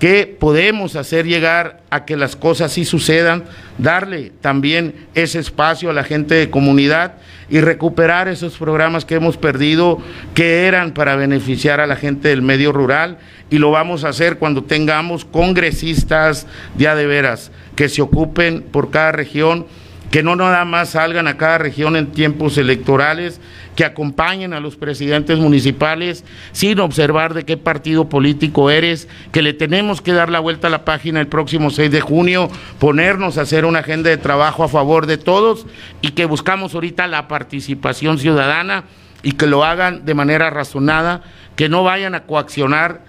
que 0.00 0.26
podemos 0.26 0.96
hacer 0.96 1.26
llegar 1.26 1.82
a 1.90 2.06
que 2.06 2.16
las 2.16 2.34
cosas 2.34 2.72
sí 2.72 2.86
sucedan, 2.86 3.44
darle 3.76 4.32
también 4.40 4.94
ese 5.14 5.38
espacio 5.38 5.90
a 5.90 5.92
la 5.92 6.04
gente 6.04 6.34
de 6.34 6.48
comunidad 6.48 7.16
y 7.50 7.60
recuperar 7.60 8.26
esos 8.26 8.56
programas 8.56 9.04
que 9.04 9.16
hemos 9.16 9.36
perdido 9.36 9.98
que 10.32 10.66
eran 10.66 10.94
para 10.94 11.16
beneficiar 11.16 11.80
a 11.80 11.86
la 11.86 11.96
gente 11.96 12.28
del 12.28 12.40
medio 12.40 12.72
rural. 12.72 13.18
Y 13.50 13.58
lo 13.58 13.72
vamos 13.72 14.04
a 14.04 14.08
hacer 14.08 14.38
cuando 14.38 14.64
tengamos 14.64 15.26
congresistas 15.26 16.46
ya 16.78 16.94
de 16.94 17.06
veras 17.06 17.52
que 17.76 17.90
se 17.90 18.00
ocupen 18.00 18.62
por 18.62 18.90
cada 18.90 19.12
región 19.12 19.66
que 20.10 20.24
no 20.24 20.34
nada 20.34 20.64
más 20.64 20.90
salgan 20.90 21.28
a 21.28 21.36
cada 21.36 21.58
región 21.58 21.94
en 21.94 22.08
tiempos 22.08 22.58
electorales, 22.58 23.40
que 23.76 23.84
acompañen 23.84 24.52
a 24.52 24.60
los 24.60 24.76
presidentes 24.76 25.38
municipales 25.38 26.24
sin 26.52 26.80
observar 26.80 27.32
de 27.32 27.44
qué 27.44 27.56
partido 27.56 28.08
político 28.08 28.70
eres, 28.70 29.08
que 29.30 29.40
le 29.40 29.52
tenemos 29.52 30.00
que 30.00 30.12
dar 30.12 30.28
la 30.28 30.40
vuelta 30.40 30.66
a 30.66 30.70
la 30.70 30.84
página 30.84 31.20
el 31.20 31.28
próximo 31.28 31.70
6 31.70 31.92
de 31.92 32.00
junio, 32.00 32.50
ponernos 32.80 33.38
a 33.38 33.42
hacer 33.42 33.64
una 33.64 33.78
agenda 33.78 34.10
de 34.10 34.16
trabajo 34.16 34.64
a 34.64 34.68
favor 34.68 35.06
de 35.06 35.16
todos 35.16 35.66
y 36.02 36.10
que 36.10 36.24
buscamos 36.24 36.74
ahorita 36.74 37.06
la 37.06 37.28
participación 37.28 38.18
ciudadana 38.18 38.84
y 39.22 39.32
que 39.32 39.46
lo 39.46 39.64
hagan 39.64 40.04
de 40.04 40.14
manera 40.14 40.50
razonada, 40.50 41.22
que 41.54 41.68
no 41.68 41.84
vayan 41.84 42.16
a 42.16 42.24
coaccionar 42.24 43.02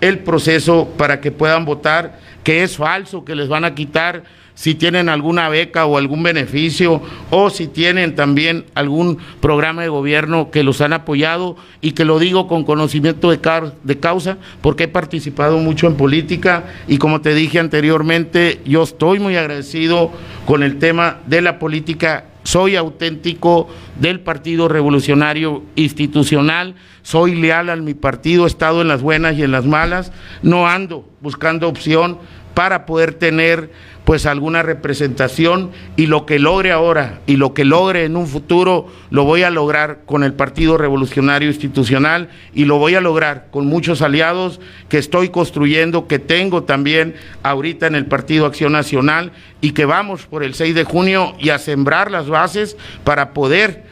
el 0.00 0.18
proceso 0.20 0.92
para 0.96 1.20
que 1.20 1.30
puedan 1.30 1.64
votar, 1.64 2.18
que 2.42 2.62
es 2.62 2.76
falso, 2.76 3.24
que 3.24 3.34
les 3.34 3.48
van 3.48 3.64
a 3.64 3.74
quitar 3.74 4.24
si 4.58 4.74
tienen 4.74 5.08
alguna 5.08 5.48
beca 5.48 5.86
o 5.86 5.98
algún 5.98 6.24
beneficio 6.24 7.00
o 7.30 7.48
si 7.48 7.68
tienen 7.68 8.16
también 8.16 8.64
algún 8.74 9.18
programa 9.38 9.82
de 9.82 9.88
gobierno 9.88 10.50
que 10.50 10.64
los 10.64 10.80
han 10.80 10.92
apoyado 10.92 11.56
y 11.80 11.92
que 11.92 12.04
lo 12.04 12.18
digo 12.18 12.48
con 12.48 12.64
conocimiento 12.64 13.30
de, 13.30 13.38
de 13.84 14.00
causa 14.00 14.36
porque 14.60 14.84
he 14.84 14.88
participado 14.88 15.58
mucho 15.58 15.86
en 15.86 15.94
política 15.94 16.64
y 16.88 16.98
como 16.98 17.20
te 17.20 17.34
dije 17.34 17.60
anteriormente, 17.60 18.60
yo 18.64 18.82
estoy 18.82 19.20
muy 19.20 19.36
agradecido 19.36 20.10
con 20.44 20.64
el 20.64 20.80
tema 20.80 21.18
de 21.26 21.40
la 21.40 21.60
política. 21.60 22.24
Soy 22.42 22.74
auténtico 22.74 23.68
del 24.00 24.18
Partido 24.20 24.66
Revolucionario 24.66 25.62
Institucional, 25.76 26.74
soy 27.02 27.36
leal 27.36 27.70
a 27.70 27.76
mi 27.76 27.94
partido, 27.94 28.44
he 28.44 28.48
estado 28.48 28.82
en 28.82 28.88
las 28.88 29.02
buenas 29.02 29.36
y 29.36 29.44
en 29.44 29.52
las 29.52 29.66
malas, 29.66 30.10
no 30.42 30.66
ando 30.66 31.08
buscando 31.20 31.68
opción 31.68 32.18
para 32.58 32.86
poder 32.86 33.14
tener 33.14 33.70
pues 34.08 34.24
alguna 34.24 34.62
representación 34.62 35.70
y 35.96 36.06
lo 36.06 36.24
que 36.24 36.38
logre 36.38 36.72
ahora 36.72 37.20
y 37.26 37.36
lo 37.36 37.52
que 37.52 37.66
logre 37.66 38.06
en 38.06 38.16
un 38.16 38.26
futuro 38.26 38.86
lo 39.10 39.24
voy 39.24 39.42
a 39.42 39.50
lograr 39.50 39.98
con 40.06 40.24
el 40.24 40.32
Partido 40.32 40.78
Revolucionario 40.78 41.48
Institucional 41.48 42.30
y 42.54 42.64
lo 42.64 42.78
voy 42.78 42.94
a 42.94 43.02
lograr 43.02 43.48
con 43.50 43.66
muchos 43.66 44.00
aliados 44.00 44.60
que 44.88 44.96
estoy 44.96 45.28
construyendo, 45.28 46.06
que 46.06 46.18
tengo 46.18 46.62
también 46.62 47.16
ahorita 47.42 47.86
en 47.86 47.96
el 47.96 48.06
Partido 48.06 48.46
Acción 48.46 48.72
Nacional 48.72 49.32
y 49.60 49.72
que 49.72 49.84
vamos 49.84 50.24
por 50.24 50.42
el 50.42 50.54
6 50.54 50.74
de 50.74 50.84
junio 50.84 51.34
y 51.38 51.50
a 51.50 51.58
sembrar 51.58 52.10
las 52.10 52.30
bases 52.30 52.78
para 53.04 53.34
poder 53.34 53.84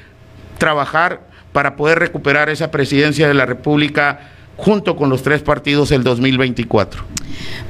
trabajar, 0.57 1.29
para 1.53 1.77
poder 1.77 1.99
recuperar 1.99 2.49
esa 2.49 2.71
presidencia 2.71 3.29
de 3.29 3.35
la 3.35 3.45
República 3.45 4.31
junto 4.57 4.97
con 4.97 5.11
los 5.11 5.23
tres 5.23 5.43
partidos 5.43 5.91
el 5.93 6.03
2024. 6.05 7.05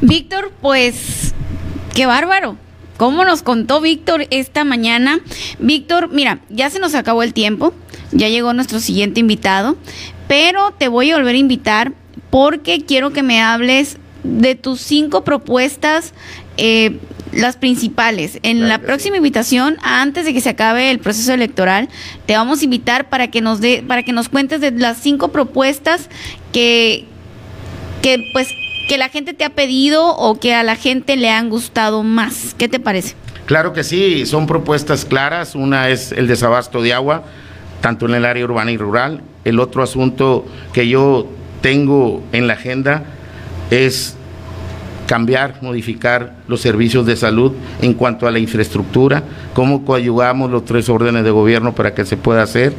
Víctor, 0.01 0.52
pues 0.62 1.35
Qué 1.97 2.05
bárbaro. 2.05 2.59
¿Cómo 2.98 3.24
nos 3.24 3.43
contó 3.43 3.81
Víctor 3.81 4.27
esta 4.28 4.64
mañana? 4.64 5.20
Víctor, 5.59 6.10
mira, 6.12 6.40
ya 6.51 6.68
se 6.68 6.78
nos 6.78 6.94
acabó 6.94 7.23
el 7.23 7.32
tiempo, 7.32 7.73
ya 8.12 8.28
llegó 8.28 8.52
nuestro 8.52 8.81
siguiente 8.81 9.20
invitado, 9.20 9.78
pero 10.28 10.73
te 10.73 10.89
voy 10.89 11.10
a 11.10 11.16
volver 11.16 11.36
a 11.36 11.39
invitar 11.39 11.94
porque 12.28 12.85
quiero 12.85 13.14
que 13.14 13.23
me 13.23 13.40
hables 13.40 13.97
de 14.24 14.55
tus 14.56 14.82
cinco 14.82 15.24
propuestas, 15.24 16.12
eh, 16.59 16.98
las 17.32 17.56
principales. 17.56 18.40
En 18.43 18.68
la 18.68 18.78
próxima 18.78 19.16
invitación, 19.16 19.78
antes 19.81 20.27
de 20.27 20.35
que 20.35 20.43
se 20.43 20.51
acabe 20.51 20.90
el 20.90 20.98
proceso 20.98 21.32
electoral, 21.32 21.89
te 22.27 22.36
vamos 22.36 22.60
a 22.60 22.64
invitar 22.64 23.09
para 23.09 23.31
que 23.31 23.40
nos 23.40 23.62
dé, 23.62 23.82
para 23.82 24.02
que 24.02 24.12
nos 24.12 24.28
cuentes 24.28 24.60
de 24.60 24.70
las 24.70 24.98
cinco 24.98 25.28
propuestas 25.32 26.10
que, 26.52 27.06
que 28.02 28.23
pues 28.35 28.48
que 28.87 28.99
la 28.99 29.09
gente 29.09 29.35
te 29.35 29.45
ha 29.45 29.51
pedido 29.51 30.17
o 30.17 30.39
que 30.39 30.55
a 30.55 30.63
la 30.63 30.77
gente 30.77 31.17
le 31.17 31.31
han 31.31 31.51
gustado 31.51 32.03
más. 32.03 32.55
¿Qué 32.57 32.69
te 32.69 32.81
parece? 32.81 33.15
Claro 33.47 33.73
que 33.73 33.85
sí, 33.85 34.27
son 34.27 34.47
propuestas 34.47 35.05
claras. 35.05 35.55
Una 35.55 35.89
es 35.89 36.13
el 36.13 36.27
desabasto 36.27 36.83
de 36.83 36.93
agua, 36.93 37.25
tanto 37.81 38.07
en 38.07 38.15
el 38.15 38.25
área 38.25 38.45
urbana 38.45 38.73
y 38.73 38.77
rural. 38.77 39.23
El 39.45 39.61
otro 39.61 39.83
asunto 39.83 40.47
que 40.73 40.89
yo 40.89 41.29
tengo 41.61 42.23
en 42.33 42.47
la 42.47 42.55
agenda 42.55 43.05
es 43.71 44.15
cambiar, 45.07 45.59
modificar 45.62 46.35
los 46.49 46.61
servicios 46.61 47.07
de 47.07 47.16
salud 47.16 47.53
en 47.81 47.95
cuanto 47.95 48.27
a 48.27 48.31
la 48.31 48.39
infraestructura, 48.39 49.23
cómo 49.55 49.85
coayugamos 49.85 50.51
los 50.51 50.65
tres 50.65 50.89
órdenes 50.89 51.24
de 51.24 51.31
gobierno 51.31 51.74
para 51.74 51.95
que 51.95 52.05
se 52.05 52.16
pueda 52.16 52.43
hacer, 52.43 52.74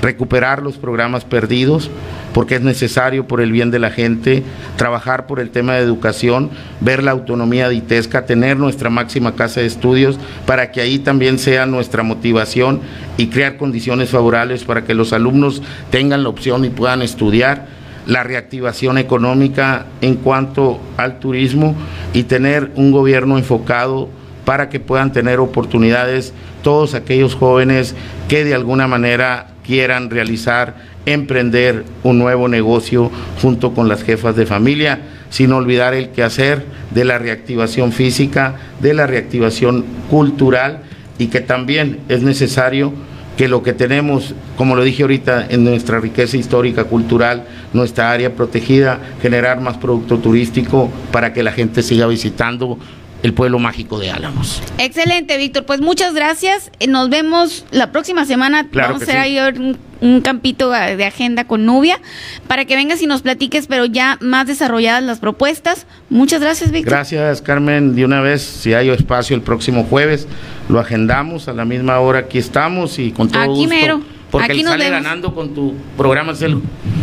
recuperar 0.00 0.62
los 0.62 0.76
programas 0.78 1.24
perdidos, 1.24 1.90
porque 2.32 2.54
es 2.54 2.62
necesario 2.62 3.26
por 3.26 3.40
el 3.40 3.52
bien 3.52 3.70
de 3.70 3.78
la 3.78 3.90
gente, 3.90 4.42
trabajar 4.76 5.26
por 5.26 5.40
el 5.40 5.50
tema 5.50 5.74
de 5.74 5.82
educación, 5.82 6.50
ver 6.80 7.02
la 7.02 7.10
autonomía 7.10 7.68
de 7.68 7.74
ITESCA, 7.74 8.26
tener 8.26 8.56
nuestra 8.56 8.88
máxima 8.88 9.34
casa 9.34 9.60
de 9.60 9.66
estudios 9.66 10.18
para 10.46 10.70
que 10.70 10.80
ahí 10.80 10.98
también 10.98 11.38
sea 11.38 11.66
nuestra 11.66 12.02
motivación 12.02 12.80
y 13.16 13.26
crear 13.26 13.56
condiciones 13.56 14.10
favorables 14.10 14.64
para 14.64 14.84
que 14.84 14.94
los 14.94 15.12
alumnos 15.12 15.62
tengan 15.90 16.22
la 16.22 16.28
opción 16.28 16.64
y 16.64 16.70
puedan 16.70 17.02
estudiar 17.02 17.81
la 18.06 18.22
reactivación 18.22 18.98
económica 18.98 19.86
en 20.00 20.16
cuanto 20.16 20.80
al 20.96 21.18
turismo 21.18 21.74
y 22.12 22.24
tener 22.24 22.70
un 22.74 22.92
gobierno 22.92 23.38
enfocado 23.38 24.08
para 24.44 24.68
que 24.68 24.80
puedan 24.80 25.12
tener 25.12 25.38
oportunidades 25.38 26.32
todos 26.62 26.94
aquellos 26.94 27.34
jóvenes 27.34 27.94
que 28.28 28.44
de 28.44 28.54
alguna 28.54 28.88
manera 28.88 29.48
quieran 29.64 30.10
realizar, 30.10 30.74
emprender 31.06 31.84
un 32.02 32.18
nuevo 32.18 32.48
negocio 32.48 33.10
junto 33.40 33.74
con 33.74 33.88
las 33.88 34.02
jefas 34.02 34.36
de 34.36 34.46
familia, 34.46 35.00
sin 35.30 35.52
olvidar 35.52 35.94
el 35.94 36.10
quehacer 36.10 36.64
de 36.90 37.04
la 37.04 37.18
reactivación 37.18 37.92
física, 37.92 38.56
de 38.80 38.94
la 38.94 39.06
reactivación 39.06 39.84
cultural 40.10 40.82
y 41.18 41.28
que 41.28 41.40
también 41.40 42.00
es 42.08 42.22
necesario 42.22 42.92
que 43.36 43.48
lo 43.48 43.62
que 43.62 43.72
tenemos, 43.72 44.34
como 44.56 44.76
lo 44.76 44.84
dije 44.84 45.02
ahorita, 45.02 45.46
en 45.48 45.64
nuestra 45.64 46.00
riqueza 46.00 46.36
histórica, 46.36 46.84
cultural, 46.84 47.44
nuestra 47.72 48.10
área 48.10 48.34
protegida, 48.34 49.00
generar 49.20 49.60
más 49.60 49.78
producto 49.78 50.18
turístico 50.18 50.90
para 51.10 51.32
que 51.32 51.42
la 51.42 51.52
gente 51.52 51.82
siga 51.82 52.06
visitando 52.06 52.78
el 53.22 53.34
pueblo 53.34 53.58
mágico 53.58 53.98
de 53.98 54.10
Álamos. 54.10 54.62
Excelente, 54.78 55.36
Víctor. 55.36 55.64
Pues 55.64 55.80
muchas 55.80 56.14
gracias. 56.14 56.70
Eh, 56.80 56.86
nos 56.88 57.08
vemos 57.08 57.64
la 57.70 57.92
próxima 57.92 58.24
semana. 58.24 58.68
Claro 58.68 58.94
Vamos 58.94 59.02
a 59.02 59.04
hacer 59.04 59.22
sí. 59.24 59.38
ahí 59.38 59.54
un, 59.56 59.78
un 60.00 60.20
campito 60.20 60.70
de 60.70 61.04
agenda 61.04 61.44
con 61.46 61.64
Nubia 61.64 62.00
para 62.48 62.64
que 62.64 62.74
vengas 62.74 63.00
y 63.02 63.06
nos 63.06 63.22
platiques, 63.22 63.66
pero 63.68 63.84
ya 63.84 64.18
más 64.20 64.46
desarrolladas 64.46 65.02
las 65.04 65.20
propuestas. 65.20 65.86
Muchas 66.10 66.40
gracias, 66.40 66.72
Víctor. 66.72 66.92
Gracias, 66.94 67.40
Carmen. 67.42 67.94
De 67.94 68.04
una 68.04 68.20
vez, 68.20 68.42
si 68.42 68.74
hay 68.74 68.88
espacio 68.90 69.36
el 69.36 69.42
próximo 69.42 69.84
jueves, 69.84 70.26
lo 70.68 70.80
agendamos 70.80 71.46
a 71.48 71.52
la 71.52 71.64
misma 71.64 72.00
hora. 72.00 72.20
Aquí 72.20 72.38
estamos 72.38 72.98
y 72.98 73.12
con 73.12 73.28
todo 73.30 73.42
Aquí 73.42 73.50
gusto. 73.50 73.68
mero. 73.68 74.02
Porque 74.32 74.46
Aquí 74.50 74.60
el 74.60 74.64
nos 74.64 74.72
sale 74.72 74.84
vemos. 74.90 75.02
ganando 75.04 75.34
con 75.34 75.54
tu 75.54 75.74
programa 75.96 76.32
es 76.32 76.40
el, 76.42 76.60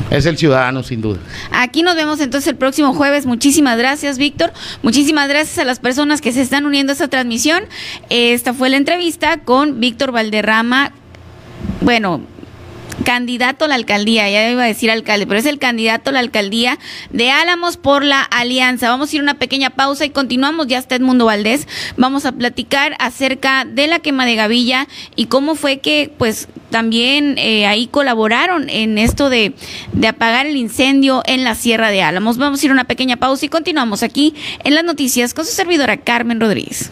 es 0.10 0.26
el 0.26 0.38
ciudadano, 0.38 0.82
sin 0.84 1.00
duda. 1.00 1.20
Aquí 1.52 1.84
nos 1.84 1.96
vemos 1.96 2.20
entonces 2.20 2.48
el 2.50 2.56
próximo 2.58 2.94
jueves. 2.94 3.26
Muchísimas 3.28 3.78
gracias, 3.78 4.18
Víctor. 4.18 4.52
Muchísimas 4.82 5.30
gracias 5.30 5.60
a 5.60 5.64
las 5.64 5.80
personas 5.80 6.22
que 6.22 6.32
se 6.34 6.42
están 6.42 6.66
uniendo 6.66 6.92
a 6.92 6.94
esta 6.94 7.08
transmisión. 7.08 7.64
Esta 8.10 8.54
fue 8.54 8.70
la 8.70 8.78
entrevista 8.78 9.38
con 9.42 9.80
Víctor 9.80 10.12
Valderrama. 10.12 10.92
Bueno, 11.82 12.22
candidato 13.04 13.66
a 13.66 13.68
la 13.68 13.76
alcaldía, 13.76 14.30
ya 14.30 14.50
iba 14.50 14.64
a 14.64 14.68
decir 14.68 14.92
alcalde, 14.92 15.28
pero 15.28 15.40
es 15.40 15.46
el 15.46 15.60
candidato 15.60 16.10
a 16.10 16.14
la 16.14 16.20
alcaldía 16.20 16.78
de 17.12 17.32
Álamos 17.32 17.78
por 17.78 18.04
la 18.04 18.22
Alianza. 18.22 18.90
Vamos 18.90 19.12
a 19.12 19.16
ir 19.16 19.22
a 19.22 19.24
una 19.24 19.34
pequeña 19.36 19.70
pausa 19.70 20.06
y 20.06 20.10
continuamos. 20.10 20.68
Ya 20.68 20.78
está 20.78 20.96
Edmundo 20.96 21.26
Valdés. 21.26 21.68
Vamos 21.98 22.26
a 22.26 22.32
platicar 22.32 22.96
acerca 23.00 23.66
de 23.66 23.88
la 23.88 24.00
quema 24.00 24.26
de 24.26 24.36
Gavilla 24.36 24.88
y 25.16 25.26
cómo 25.26 25.56
fue 25.56 25.80
que, 25.80 26.12
pues, 26.18 26.48
también 26.70 27.36
eh, 27.38 27.66
ahí 27.66 27.88
colaboraron 27.88 28.70
en 28.70 28.98
esto 28.98 29.30
de, 29.30 29.54
de 29.94 30.08
apagar 30.08 30.46
el 30.46 30.58
incendio 30.58 31.24
en 31.26 31.44
la 31.44 31.56
Sierra 31.56 31.90
de 31.90 32.02
Álamos. 32.02 32.38
Vamos 32.38 32.62
a 32.62 32.66
ir 32.66 32.72
a 32.72 32.74
una 32.74 32.84
pequeña 32.84 33.18
pausa 33.18 33.46
y 33.46 33.50
continuamos 33.50 34.04
aquí 34.04 34.36
en 34.64 34.76
las 34.76 34.84
noticias 34.84 35.34
con 35.34 35.46
su 35.46 35.52
servidora 35.52 35.98
Carmen 35.98 36.40
Rodríguez. 36.40 36.92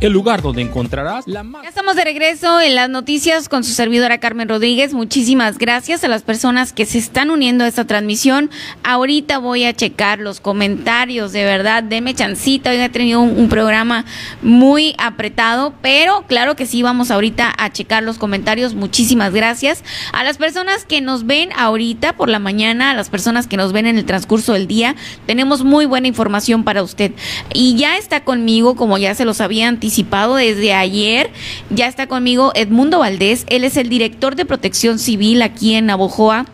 el 0.00 0.12
lugar 0.12 0.40
donde 0.40 0.62
encontrarás 0.62 1.28
la 1.28 1.42
más... 1.42 1.62
Ya 1.62 1.68
estamos 1.68 1.94
de 1.94 2.04
regreso 2.04 2.60
en 2.60 2.74
las 2.74 2.88
noticias 2.88 3.50
con 3.50 3.64
su 3.64 3.72
servidora 3.72 4.18
Carmen 4.18 4.48
Rodríguez. 4.48 4.94
Muchísimas 4.94 5.58
gracias 5.58 6.02
a 6.04 6.08
las 6.08 6.22
personas 6.22 6.72
que 6.72 6.86
se 6.86 6.96
están 6.96 7.30
uniendo 7.30 7.64
a 7.64 7.68
esta 7.68 7.86
transmisión. 7.86 8.50
Ahorita 8.82 9.36
voy 9.38 9.64
a 9.64 9.74
checar 9.74 10.18
los 10.18 10.40
comentarios, 10.40 11.32
de 11.32 11.44
verdad, 11.44 11.82
deme 11.82 12.14
chancita. 12.14 12.70
Hoy 12.70 12.78
he 12.78 12.88
tenido 12.88 13.20
un, 13.20 13.50
programa 13.50 14.04
muy 14.42 14.94
apretado, 14.96 15.74
pero 15.82 16.24
claro 16.28 16.54
que 16.54 16.64
sí, 16.64 16.82
vamos 16.82 17.10
ahorita 17.10 17.52
a 17.58 17.70
checar 17.70 18.02
los 18.02 18.16
comentarios. 18.16 18.74
Muchísimas 18.74 19.34
gracias. 19.34 19.82
A 20.12 20.24
las 20.24 20.38
personas 20.38 20.84
que 20.84 21.00
nos 21.00 21.26
ven 21.26 21.50
ahorita 21.56 22.14
por 22.16 22.28
la 22.28 22.38
mañana, 22.38 22.92
a 22.92 22.94
las 22.94 23.10
personas 23.10 23.48
que 23.48 23.56
nos 23.56 23.72
ven 23.72 23.86
en 23.86 23.98
el 23.98 24.06
transcurso 24.06 24.52
del 24.54 24.66
día, 24.66 24.94
tenemos 25.26 25.64
muy 25.64 25.84
buena 25.84 26.06
información 26.06 26.64
para 26.64 26.82
usted. 26.82 27.12
Y 27.52 27.74
ya 27.74 27.98
está 27.98 28.24
conmigo, 28.24 28.76
como 28.76 28.96
ya 28.96 29.14
se 29.14 29.24
los 29.24 29.40
había 29.40 29.68
anticipado, 29.68 29.89
desde 30.36 30.74
ayer. 30.74 31.30
Ya 31.70 31.86
está 31.86 32.06
conmigo 32.06 32.52
Edmundo 32.54 33.00
Valdés, 33.00 33.44
él 33.48 33.64
es 33.64 33.76
el 33.76 33.88
director 33.88 34.36
de 34.36 34.44
protección 34.44 34.98
civil 34.98 35.42
aquí 35.42 35.74
en 35.74 35.86
Navojoa 35.86 36.46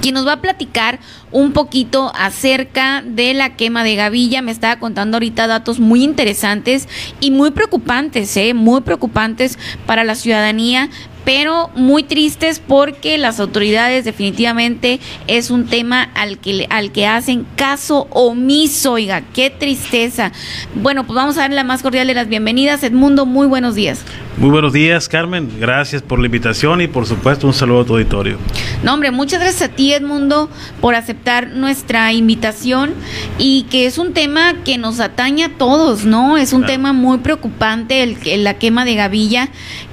quien 0.00 0.14
nos 0.14 0.26
va 0.26 0.32
a 0.32 0.40
platicar 0.40 0.98
un 1.34 1.52
poquito 1.52 2.12
acerca 2.14 3.02
de 3.04 3.34
la 3.34 3.56
quema 3.56 3.82
de 3.82 3.96
gavilla. 3.96 4.40
Me 4.40 4.52
estaba 4.52 4.78
contando 4.78 5.16
ahorita 5.16 5.48
datos 5.48 5.80
muy 5.80 6.04
interesantes 6.04 6.88
y 7.18 7.32
muy 7.32 7.50
preocupantes, 7.50 8.36
¿eh? 8.36 8.54
muy 8.54 8.82
preocupantes 8.82 9.58
para 9.84 10.04
la 10.04 10.14
ciudadanía, 10.14 10.90
pero 11.24 11.70
muy 11.74 12.04
tristes 12.04 12.60
porque 12.60 13.18
las 13.18 13.40
autoridades 13.40 14.04
definitivamente 14.04 15.00
es 15.26 15.50
un 15.50 15.66
tema 15.66 16.04
al 16.14 16.38
que, 16.38 16.66
al 16.70 16.92
que 16.92 17.06
hacen 17.06 17.46
caso 17.56 18.06
omiso, 18.10 18.92
oiga, 18.92 19.22
qué 19.32 19.50
tristeza. 19.50 20.30
Bueno, 20.74 21.04
pues 21.04 21.16
vamos 21.16 21.36
a 21.36 21.40
darle 21.40 21.56
la 21.56 21.64
más 21.64 21.82
cordial 21.82 22.06
de 22.06 22.14
las 22.14 22.28
bienvenidas. 22.28 22.84
Edmundo, 22.84 23.26
muy 23.26 23.48
buenos 23.48 23.74
días. 23.74 24.04
Muy 24.36 24.50
buenos 24.50 24.72
días, 24.72 25.08
Carmen. 25.08 25.48
Gracias 25.60 26.02
por 26.02 26.18
la 26.18 26.26
invitación 26.26 26.80
y 26.80 26.88
por 26.88 27.06
supuesto 27.06 27.46
un 27.46 27.54
saludo 27.54 27.80
a 27.80 27.84
tu 27.84 27.92
auditorio. 27.94 28.38
No, 28.82 28.92
hombre, 28.92 29.10
muchas 29.10 29.40
gracias 29.40 29.70
a 29.70 29.74
ti, 29.74 29.94
Edmundo, 29.94 30.50
por 30.80 30.94
aceptar 30.94 31.23
nuestra 31.52 32.12
invitación 32.12 32.94
y 33.38 33.62
que 33.70 33.86
es 33.86 33.98
un 33.98 34.12
tema 34.12 34.54
que 34.64 34.78
nos 34.78 35.00
atañe 35.00 35.44
a 35.44 35.48
todos, 35.48 36.04
¿no? 36.04 36.36
Es 36.36 36.52
un 36.52 36.66
tema 36.66 36.92
muy 36.92 37.18
preocupante 37.18 38.02
el, 38.02 38.44
la 38.44 38.54
quema 38.54 38.84
de 38.84 38.94
gavilla 38.94 39.48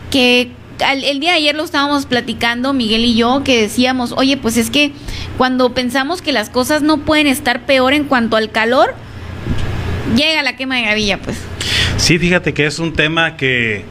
que 0.09 0.51
el 0.89 1.19
día 1.19 1.31
de 1.31 1.37
ayer 1.37 1.55
lo 1.55 1.63
estábamos 1.63 2.05
platicando, 2.05 2.73
Miguel 2.73 3.05
y 3.05 3.15
yo, 3.15 3.43
que 3.43 3.61
decíamos, 3.61 4.13
oye, 4.13 4.37
pues 4.37 4.57
es 4.57 4.69
que 4.69 4.91
cuando 5.37 5.73
pensamos 5.73 6.21
que 6.21 6.31
las 6.31 6.49
cosas 6.49 6.81
no 6.81 6.97
pueden 6.97 7.27
estar 7.27 7.65
peor 7.65 7.93
en 7.93 8.05
cuanto 8.05 8.35
al 8.35 8.51
calor, 8.51 8.95
llega 10.15 10.41
la 10.43 10.55
quema 10.55 10.77
de 10.77 10.83
gavilla, 10.83 11.21
pues. 11.21 11.37
Sí, 11.97 12.17
fíjate 12.17 12.53
que 12.53 12.65
es 12.65 12.79
un 12.79 12.93
tema 12.93 13.37
que 13.37 13.85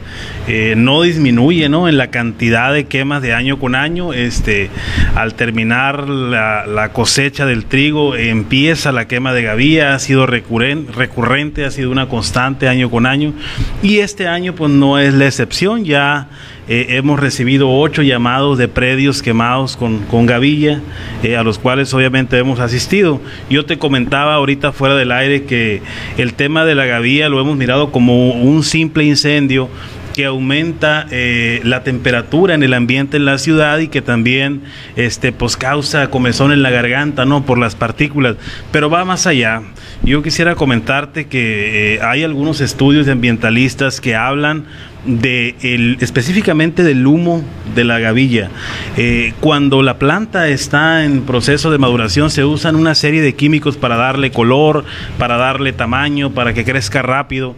eh, 0.47 0.73
no 0.75 1.01
disminuye, 1.01 1.69
¿no? 1.69 1.87
En 1.87 1.97
la 1.97 2.11
cantidad 2.11 2.73
de 2.73 2.85
quemas 2.85 3.21
de 3.21 3.33
año 3.33 3.57
con 3.57 3.73
año. 3.73 4.13
Este, 4.13 4.69
al 5.15 5.33
terminar 5.35 6.09
la, 6.09 6.89
cosecha 6.93 7.45
del 7.45 7.65
trigo, 7.65 8.15
empieza 8.15 8.91
la 8.91 9.07
quema 9.07 9.33
de 9.33 9.43
gavilla, 9.43 9.95
ha 9.95 9.99
sido 9.99 10.25
recurrente, 10.25 11.65
ha 11.65 11.71
sido 11.71 11.89
una 11.89 12.09
constante 12.09 12.67
año 12.67 12.89
con 12.89 13.05
año. 13.05 13.33
Y 13.81 13.99
este 13.99 14.27
año, 14.27 14.55
pues 14.55 14.71
no 14.71 14.99
es 14.99 15.13
la 15.13 15.27
excepción, 15.27 15.85
ya 15.85 16.27
eh, 16.73 16.95
hemos 16.95 17.19
recibido 17.19 17.69
ocho 17.69 18.01
llamados 18.01 18.57
de 18.57 18.69
predios 18.69 19.21
quemados 19.21 19.75
con, 19.75 19.99
con 20.05 20.25
gavilla, 20.25 20.79
eh, 21.21 21.35
a 21.35 21.43
los 21.43 21.59
cuales 21.59 21.93
obviamente 21.93 22.37
hemos 22.37 22.61
asistido. 22.61 23.19
Yo 23.49 23.65
te 23.65 23.77
comentaba 23.77 24.35
ahorita 24.35 24.71
fuera 24.71 24.95
del 24.95 25.11
aire 25.11 25.43
que 25.43 25.81
el 26.17 26.33
tema 26.33 26.63
de 26.63 26.75
la 26.75 26.85
gavilla 26.85 27.27
lo 27.27 27.41
hemos 27.41 27.57
mirado 27.57 27.91
como 27.91 28.29
un 28.29 28.63
simple 28.63 29.03
incendio 29.03 29.67
que 30.13 30.25
aumenta 30.25 31.07
eh, 31.11 31.61
la 31.63 31.83
temperatura 31.83 32.53
en 32.53 32.63
el 32.63 32.73
ambiente 32.73 33.17
en 33.17 33.25
la 33.25 33.37
ciudad 33.37 33.79
y 33.79 33.87
que 33.87 34.01
también 34.01 34.61
este 34.95 35.31
pues 35.31 35.57
causa 35.57 36.09
comezón 36.09 36.51
en 36.51 36.61
la 36.61 36.69
garganta 36.69 37.25
no 37.25 37.45
por 37.45 37.57
las 37.57 37.75
partículas. 37.75 38.35
Pero 38.71 38.89
va 38.89 39.05
más 39.05 39.27
allá. 39.27 39.61
Yo 40.03 40.23
quisiera 40.23 40.55
comentarte 40.55 41.27
que 41.27 41.99
hay 42.01 42.23
algunos 42.23 42.61
estudios 42.61 43.05
de 43.05 43.11
ambientalistas 43.11 44.01
que 44.01 44.15
hablan 44.15 44.65
de 45.05 45.55
el, 45.61 45.97
específicamente 45.99 46.83
del 46.83 47.05
humo 47.07 47.43
de 47.75 47.83
la 47.83 47.99
gavilla. 47.99 48.49
Eh, 48.97 49.33
cuando 49.39 49.81
la 49.81 49.97
planta 49.97 50.47
está 50.47 51.03
en 51.05 51.23
proceso 51.23 51.71
de 51.71 51.77
maduración 51.77 52.29
se 52.29 52.45
usan 52.45 52.75
una 52.75 52.95
serie 52.95 53.21
de 53.21 53.33
químicos 53.33 53.77
para 53.77 53.95
darle 53.95 54.31
color, 54.31 54.85
para 55.17 55.37
darle 55.37 55.73
tamaño, 55.73 56.31
para 56.31 56.53
que 56.53 56.63
crezca 56.63 57.01
rápido 57.01 57.55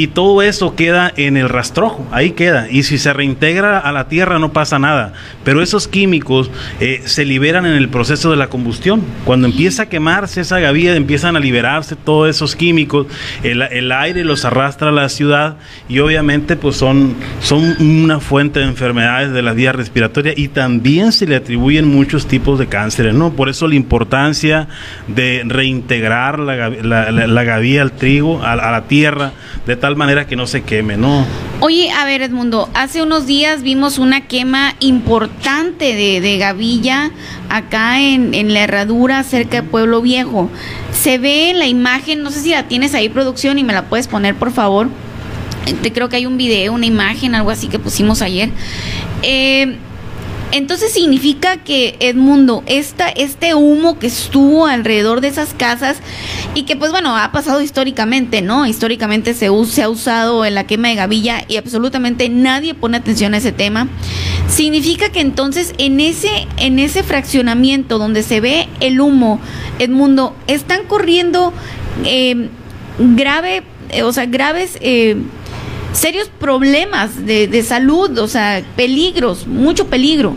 y 0.00 0.06
todo 0.06 0.40
eso 0.40 0.74
queda 0.76 1.12
en 1.14 1.36
el 1.36 1.50
rastrojo, 1.50 2.06
ahí 2.10 2.30
queda. 2.30 2.70
Y 2.70 2.84
si 2.84 2.96
se 2.96 3.12
reintegra 3.12 3.78
a 3.78 3.92
la 3.92 4.08
tierra 4.08 4.38
no 4.38 4.50
pasa 4.50 4.78
nada. 4.78 5.12
Pero 5.44 5.60
esos 5.60 5.88
químicos 5.88 6.50
eh, 6.80 7.02
se 7.04 7.26
liberan 7.26 7.66
en 7.66 7.74
el 7.74 7.90
proceso 7.90 8.30
de 8.30 8.38
la 8.38 8.46
combustión. 8.46 9.02
Cuando 9.26 9.46
empieza 9.46 9.82
a 9.82 9.88
quemarse 9.90 10.40
esa 10.40 10.58
gavilla, 10.58 10.96
empiezan 10.96 11.36
a 11.36 11.38
liberarse 11.38 11.96
todos 11.96 12.30
esos 12.30 12.56
químicos, 12.56 13.08
el, 13.42 13.92
aire 13.92 14.24
los 14.24 14.46
arrastra 14.46 14.88
a 14.88 14.92
la 14.92 15.10
ciudad 15.10 15.56
y 15.86 15.98
obviamente 15.98 16.56
pues 16.56 16.76
son, 16.76 17.14
son 17.42 17.76
una 17.82 18.20
fuente 18.20 18.60
de 18.60 18.66
enfermedades 18.66 19.32
de 19.32 19.42
la 19.42 19.52
vía 19.52 19.72
respiratoria 19.72 20.32
y 20.34 20.48
también 20.48 21.12
se 21.12 21.26
le 21.26 21.36
atribuyen 21.36 21.86
muchos 21.86 22.26
tipos 22.26 22.58
de 22.58 22.68
cánceres, 22.68 23.14
¿no? 23.14 23.34
Por 23.34 23.50
eso 23.50 23.68
la 23.68 23.74
importancia 23.74 24.66
de 25.08 25.42
reintegrar 25.44 26.38
la, 26.38 26.70
la, 26.70 27.44
gavilla 27.44 27.82
al 27.82 27.92
trigo, 27.92 28.42
a, 28.42 28.52
a 28.52 28.70
la 28.70 28.84
tierra, 28.84 29.32
de 29.66 29.76
tal 29.76 29.89
manera 29.96 30.26
que 30.26 30.36
no 30.36 30.46
se 30.46 30.62
queme, 30.62 30.96
¿no? 30.96 31.24
Oye, 31.60 31.90
a 31.90 32.04
ver, 32.04 32.22
Edmundo, 32.22 32.68
hace 32.74 33.02
unos 33.02 33.26
días 33.26 33.62
vimos 33.62 33.98
una 33.98 34.22
quema 34.22 34.74
importante 34.80 35.94
de, 35.94 36.20
de 36.20 36.38
gavilla 36.38 37.10
acá 37.48 38.00
en, 38.00 38.34
en, 38.34 38.54
la 38.54 38.60
herradura 38.60 39.22
cerca 39.22 39.62
de 39.62 39.68
Pueblo 39.68 40.00
Viejo. 40.00 40.50
Se 40.92 41.18
ve 41.18 41.52
la 41.54 41.66
imagen, 41.66 42.22
no 42.22 42.30
sé 42.30 42.40
si 42.40 42.50
la 42.50 42.68
tienes 42.68 42.94
ahí, 42.94 43.08
producción, 43.08 43.58
y 43.58 43.64
me 43.64 43.72
la 43.72 43.86
puedes 43.86 44.08
poner, 44.08 44.34
por 44.34 44.52
favor. 44.52 44.88
Te 45.82 45.92
creo 45.92 46.08
que 46.08 46.16
hay 46.16 46.26
un 46.26 46.38
video, 46.38 46.72
una 46.72 46.86
imagen, 46.86 47.34
algo 47.34 47.50
así 47.50 47.68
que 47.68 47.78
pusimos 47.78 48.22
ayer. 48.22 48.50
Eh, 49.22 49.76
entonces 50.52 50.92
significa 50.92 51.58
que 51.58 51.96
Edmundo, 52.00 52.62
esta, 52.66 53.08
este 53.08 53.54
humo 53.54 53.98
que 53.98 54.08
estuvo 54.08 54.66
alrededor 54.66 55.20
de 55.20 55.28
esas 55.28 55.54
casas 55.54 55.98
y 56.54 56.64
que 56.64 56.76
pues 56.76 56.90
bueno, 56.90 57.16
ha 57.16 57.30
pasado 57.32 57.62
históricamente, 57.62 58.42
¿no? 58.42 58.66
Históricamente 58.66 59.34
se, 59.34 59.48
se 59.66 59.82
ha 59.82 59.88
usado 59.88 60.44
en 60.44 60.54
la 60.54 60.64
quema 60.64 60.88
de 60.88 60.96
gavilla 60.96 61.44
y 61.48 61.56
absolutamente 61.56 62.28
nadie 62.28 62.74
pone 62.74 62.96
atención 62.96 63.34
a 63.34 63.38
ese 63.38 63.52
tema. 63.52 63.88
Significa 64.48 65.10
que 65.10 65.20
entonces 65.20 65.74
en 65.78 66.00
ese, 66.00 66.46
en 66.56 66.78
ese 66.78 67.02
fraccionamiento 67.02 67.98
donde 67.98 68.22
se 68.22 68.40
ve 68.40 68.68
el 68.80 69.00
humo, 69.00 69.40
Edmundo, 69.78 70.34
están 70.46 70.84
corriendo 70.86 71.52
eh, 72.04 72.48
grave, 72.98 73.62
eh, 73.90 74.02
o 74.02 74.12
sea, 74.12 74.26
graves... 74.26 74.78
Eh, 74.80 75.16
serios 75.92 76.28
problemas 76.28 77.26
de, 77.26 77.46
de 77.46 77.62
salud, 77.62 78.18
o 78.18 78.28
sea, 78.28 78.62
peligros, 78.76 79.46
mucho 79.46 79.86
peligro. 79.86 80.34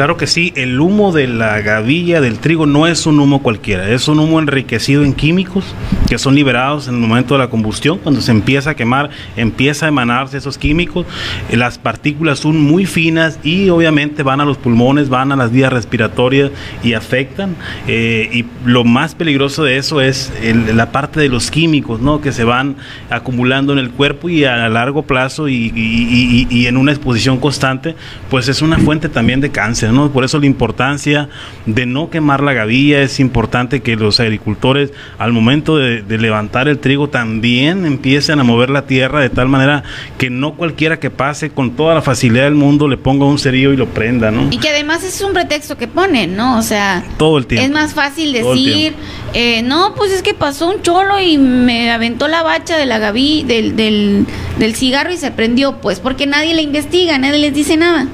Claro 0.00 0.16
que 0.16 0.26
sí, 0.26 0.54
el 0.56 0.80
humo 0.80 1.12
de 1.12 1.26
la 1.26 1.60
gavilla 1.60 2.22
del 2.22 2.38
trigo 2.38 2.64
no 2.64 2.86
es 2.86 3.04
un 3.04 3.20
humo 3.20 3.42
cualquiera, 3.42 3.86
es 3.90 4.08
un 4.08 4.18
humo 4.18 4.38
enriquecido 4.38 5.04
en 5.04 5.12
químicos 5.12 5.74
que 6.08 6.16
son 6.16 6.34
liberados 6.34 6.88
en 6.88 6.94
el 6.94 7.00
momento 7.00 7.34
de 7.34 7.40
la 7.40 7.50
combustión, 7.50 7.98
cuando 7.98 8.22
se 8.22 8.30
empieza 8.30 8.70
a 8.70 8.74
quemar, 8.74 9.10
empieza 9.36 9.84
a 9.84 9.90
emanarse 9.90 10.38
esos 10.38 10.56
químicos, 10.56 11.04
eh, 11.50 11.56
las 11.58 11.76
partículas 11.76 12.38
son 12.38 12.62
muy 12.62 12.86
finas 12.86 13.38
y 13.44 13.68
obviamente 13.68 14.22
van 14.22 14.40
a 14.40 14.46
los 14.46 14.56
pulmones, 14.56 15.10
van 15.10 15.32
a 15.32 15.36
las 15.36 15.52
vías 15.52 15.70
respiratorias 15.70 16.50
y 16.82 16.94
afectan. 16.94 17.54
Eh, 17.86 18.30
y 18.32 18.46
lo 18.64 18.84
más 18.84 19.14
peligroso 19.14 19.64
de 19.64 19.76
eso 19.76 20.00
es 20.00 20.32
la 20.74 20.92
parte 20.92 21.20
de 21.20 21.28
los 21.28 21.50
químicos, 21.50 22.00
¿no? 22.00 22.22
Que 22.22 22.32
se 22.32 22.44
van 22.44 22.76
acumulando 23.10 23.74
en 23.74 23.78
el 23.78 23.90
cuerpo 23.90 24.30
y 24.30 24.44
a 24.44 24.66
largo 24.70 25.02
plazo 25.02 25.46
y, 25.46 25.70
y 26.50 26.66
en 26.66 26.76
una 26.78 26.90
exposición 26.90 27.38
constante, 27.38 27.94
pues 28.30 28.48
es 28.48 28.62
una 28.62 28.78
fuente 28.78 29.10
también 29.10 29.42
de 29.42 29.50
cáncer. 29.50 29.89
¿No? 29.92 30.10
Por 30.10 30.24
eso 30.24 30.38
la 30.38 30.46
importancia 30.46 31.28
de 31.66 31.86
no 31.86 32.10
quemar 32.10 32.42
la 32.42 32.52
gavilla, 32.52 33.02
es 33.02 33.20
importante 33.20 33.80
que 33.80 33.96
los 33.96 34.20
agricultores 34.20 34.92
al 35.18 35.32
momento 35.32 35.76
de, 35.76 36.02
de 36.02 36.18
levantar 36.18 36.68
el 36.68 36.78
trigo 36.78 37.08
también 37.08 37.86
empiecen 37.86 38.40
a 38.40 38.44
mover 38.44 38.70
la 38.70 38.86
tierra 38.86 39.20
de 39.20 39.30
tal 39.30 39.48
manera 39.48 39.82
que 40.18 40.30
no 40.30 40.54
cualquiera 40.54 40.98
que 40.98 41.10
pase 41.10 41.50
con 41.50 41.72
toda 41.72 41.94
la 41.94 42.02
facilidad 42.02 42.44
del 42.44 42.54
mundo 42.54 42.88
le 42.88 42.96
ponga 42.96 43.24
un 43.24 43.38
cerillo 43.38 43.72
y 43.72 43.76
lo 43.76 43.86
prenda, 43.86 44.30
¿no? 44.30 44.48
Y 44.50 44.58
que 44.58 44.68
además 44.68 45.02
es 45.04 45.20
un 45.20 45.32
pretexto 45.32 45.76
que 45.76 45.88
ponen, 45.88 46.36
¿no? 46.36 46.58
O 46.58 46.62
sea, 46.62 47.04
Todo 47.16 47.38
el 47.38 47.46
tiempo. 47.46 47.64
es 47.66 47.70
más 47.72 47.94
fácil 47.94 48.32
decir, 48.32 48.94
eh, 49.34 49.62
no, 49.62 49.94
pues 49.94 50.12
es 50.12 50.22
que 50.22 50.34
pasó 50.34 50.68
un 50.68 50.82
cholo 50.82 51.20
y 51.20 51.38
me 51.38 51.90
aventó 51.90 52.28
la 52.28 52.42
bacha 52.42 52.76
de 52.76 52.86
la 52.86 52.98
gaví, 52.98 53.44
del, 53.44 53.76
del, 53.76 54.26
del 54.58 54.74
cigarro 54.74 55.12
y 55.12 55.16
se 55.16 55.30
prendió, 55.30 55.80
pues 55.80 56.00
porque 56.00 56.26
nadie 56.26 56.54
le 56.54 56.62
investiga, 56.62 57.18
nadie 57.18 57.38
les 57.38 57.54
dice 57.54 57.76
nada. 57.76 58.06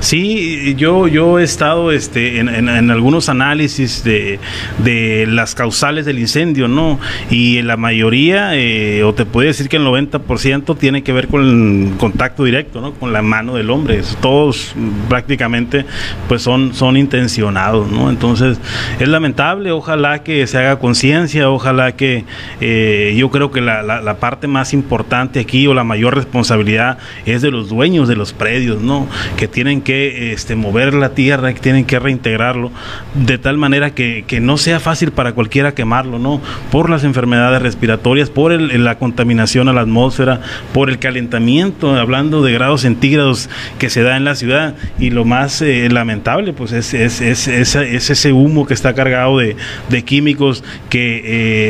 Sí, 0.00 0.74
yo, 0.76 1.08
yo 1.08 1.38
he 1.38 1.44
estado 1.44 1.92
este, 1.92 2.38
en, 2.38 2.48
en- 2.48 2.68
en 2.68 2.90
algunos 2.90 3.28
análisis 3.28 4.04
de, 4.04 4.38
de 4.84 5.26
las 5.28 5.54
causales 5.54 6.04
del 6.06 6.18
incendio, 6.18 6.68
¿no? 6.68 6.98
Y 7.30 7.62
la 7.62 7.76
mayoría, 7.76 8.50
eh, 8.54 9.02
o 9.04 9.14
te 9.14 9.24
puedo 9.24 9.46
decir 9.48 9.68
que 9.68 9.76
el 9.76 9.84
90% 9.84 10.76
tiene 10.78 11.02
que 11.02 11.12
ver 11.12 11.28
con 11.28 11.42
el 11.90 11.96
contacto 11.98 12.44
directo, 12.44 12.80
¿no? 12.80 12.92
Con 12.94 13.12
la 13.12 13.22
mano 13.22 13.54
del 13.56 13.70
hombre. 13.70 14.00
Todos 14.20 14.74
prácticamente 15.08 15.84
pues 16.28 16.42
son, 16.42 16.74
son 16.74 16.96
intencionados, 16.96 17.90
¿no? 17.90 18.10
Entonces 18.10 18.58
es 19.00 19.08
lamentable, 19.08 19.70
ojalá 19.72 20.22
que 20.22 20.46
se 20.46 20.58
haga 20.58 20.78
conciencia, 20.78 21.50
ojalá 21.50 21.92
que 21.96 22.24
eh, 22.60 23.14
yo 23.16 23.30
creo 23.30 23.50
que 23.50 23.60
la, 23.60 23.82
la- 23.82 24.00
la 24.00 24.18
parte 24.18 24.46
más 24.46 24.72
importante 24.72 25.40
aquí 25.40 25.66
o 25.66 25.74
la 25.74 25.84
mayor 25.84 26.14
responsabilidad 26.14 26.98
es 27.24 27.42
de 27.42 27.50
los 27.50 27.68
dueños 27.68 28.08
de 28.08 28.16
los 28.16 28.32
predios, 28.32 28.80
¿no? 28.82 29.06
Que 29.36 29.48
tienen 29.56 29.80
que 29.80 30.34
este, 30.34 30.54
mover 30.54 30.92
la 30.92 31.14
tierra, 31.14 31.54
que 31.54 31.60
tienen 31.60 31.86
que 31.86 31.98
reintegrarlo 31.98 32.70
de 33.14 33.38
tal 33.38 33.56
manera 33.56 33.94
que, 33.94 34.22
no 34.42 34.58
sea 34.58 34.80
fácil 34.80 35.12
para 35.12 35.32
cualquiera 35.32 35.72
quemarlo, 35.72 36.18
¿no? 36.18 36.42
Por 36.70 36.90
las 36.90 37.04
enfermedades 37.04 37.62
respiratorias, 37.62 38.28
por 38.28 38.52
el- 38.52 38.84
la 38.84 38.98
contaminación 38.98 39.70
a 39.70 39.72
la 39.72 39.80
atmósfera, 39.80 40.42
por 40.74 40.90
el 40.90 40.98
calentamiento, 40.98 41.94
hablando 41.96 42.42
de 42.42 42.52
grados 42.52 42.82
centígrados 42.82 43.48
que 43.78 43.88
se 43.88 44.02
da 44.02 44.18
en 44.18 44.24
la 44.26 44.34
ciudad 44.34 44.74
y 44.98 45.08
lo 45.08 45.24
más 45.24 45.62
eh, 45.62 45.88
lamentable 45.90 46.52
pues 46.52 46.72
es, 46.72 46.92
es, 46.92 47.22
es- 47.22 47.48
es- 47.48 47.76
es 47.76 48.10
ese 48.10 48.32
humo 48.32 48.66
que 48.66 48.74
está 48.74 48.92
cargado 48.92 49.38
de, 49.38 49.56
de 49.88 50.02
químicos 50.04 50.64
que 50.90 51.22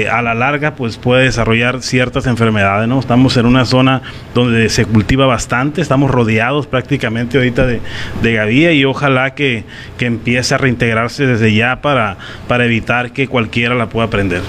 eh, 0.02 0.08
a 0.08 0.22
la 0.22 0.34
larga 0.34 0.74
pues 0.74 0.96
puede 0.96 1.22
desarrollar 1.22 1.82
ciertas 1.82 2.26
enfermedades, 2.26 2.88
¿no? 2.88 2.98
Estamos 2.98 3.36
en 3.36 3.46
una 3.46 3.64
zona 3.64 4.02
donde 4.34 4.70
se 4.70 4.84
cultiva 4.86 5.26
bastante, 5.26 5.80
estamos 5.80 6.10
rodeados 6.10 6.66
prácticamente 6.66 7.38
ahorita 7.38 7.64
de, 7.64 7.75
de 8.22 8.32
gavilla 8.32 8.72
y 8.72 8.84
ojalá 8.84 9.34
que, 9.34 9.64
que 9.98 10.06
empiece 10.06 10.54
a 10.54 10.58
reintegrarse 10.58 11.26
desde 11.26 11.54
ya 11.54 11.80
para, 11.80 12.16
para 12.48 12.64
evitar 12.64 13.12
que 13.12 13.28
cualquiera 13.28 13.74
la 13.74 13.88
pueda 13.88 14.08
prender. 14.08 14.42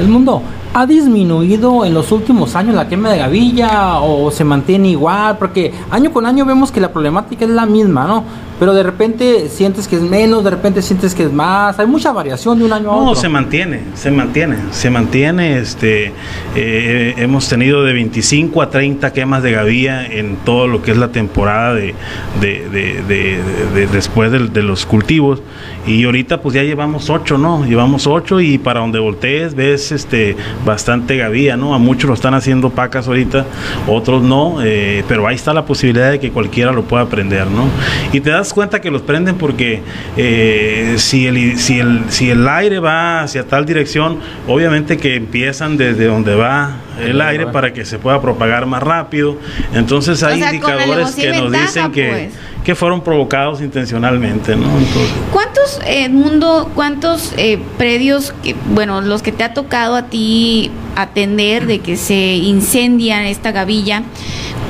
El 0.00 0.08
mundo 0.08 0.42
ha 0.74 0.86
disminuido 0.86 1.84
en 1.84 1.92
los 1.92 2.10
últimos 2.12 2.56
años 2.56 2.74
la 2.74 2.88
quema 2.88 3.10
de 3.10 3.18
gavilla 3.18 3.98
o 4.00 4.30
se 4.30 4.42
mantiene 4.42 4.88
igual, 4.88 5.36
porque 5.38 5.72
año 5.90 6.10
con 6.12 6.24
año 6.24 6.46
vemos 6.46 6.72
que 6.72 6.80
la 6.80 6.90
problemática 6.92 7.44
es 7.44 7.50
la 7.50 7.66
misma, 7.66 8.06
¿no? 8.06 8.24
Pero 8.58 8.74
de 8.74 8.82
repente 8.84 9.48
sientes 9.48 9.88
que 9.88 9.96
es 9.96 10.02
menos, 10.02 10.44
de 10.44 10.50
repente 10.50 10.80
sientes 10.82 11.14
que 11.16 11.24
es 11.24 11.32
más, 11.32 11.78
hay 11.80 11.86
mucha 11.86 12.12
variación 12.12 12.58
de 12.60 12.64
un 12.64 12.72
año 12.72 12.90
a 12.92 12.94
No, 12.96 13.02
otro. 13.10 13.20
se 13.20 13.28
mantiene, 13.28 13.80
se 13.94 14.10
mantiene, 14.12 14.56
se 14.70 14.88
mantiene. 14.88 15.58
Este, 15.58 16.12
eh, 16.54 17.14
hemos 17.18 17.48
tenido 17.48 17.82
de 17.82 17.92
25 17.92 18.62
a 18.62 18.70
30 18.70 19.12
quemas 19.12 19.42
de 19.42 19.50
gavilla 19.52 20.06
en 20.06 20.36
todo 20.36 20.68
lo 20.68 20.80
que 20.80 20.92
es 20.92 20.96
la 20.96 21.08
temporada 21.08 21.74
de, 21.74 21.94
de- 22.40 22.68
de- 22.70 23.02
de- 23.02 23.40
de- 23.74 23.86
después 23.88 24.30
de, 24.30 24.62
los 24.62 24.86
cultivos. 24.86 25.42
Y 25.84 26.04
ahorita 26.04 26.40
pues 26.40 26.54
ya 26.54 26.62
llevamos 26.62 27.10
8, 27.10 27.38
¿no? 27.38 27.66
Llevamos 27.66 28.06
8 28.06 28.40
y 28.40 28.58
para 28.58 28.78
donde 28.80 29.00
voltees 29.00 29.56
ves 29.56 29.81
este, 29.90 30.36
bastante 30.64 31.16
gavilla, 31.16 31.56
¿no? 31.56 31.74
A 31.74 31.78
muchos 31.78 32.08
lo 32.08 32.14
están 32.14 32.34
haciendo 32.34 32.70
pacas 32.70 33.08
ahorita, 33.08 33.46
otros 33.86 34.22
no, 34.22 34.58
eh, 34.62 35.02
pero 35.08 35.26
ahí 35.26 35.34
está 35.34 35.52
la 35.52 35.64
posibilidad 35.64 36.10
de 36.10 36.20
que 36.20 36.30
cualquiera 36.30 36.72
lo 36.72 36.84
pueda 36.84 37.06
prender, 37.06 37.48
¿no? 37.48 37.68
Y 38.12 38.20
te 38.20 38.30
das 38.30 38.52
cuenta 38.52 38.80
que 38.80 38.90
los 38.90 39.02
prenden 39.02 39.36
porque 39.36 39.82
eh, 40.16 40.94
si, 40.98 41.26
el, 41.26 41.58
si, 41.58 41.80
el, 41.80 42.02
si 42.08 42.30
el 42.30 42.46
aire 42.46 42.78
va 42.78 43.22
hacia 43.22 43.46
tal 43.46 43.66
dirección, 43.66 44.18
obviamente 44.46 44.98
que 44.98 45.16
empiezan 45.16 45.76
desde 45.76 46.06
donde 46.06 46.34
va 46.34 46.76
el 47.00 47.20
aire 47.20 47.46
para 47.46 47.72
que 47.72 47.84
se 47.84 47.98
pueda 47.98 48.20
propagar 48.20 48.66
más 48.66 48.82
rápido. 48.82 49.36
Entonces 49.74 50.22
hay 50.22 50.40
sea, 50.40 50.52
indicadores 50.52 51.14
que 51.14 51.28
nos 51.32 51.50
ventaja, 51.50 51.64
dicen 51.64 51.92
que, 51.92 52.08
pues. 52.08 52.32
Que 52.64 52.74
fueron 52.74 53.00
provocados 53.00 53.60
intencionalmente, 53.60 54.54
¿no? 54.56 54.66
Entonces, 54.66 55.12
¿Cuántos, 55.32 55.80
eh, 55.86 56.08
Mundo, 56.08 56.70
cuántos 56.74 57.32
eh, 57.36 57.58
predios, 57.78 58.34
que, 58.42 58.54
bueno, 58.74 59.00
los 59.00 59.22
que 59.22 59.32
te 59.32 59.44
ha 59.44 59.54
tocado 59.54 59.96
a 59.96 60.06
ti 60.06 60.70
atender 60.94 61.66
de 61.66 61.80
que 61.80 61.96
se 61.96 62.36
incendia 62.36 63.28
esta 63.28 63.50
gavilla, 63.52 64.02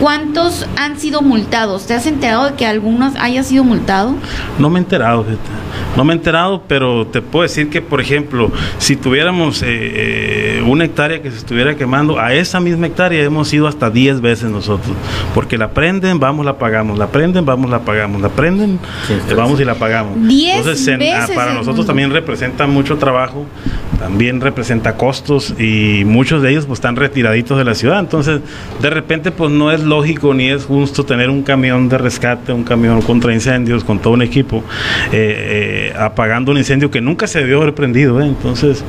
cuántos 0.00 0.66
han 0.76 0.98
sido 0.98 1.22
multados? 1.22 1.86
¿Te 1.86 1.94
has 1.94 2.06
enterado 2.06 2.44
de 2.50 2.54
que 2.54 2.66
algunos 2.66 3.14
haya 3.16 3.42
sido 3.42 3.64
multado? 3.64 4.14
No 4.58 4.70
me 4.70 4.78
he 4.78 4.82
enterado, 4.82 5.24
no 5.96 6.04
me 6.04 6.14
he 6.14 6.16
enterado, 6.16 6.62
pero 6.66 7.06
te 7.06 7.20
puedo 7.20 7.42
decir 7.42 7.68
que, 7.68 7.82
por 7.82 8.00
ejemplo, 8.00 8.50
si 8.78 8.96
tuviéramos 8.96 9.62
eh, 9.62 9.66
eh, 9.68 10.64
una 10.66 10.84
hectárea 10.84 11.20
que 11.20 11.30
se 11.30 11.36
estuviera 11.36 11.76
quemando, 11.76 12.18
a 12.18 12.32
esa 12.32 12.60
misma 12.60 12.86
hectárea 12.86 13.22
hemos 13.22 13.52
ido 13.52 13.68
hasta 13.68 13.90
10 13.90 14.20
veces 14.20 14.50
nosotros, 14.50 14.96
porque 15.34 15.58
la 15.58 15.70
prenden, 15.70 16.18
vamos, 16.18 16.46
la 16.46 16.58
pagamos, 16.58 16.98
la 16.98 17.08
prenden, 17.08 17.44
vamos, 17.44 17.70
la 17.70 17.80
pagamos, 17.82 18.20
la 18.22 18.28
prenden, 18.28 18.78
eh, 19.10 19.34
vamos 19.34 19.60
y 19.60 19.64
la 19.64 19.74
pagamos. 19.74 20.16
10 20.26 20.56
Entonces, 20.58 20.86
en- 20.88 20.94
ah, 20.94 21.20
veces 21.20 21.36
para 21.36 21.52
nosotros 21.52 21.76
mundo. 21.78 21.86
también 21.86 22.10
representa 22.10 22.66
mucho 22.66 22.96
trabajo, 22.98 23.46
también 23.98 24.40
representa 24.40 24.96
costos 24.96 25.54
y 25.58 26.04
muchos 26.04 26.42
de 26.42 26.50
ellos 26.50 26.66
pues 26.66 26.78
están 26.78 26.96
retiraditos 26.96 27.58
de 27.58 27.64
la 27.64 27.74
ciudad. 27.74 27.98
Entonces, 28.00 28.40
de 28.80 28.90
repente 28.90 29.30
pues 29.30 29.50
no 29.50 29.70
es 29.70 29.80
lógico 29.82 30.34
ni 30.34 30.48
es 30.48 30.64
justo 30.64 31.04
tener 31.04 31.30
un 31.30 31.42
camión 31.42 31.88
de 31.88 31.98
rescate, 31.98 32.52
un 32.52 32.64
camión 32.64 33.02
contra 33.02 33.32
incendios 33.32 33.84
con 33.84 33.98
todo 33.98 34.14
un 34.14 34.22
equipo 34.22 34.64
eh, 35.12 35.90
eh, 35.92 35.94
apagando 35.98 36.52
un 36.52 36.58
incendio 36.58 36.90
que 36.90 37.00
nunca 37.00 37.26
se 37.26 37.40
debió 37.40 37.60
haber 37.62 37.74
prendido. 37.74 38.20
¿eh? 38.20 38.26
Entonces, 38.26 38.84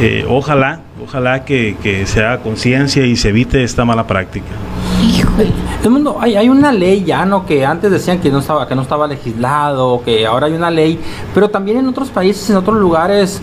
eh, 0.00 0.24
ojalá, 0.28 0.80
ojalá 1.04 1.44
que, 1.44 1.76
que 1.82 2.06
se 2.06 2.20
haga 2.20 2.38
conciencia 2.38 3.04
y 3.06 3.16
se 3.16 3.28
evite 3.30 3.62
esta 3.62 3.84
mala 3.84 4.06
práctica. 4.06 4.46
El 5.82 5.90
mundo, 5.90 6.16
hay, 6.20 6.34
hay 6.36 6.48
una 6.48 6.72
ley 6.72 7.04
ya, 7.04 7.24
¿no? 7.24 7.46
Que 7.46 7.64
antes 7.64 7.90
decían 7.90 8.20
que 8.20 8.30
no 8.30 8.40
estaba, 8.40 8.66
que 8.66 8.74
no 8.74 8.82
estaba 8.82 9.06
legislado, 9.06 10.02
que 10.04 10.26
ahora 10.26 10.46
hay 10.46 10.54
una 10.54 10.70
ley, 10.70 11.00
pero 11.32 11.48
también 11.48 11.78
en 11.78 11.88
otros 11.88 12.10
países, 12.10 12.50
en 12.50 12.56
otros 12.56 12.76
lugares, 12.78 13.40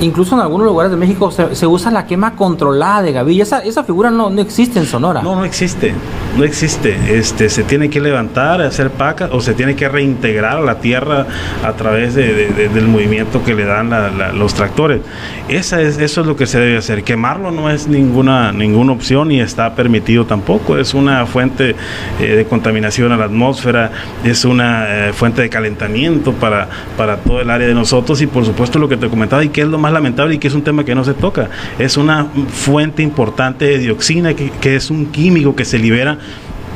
incluso 0.00 0.34
en 0.34 0.40
algunos 0.42 0.66
lugares 0.66 0.90
de 0.90 0.96
México, 0.96 1.30
se, 1.30 1.54
se 1.54 1.66
usa 1.66 1.90
la 1.90 2.06
quema 2.06 2.34
controlada 2.34 3.02
de 3.02 3.12
gavilla. 3.12 3.42
Esa, 3.42 3.58
esa 3.60 3.84
figura 3.84 4.10
no, 4.10 4.30
no 4.30 4.40
existe 4.42 4.78
en 4.78 4.86
Sonora. 4.86 5.22
No, 5.22 5.36
no 5.36 5.44
existe, 5.44 5.94
no 6.36 6.44
existe. 6.44 6.96
Este, 7.18 7.48
se 7.48 7.62
tiene 7.62 7.88
que 7.90 8.00
levantar, 8.00 8.60
hacer 8.62 8.90
pacas 8.90 9.30
o 9.32 9.40
se 9.40 9.54
tiene 9.54 9.76
que 9.76 9.88
reintegrar 9.88 10.60
la 10.60 10.76
tierra 10.80 11.26
a 11.64 11.72
través 11.72 12.14
de- 12.14 12.34
de- 12.34 12.48
de- 12.48 12.68
del 12.68 12.88
movimiento 12.88 13.42
que 13.44 13.54
le 13.54 13.64
dan 13.64 13.90
los 14.38 14.54
tractores. 14.54 15.00
Esa 15.48 15.80
es, 15.80 15.98
eso 15.98 16.20
es 16.22 16.26
lo 16.26 16.36
que 16.36 16.46
se 16.46 16.58
debe 16.58 16.76
hacer. 16.78 17.04
Quemarlo 17.04 17.50
no 17.50 17.70
es 17.70 17.86
ninguna, 17.88 18.52
ninguna 18.52 18.92
opción 18.92 19.30
y 19.30 19.40
está 19.40 19.74
permitido 19.74 20.24
tampoco. 20.26 20.76
Es 20.78 20.94
una 20.94 21.26
fuente 21.26 21.76
eh, 22.20 22.24
de 22.36 22.44
contaminación 22.46 23.12
a 23.12 23.16
la 23.16 23.26
atmósfera, 23.26 23.90
es 24.24 24.44
una 24.44 25.08
eh, 25.08 25.12
fuente 25.12 25.42
de 25.42 25.48
calentamiento 25.50 26.32
para, 26.32 26.68
para 26.96 27.16
todo 27.18 27.40
el 27.40 27.50
área 27.50 27.68
de 27.68 27.74
nosotros 27.74 28.20
y 28.22 28.26
por 28.26 28.44
supuesto 28.44 28.78
lo 28.78 28.88
que 28.88 28.96
te 28.96 29.08
comentaba 29.08 29.44
y 29.44 29.48
que 29.50 29.62
es 29.62 29.68
lo 29.68 29.78
más 29.84 29.92
lamentable 29.92 30.34
y 30.34 30.38
que 30.38 30.48
es 30.48 30.54
un 30.54 30.62
tema 30.62 30.82
que 30.84 30.94
no 30.94 31.04
se 31.04 31.12
toca. 31.12 31.50
Es 31.78 31.98
una 31.98 32.26
fuente 32.48 33.02
importante 33.02 33.66
de 33.66 33.78
dioxina 33.78 34.34
que, 34.34 34.50
que 34.50 34.76
es 34.76 34.90
un 34.90 35.06
químico 35.06 35.54
que 35.54 35.66
se 35.66 35.78
libera 35.78 36.18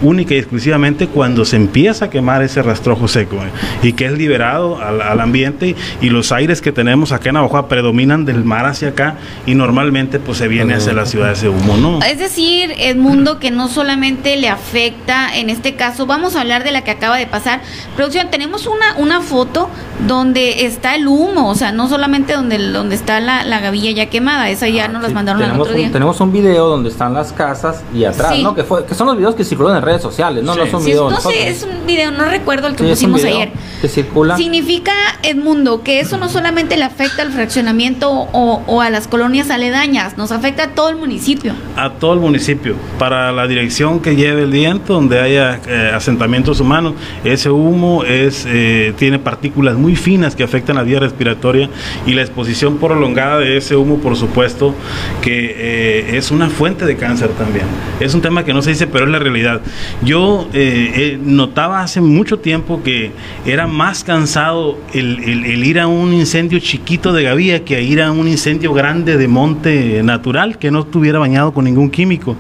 única 0.03 0.35
y 0.35 0.39
exclusivamente 0.39 1.09
cuando 1.09 1.45
se 1.45 1.57
empieza 1.57 2.07
a 2.07 2.11
quemar 2.11 2.43
ese 2.43 2.63
rastrojo 2.63 3.09
seco 3.09 3.37
eh, 3.37 3.51
y 3.83 3.93
que 3.95 4.07
es 4.07 4.13
liberado 4.13 4.81
al, 4.81 5.01
al 5.03 5.21
ambiente 5.21 5.75
y 6.01 6.11
los 6.11 6.33
aires 6.33 6.61
que 6.61 6.73
tenemos 6.73 7.13
acá 7.13 7.31
en 7.31 7.35
Navajo 7.35 7.67
predominan 7.69 8.25
del 8.25 8.45
mar 8.45 8.67
hacia 8.67 8.89
acá 8.91 9.17
y 9.47 9.55
normalmente 9.55 10.19
pues 10.21 10.39
se 10.39 10.49
viene 10.49 10.75
hacia 10.75 10.93
la 10.93 11.07
ciudad 11.07 11.33
ese 11.33 11.49
humo, 11.49 11.77
¿no? 11.77 12.01
Es 12.05 12.19
decir, 12.19 12.73
Edmundo, 12.79 13.39
que 13.41 13.51
no 13.51 13.69
solamente 13.69 14.37
le 14.37 14.49
afecta, 14.49 15.37
en 15.37 15.51
este 15.51 15.75
caso, 15.75 16.07
vamos 16.07 16.37
a 16.37 16.41
hablar 16.43 16.65
de 16.65 16.73
la 16.73 16.83
que 16.85 16.91
acaba 16.91 17.17
de 17.17 17.27
pasar. 17.27 17.61
Producción, 17.97 18.29
tenemos 18.31 18.67
una, 18.67 18.97
una 18.99 19.21
foto 19.21 19.69
donde 20.07 20.65
está 20.67 20.95
el 20.95 21.09
humo, 21.09 21.49
o 21.51 21.55
sea, 21.55 21.73
no 21.73 21.89
solamente 21.89 22.35
donde, 22.35 22.59
donde 22.71 22.95
está 22.95 23.21
la, 23.21 23.45
la 23.45 23.61
gavilla 23.61 23.91
ya 23.91 24.07
quemada, 24.11 24.49
esa 24.51 24.69
ya 24.69 24.89
nos 24.89 25.03
las 25.03 25.09
Sí, 25.11 25.15
mandaron 25.15 25.43
otro 25.61 25.73
un, 25.73 25.77
día. 25.77 25.91
tenemos 25.91 26.21
un 26.21 26.31
video 26.33 26.69
donde 26.69 26.91
están 26.91 27.15
las 27.15 27.33
casas 27.33 27.83
y 27.95 28.05
atrás, 28.05 28.35
Sí. 28.35 28.43
¿no? 28.43 28.55
Que, 28.55 28.63
fue, 28.63 28.85
que 28.85 28.95
son 28.95 29.07
los 29.07 29.17
videos 29.17 29.35
que 29.35 29.43
circularon 29.45 29.79
en 29.79 29.83
redes 29.89 30.03
sociales, 30.03 30.45
no, 30.45 30.55
no 30.55 30.63
es 30.65 30.73
un 30.73 30.81
Sí, 30.83 30.87
video. 30.91 31.09
de 31.09 31.15
no 31.15 31.21
sé, 31.21 31.49
es 31.49 31.63
un 31.65 31.87
video, 31.87 32.11
no 32.11 32.25
recuerdo 32.27 32.67
el 32.69 32.75
que 32.77 32.85
Sí, 32.85 32.91
pusimos 32.91 33.25
ayer. 33.25 33.51
que 33.81 33.89
circula. 33.89 34.37
Significa, 34.37 34.93
Edmundo, 35.23 35.83
que 35.83 36.01
eso 36.01 36.17
no 36.19 36.29
solamente 36.29 36.77
le 36.77 36.85
afecta 36.85 37.23
al 37.23 37.33
fraccionamiento 37.33 38.11
o, 38.11 38.63
o 38.67 38.81
a 38.81 38.91
las 38.91 39.09
colonias 39.09 39.51
aledañas, 39.51 40.17
nos 40.17 40.33
afecta 40.33 40.65
a 40.65 40.69
todo 40.75 40.89
el 40.91 40.97
municipio. 40.97 41.53
a 41.77 41.91
todo 41.95 42.13
el 42.15 42.21
municipio 42.21 42.75
para 42.99 43.31
la 43.33 43.47
dirección 43.47 44.01
que 44.01 44.17
lleve 44.17 44.43
el 44.43 44.51
viento 44.51 44.95
donde 44.95 45.21
haya 45.21 45.61
eh, 45.67 45.91
asentamientos 45.95 46.61
humanos 46.61 46.95
ese 47.25 47.51
humo 47.51 48.05
es 48.05 48.45
eh, 48.49 48.93
tiene 48.99 49.19
partículas 49.19 49.77
muy 49.77 49.95
finas 49.97 50.35
que 50.35 50.43
afectan 50.43 50.77
la 50.77 50.83
vía 50.83 50.99
respiratoria 51.01 51.69
y 52.07 52.13
la 52.15 52.23
exposición 52.23 52.79
prolongada 52.79 53.39
de 53.39 53.57
ese 53.57 53.77
humo 53.77 53.99
por 53.99 54.17
supuesto 54.17 54.75
que 55.23 55.55
eh, 55.57 56.17
es 56.17 56.31
una 56.31 56.49
fuente 56.51 56.85
de 56.85 56.97
cáncer 56.97 57.31
también 57.31 57.67
es 58.01 58.15
un 58.15 58.21
tema 58.21 58.45
que 58.45 58.53
no 58.53 58.61
se 58.63 58.71
dice 58.71 58.87
pero 58.87 59.05
es 59.07 59.11
la 59.11 59.19
realidad 59.19 59.61
yo 60.03 60.49
eh, 60.53 60.93
eh, 60.95 61.19
notaba 61.23 61.83
hace 61.83 62.01
mucho 62.01 62.39
tiempo 62.39 62.83
que 62.83 63.13
era 63.47 63.67
más 63.67 64.05
cansado 64.05 64.79
el, 64.93 65.65
ir 65.65 65.81
a 65.81 65.87
un 65.87 66.13
incendio 66.13 66.59
chiquito 66.59 67.13
de 67.13 67.23
gavía 67.23 67.65
que 67.65 67.83
ir 67.83 68.01
a 68.03 68.13
un 68.13 68.29
incendio 68.29 68.73
grande 68.73 69.17
de 69.17 69.29
monte 69.29 70.03
natural 70.03 70.59
que 70.59 70.71
no 70.71 70.81
estuviera 70.81 71.19
bañado 71.19 71.53
con 71.53 71.65
ningún 71.65 71.91
químico. 71.91 72.37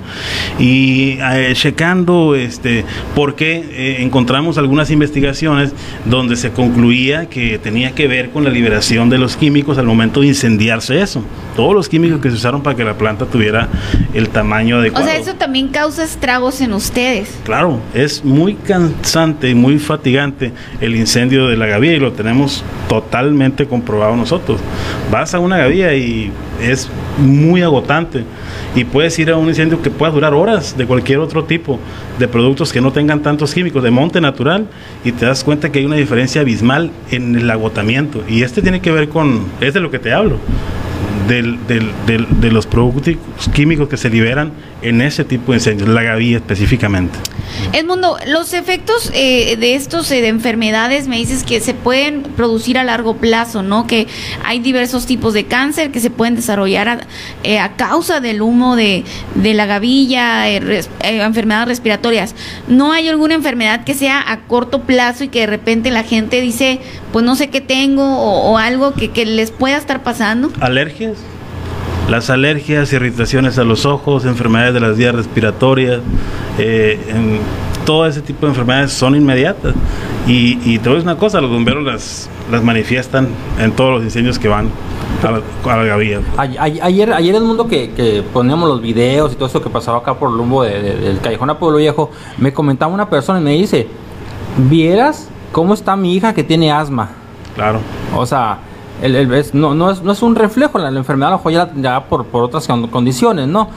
Y 0.58 1.18
eh, 1.20 1.52
checando 1.54 2.34
este 2.34 2.84
por 3.14 3.34
qué 3.34 3.64
eh, 3.70 3.96
encontramos 4.00 4.58
algunas 4.58 4.90
investigaciones 4.90 5.72
donde 6.04 6.36
se 6.36 6.50
concluía 6.50 7.26
que 7.28 7.58
tenía 7.58 7.92
que 7.94 8.08
ver 8.08 8.30
con 8.30 8.44
la 8.44 8.50
liberación 8.50 9.10
de 9.10 9.18
los 9.18 9.36
químicos 9.36 9.78
al 9.78 9.86
momento 9.86 10.20
de 10.20 10.28
incendiarse 10.28 11.00
eso. 11.00 11.22
Todos 11.56 11.74
los 11.74 11.88
químicos 11.88 12.20
que 12.20 12.30
se 12.30 12.36
usaron 12.36 12.62
para 12.62 12.76
que 12.76 12.84
la 12.84 12.94
planta 12.94 13.26
tuviera 13.26 13.68
el 14.14 14.28
tamaño 14.28 14.76
O 14.76 14.78
adecuado 14.80 15.06
sea, 15.06 15.16
eso 15.16 15.34
también 15.34 15.68
causa 15.68 16.04
estragos 16.04 16.60
en 16.60 16.72
ustedes. 16.72 17.27
Claro, 17.44 17.80
es 17.94 18.24
muy 18.24 18.54
cansante 18.54 19.48
y 19.48 19.54
muy 19.54 19.78
fatigante 19.78 20.52
el 20.80 20.94
incendio 20.94 21.46
de 21.48 21.56
la 21.56 21.66
gavía 21.66 21.94
y 21.94 21.98
lo 21.98 22.12
tenemos 22.12 22.62
totalmente 22.88 23.66
comprobado 23.66 24.16
nosotros. 24.16 24.60
Vas 25.10 25.34
a 25.34 25.38
una 25.38 25.56
gavía 25.56 25.94
y 25.94 26.30
es 26.62 26.90
muy 27.18 27.62
agotante 27.62 28.24
y 28.74 28.84
puedes 28.84 29.18
ir 29.18 29.30
a 29.30 29.36
un 29.36 29.48
incendio 29.48 29.80
que 29.80 29.90
pueda 29.90 30.12
durar 30.12 30.34
horas 30.34 30.76
de 30.76 30.86
cualquier 30.86 31.20
otro 31.20 31.44
tipo 31.44 31.78
de 32.18 32.28
productos 32.28 32.72
que 32.72 32.80
no 32.80 32.92
tengan 32.92 33.22
tantos 33.22 33.54
químicos 33.54 33.82
de 33.82 33.90
monte 33.90 34.20
natural 34.20 34.66
y 35.04 35.12
te 35.12 35.26
das 35.26 35.42
cuenta 35.42 35.72
que 35.72 35.78
hay 35.78 35.86
una 35.86 35.96
diferencia 35.96 36.42
abismal 36.42 36.90
en 37.10 37.34
el 37.34 37.50
agotamiento 37.50 38.22
y 38.28 38.42
este 38.42 38.62
tiene 38.62 38.80
que 38.80 38.92
ver 38.92 39.08
con, 39.08 39.46
es 39.60 39.74
de 39.74 39.80
lo 39.80 39.90
que 39.90 39.98
te 39.98 40.12
hablo 40.12 40.38
del, 41.28 41.64
del- 41.66 41.92
del- 42.06 42.40
de 42.40 42.50
los 42.50 42.66
productos 42.66 43.14
químicos 43.54 43.88
que 43.88 43.96
se 43.96 44.10
liberan 44.10 44.52
en 44.82 45.00
ese 45.00 45.24
tipo 45.24 45.52
de 45.52 45.58
incendios, 45.58 45.88
la 45.88 46.02
gavía 46.02 46.36
específicamente. 46.38 47.18
Edmundo, 47.72 48.16
los 48.28 48.52
efectos 48.52 49.10
eh, 49.14 49.56
de 49.58 49.74
estos 49.74 50.10
eh, 50.12 50.20
de 50.20 50.28
enfermedades 50.28 51.08
me 51.08 51.16
dices 51.16 51.42
que 51.42 51.60
se 51.60 51.74
pueden 51.74 52.22
producir 52.22 52.78
a 52.78 52.84
largo 52.84 53.16
plazo, 53.16 53.62
¿no? 53.62 53.86
Que 53.86 54.06
hay 54.44 54.60
diversos 54.60 55.06
tipos 55.06 55.34
de 55.34 55.44
cáncer 55.46 55.90
que 55.90 55.98
se 56.00 56.10
pueden 56.10 56.36
desarrollar 56.36 56.88
a, 56.88 56.98
eh, 57.42 57.58
a 57.58 57.76
causa 57.76 58.20
del 58.20 58.42
humo 58.42 58.76
de, 58.76 59.04
de 59.34 59.54
la 59.54 59.66
gavilla, 59.66 60.48
eh, 60.48 60.60
res- 60.60 60.90
eh, 61.02 61.20
enfermedades 61.22 61.68
respiratorias. 61.68 62.34
¿No 62.68 62.92
hay 62.92 63.08
alguna 63.08 63.34
enfermedad 63.34 63.84
que 63.84 63.94
sea 63.94 64.22
a 64.30 64.40
corto 64.40 64.82
plazo 64.82 65.24
y 65.24 65.28
que 65.28 65.40
de 65.40 65.46
repente 65.46 65.90
la 65.90 66.04
gente 66.04 66.40
dice, 66.40 66.80
pues 67.12 67.24
no 67.24 67.34
sé 67.34 67.48
qué 67.50 67.60
tengo 67.60 68.04
o, 68.04 68.52
o 68.52 68.58
algo 68.58 68.94
que, 68.94 69.10
que 69.10 69.26
les 69.26 69.50
pueda 69.50 69.76
estar 69.76 70.02
pasando? 70.04 70.52
Alergias. 70.60 71.17
Las 72.08 72.30
alergias, 72.30 72.92
irritaciones 72.92 73.58
a 73.58 73.64
los 73.64 73.84
ojos, 73.84 74.24
enfermedades 74.24 74.72
de 74.74 74.80
las 74.80 74.96
vías 74.96 75.14
respiratorias, 75.14 76.00
eh, 76.58 76.98
en- 77.08 77.40
todo 77.84 78.06
ese 78.06 78.20
tipo 78.22 78.46
de 78.46 78.52
enfermedades 78.52 78.92
son 78.92 79.14
inmediatas. 79.14 79.74
Y, 80.26 80.58
y 80.64 80.78
te 80.78 80.88
voy 80.88 80.92
a 80.92 80.94
decir 80.96 81.08
una 81.10 81.16
cosa, 81.18 81.40
los 81.40 81.50
bomberos 81.50 81.84
las, 81.84 82.28
las 82.50 82.62
manifiestan 82.62 83.28
en 83.58 83.72
todos 83.72 83.92
los 83.94 84.02
incendios 84.04 84.38
que 84.38 84.48
van 84.48 84.68
a 85.26 85.30
la, 85.30 85.72
a 85.72 85.76
la 85.76 85.84
gavilla. 85.84 86.20
Ay- 86.36 86.56
ay- 86.58 86.80
Ayer, 86.82 87.12
ayer 87.12 87.34
en 87.34 87.42
el 87.42 87.46
mundo 87.48 87.66
que, 87.66 87.90
que 87.92 88.22
poníamos 88.32 88.68
los 88.68 88.80
videos 88.82 89.32
y 89.32 89.36
todo 89.36 89.46
eso 89.48 89.62
que 89.62 89.70
pasaba 89.70 89.98
acá 89.98 90.14
por 90.14 90.30
el 90.30 90.36
rumbo 90.38 90.62
de- 90.64 90.82
de- 90.82 90.96
del 90.96 91.20
Callejón 91.20 91.48
a 91.50 91.58
Pueblo 91.58 91.78
Viejo, 91.78 92.10
me 92.38 92.52
comentaba 92.52 92.92
una 92.92 93.08
persona 93.08 93.40
y 93.40 93.42
me 93.44 93.52
dice, 93.52 93.86
¿vieras 94.68 95.28
cómo 95.52 95.74
está 95.74 95.96
mi 95.96 96.14
hija 96.14 96.34
que 96.34 96.44
tiene 96.44 96.70
asma? 96.72 97.10
Claro. 97.54 97.80
O 98.14 98.26
sea, 98.26 98.58
el, 99.02 99.32
es- 99.34 99.54
no, 99.54 99.74
no, 99.74 99.90
es, 99.90 100.22
un 100.22 100.34
reflejo, 100.34 100.78
la, 100.78 100.88
enfermedad 100.88 101.28
a 101.28 101.32
lo 101.32 101.38
mejor 101.38 101.52
ya 101.52 101.68
tendrá 101.68 102.04
por, 102.04 102.26
otras 102.32 102.66
con- 102.66 102.86
condiciones, 102.88 103.46
¿no? 103.48 103.68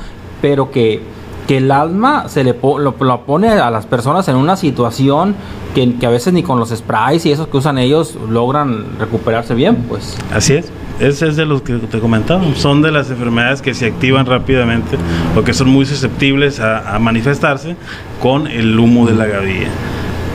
Pero 0.42 0.72
que, 0.72 1.02
el 1.48 1.70
asma 1.70 2.30
se 2.30 2.46
le 2.46 2.54
po- 2.54 2.80
lo, 2.80 2.94
pone 3.26 3.50
a 3.50 3.70
las 3.70 3.86
personas 3.86 4.26
en 4.30 4.38
una 4.38 4.56
situación 4.56 5.36
que, 5.76 5.96
que 5.96 6.06
a 6.06 6.10
veces 6.10 6.32
ni 6.34 6.44
con 6.44 6.58
los 6.60 6.70
sprays 6.70 7.26
y 7.26 7.32
esos 7.34 7.48
que 7.48 7.58
usan 7.58 7.78
ellos 7.78 8.18
logran 8.30 8.86
recuperarse 8.98 9.54
bien, 9.54 9.76
pues. 9.90 10.18
Así 10.34 10.54
es. 10.54 10.72
Ese 11.02 11.28
es 11.28 11.36
de 11.36 11.46
los 11.46 11.62
que 11.64 11.74
te 11.74 12.00
comentaba. 12.00 12.42
Son 12.56 12.82
de 12.82 12.92
las 12.92 13.10
enfermedades 13.10 13.62
que 13.62 13.74
se 13.74 13.88
activan 13.88 14.26
rápidamente 14.28 14.98
o 15.36 15.44
que 15.44 15.54
son 15.54 15.68
muy 15.70 15.86
susceptibles 15.86 16.60
a, 16.62 16.96
a 16.96 17.00
manifestarse 17.00 17.76
con 18.22 18.48
el 18.48 18.80
humo 18.80 19.06
de 19.06 19.14
la 19.16 19.26
gavilla. 19.26 19.68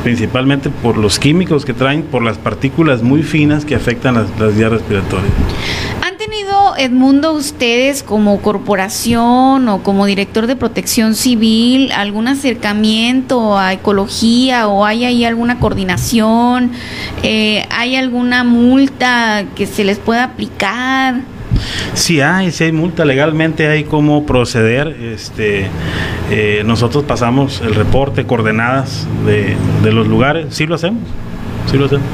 Principalmente 0.07 0.71
por 0.71 0.99
los 0.99 1.19
químicos 1.19 1.65
que 1.65 1.75
traen, 1.75 2.05
por 2.05 2.23
las 2.23 2.39
partículas 2.39 3.03
muy 3.03 3.25
finas 3.25 3.65
que 3.65 3.75
afectan 3.75 4.15
las, 4.15 4.57
vías 4.57 4.71
respiratorias. 4.71 5.33
¿Han 6.01 6.17
tenido, 6.17 6.77
Edmundo, 6.77 7.33
ustedes 7.33 8.05
como 8.05 8.41
corporación 8.41 9.69
o 9.69 9.83
como 9.83 10.07
director 10.07 10.47
de 10.47 10.55
protección 10.55 11.17
civil 11.17 11.91
algún 11.91 12.29
acercamiento 12.29 13.59
a 13.59 13.73
ecología 13.73 14.69
o 14.69 14.85
hay 14.85 15.05
ahí 15.05 15.25
alguna 15.25 15.59
coordinación? 15.59 16.71
Eh, 17.25 17.67
¿Hay 17.71 17.97
alguna 17.97 18.45
multa 18.45 19.45
que 19.57 19.67
se 19.67 19.83
les 19.83 19.99
pueda 19.99 20.23
aplicar? 20.23 21.17
Si 21.95 22.21
hay, 22.21 22.51
si 22.51 22.65
hay 22.65 22.73
multa 22.73 23.05
legalmente, 23.05 23.69
hay 23.69 23.85
cómo 23.85 24.27
proceder. 24.27 24.89
Este, 24.89 25.69
eh, 26.31 26.63
nosotros 26.67 27.05
pasamos 27.05 27.61
el 27.61 27.75
reporte, 27.75 28.25
coordenadas 28.25 29.07
de, 29.25 29.57
de 29.83 29.93
los 29.93 30.07
lugares. 30.07 30.55
Sí 30.55 30.67
lo 30.67 30.75
hacemos, 30.75 31.03
sí 31.71 31.79
lo 31.79 31.87
hacemos. 31.87 32.07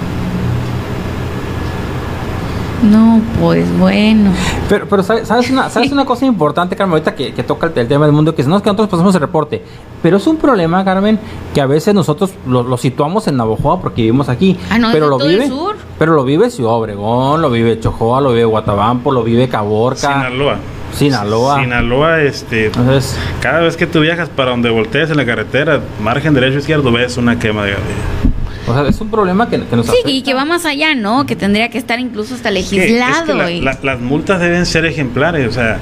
No, 2.83 3.21
pues 3.41 3.67
bueno. 3.79 4.33
Pero, 4.69 4.89
pero 4.89 5.03
¿sabes, 5.03 5.29
sabes 5.29 5.51
una, 5.51 5.71
¿sabes 5.71 5.93
una 5.93 6.05
cosa 6.05 6.27
importante, 6.27 6.75
Carmen? 6.75 6.95
Ahorita 6.95 7.15
que, 7.15 7.33
que 7.33 7.43
toca 7.43 7.69
el, 7.69 7.79
el 7.79 7.89
tema 7.89 8.07
del 8.07 8.15
mundo, 8.15 8.35
que 8.35 8.43
no 8.43 8.57
es 8.57 8.63
que 8.63 8.69
nosotros 8.69 8.89
pasamos 8.89 9.15
el 9.15 9.21
reporte, 9.21 9.63
pero 10.03 10.17
es 10.17 10.27
un 10.27 10.37
problema, 10.37 10.85
Carmen, 10.85 11.19
que 11.55 11.61
a 11.61 11.67
veces 11.67 11.95
nosotros 11.95 12.33
lo, 12.47 12.63
lo 12.63 12.77
situamos 12.77 13.29
en 13.29 13.37
Navojoa 13.37 13.81
porque 13.81 14.03
vivimos 14.03 14.29
aquí. 14.29 14.59
Ah, 14.71 14.79
no, 14.79 14.91
pero 14.93 15.09
lo 15.09 15.19
todo 15.19 15.29
el 15.29 15.37
vive, 15.37 15.49
sur. 15.49 15.77
Pero 15.99 16.15
lo 16.15 16.25
vive 16.25 16.51
Ciudad 16.51 16.73
Obregón, 16.73 17.41
lo 17.41 17.51
vive 17.51 17.79
Chojoa, 17.79 18.21
lo 18.21 18.31
vive 18.31 18.45
Guatabampo, 18.45 19.13
lo 19.13 19.23
vive 19.23 19.49
Caborca. 19.49 20.01
Sinaloa. 20.01 20.57
Sinaloa. 20.93 21.61
Sinaloa, 21.61 22.23
este, 22.23 22.67
Entonces, 22.67 23.17
cada 23.41 23.61
vez 23.61 23.77
que 23.77 23.87
tú 23.87 24.01
viajas 24.01 24.29
para 24.29 24.51
donde 24.51 24.71
voltees 24.71 25.11
en 25.11 25.17
la 25.17 25.25
carretera, 25.25 25.81
margen 26.03 26.35
derecho 26.35 26.59
izquierdo, 26.59 26.93
ves 26.93 27.17
una 27.17 27.39
quema 27.39 27.65
de 27.65 27.73
gavilla. 27.73 28.32
O 28.67 28.73
sea, 28.75 28.87
es 28.89 29.01
un 29.01 29.11
problema 29.11 29.49
que, 29.49 29.61
que 29.65 29.77
nos 29.77 29.87
Sí, 29.87 29.97
y 30.07 30.23
que 30.23 30.35
va 30.35 30.45
más 30.45 30.65
allá, 30.67 30.95
¿no? 30.95 31.27
Que 31.27 31.35
tendría 31.37 31.69
que 31.69 31.79
estar 31.79 31.99
incluso 31.99 32.35
hasta 32.35 32.51
Que- 32.53 32.61
es 32.61 32.69
que 32.71 32.77
legislado. 32.77 33.35
la- 33.35 33.51
y- 33.51 33.61
la- 33.61 33.79
las 33.83 34.01
multas 34.01 34.41
deben 34.41 34.67
ser 34.67 34.85
ejemplares. 34.85 35.49
O 35.49 35.53
sea, 35.53 35.79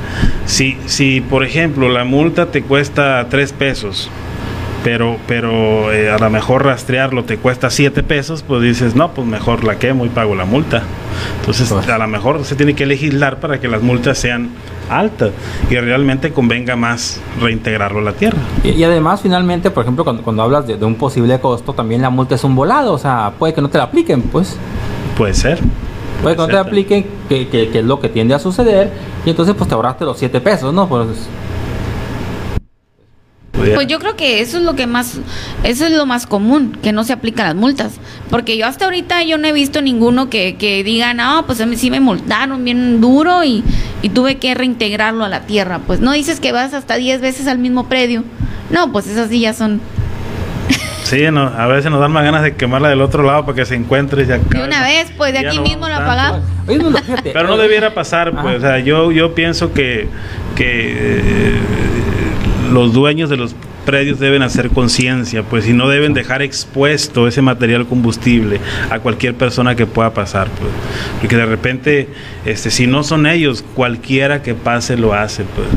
si, 0.47 0.77
si 0.86 1.20
por 1.20 1.44
ejemplo 1.44 1.89
la 1.89 2.05
multa 2.05 2.47
te 2.47 2.62
cuesta 2.62 3.27
tres 3.28 3.52
pesos, 3.52 4.09
pero, 4.85 5.16
pero 5.27 5.93
eh, 5.93 6.11
a 6.11 6.19
lo 6.19 6.31
mejor 6.31 6.65
rastrearlo 6.65 7.24
te 7.24 7.36
cuesta 7.36 7.69
siete 7.70 8.02
pesos, 8.02 8.43
pues 8.47 8.62
dices, 8.62 8.94
no, 8.94 9.12
pues 9.12 9.27
mejor 9.27 9.65
la 9.65 9.78
quemo 9.78 10.07
y 10.07 10.09
pago 10.09 10.35
la 10.35 10.44
multa. 10.44 10.82
Entonces, 11.40 11.69
Pues. 11.70 11.89
a 11.89 11.98
lo 11.98 12.07
mejor 12.09 12.44
se 12.44 12.55
tiene 12.55 12.74
que 12.74 12.86
legislar 12.86 13.40
para 13.40 13.61
que 13.61 13.69
las 13.69 13.82
multas 13.82 14.19
sean 14.19 14.51
altas 14.89 15.31
y 15.70 15.77
realmente 15.77 16.32
convenga 16.32 16.77
más 16.77 17.20
reintegrarlo 17.40 17.98
a 18.01 18.02
la 18.02 18.12
tierra. 18.12 18.39
Y, 18.65 18.70
y 18.70 18.85
además, 18.85 19.20
finalmente, 19.20 19.70
por 19.70 19.85
ejemplo, 19.85 20.05
cuando, 20.05 20.23
cuando 20.23 20.43
hablas 20.43 20.66
de, 20.66 20.77
de 20.77 20.85
un 20.85 20.94
posible 20.97 21.39
costo, 21.40 21.73
también 21.74 22.02
la 22.02 22.11
multa 22.11 22.35
es 22.35 22.43
un 22.44 22.55
volado. 22.57 22.93
O 22.94 22.98
sea, 22.98 23.32
puede 23.39 23.52
que 23.55 23.61
no 23.61 23.69
te 23.69 23.78
la 23.78 23.85
apliquen, 23.85 24.23
pues. 24.23 24.57
Puede 25.16 25.35
ser. 25.35 25.59
Puede 26.23 26.36
que 26.36 26.43
no 26.43 26.48
te 26.48 26.57
apliquen, 26.59 27.07
que, 27.28 27.48
que- 27.48 27.69
que 27.69 27.78
es 27.78 27.85
lo 27.85 28.01
que 28.01 28.09
tiende 28.09 28.35
a 28.35 28.39
suceder. 28.39 28.90
Y 29.24 29.31
entonces, 29.31 29.55
pues 29.57 29.69
te 29.69 29.74
ahorraste 29.74 30.05
los 30.05 30.19
7 30.19 30.40
pesos, 30.40 30.73
¿no? 30.74 30.89
Pues. 30.89 31.07
Pues 33.53 33.87
yo 33.89 33.99
creo 33.99 34.17
que 34.17 34.41
eso 34.41 34.57
es 34.59 34.65
lo 34.65 34.75
que 34.75 34.87
más, 34.87 35.19
eso 35.65 35.85
es 35.85 35.93
lo 35.93 36.07
más 36.07 36.27
común, 36.27 36.79
que 36.83 36.93
no 36.93 37.05
se 37.05 37.13
aplican 37.13 37.47
las 37.47 37.55
multas. 37.55 37.93
Porque 38.31 38.57
yo 38.57 38.67
hasta 38.67 38.87
ahorita 38.87 39.23
yo 39.25 39.37
no 39.39 39.47
he 39.49 39.53
visto 39.53 39.83
ninguno 39.83 40.31
que, 40.31 40.57
que 40.57 40.83
diga, 40.83 41.13
no, 41.15 41.45
pues 41.47 41.61
a 41.61 41.67
mí 41.67 41.77
sí 41.77 41.91
me 41.91 42.01
multaron 42.01 42.65
bien 42.65 43.01
duro 43.03 43.45
y, 43.45 43.63
y 44.03 44.09
tuve 44.11 44.37
que 44.39 44.55
reintegrarlo 44.55 45.25
a 45.25 45.29
la 45.29 45.41
tierra. 45.43 45.81
Pues 45.87 46.01
no 46.01 46.13
dices 46.13 46.41
que 46.41 46.53
vas 46.53 46.73
hasta 46.73 46.97
10 46.97 47.21
veces 47.21 47.47
al 47.49 47.59
mismo 47.59 47.87
predio. 47.87 48.25
No, 48.71 48.93
pues 48.93 49.07
esas 49.09 49.29
sí 49.29 49.41
ya 49.41 49.53
son 49.53 49.81
Sí, 51.05 51.23
no, 51.33 51.43
a 51.43 51.67
veces 51.67 51.91
nos 51.91 51.99
dan 52.01 52.13
más 52.13 52.23
ganas 52.23 52.43
de 52.43 52.55
quemarla 52.55 52.89
del 52.89 53.01
otro 53.01 53.25
lado 53.25 53.45
para 53.45 53.57
que 53.57 53.65
se 53.67 53.75
encuentre. 53.75 54.23
y 54.23 54.27
se 54.27 54.33
de 54.33 54.39
acabe. 54.39 54.65
una 54.65 54.83
vez, 54.85 55.11
pues 55.17 55.33
de 55.33 55.43
Ya 55.43 55.49
aquí 55.49 55.57
no 55.57 55.63
mismo 55.65 55.89
la 55.89 55.97
tanto. 55.97 56.07
pagamos. 56.09 56.41
Oye, 56.69 56.79
Mundo, 56.79 56.99
fíjate. 57.05 57.31
Pero 57.33 57.49
no 57.49 57.57
debiera 57.57 57.93
pasar, 57.95 58.31
pues, 58.41 58.59
o 58.59 58.61
sea, 58.61 58.79
yo, 58.79 59.11
yo 59.11 59.35
pienso 59.35 59.73
que, 59.73 60.07
que 60.55 60.95
eh, 61.19 61.55
los 62.71 62.93
dueños 62.93 63.31
de 63.31 63.37
los 63.37 63.55
predios 63.85 64.19
deben 64.19 64.43
hacer 64.43 64.71
conciencia, 64.71 65.43
pues, 65.43 65.67
y 65.69 65.73
no 65.73 65.89
deben 65.89 66.15
dejar 66.15 66.43
expuesto 66.43 67.27
ese 67.27 67.43
material 67.43 67.87
combustible 67.87 68.61
a 68.91 69.01
cualquier 69.01 69.35
persona 69.35 69.75
que 69.75 69.87
pueda 69.87 70.15
pasar, 70.15 70.49
pues, 70.49 70.71
porque 71.21 71.37
de 71.37 71.47
repente, 71.47 72.09
este, 72.45 72.71
si 72.71 72.87
no 72.87 73.03
son 73.03 73.27
ellos, 73.27 73.65
cualquiera 73.75 74.43
que 74.43 74.55
pase 74.55 74.97
lo 74.97 75.15
hace, 75.15 75.45
pues 75.45 75.69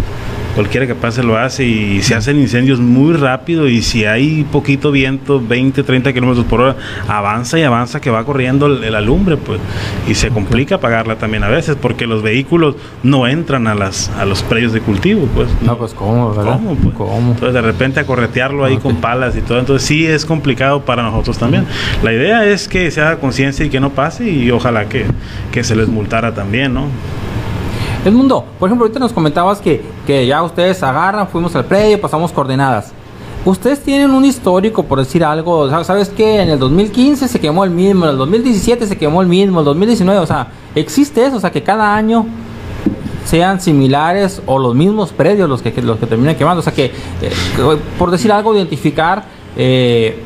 cualquiera 0.55 0.87
que 0.87 0.95
pase 0.95 1.23
lo 1.23 1.37
hace 1.37 1.65
y 1.65 2.01
se 2.01 2.15
hacen 2.15 2.39
incendios 2.39 2.79
muy 2.79 3.13
rápido 3.13 3.67
y 3.67 3.81
si 3.81 4.05
hay 4.05 4.43
poquito 4.43 4.91
viento, 4.91 5.41
20, 5.41 5.83
30 5.83 6.13
kilómetros 6.13 6.45
por 6.45 6.61
hora, 6.61 6.75
avanza 7.07 7.59
y 7.59 7.63
avanza 7.63 7.99
que 7.99 8.09
va 8.09 8.23
corriendo 8.23 8.67
el 8.67 8.95
alumbre, 8.95 9.37
pues, 9.37 9.59
y 10.07 10.15
se 10.15 10.29
complica 10.29 10.75
apagarla 10.75 11.15
también 11.15 11.43
a 11.43 11.49
veces 11.49 11.75
porque 11.79 12.07
los 12.07 12.21
vehículos 12.21 12.75
no 13.03 13.27
entran 13.27 13.67
a 13.67 13.75
las 13.75 14.09
a 14.19 14.25
los 14.25 14.43
predios 14.43 14.73
de 14.73 14.81
cultivo, 14.81 15.27
pues. 15.33 15.49
No, 15.61 15.77
pues 15.77 15.93
cómo, 15.93 16.33
¿verdad? 16.33 16.53
¿Cómo, 16.53 16.75
pues? 16.75 16.95
¿Cómo? 16.95 17.31
Entonces 17.31 17.53
de 17.53 17.61
repente 17.61 17.99
a 17.99 18.05
corretearlo 18.05 18.65
ahí 18.65 18.77
con 18.77 18.97
palas 18.97 19.35
y 19.35 19.41
todo, 19.41 19.59
entonces 19.59 19.87
sí 19.87 20.05
es 20.05 20.25
complicado 20.25 20.81
para 20.81 21.03
nosotros 21.03 21.37
también. 21.37 21.65
La 22.03 22.13
idea 22.13 22.45
es 22.45 22.67
que 22.67 22.91
se 22.91 23.01
haga 23.01 23.17
conciencia 23.17 23.65
y 23.65 23.69
que 23.69 23.79
no 23.79 23.91
pase 23.91 24.29
y 24.29 24.51
ojalá 24.51 24.85
que, 24.85 25.05
que 25.51 25.63
se 25.63 25.75
les 25.75 25.87
multara 25.87 26.33
también, 26.33 26.73
¿no? 26.73 26.87
Edmundo, 28.05 28.43
por 28.59 28.67
ejemplo, 28.67 28.85
ahorita 28.85 28.99
nos 28.99 29.13
comentabas 29.13 29.59
que, 29.59 29.81
que 30.05 30.25
ya 30.27 30.43
ustedes 30.43 30.81
agarran, 30.83 31.27
fuimos 31.27 31.55
al 31.55 31.65
predio, 31.65 31.99
pasamos 32.01 32.31
coordenadas. 32.31 32.91
Ustedes 33.45 33.81
tienen 33.81 34.11
un 34.11 34.23
histórico, 34.25 34.83
por 34.83 34.99
decir 34.99 35.23
algo, 35.23 35.59
o 35.59 35.69
sea, 35.69 35.83
¿sabes 35.83 36.09
qué? 36.09 36.41
En 36.41 36.49
el 36.49 36.59
2015 36.59 37.27
se 37.27 37.39
quemó 37.39 37.63
el 37.65 37.71
mismo, 37.71 38.05
en 38.05 38.11
el 38.11 38.17
2017 38.17 38.87
se 38.87 38.97
quemó 38.97 39.21
el 39.21 39.27
mismo, 39.27 39.57
en 39.57 39.59
el 39.59 39.65
2019, 39.65 40.19
o 40.21 40.25
sea, 40.25 40.47
existe 40.75 41.25
eso, 41.25 41.37
o 41.37 41.39
sea, 41.39 41.51
que 41.51 41.61
cada 41.63 41.93
año 41.95 42.25
sean 43.25 43.59
similares 43.61 44.41
o 44.45 44.59
los 44.59 44.75
mismos 44.75 45.11
predios 45.11 45.49
los 45.49 45.61
que, 45.61 45.71
que- 45.73 45.81
los 45.81 45.97
que 45.97 46.05
terminan 46.05 46.35
quemando, 46.35 46.59
o 46.59 46.63
sea, 46.63 46.73
que, 46.73 46.85
eh, 46.85 47.31
por 47.97 48.11
decir 48.11 48.31
algo, 48.31 48.53
identificar 48.55 49.23
eh, 49.55 50.19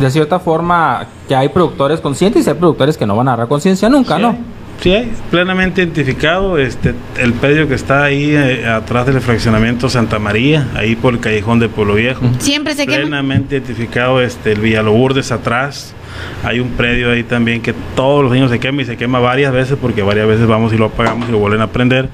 de 0.00 0.10
cierta 0.10 0.38
forma 0.40 1.06
que 1.28 1.34
hay 1.36 1.48
productores 1.50 2.00
conscientes 2.00 2.46
y 2.46 2.50
hay 2.50 2.56
productores 2.56 2.96
que 2.96 3.06
no 3.06 3.16
van 3.16 3.28
a 3.28 3.32
agarrar 3.32 3.48
conciencia 3.48 3.88
nunca, 3.88 4.16
Sí 4.16 4.22
¿no? 4.22 4.36
Sí, 4.82 4.92
hay, 4.92 5.12
plenamente 5.30 5.80
identificado 5.80 6.58
este 6.58 6.92
el 7.20 7.32
predio 7.34 7.68
que 7.68 7.74
está 7.74 8.02
ahí 8.02 8.34
eh, 8.34 8.66
atrás 8.66 9.06
del 9.06 9.20
fraccionamiento 9.20 9.88
Santa 9.88 10.18
María, 10.18 10.66
ahí 10.74 10.96
por 10.96 11.14
el 11.14 11.20
callejón 11.20 11.60
de 11.60 11.68
Pueblo 11.68 11.94
Viejo. 11.94 12.28
Siempre 12.38 12.74
se 12.74 12.84
quema. 12.86 13.02
Plenamente 13.02 13.56
identificado 13.56 14.20
este 14.20 14.52
el 14.52 14.60
Villalobures 14.60 15.30
atrás. 15.30 15.94
Hay 16.42 16.58
un 16.58 16.70
predio 16.70 17.12
ahí 17.12 17.22
también 17.22 17.62
que 17.62 17.74
todos 17.94 18.24
los 18.24 18.32
años 18.32 18.50
se 18.50 18.58
quema 18.58 18.82
y 18.82 18.84
se 18.84 18.96
quema 18.96 19.20
varias 19.20 19.52
veces 19.52 19.78
porque 19.80 20.02
varias 20.02 20.26
veces 20.26 20.48
vamos 20.48 20.72
y 20.72 20.76
lo 20.76 20.86
apagamos 20.86 21.28
y 21.28 21.32
lo 21.32 21.38
vuelven 21.38 21.60
a 21.60 21.68
prender. 21.68 22.08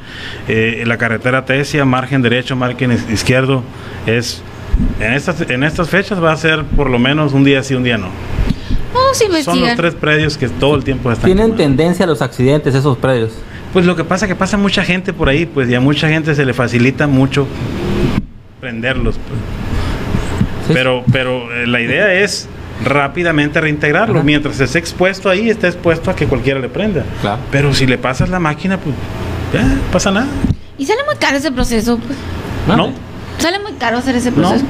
Eh, 0.46 0.84
la 0.86 0.98
carretera 0.98 1.46
Tesia, 1.46 1.86
margen 1.86 2.20
derecho, 2.20 2.54
margen 2.54 2.92
izquierdo, 3.10 3.64
es 4.06 4.42
en 5.00 5.14
estas, 5.14 5.40
en 5.40 5.64
estas 5.64 5.88
fechas 5.88 6.22
va 6.22 6.32
a 6.32 6.36
ser 6.36 6.64
por 6.64 6.90
lo 6.90 6.98
menos 6.98 7.32
un 7.32 7.44
día 7.44 7.62
sí, 7.62 7.74
un 7.74 7.82
día 7.82 7.96
no. 7.96 8.08
Vamos 8.94 9.10
a 9.10 9.15
Son 9.19 9.28
los 9.32 9.39
investigar. 9.47 9.77
tres 9.77 9.94
predios 9.94 10.36
que 10.39 10.48
todo 10.48 10.74
el 10.74 10.85
tiempo 10.85 11.10
están 11.12 11.27
Tienen 11.27 11.44
quemando. 11.52 11.62
tendencia 11.62 12.05
a 12.05 12.09
los 12.09 12.23
accidentes 12.23 12.74
esos 12.74 12.97
predios. 12.98 13.32
Pues 13.73 13.85
lo 13.85 13.94
que 13.97 14.05
pasa 14.05 14.24
es 14.24 14.31
que 14.31 14.35
pasa 14.36 14.56
mucha 14.56 14.82
gente 14.82 15.12
por 15.12 15.28
ahí, 15.28 15.44
pues 15.47 15.69
y 15.69 15.74
a 15.74 15.81
mucha 15.81 16.09
gente 16.09 16.35
se 16.35 16.44
le 16.44 16.55
facilita 16.55 17.06
mucho 17.06 17.47
prenderlos. 18.60 19.16
pues. 19.16 19.40
Sí. 20.69 20.73
Pero, 20.74 21.05
pero 21.12 21.52
eh, 21.55 21.66
la 21.66 21.81
idea 21.81 22.12
es 22.15 22.48
rápidamente 22.85 23.60
reintegrarlo. 23.60 24.16
Ajá. 24.16 24.24
Mientras 24.24 24.59
esté 24.60 24.78
expuesto 24.78 25.28
ahí, 25.28 25.51
está 25.51 25.69
expuesto 25.69 26.10
a 26.10 26.16
que 26.16 26.27
cualquiera 26.27 26.60
le 26.60 26.69
prenda. 26.69 27.05
Claro. 27.20 27.39
Pero 27.51 27.74
si 27.74 27.86
le 27.86 27.98
pasas 27.98 28.28
la 28.31 28.39
máquina, 28.40 28.78
pues 28.78 28.94
ya, 29.52 29.66
pasa 29.93 30.10
nada. 30.10 30.27
Y 30.78 30.86
sale 30.86 31.01
muy 31.06 31.16
caro 31.16 31.36
ese 31.36 31.52
proceso. 31.52 31.98
pues. 31.98 32.19
No, 32.77 32.93
Sale 33.39 33.60
muy 33.60 33.73
caro 33.74 33.98
hacer 33.98 34.16
ese 34.16 34.32
proceso. 34.32 34.65
No, 34.65 34.69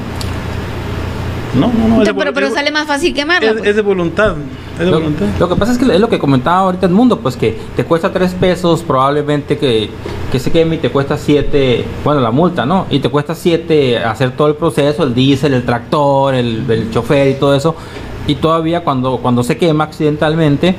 no, 1.55 1.71
no. 1.87 2.01
es 2.01 2.07
de 2.07 2.13
pero 2.13 2.33
pero 2.33 2.47
es- 2.47 2.53
sale 2.53 2.71
más 2.71 2.85
fácil 2.85 3.13
quemarla. 3.13 3.49
es, 3.51 3.57
pues. 3.57 3.69
es 3.69 3.75
de 3.75 3.81
voluntad. 3.81 4.35
Es 4.73 4.85
de 4.85 4.91
Lo, 4.91 4.99
voluntad. 4.99 5.25
lo 5.39 5.49
que 5.49 5.55
pasa 5.55 5.71
es 5.73 5.77
que 5.77 5.85
es 5.93 5.99
lo 5.99 6.07
que 6.09 6.19
comentaba 6.19 6.59
ahorita 6.59 6.85
el 6.85 6.93
mundo, 6.93 7.19
pues 7.19 7.35
que 7.35 7.57
te 7.75 7.83
cuesta 7.83 8.11
tres 8.13 8.33
pesos 8.33 8.81
probablemente 8.83 9.57
que, 9.57 9.89
que 10.31 10.39
se 10.39 10.51
queme 10.51 10.75
y 10.75 10.77
te 10.79 10.89
cuesta 10.89 11.17
siete, 11.17 11.83
bueno, 12.03 12.21
la 12.21 12.31
multa, 12.31 12.65
¿no? 12.65 12.85
Y 12.89 12.99
te 12.99 13.09
cuesta 13.09 13.35
siete 13.35 13.97
hacer 13.97 14.31
todo 14.31 14.47
el 14.47 14.55
proceso, 14.55 15.03
el 15.03 15.13
diésel, 15.13 15.53
el 15.53 15.63
tractor, 15.65 16.33
el, 16.35 16.63
el 16.69 16.91
chofer 16.91 17.27
y 17.29 17.33
todo 17.33 17.55
eso. 17.55 17.75
Y 18.27 18.35
todavía 18.35 18.83
cuando, 18.83 19.17
cuando 19.17 19.43
se 19.43 19.57
quema 19.57 19.85
accidentalmente, 19.85 20.75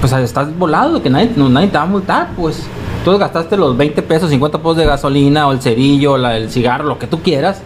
pues 0.00 0.12
estás 0.12 0.56
volado, 0.58 1.02
que 1.02 1.08
nadie, 1.10 1.30
no, 1.36 1.48
nadie 1.48 1.68
te 1.68 1.78
va 1.78 1.84
a 1.84 1.86
multar, 1.86 2.30
pues. 2.36 2.62
Entonces 2.98 3.18
gastaste 3.18 3.56
los 3.56 3.76
20 3.76 4.00
pesos, 4.02 4.30
50 4.30 4.58
pesos 4.58 4.76
de 4.76 4.84
gasolina 4.86 5.48
o 5.48 5.52
el 5.52 5.60
cerillo, 5.60 6.16
la- 6.18 6.36
el 6.36 6.50
cigarro, 6.50 6.84
lo 6.84 6.98
que 6.98 7.06
tú 7.08 7.20
quieras. 7.20 7.60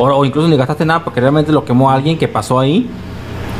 O, 0.00 0.06
o 0.08 0.24
incluso 0.24 0.48
ni 0.48 0.56
gastaste 0.56 0.84
nada 0.84 1.04
porque 1.04 1.20
realmente 1.20 1.52
lo 1.52 1.64
quemó 1.64 1.90
alguien 1.90 2.16
que 2.18 2.26
pasó 2.28 2.58
ahí. 2.58 2.88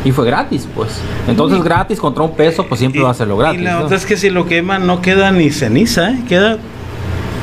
Y 0.05 0.13
fue 0.13 0.25
gratis, 0.25 0.67
pues. 0.75 0.99
Entonces, 1.29 1.63
gratis 1.63 2.01
contra 2.01 2.25
un 2.25 2.33
peso, 2.35 2.65
pues 2.67 2.79
siempre 2.79 3.01
Y- 3.03 3.05
va 3.05 3.11
a 3.11 3.15
ser 3.15 3.29
lo 3.29 3.37
gratis. 3.37 3.61
Y 3.61 3.65
la 3.65 3.75
¿no? 3.81 3.85
otra 3.85 3.97
es 3.99 4.07
que 4.07 4.17
si 4.17 4.31
lo 4.31 4.47
queman 4.47 4.87
no 4.87 5.03
queda 5.03 5.31
ni 5.31 5.51
ceniza, 5.51 6.13
¿eh? 6.13 6.21
queda 6.27 6.57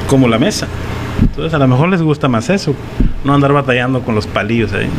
como 0.10 0.28
la 0.28 0.40
mesa. 0.40 0.68
Entonces 1.22 1.54
a 1.54 1.60
lo 1.60 1.68
mejor 1.68 1.90
les 1.90 2.02
gusta 2.02 2.28
más 2.28 2.50
eso, 2.50 2.74
no 3.24 3.34
andar 3.36 3.54
batallando 3.54 4.02
con 4.02 4.16
los 4.16 4.26
palillos 4.26 4.74
ahí. 4.74 4.90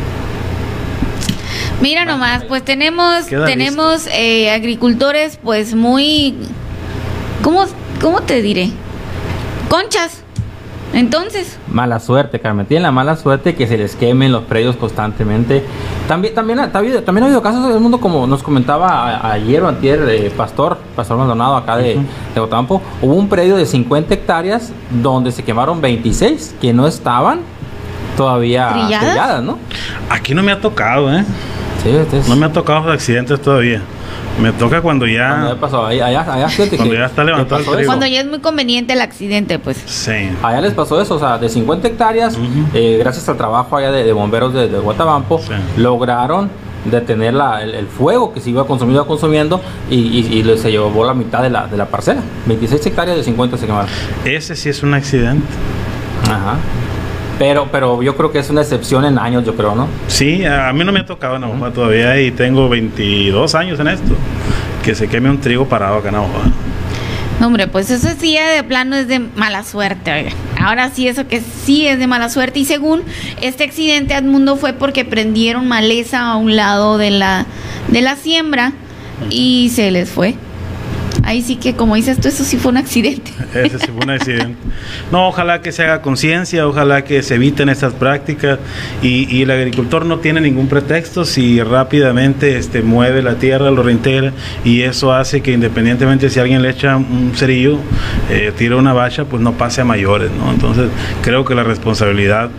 Mira 1.81 2.05
nomás, 2.05 2.43
pues 2.45 2.63
tenemos 2.63 3.25
Queda 3.25 3.45
tenemos 3.45 4.07
eh, 4.13 4.51
agricultores 4.51 5.37
pues 5.41 5.75
muy 5.75 6.35
¿cómo, 7.41 7.65
¿cómo 8.01 8.21
te 8.21 8.41
diré? 8.41 8.69
Conchas. 9.69 10.18
Entonces, 10.93 11.57
Mala 11.71 11.99
suerte, 11.99 12.39
Carmen. 12.39 12.65
Tienen 12.65 12.83
la 12.83 12.91
mala 12.91 13.15
suerte 13.15 13.53
que 13.55 13.67
se 13.67 13.77
les 13.77 13.95
quemen 13.95 14.31
los 14.31 14.43
predios 14.45 14.75
constantemente. 14.75 15.63
También, 16.07 16.33
también, 16.33 16.59
ha, 16.59 16.71
también, 16.71 17.05
también 17.05 17.23
ha 17.23 17.27
habido 17.27 17.43
casos 17.43 17.67
del 17.71 17.79
mundo, 17.79 17.99
como 17.99 18.25
nos 18.25 18.41
comentaba 18.41 19.31
ayer 19.31 19.61
o 19.61 19.67
antier, 19.67 20.03
eh, 20.09 20.31
Pastor, 20.35 20.77
Pastor 20.95 21.17
Maldonado, 21.17 21.55
acá 21.57 21.77
de, 21.77 21.99
de 22.33 22.41
Otampo. 22.41 22.81
Hubo 23.03 23.13
un 23.13 23.29
predio 23.29 23.55
de 23.55 23.65
50 23.67 24.13
hectáreas 24.15 24.71
donde 24.89 25.31
se 25.31 25.43
quemaron 25.43 25.79
26 25.79 26.55
que 26.59 26.73
no 26.73 26.87
estaban 26.87 27.41
todavía 28.17 28.69
¿Trilladas? 28.73 29.05
trilladas, 29.05 29.43
¿no? 29.43 29.57
Aquí 30.09 30.33
no 30.33 30.41
me 30.41 30.51
ha 30.51 30.59
tocado, 30.59 31.13
¿eh? 31.13 31.23
Sí, 31.83 31.89
este 31.89 32.17
es- 32.19 32.27
No 32.27 32.35
me 32.35 32.47
ha 32.47 32.51
tocado 32.51 32.81
los 32.85 32.93
accidentes 32.95 33.39
todavía. 33.41 33.81
Me 34.41 34.51
toca 34.53 34.81
cuando 34.81 35.05
cuando 35.05 35.07
ya 35.07 35.49
ya... 35.49 35.55
pasó, 35.59 35.85
allá, 35.85 36.05
allá, 36.07 36.33
allá, 36.33 36.47
fíjate 36.49 36.77
Cuando 36.77 36.93
que- 36.93 36.99
ya 36.99 37.05
está 37.07 37.21
que 37.23 37.25
levantado 37.27 37.59
el 37.61 37.67
trigo. 37.67 37.85
cuando 37.87 38.05
ya 38.07 38.21
es 38.21 38.27
muy 38.27 38.39
conveniente 38.39 38.93
el 38.93 39.01
accidente, 39.01 39.59
pues. 39.59 39.81
Sí. 39.85 40.29
Allá 40.41 40.61
les 40.61 40.73
pasó 40.73 41.01
eso, 41.01 41.15
o 41.15 41.19
sea, 41.19 41.37
de 41.37 41.49
50 41.49 41.87
hectáreas, 41.87 42.37
eh, 42.73 42.97
gracias 42.99 43.27
al 43.29 43.37
trabajo 43.37 43.75
allá 43.77 43.91
de, 43.91 44.03
de 44.03 44.13
bomberos 44.13 44.53
de, 44.53 44.67
de 44.69 44.79
Guatabampo, 44.79 45.39
Sí. 45.39 45.53
lograron 45.77 46.49
detener 46.85 47.33
la- 47.33 47.61
el, 47.61 47.75
el 47.75 47.87
fuego 47.87 48.33
que 48.33 48.39
se 48.39 48.49
iba 48.51 48.65
consumiendo, 48.65 49.05
consumiendo 49.05 49.61
y, 49.89 49.95
y- 49.95 50.27
y 50.39 50.43
le- 50.43 50.57
se 50.57 50.71
llevó 50.71 51.05
la 51.05 51.13
mitad 51.13 51.41
de 51.41 51.49
la, 51.49 51.67
de 51.67 51.75
la 51.77 51.85
parcela. 51.87 52.21
26 52.45 52.85
hectáreas 52.85 53.17
de 53.17 53.23
50 53.23 53.57
se 53.57 53.65
quemaron. 53.65 53.89
Ese 54.23 54.55
sí 54.55 54.69
es 54.69 54.81
un 54.83 54.93
accidente. 54.93 55.45
Ajá. 56.25 56.57
Pero, 57.39 57.69
pero 57.71 58.03
yo 58.03 58.15
creo 58.17 58.31
que 58.31 58.39
es 58.39 58.49
una 58.49 58.61
excepción 58.61 59.05
en 59.05 59.17
años, 59.17 59.45
yo 59.45 59.55
creo, 59.55 59.73
¿no? 59.73 59.87
Sí, 60.07 60.45
a 60.45 60.71
mí 60.73 60.83
no 60.83 60.91
me 60.91 60.99
ha 60.99 61.05
tocado 61.05 61.35
en 61.35 61.41
Navajo 61.41 61.71
todavía 61.71 62.19
y 62.21 62.31
tengo 62.31 62.67
22 62.67 63.55
años 63.55 63.79
en 63.79 63.87
esto. 63.87 64.13
Que 64.83 64.93
se 64.93 65.07
queme 65.07 65.29
un 65.29 65.39
trigo 65.39 65.65
parado 65.65 65.95
acá 65.95 66.09
en 66.09 66.15
Navajo. 66.15 66.33
No, 67.39 67.47
hombre, 67.47 67.67
pues 67.67 67.89
eso 67.89 68.09
sí 68.19 68.33
ya 68.33 68.49
de 68.49 68.63
plano 68.63 68.97
es 68.97 69.07
de 69.07 69.19
mala 69.19 69.63
suerte. 69.63 70.11
oiga. 70.11 70.31
Ahora 70.59 70.89
sí, 70.89 71.07
eso 71.07 71.27
que 71.27 71.39
sí 71.39 71.87
es 71.87 71.97
de 71.97 72.07
mala 72.07 72.27
suerte. 72.27 72.59
Y 72.59 72.65
según 72.65 73.03
este 73.41 73.63
accidente, 73.63 74.13
Edmundo 74.13 74.57
fue 74.57 74.73
porque 74.73 75.05
prendieron 75.05 75.65
maleza 75.65 76.19
a 76.19 76.35
un 76.35 76.57
lado 76.57 76.97
de 76.97 77.11
la, 77.11 77.45
de 77.87 78.01
la 78.01 78.17
siembra 78.17 78.73
y 79.29 79.71
se 79.73 79.89
les 79.91 80.09
fue. 80.09 80.35
Ahí 81.23 81.41
sí 81.41 81.55
que, 81.57 81.75
como 81.75 81.95
dices 81.95 82.19
tú, 82.19 82.27
eso 82.27 82.43
sí 82.43 82.57
fue 82.57 82.71
un 82.71 82.77
accidente. 82.77 83.31
Ese 83.53 83.79
sí 83.79 83.87
fue 83.87 84.03
un 84.03 84.09
accidente. 84.09 84.55
No, 85.11 85.27
ojalá 85.27 85.61
que 85.61 85.71
se 85.71 85.83
haga 85.83 86.01
conciencia, 86.01 86.67
ojalá 86.67 87.03
que 87.03 87.21
se 87.23 87.35
eviten 87.35 87.69
estas 87.69 87.93
prácticas 87.93 88.59
y, 89.01 89.35
y 89.35 89.43
el 89.43 89.51
agricultor 89.51 90.05
no 90.05 90.19
tiene 90.19 90.41
ningún 90.41 90.67
pretexto 90.67 91.25
si 91.25 91.61
rápidamente 91.61 92.57
este, 92.57 92.81
mueve 92.81 93.21
la 93.21 93.35
tierra, 93.35 93.71
lo 93.71 93.83
reintegra 93.83 94.33
y 94.63 94.81
eso 94.81 95.13
hace 95.13 95.41
que 95.41 95.51
independientemente 95.51 96.29
si 96.29 96.39
alguien 96.39 96.61
le 96.61 96.69
echa 96.69 96.97
un 96.97 97.31
cerillo, 97.35 97.77
eh, 98.29 98.51
tira 98.57 98.75
una 98.75 98.93
bacha, 98.93 99.25
pues 99.25 99.41
no 99.41 99.53
pase 99.53 99.81
a 99.81 99.85
mayores, 99.85 100.31
¿no? 100.31 100.51
Entonces 100.51 100.89
creo 101.21 101.45
que 101.45 101.55
la 101.55 101.63
responsabilidad 101.63 102.49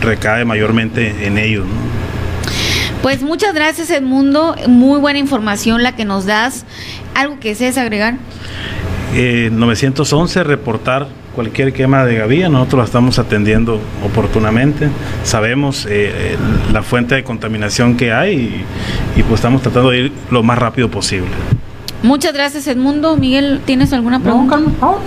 recae 0.00 0.44
mayormente 0.44 1.26
en 1.26 1.38
ellos, 1.38 1.66
¿no? 1.66 1.96
Pues 3.02 3.22
muchas 3.22 3.54
gracias, 3.54 3.90
Edmundo. 3.90 4.56
Muy 4.66 4.98
buena 4.98 5.20
información 5.20 5.84
la 5.84 5.94
que 5.94 6.04
nos 6.04 6.26
das. 6.26 6.64
¿Algo 7.16 7.40
que 7.40 7.48
desees 7.48 7.78
agregar? 7.78 8.16
Eh, 9.14 9.48
911, 9.52 10.44
reportar 10.44 11.08
cualquier 11.34 11.72
quema 11.72 12.04
de 12.04 12.16
gavilla, 12.16 12.48
nosotros 12.48 12.78
la 12.78 12.84
estamos 12.84 13.18
atendiendo 13.18 13.80
oportunamente, 14.04 14.88
sabemos 15.22 15.86
eh, 15.88 16.36
la 16.72 16.82
fuente 16.82 17.14
de 17.14 17.24
contaminación 17.24 17.96
que 17.96 18.12
hay 18.12 18.64
y, 19.16 19.20
y, 19.20 19.22
pues 19.22 19.34
estamos 19.34 19.62
tratando 19.62 19.90
de 19.90 19.98
ir 19.98 20.12
lo 20.30 20.42
más 20.42 20.58
rápido 20.58 20.90
posible. 20.90 21.28
Muchas 22.02 22.32
gracias, 22.34 22.66
Edmundo. 22.66 23.16
Miguel, 23.16 23.60
¿tienes 23.64 23.92
alguna 23.92 24.18
No, 24.18 24.24
pregunta? 24.24 24.60
Vamos. 24.80 25.00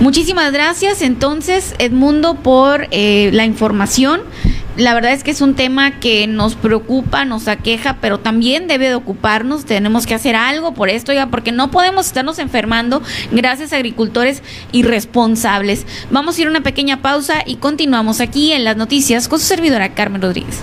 Muchísimas 0.00 0.52
gracias 0.52 1.02
entonces 1.02 1.74
Edmundo 1.78 2.34
por 2.36 2.86
eh, 2.90 3.30
la 3.32 3.44
información. 3.44 4.20
La 4.78 4.94
verdad 4.94 5.12
es 5.12 5.24
que 5.24 5.32
es 5.32 5.40
un 5.40 5.54
tema 5.54 5.98
que 5.98 6.28
nos 6.28 6.54
preocupa, 6.54 7.24
nos 7.24 7.48
aqueja, 7.48 7.98
pero 8.00 8.18
también 8.20 8.68
debe 8.68 8.88
de 8.88 8.94
ocuparnos. 8.94 9.64
Tenemos 9.64 10.06
que 10.06 10.14
hacer 10.14 10.36
algo 10.36 10.72
por 10.72 10.88
esto, 10.88 11.12
ya, 11.12 11.26
porque 11.26 11.50
no 11.50 11.72
podemos 11.72 12.06
estarnos 12.06 12.38
enfermando 12.38 13.02
gracias 13.32 13.72
a 13.72 13.76
agricultores 13.76 14.42
irresponsables. 14.70 15.84
Vamos 16.12 16.38
a 16.38 16.42
ir 16.42 16.46
a 16.46 16.50
una 16.50 16.62
pequeña 16.62 17.02
pausa 17.02 17.42
y 17.44 17.56
continuamos 17.56 18.20
aquí 18.20 18.52
en 18.52 18.62
las 18.62 18.76
noticias 18.76 19.26
con 19.26 19.40
su 19.40 19.46
servidora 19.46 19.94
Carmen 19.94 20.22
Rodríguez. 20.22 20.62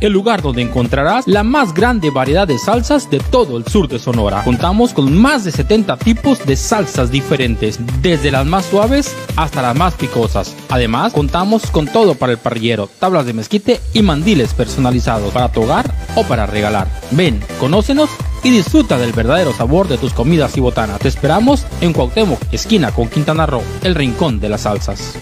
el 0.00 0.12
lugar 0.12 0.42
donde 0.42 0.62
encontrarás 0.62 1.26
la 1.26 1.42
más 1.42 1.74
grande 1.74 2.10
variedad 2.10 2.48
de 2.48 2.58
salsas 2.58 3.10
de 3.10 3.20
todo 3.20 3.56
el 3.56 3.66
sur 3.66 3.88
de 3.88 3.98
Sonora. 3.98 4.42
Contamos 4.44 4.92
con 4.92 5.16
más 5.16 5.44
de 5.44 5.52
70 5.52 5.96
tipos 5.98 6.44
de 6.46 6.56
salsas 6.56 7.10
diferentes, 7.10 7.78
desde 8.02 8.30
las 8.30 8.46
más 8.46 8.66
suaves 8.66 9.14
hasta 9.36 9.62
las 9.62 9.76
más 9.76 9.94
picosas. 9.94 10.56
Además, 10.68 11.12
contamos 11.12 11.70
con 11.70 11.86
todo 11.86 12.14
para 12.14 12.32
el 12.32 12.38
parrillero, 12.38 12.88
tablas 12.98 13.26
de 13.26 13.32
mezquite 13.32 13.80
y 13.92 14.02
mandiles 14.02 14.54
personalizados 14.54 15.32
para 15.32 15.52
tu 15.52 15.62
hogar 15.62 15.92
o 16.14 16.24
para 16.24 16.46
regalar. 16.46 16.88
Ven, 17.10 17.40
conócenos 17.58 18.10
y 18.42 18.50
disfruta 18.50 18.98
del 18.98 19.12
verdadero 19.12 19.52
sabor 19.52 19.88
de 19.88 19.98
tus 19.98 20.12
comidas 20.12 20.56
y 20.56 20.60
botanas. 20.60 20.98
Te 21.00 21.08
esperamos 21.08 21.66
en 21.80 21.92
Cuauhtémoc, 21.92 22.40
esquina 22.52 22.92
con 22.92 23.08
Quintana 23.08 23.46
Roo, 23.46 23.62
el 23.82 23.94
Rincón 23.94 24.40
de 24.40 24.48
las 24.48 24.62
Salsas. 24.62 25.18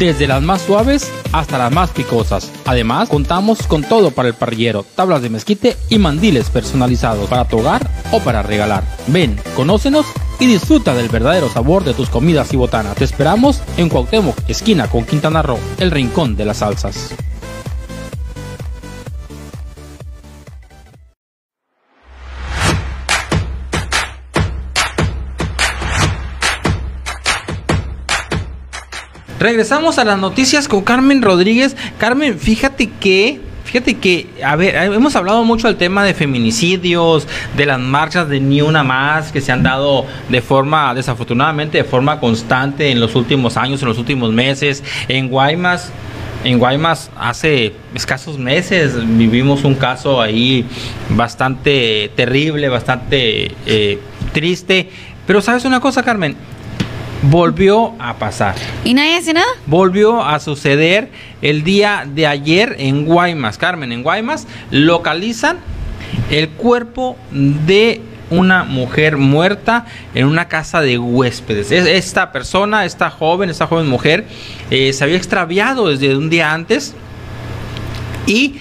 Desde 0.00 0.26
las 0.26 0.42
más 0.42 0.62
suaves 0.62 1.12
hasta 1.30 1.58
las 1.58 1.70
más 1.70 1.90
picosas. 1.90 2.50
Además, 2.64 3.10
contamos 3.10 3.66
con 3.66 3.84
todo 3.84 4.10
para 4.10 4.28
el 4.28 4.34
parrillero, 4.34 4.84
tablas 4.96 5.20
de 5.20 5.28
mezquite 5.28 5.76
y 5.90 5.98
mandiles 5.98 6.48
personalizados 6.48 7.28
para 7.28 7.46
tu 7.46 7.58
hogar 7.58 7.88
o 8.10 8.18
para 8.20 8.42
regalar. 8.42 8.82
Ven, 9.08 9.38
conócenos 9.54 10.06
y 10.40 10.46
disfruta 10.46 10.94
del 10.94 11.10
verdadero 11.10 11.50
sabor 11.50 11.84
de 11.84 11.92
tus 11.92 12.08
comidas 12.08 12.52
y 12.54 12.56
botanas. 12.56 12.96
Te 12.96 13.04
esperamos 13.04 13.62
en 13.76 13.90
Cuauhtémoc, 13.90 14.36
esquina 14.48 14.88
con 14.88 15.04
Quintana 15.04 15.42
Roo, 15.42 15.58
el 15.78 15.90
rincón 15.90 16.34
de 16.34 16.46
las 16.46 16.58
salsas. 16.58 17.14
Regresamos 29.40 29.98
a 29.98 30.04
las 30.04 30.18
noticias 30.18 30.68
con 30.68 30.82
Carmen 30.82 31.22
Rodríguez. 31.22 31.74
Carmen, 31.98 32.38
fíjate 32.38 32.90
que 33.00 33.40
Fíjate 33.64 33.98
que, 33.98 34.26
a 34.44 34.56
ver, 34.56 34.74
hemos 34.74 35.14
hablado 35.14 35.44
mucho 35.44 35.68
del 35.68 35.76
tema 35.76 36.02
de 36.02 36.12
feminicidios, 36.12 37.28
de 37.56 37.66
las 37.66 37.78
marchas 37.78 38.28
de 38.28 38.40
Ni 38.40 38.60
Una 38.62 38.82
Más 38.82 39.30
que 39.30 39.40
se 39.40 39.52
han 39.52 39.62
dado 39.62 40.06
de 40.28 40.42
forma, 40.42 40.92
desafortunadamente, 40.92 41.78
de 41.78 41.84
forma 41.84 42.18
constante 42.18 42.90
en 42.90 42.98
los 42.98 43.14
últimos 43.14 43.56
años, 43.56 43.80
en 43.80 43.88
los 43.88 43.98
últimos 43.98 44.32
meses. 44.32 44.82
En 45.06 45.28
Guaymas, 45.28 45.92
en 46.42 46.58
Guaymas 46.58 47.12
hace 47.16 47.72
escasos 47.94 48.38
meses 48.38 48.94
vivimos 49.16 49.62
un 49.62 49.76
caso 49.76 50.20
ahí 50.20 50.66
bastante 51.10 52.10
terrible, 52.16 52.68
bastante 52.68 53.54
eh, 53.66 54.00
triste. 54.32 54.90
Pero 55.28 55.40
sabes 55.40 55.64
una 55.64 55.78
cosa, 55.78 56.02
Carmen, 56.02 56.34
volvió 57.22 57.94
a 57.98 58.14
pasar. 58.16 58.54
¿Y 58.84 58.94
nadie 58.94 59.16
hace 59.16 59.32
nada? 59.32 59.46
Volvió 59.66 60.24
a 60.24 60.40
suceder 60.40 61.10
el 61.42 61.64
día 61.64 62.06
de 62.06 62.26
ayer 62.26 62.76
en 62.78 63.04
Guaymas. 63.04 63.58
Carmen, 63.58 63.92
en 63.92 64.02
Guaymas 64.02 64.46
localizan 64.70 65.58
el 66.30 66.48
cuerpo 66.50 67.16
de 67.30 68.00
una 68.30 68.62
mujer 68.64 69.16
muerta 69.16 69.86
en 70.14 70.26
una 70.26 70.48
casa 70.48 70.80
de 70.80 70.98
huéspedes. 70.98 71.72
Esta 71.72 72.32
persona, 72.32 72.84
esta 72.84 73.10
joven, 73.10 73.50
esta 73.50 73.66
joven 73.66 73.88
mujer, 73.88 74.24
eh, 74.70 74.92
se 74.92 75.04
había 75.04 75.16
extraviado 75.16 75.88
desde 75.88 76.16
un 76.16 76.30
día 76.30 76.52
antes 76.52 76.94
y, 78.26 78.60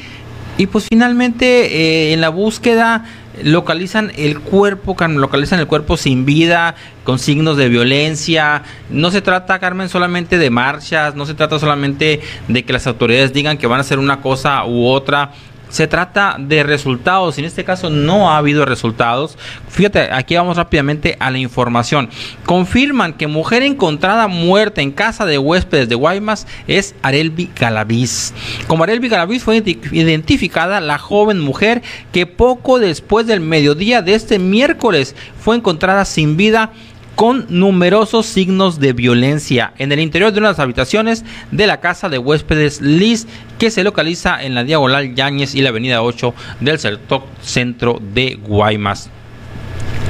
y 0.57 0.65
pues 0.65 0.87
finalmente 0.89 1.75
eh, 1.75 2.13
en 2.13 2.21
la 2.21 2.29
búsqueda 2.29 3.05
localizan 3.43 4.11
el 4.15 4.39
cuerpo, 4.39 4.95
Carmen, 4.95 5.21
localizan 5.21 5.59
el 5.59 5.67
cuerpo 5.67 5.97
sin 5.97 6.25
vida, 6.25 6.75
con 7.03 7.19
signos 7.19 7.57
de 7.57 7.69
violencia. 7.69 8.63
No 8.89 9.11
se 9.11 9.21
trata, 9.21 9.59
Carmen, 9.59 9.89
solamente 9.89 10.37
de 10.37 10.49
marchas, 10.49 11.15
no 11.15 11.25
se 11.25 11.33
trata 11.33 11.59
solamente 11.59 12.21
de 12.47 12.63
que 12.63 12.73
las 12.73 12.87
autoridades 12.87 13.33
digan 13.33 13.57
que 13.57 13.67
van 13.67 13.79
a 13.79 13.81
hacer 13.81 13.99
una 13.99 14.21
cosa 14.21 14.65
u 14.65 14.87
otra 14.87 15.31
se 15.69 15.87
trata 15.87 16.35
de 16.37 16.63
resultados. 16.63 17.37
En 17.37 17.45
este 17.45 17.63
caso 17.63 17.89
no 17.89 18.29
ha 18.29 18.37
habido 18.37 18.65
resultados. 18.65 19.37
Fíjate, 19.69 20.09
aquí 20.11 20.35
vamos 20.35 20.57
rápidamente 20.57 21.15
a 21.19 21.31
la 21.31 21.37
información. 21.37 22.09
Confirman 22.45 23.13
que 23.13 23.27
mujer 23.27 23.63
encontrada 23.63 24.27
muerta 24.27 24.81
en 24.81 24.91
casa 24.91 25.25
de 25.25 25.37
huéspedes 25.37 25.89
de 25.89 25.95
Guaymas 25.95 26.47
es 26.67 26.95
Arelvi 27.01 27.49
Galaviz. 27.55 28.33
Como 28.67 28.83
Arelvi 28.83 29.09
Galaviz 29.09 29.43
fue 29.43 29.57
identificada 29.91 30.79
la 30.81 30.97
joven 30.97 31.39
mujer 31.39 31.81
que 32.11 32.25
poco 32.25 32.79
después 32.79 33.27
del 33.27 33.39
mediodía 33.39 34.01
de 34.01 34.15
este 34.15 34.39
miércoles 34.39 35.15
fue 35.39 35.55
encontrada 35.55 36.05
sin 36.05 36.37
vida 36.37 36.71
con 37.19 37.47
numerosos 37.49 38.27
signos 38.27 38.79
de 38.79 38.93
violencia 38.93 39.73
en 39.77 39.91
el 39.91 39.99
interior 39.99 40.31
de 40.31 40.39
una 40.39 40.47
de 40.47 40.53
las 40.53 40.59
habitaciones 40.59 41.25
de 41.51 41.67
la 41.67 41.81
casa 41.81 42.07
de 42.07 42.17
huéspedes 42.17 42.79
Liz, 42.79 43.27
que 43.57 43.71
se 43.71 43.83
localiza 43.83 44.41
en 44.41 44.55
la 44.55 44.63
diagonal 44.63 45.13
Yáñez 45.15 45.53
y 45.53 45.61
la 45.61 45.67
avenida 45.67 46.01
8 46.01 46.33
del 46.61 46.79
sector 46.79 47.23
centro 47.41 47.99
de 48.13 48.35
Guaymas. 48.35 49.09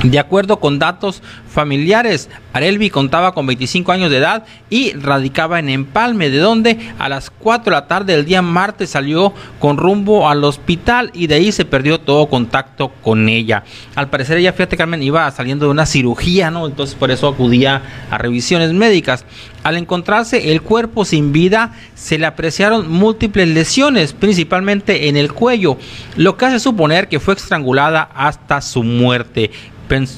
De 0.03 0.17
acuerdo 0.17 0.61
con 0.61 0.80
datos 0.80 1.21
familiares, 1.49 2.30
Arelvi 2.53 2.89
contaba 2.89 3.34
con 3.34 3.45
25 3.45 3.91
años 3.91 4.09
de 4.09 4.17
edad 4.17 4.45
y 4.69 4.93
radicaba 4.93 5.59
en 5.59 5.67
Empalme, 5.67 6.30
de 6.30 6.38
donde 6.38 6.80
a 6.97 7.09
las 7.09 7.30
4 7.30 7.65
de 7.65 7.71
la 7.71 7.88
tarde 7.88 8.15
del 8.15 8.23
día 8.23 8.41
martes 8.41 8.91
salió 8.91 9.34
con 9.59 9.76
rumbo 9.76 10.30
al 10.30 10.41
hospital 10.45 11.11
y 11.13 11.27
de 11.27 11.35
ahí 11.35 11.51
se 11.51 11.65
perdió 11.65 11.99
todo 11.99 12.27
contacto 12.27 12.93
con 13.01 13.27
ella. 13.27 13.65
Al 13.95 14.09
parecer 14.09 14.38
ella, 14.38 14.53
fíjate 14.53 14.77
Carmen, 14.77 15.03
iba 15.03 15.30
saliendo 15.31 15.65
de 15.65 15.71
una 15.71 15.85
cirugía, 15.85 16.49
¿no? 16.49 16.65
Entonces 16.65 16.95
por 16.95 17.11
eso 17.11 17.27
acudía 17.27 17.81
a 18.09 18.17
revisiones 18.17 18.71
médicas. 18.71 19.26
Al 19.63 19.76
encontrarse 19.76 20.53
el 20.53 20.61
cuerpo 20.61 21.03
sin 21.03 21.34
vida, 21.34 21.73
se 21.95 22.17
le 22.17 22.26
apreciaron 22.26 22.89
múltiples 22.89 23.49
lesiones, 23.49 24.13
principalmente 24.13 25.09
en 25.09 25.17
el 25.17 25.34
cuello, 25.34 25.77
lo 26.15 26.38
que 26.38 26.45
hace 26.45 26.61
suponer 26.61 27.09
que 27.09 27.19
fue 27.19 27.34
estrangulada 27.34 28.09
hasta 28.15 28.61
su 28.61 28.84
muerte 28.84 29.51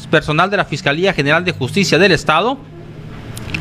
personal 0.09 0.49
de 0.49 0.57
la 0.57 0.65
Fiscalía 0.65 1.13
General 1.13 1.43
de 1.43 1.53
Justicia 1.53 1.97
del 1.97 2.11
Estado 2.11 2.59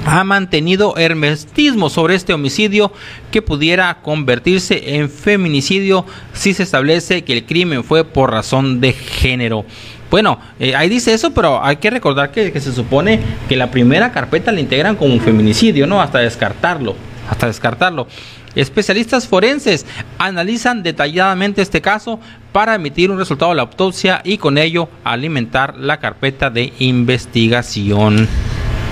ha 0.05 0.25
mantenido 0.25 0.97
hermetismo 0.97 1.91
sobre 1.91 2.15
este 2.15 2.33
homicidio 2.33 2.93
que 3.31 3.43
pudiera 3.43 3.99
convertirse 4.03 4.97
en 4.97 5.11
feminicidio 5.11 6.05
si 6.33 6.55
se 6.55 6.63
establece 6.63 7.23
que 7.23 7.33
el 7.33 7.47
crimen 7.47 7.85
fue 7.85 8.05
por 8.05 8.31
razón 8.31 8.81
de 8.81 8.93
género. 8.93 9.65
Bueno, 10.11 10.41
eh, 10.59 10.75
ahí 10.75 10.89
dice 10.89 11.15
eso, 11.15 11.33
pero 11.33 11.65
hay 11.65 11.77
que 11.77 11.91
recordar 11.91 12.33
que, 12.33 12.51
que, 12.51 12.61
se 12.61 12.73
supone 12.73 13.21
que 13.49 13.57
la 13.57 13.71
primera 13.71 14.11
carpeta 14.11 14.51
la 14.51 14.61
integran 14.61 14.97
como 14.97 15.15
un 15.15 15.21
feminicidio, 15.21 15.87
¿no? 15.87 16.03
Hasta 16.03 16.19
descartarlo, 16.19 16.97
hasta 17.29 17.47
descartarlo. 17.47 18.09
Especialistas 18.55 19.29
forenses 19.29 19.87
analizan 20.19 20.83
detalladamente 20.83 21.63
este 21.63 21.81
caso 21.81 22.21
para 22.53 22.75
emitir 22.75 23.11
un 23.11 23.19
resultado 23.19 23.53
de 23.53 23.57
la 23.57 23.63
autopsia 23.63 24.21
y 24.25 24.39
con 24.39 24.59
ello 24.59 24.89
alimentar 25.05 25.77
la 25.77 25.99
carpeta 25.99 26.51
de 26.51 26.73
investigación. 26.81 28.29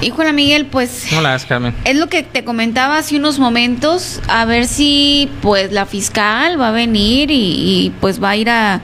Híjole, 0.01 0.32
Miguel, 0.32 0.66
pues 0.66 1.09
Hola, 1.12 1.36
Carmen. 1.48 1.74
es 1.85 1.97
lo 1.97 2.09
que 2.09 2.22
te 2.22 2.44
comentaba 2.44 2.98
hace 2.98 3.16
unos 3.16 3.40
momentos, 3.40 4.20
a 4.28 4.44
ver 4.44 4.66
si 4.66 5.28
pues 5.43 5.72
la 5.72 5.86
fiscal 5.86 6.60
va 6.60 6.68
a 6.68 6.72
venir 6.72 7.32
y, 7.32 7.35
y 7.35 7.93
pues 8.01 8.22
va 8.22 8.30
a 8.30 8.36
ir 8.36 8.48
a, 8.48 8.80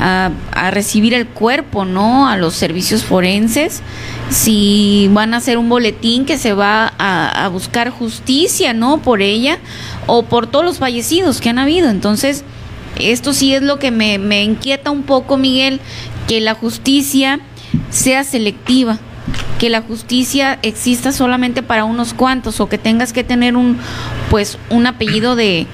a, 0.00 0.70
recibir 0.70 1.14
el 1.14 1.26
cuerpo, 1.26 1.84
¿no? 1.84 2.28
A 2.28 2.36
los 2.36 2.54
servicios 2.54 3.04
forenses, 3.04 3.82
si 4.30 5.10
van 5.12 5.34
a 5.34 5.38
hacer 5.38 5.58
un 5.58 5.68
boletín 5.68 6.24
que 6.24 6.38
se 6.38 6.52
va 6.52 6.92
a, 6.98 7.44
a 7.44 7.48
buscar 7.48 7.90
justicia, 7.90 8.72
¿no? 8.72 9.02
Por 9.02 9.20
ella 9.20 9.58
o 10.06 10.22
por 10.24 10.46
todos 10.46 10.64
los 10.64 10.78
fallecidos 10.78 11.40
que 11.40 11.50
han 11.50 11.58
habido. 11.58 11.90
Entonces, 11.90 12.44
esto 12.98 13.32
sí 13.32 13.54
es 13.54 13.62
lo 13.62 13.78
que 13.78 13.90
me, 13.90 14.18
me 14.18 14.42
inquieta 14.42 14.90
un 14.90 15.02
poco, 15.02 15.36
Miguel, 15.36 15.80
que 16.26 16.40
la 16.40 16.54
justicia 16.54 17.40
sea 17.90 18.24
selectiva 18.24 18.98
que 19.58 19.68
la 19.68 19.82
justicia 19.82 20.58
exista 20.62 21.12
solamente 21.12 21.62
para 21.62 21.84
unos 21.84 22.14
cuantos 22.14 22.60
o 22.60 22.68
que 22.68 22.78
tengas 22.78 23.12
que 23.12 23.22
tener 23.22 23.56
un 23.56 23.78
pues 24.30 24.58
un 24.70 24.86
apellido 24.86 25.36
de, 25.36 25.66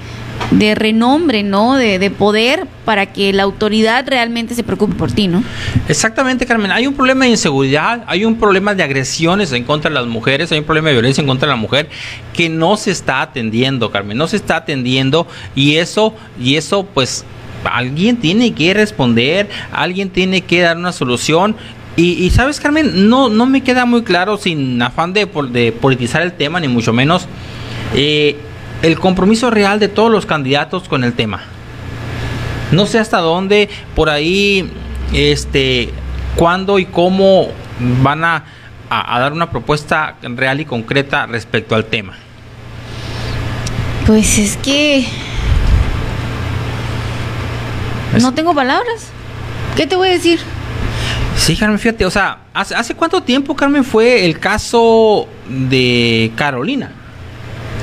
de 0.51 0.75
renombre, 0.75 1.43
¿no? 1.43 1.75
De, 1.75 1.99
de, 1.99 2.09
poder 2.09 2.67
para 2.85 3.07
que 3.07 3.33
la 3.33 3.43
autoridad 3.43 4.05
realmente 4.07 4.55
se 4.55 4.63
preocupe 4.63 4.95
por 4.95 5.11
ti, 5.11 5.27
¿no? 5.27 5.43
Exactamente, 5.87 6.45
Carmen. 6.45 6.71
Hay 6.71 6.87
un 6.87 6.93
problema 6.93 7.25
de 7.25 7.31
inseguridad, 7.31 8.03
hay 8.07 8.23
un 8.23 8.37
problema 8.37 8.73
de 8.73 8.83
agresiones 8.83 9.51
en 9.51 9.63
contra 9.63 9.89
de 9.89 9.95
las 9.95 10.07
mujeres, 10.07 10.51
hay 10.51 10.59
un 10.59 10.65
problema 10.65 10.89
de 10.89 10.93
violencia 10.95 11.21
en 11.21 11.27
contra 11.27 11.47
de 11.47 11.53
la 11.53 11.61
mujer 11.61 11.89
que 12.33 12.49
no 12.49 12.77
se 12.77 12.91
está 12.91 13.21
atendiendo, 13.21 13.91
Carmen, 13.91 14.17
no 14.17 14.27
se 14.27 14.37
está 14.37 14.57
atendiendo 14.57 15.27
y 15.55 15.75
eso, 15.75 16.13
y 16.39 16.55
eso 16.55 16.85
pues 16.85 17.25
alguien 17.65 18.17
tiene 18.17 18.53
que 18.53 18.73
responder, 18.73 19.49
alguien 19.71 20.09
tiene 20.09 20.41
que 20.41 20.61
dar 20.61 20.77
una 20.77 20.93
solución 20.93 21.55
y, 21.97 22.11
y, 22.23 22.29
sabes, 22.29 22.59
Carmen, 22.59 23.09
no, 23.09 23.27
no 23.27 23.47
me 23.47 23.63
queda 23.63 23.85
muy 23.85 24.03
claro, 24.03 24.37
sin 24.37 24.79
afán 24.83 25.13
de, 25.13 25.27
de 25.49 25.71
politizar 25.71 26.21
el 26.21 26.31
tema, 26.31 26.59
ni 26.59 26.67
mucho 26.67 26.93
menos, 26.93 27.27
eh, 27.95 28.37
el 28.81 28.99
compromiso 28.99 29.49
real 29.49 29.79
de 29.79 29.87
todos 29.87 30.11
los 30.11 30.25
candidatos 30.25 30.87
con 30.87 31.03
el 31.03 31.13
tema. 31.13 31.41
No 32.71 32.85
sé 32.85 32.99
hasta 32.99 33.19
dónde, 33.19 33.69
por 33.95 34.09
ahí, 34.09 34.69
este, 35.13 35.89
cuándo 36.35 36.79
y 36.79 36.85
cómo 36.85 37.47
van 38.01 38.23
a, 38.23 38.43
a, 38.89 39.15
a 39.15 39.19
dar 39.19 39.33
una 39.33 39.49
propuesta 39.49 40.15
real 40.21 40.59
y 40.59 40.65
concreta 40.65 41.25
respecto 41.25 41.75
al 41.75 41.85
tema. 41.85 42.13
Pues 44.05 44.37
es 44.37 44.57
que 44.57 45.05
no 48.21 48.33
tengo 48.33 48.53
palabras. 48.55 49.09
¿Qué 49.75 49.85
te 49.85 49.95
voy 49.95 50.09
a 50.09 50.11
decir? 50.11 50.39
Sí, 51.35 51.55
Carmen, 51.55 51.77
fíjate, 51.77 52.05
o 52.05 52.09
sea, 52.09 52.39
¿hace, 52.53 52.73
¿hace 52.73 52.95
cuánto 52.95 53.21
tiempo, 53.21 53.55
Carmen, 53.55 53.83
fue 53.83 54.25
el 54.25 54.39
caso 54.39 55.27
de 55.47 56.31
Carolina? 56.35 56.91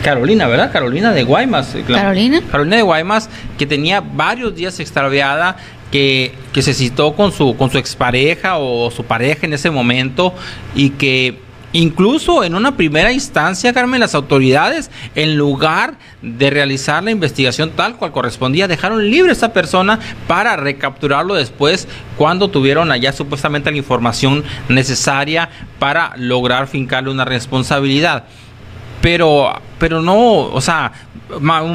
Carolina, 0.05 0.47
¿verdad? 0.47 0.71
Carolina 0.71 1.13
de 1.13 1.25
Guaymas. 1.25 1.75
Carolina. 1.89 2.43
Carolina 2.51 2.77
de 2.77 2.83
Guaymas, 2.83 3.31
que 3.57 3.65
tenía 3.65 4.03
varios 4.03 4.55
días 4.55 4.79
extraviada, 4.79 5.57
que, 5.91 6.35
que 6.53 6.61
se 6.61 6.75
citó 6.75 7.15
con 7.15 7.33
su, 7.33 7.57
con 7.57 7.71
su 7.71 7.79
expareja 7.79 8.59
o 8.59 8.91
su 8.91 9.05
pareja 9.05 9.47
en 9.47 9.55
ese 9.55 9.71
momento 9.71 10.35
y 10.75 10.91
que 10.91 11.43
Incluso 11.75 12.45
en 12.45 12.55
una 12.55 12.77
primera 12.77 13.11
instancia, 13.11 13.73
Carmen, 13.73 13.99
las 13.99 14.15
autoridades, 14.15 14.93
en 15.17 15.37
lugar 15.37 15.95
de 16.23 16.49
realizar 16.49 17.03
la 17.03 17.11
investigación 17.11 17.73
tal 17.73 17.97
cual 17.97 18.13
correspondía, 18.13 18.69
dejaron 18.69 19.11
libre 19.11 19.31
a 19.31 19.33
esta 19.33 19.53
persona 19.53 19.99
para 20.29 20.55
recapturarlo 20.55 21.35
después 21.35 21.89
cuando 22.17 22.47
tuvieron 22.47 22.93
allá 22.93 23.13
supuestamente 23.13 23.73
la 23.73 23.77
información 23.77 24.45
necesaria 24.69 25.51
para 25.81 26.13
lograr 26.17 26.69
fincarle 26.69 27.11
una 27.11 27.25
responsabilidad. 27.25 28.23
Pero, 29.05 29.53
pero 29.79 30.01
no, 30.01 30.17
o 30.17 30.63
sea, 30.63 30.91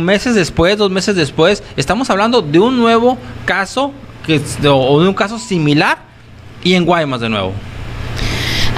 meses 0.01 0.33
después, 0.33 0.75
dos 0.79 0.89
meses 0.89 1.15
después, 1.15 1.63
estamos 1.77 2.09
hablando 2.09 2.41
de 2.41 2.57
un 2.57 2.75
nuevo 2.75 3.19
caso 3.45 3.93
que, 4.25 4.41
o 4.67 4.99
de 4.99 5.07
un 5.07 5.13
caso 5.13 5.37
similar 5.37 5.99
y 6.63 6.73
en 6.73 6.85
Guaymas 6.85 7.21
de 7.21 7.29
nuevo. 7.29 7.53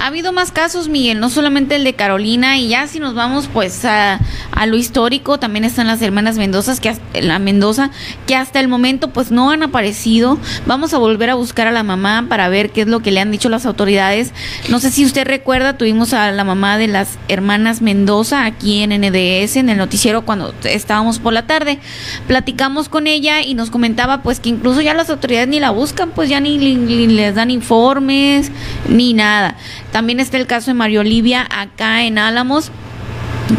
Ha 0.01 0.07
habido 0.07 0.33
más 0.33 0.51
casos, 0.51 0.89
Miguel, 0.89 1.19
no 1.19 1.29
solamente 1.29 1.75
el 1.75 1.83
de 1.83 1.93
Carolina, 1.93 2.57
y 2.57 2.69
ya 2.69 2.87
si 2.87 2.99
nos 2.99 3.13
vamos 3.13 3.47
pues 3.53 3.85
a, 3.85 4.19
lo 4.65 4.75
histórico, 4.75 5.37
también 5.37 5.63
están 5.63 5.85
las 5.85 6.01
hermanas 6.01 6.37
Mendoza, 6.37 6.75
que 6.81 7.21
la 7.21 7.37
Mendoza, 7.37 7.91
que 8.25 8.35
hasta 8.35 8.59
el 8.59 8.67
momento 8.67 9.09
pues 9.09 9.29
no 9.29 9.51
han 9.51 9.61
aparecido. 9.61 10.39
Vamos 10.65 10.95
a 10.95 10.97
volver 10.97 11.29
a 11.29 11.35
buscar 11.35 11.67
a 11.67 11.71
la 11.71 11.83
mamá 11.83 12.25
para 12.27 12.49
ver 12.49 12.71
qué 12.71 12.81
es 12.81 12.87
lo 12.87 13.01
que 13.01 13.11
le 13.11 13.19
han 13.19 13.29
dicho 13.29 13.47
las 13.47 13.67
autoridades. 13.67 14.33
No 14.69 14.79
sé 14.79 14.89
si 14.89 15.05
usted 15.05 15.27
recuerda, 15.27 15.77
tuvimos 15.77 16.13
a 16.13 16.31
la 16.31 16.43
mamá 16.43 16.79
de 16.79 16.87
las 16.87 17.19
hermanas 17.27 17.83
Mendoza 17.83 18.45
aquí 18.45 18.81
en 18.81 18.89
NDS, 19.01 19.57
en 19.57 19.69
el 19.69 19.77
noticiero 19.77 20.23
cuando 20.23 20.51
estábamos 20.63 21.19
por 21.19 21.33
la 21.33 21.45
tarde. 21.45 21.77
Platicamos 22.25 22.89
con 22.89 23.05
ella 23.05 23.43
y 23.43 23.53
nos 23.53 23.69
comentaba 23.69 24.23
pues 24.23 24.39
que 24.39 24.49
incluso 24.49 24.81
ya 24.81 24.95
las 24.95 25.11
autoridades 25.11 25.47
ni 25.47 25.59
la 25.59 25.69
buscan, 25.69 26.09
pues 26.09 26.27
ya 26.27 26.39
ni, 26.39 26.57
ni 26.57 27.05
les 27.05 27.35
dan 27.35 27.51
informes, 27.51 28.51
ni 28.89 29.13
nada. 29.13 29.57
También 29.91 30.19
está 30.19 30.37
el 30.37 30.47
caso 30.47 30.71
de 30.71 30.75
Mario 30.75 31.01
Olivia 31.01 31.47
acá 31.49 32.03
en 32.03 32.17
Álamos 32.17 32.71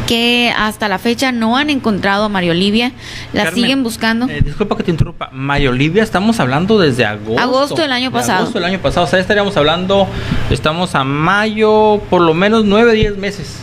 que 0.06 0.52
hasta 0.56 0.88
la 0.88 0.98
fecha 0.98 1.32
no 1.32 1.56
han 1.56 1.70
encontrado 1.70 2.24
a 2.24 2.28
Mario 2.28 2.52
Olivia, 2.52 2.92
la 3.32 3.44
Carmen, 3.44 3.62
siguen 3.62 3.82
buscando. 3.82 4.28
Eh, 4.28 4.40
disculpa 4.42 4.76
que 4.76 4.82
te 4.82 4.90
interrumpa, 4.90 5.30
Mario 5.32 5.70
Olivia, 5.70 6.02
estamos 6.02 6.40
hablando 6.40 6.78
desde 6.78 7.04
agosto. 7.04 7.40
Agosto 7.40 7.82
del 7.82 7.92
año 7.92 8.10
pasado. 8.10 8.38
Agosto 8.40 8.58
del 8.58 8.68
año 8.68 8.78
pasado, 8.78 9.06
o 9.06 9.08
sea, 9.08 9.18
estaríamos 9.18 9.56
hablando, 9.56 10.08
estamos 10.50 10.94
a 10.94 11.04
mayo, 11.04 12.00
por 12.08 12.22
lo 12.22 12.34
menos 12.34 12.64
nueve, 12.64 12.94
diez 12.94 13.16
meses. 13.16 13.58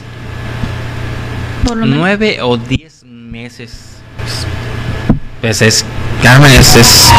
Por 1.65 1.77
lo 1.77 1.85
nueve 1.85 2.33
menos. 2.37 2.49
o 2.49 2.57
diez 2.57 3.03
meses. 3.03 3.97
Pues 5.41 5.61
es 5.61 5.85
Carmen 6.21 6.51
es, 6.51 6.75
es, 6.75 7.13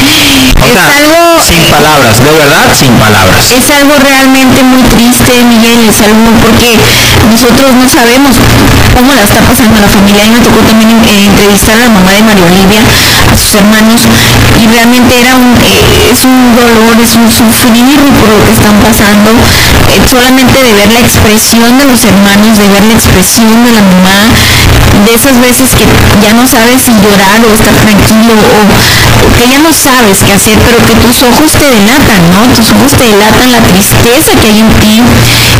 o 0.00 0.68
sea, 0.68 0.84
es 0.86 0.96
algo 0.96 1.40
sin 1.42 1.62
palabras, 1.70 2.16
de 2.18 2.32
verdad 2.32 2.66
sin 2.76 2.92
palabras. 2.96 3.44
Es 3.50 3.70
algo 3.70 3.94
realmente 3.98 4.62
muy 4.62 4.82
triste, 4.82 5.32
Miguel, 5.44 5.88
es 5.88 6.00
algo 6.00 6.30
porque 6.40 6.76
nosotros 7.30 7.74
no 7.74 7.86
sabemos 7.88 8.36
cómo 8.94 9.12
la 9.14 9.22
está 9.22 9.40
pasando 9.40 9.80
la 9.80 9.88
familia. 9.88 10.24
Y 10.24 10.30
me 10.30 10.40
tocó 10.40 10.60
también 10.66 10.90
eh, 10.90 11.26
entrevistar 11.26 11.76
a 11.76 11.84
la 11.84 11.90
mamá 11.90 12.12
de 12.12 12.22
María 12.22 12.44
Olivia, 12.44 12.80
a 13.32 13.36
sus 13.36 13.54
hermanos, 13.54 14.02
y 14.60 14.66
realmente 14.66 15.20
era 15.20 15.36
un, 15.36 15.54
eh, 15.62 16.12
es 16.12 16.24
un 16.24 16.54
dolor, 16.54 16.96
es 17.00 17.14
un 17.16 17.30
sufrir 17.30 17.70
por 18.20 18.28
lo 18.28 18.44
que 18.44 18.52
están 18.52 18.76
pasando. 18.80 19.30
Eh, 19.90 20.00
solamente 20.08 20.62
de 20.62 20.72
ver 20.74 20.90
la 20.92 21.00
expresión 21.00 21.78
de 21.78 21.84
los 21.84 22.04
hermanos, 22.04 22.58
de 22.58 22.68
ver 22.68 22.84
la 22.84 22.94
expresión 22.94 23.64
de 23.64 23.72
la 23.72 23.82
mamá, 23.82 24.22
de 25.04 25.14
esas 25.14 25.40
veces 25.40 25.70
que 25.74 25.84
ya 26.22 26.32
no 26.32 26.46
sabes 26.46 26.82
si 26.82 26.92
llorar 27.02 27.40
o 27.42 27.50
estar 27.52 27.74
tranquilo 27.74 28.34
o 28.38 28.60
que 29.36 29.48
ya 29.48 29.58
no 29.58 29.72
sabes 29.72 29.89
qué 30.24 30.32
hacer, 30.32 30.58
pero 30.64 30.78
que 30.86 31.06
tus 31.06 31.22
ojos 31.22 31.52
te 31.52 31.64
delatan, 31.64 32.30
¿no? 32.32 32.54
Tus 32.54 32.70
ojos 32.70 32.92
te 32.92 33.04
delatan 33.04 33.52
la 33.52 33.60
tristeza 33.60 34.32
que 34.40 34.46
hay 34.46 34.58
en 34.58 34.68
ti, 34.80 35.00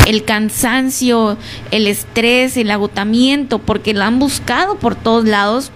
el 0.06 0.24
cansancio, 0.24 1.36
el 1.70 1.86
estrés, 1.86 2.56
el 2.56 2.70
agotamiento, 2.70 3.58
porque 3.58 3.94
la 3.94 4.06
han 4.06 4.18
buscado 4.18 4.76
por 4.76 4.94
todos 4.94 5.24
lados 5.24 5.70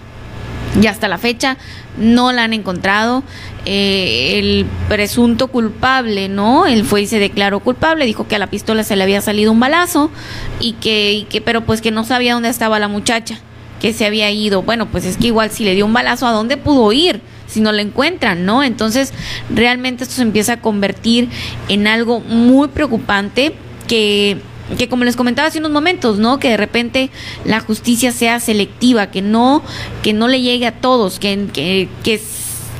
y 0.81 0.87
hasta 0.87 1.07
la 1.07 1.17
fecha 1.17 1.57
no 1.97 2.31
la 2.31 2.43
han 2.43 2.53
encontrado. 2.53 3.23
Eh, 3.65 4.37
el 4.39 4.65
presunto 4.87 5.47
culpable, 5.47 6.29
¿no? 6.29 6.67
Él 6.67 6.85
fue 6.85 7.01
y 7.01 7.07
se 7.07 7.19
declaró 7.19 7.61
culpable, 7.61 8.05
dijo 8.05 8.27
que 8.27 8.35
a 8.35 8.39
la 8.39 8.47
pistola 8.47 8.83
se 8.83 8.95
le 8.95 9.03
había 9.03 9.21
salido 9.21 9.51
un 9.51 9.59
balazo 9.59 10.11
y 10.59 10.73
que, 10.73 11.13
y 11.13 11.23
que 11.23 11.41
pero 11.41 11.65
pues 11.65 11.81
que 11.81 11.91
no 11.91 12.03
sabía 12.03 12.33
dónde 12.33 12.49
estaba 12.49 12.77
la 12.77 12.87
muchacha, 12.87 13.39
que 13.81 13.91
se 13.91 14.05
había 14.05 14.29
ido. 14.29 14.61
Bueno, 14.61 14.85
pues 14.87 15.05
es 15.05 15.17
que 15.17 15.27
igual 15.27 15.49
si 15.49 15.63
le 15.63 15.73
dio 15.73 15.85
un 15.85 15.93
balazo, 15.93 16.27
¿a 16.27 16.31
dónde 16.31 16.57
pudo 16.57 16.91
ir? 16.91 17.21
Si 17.55 17.61
no 17.61 17.71
la 17.71 17.81
encuentran, 17.81 18.45
¿no? 18.45 18.63
Entonces, 18.63 19.13
realmente 19.49 20.03
esto 20.03 20.15
se 20.15 20.23
empieza 20.23 20.53
a 20.53 20.61
convertir 20.61 21.29
en 21.69 21.87
algo 21.87 22.19
muy 22.19 22.67
preocupante 22.67 23.55
que 23.87 24.37
que 24.79 24.89
como 24.89 25.03
les 25.03 25.15
comentaba 25.15 25.47
hace 25.47 25.59
unos 25.59 25.69
momentos, 25.69 26.17
¿no? 26.17 26.39
Que 26.39 26.49
de 26.49 26.57
repente 26.57 27.11
la 27.45 27.59
justicia 27.59 28.11
sea 28.11 28.39
selectiva, 28.39 29.11
que 29.11 29.21
no, 29.21 29.61
que 30.01 30.11
no 30.11 30.27
le 30.27 30.41
llegue 30.41 30.65
a 30.65 30.71
todos, 30.71 31.19
que, 31.19 31.87
que, 32.03 32.21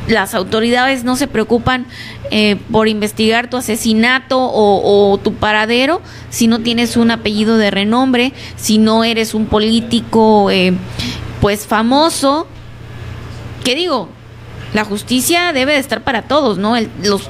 las 0.07 0.35
autoridades 0.35 1.03
no 1.03 1.15
se 1.15 1.27
preocupan 1.27 1.88
eh, 2.31 2.57
por 2.72 2.88
investigar 2.88 3.49
tu 3.49 3.57
asesinato 3.57 4.38
o, 4.39 5.18
tu 5.18 5.34
paradero 5.34 5.99
si 6.30 6.45
no 6.47 6.60
tienes 6.60 6.95
un 6.97 7.10
apellido 7.10 7.57
de 7.57 7.72
renombre, 7.72 8.34
si 8.56 8.77
no 8.77 9.03
eres 9.03 9.34
un 9.34 9.45
político 9.45 10.52
eh, 10.52 10.73
pues 11.41 11.65
famoso. 11.65 12.47
¿Qué 13.64 13.73
digo? 13.73 14.10
La 14.74 14.84
justicia 14.84 15.54
debe 15.54 15.74
de 15.74 15.80
estar 15.80 16.02
para 16.02 16.24
todos, 16.24 16.58
¿no? 16.58 16.76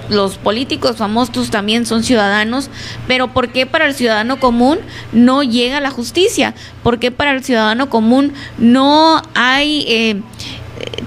los, 0.09 0.37
políticos 0.37 0.97
famosos 0.97 1.49
también 1.51 1.85
son 1.85 2.03
ciudadanos, 2.03 2.69
pero 3.07 3.27
¿por 3.33 3.49
qué 3.49 3.65
para 3.65 3.85
el 3.85 3.93
ciudadano 3.93 4.39
común 4.39 4.79
no 5.11 5.43
llega 5.43 5.79
la 5.79 5.91
justicia? 5.91 6.55
¿Por 6.83 6.99
qué 6.99 7.11
para 7.11 7.31
el 7.31 7.43
ciudadano 7.43 7.89
común 7.89 8.33
no 8.57 9.21
hay... 9.35 9.85
Eh, 9.87 10.21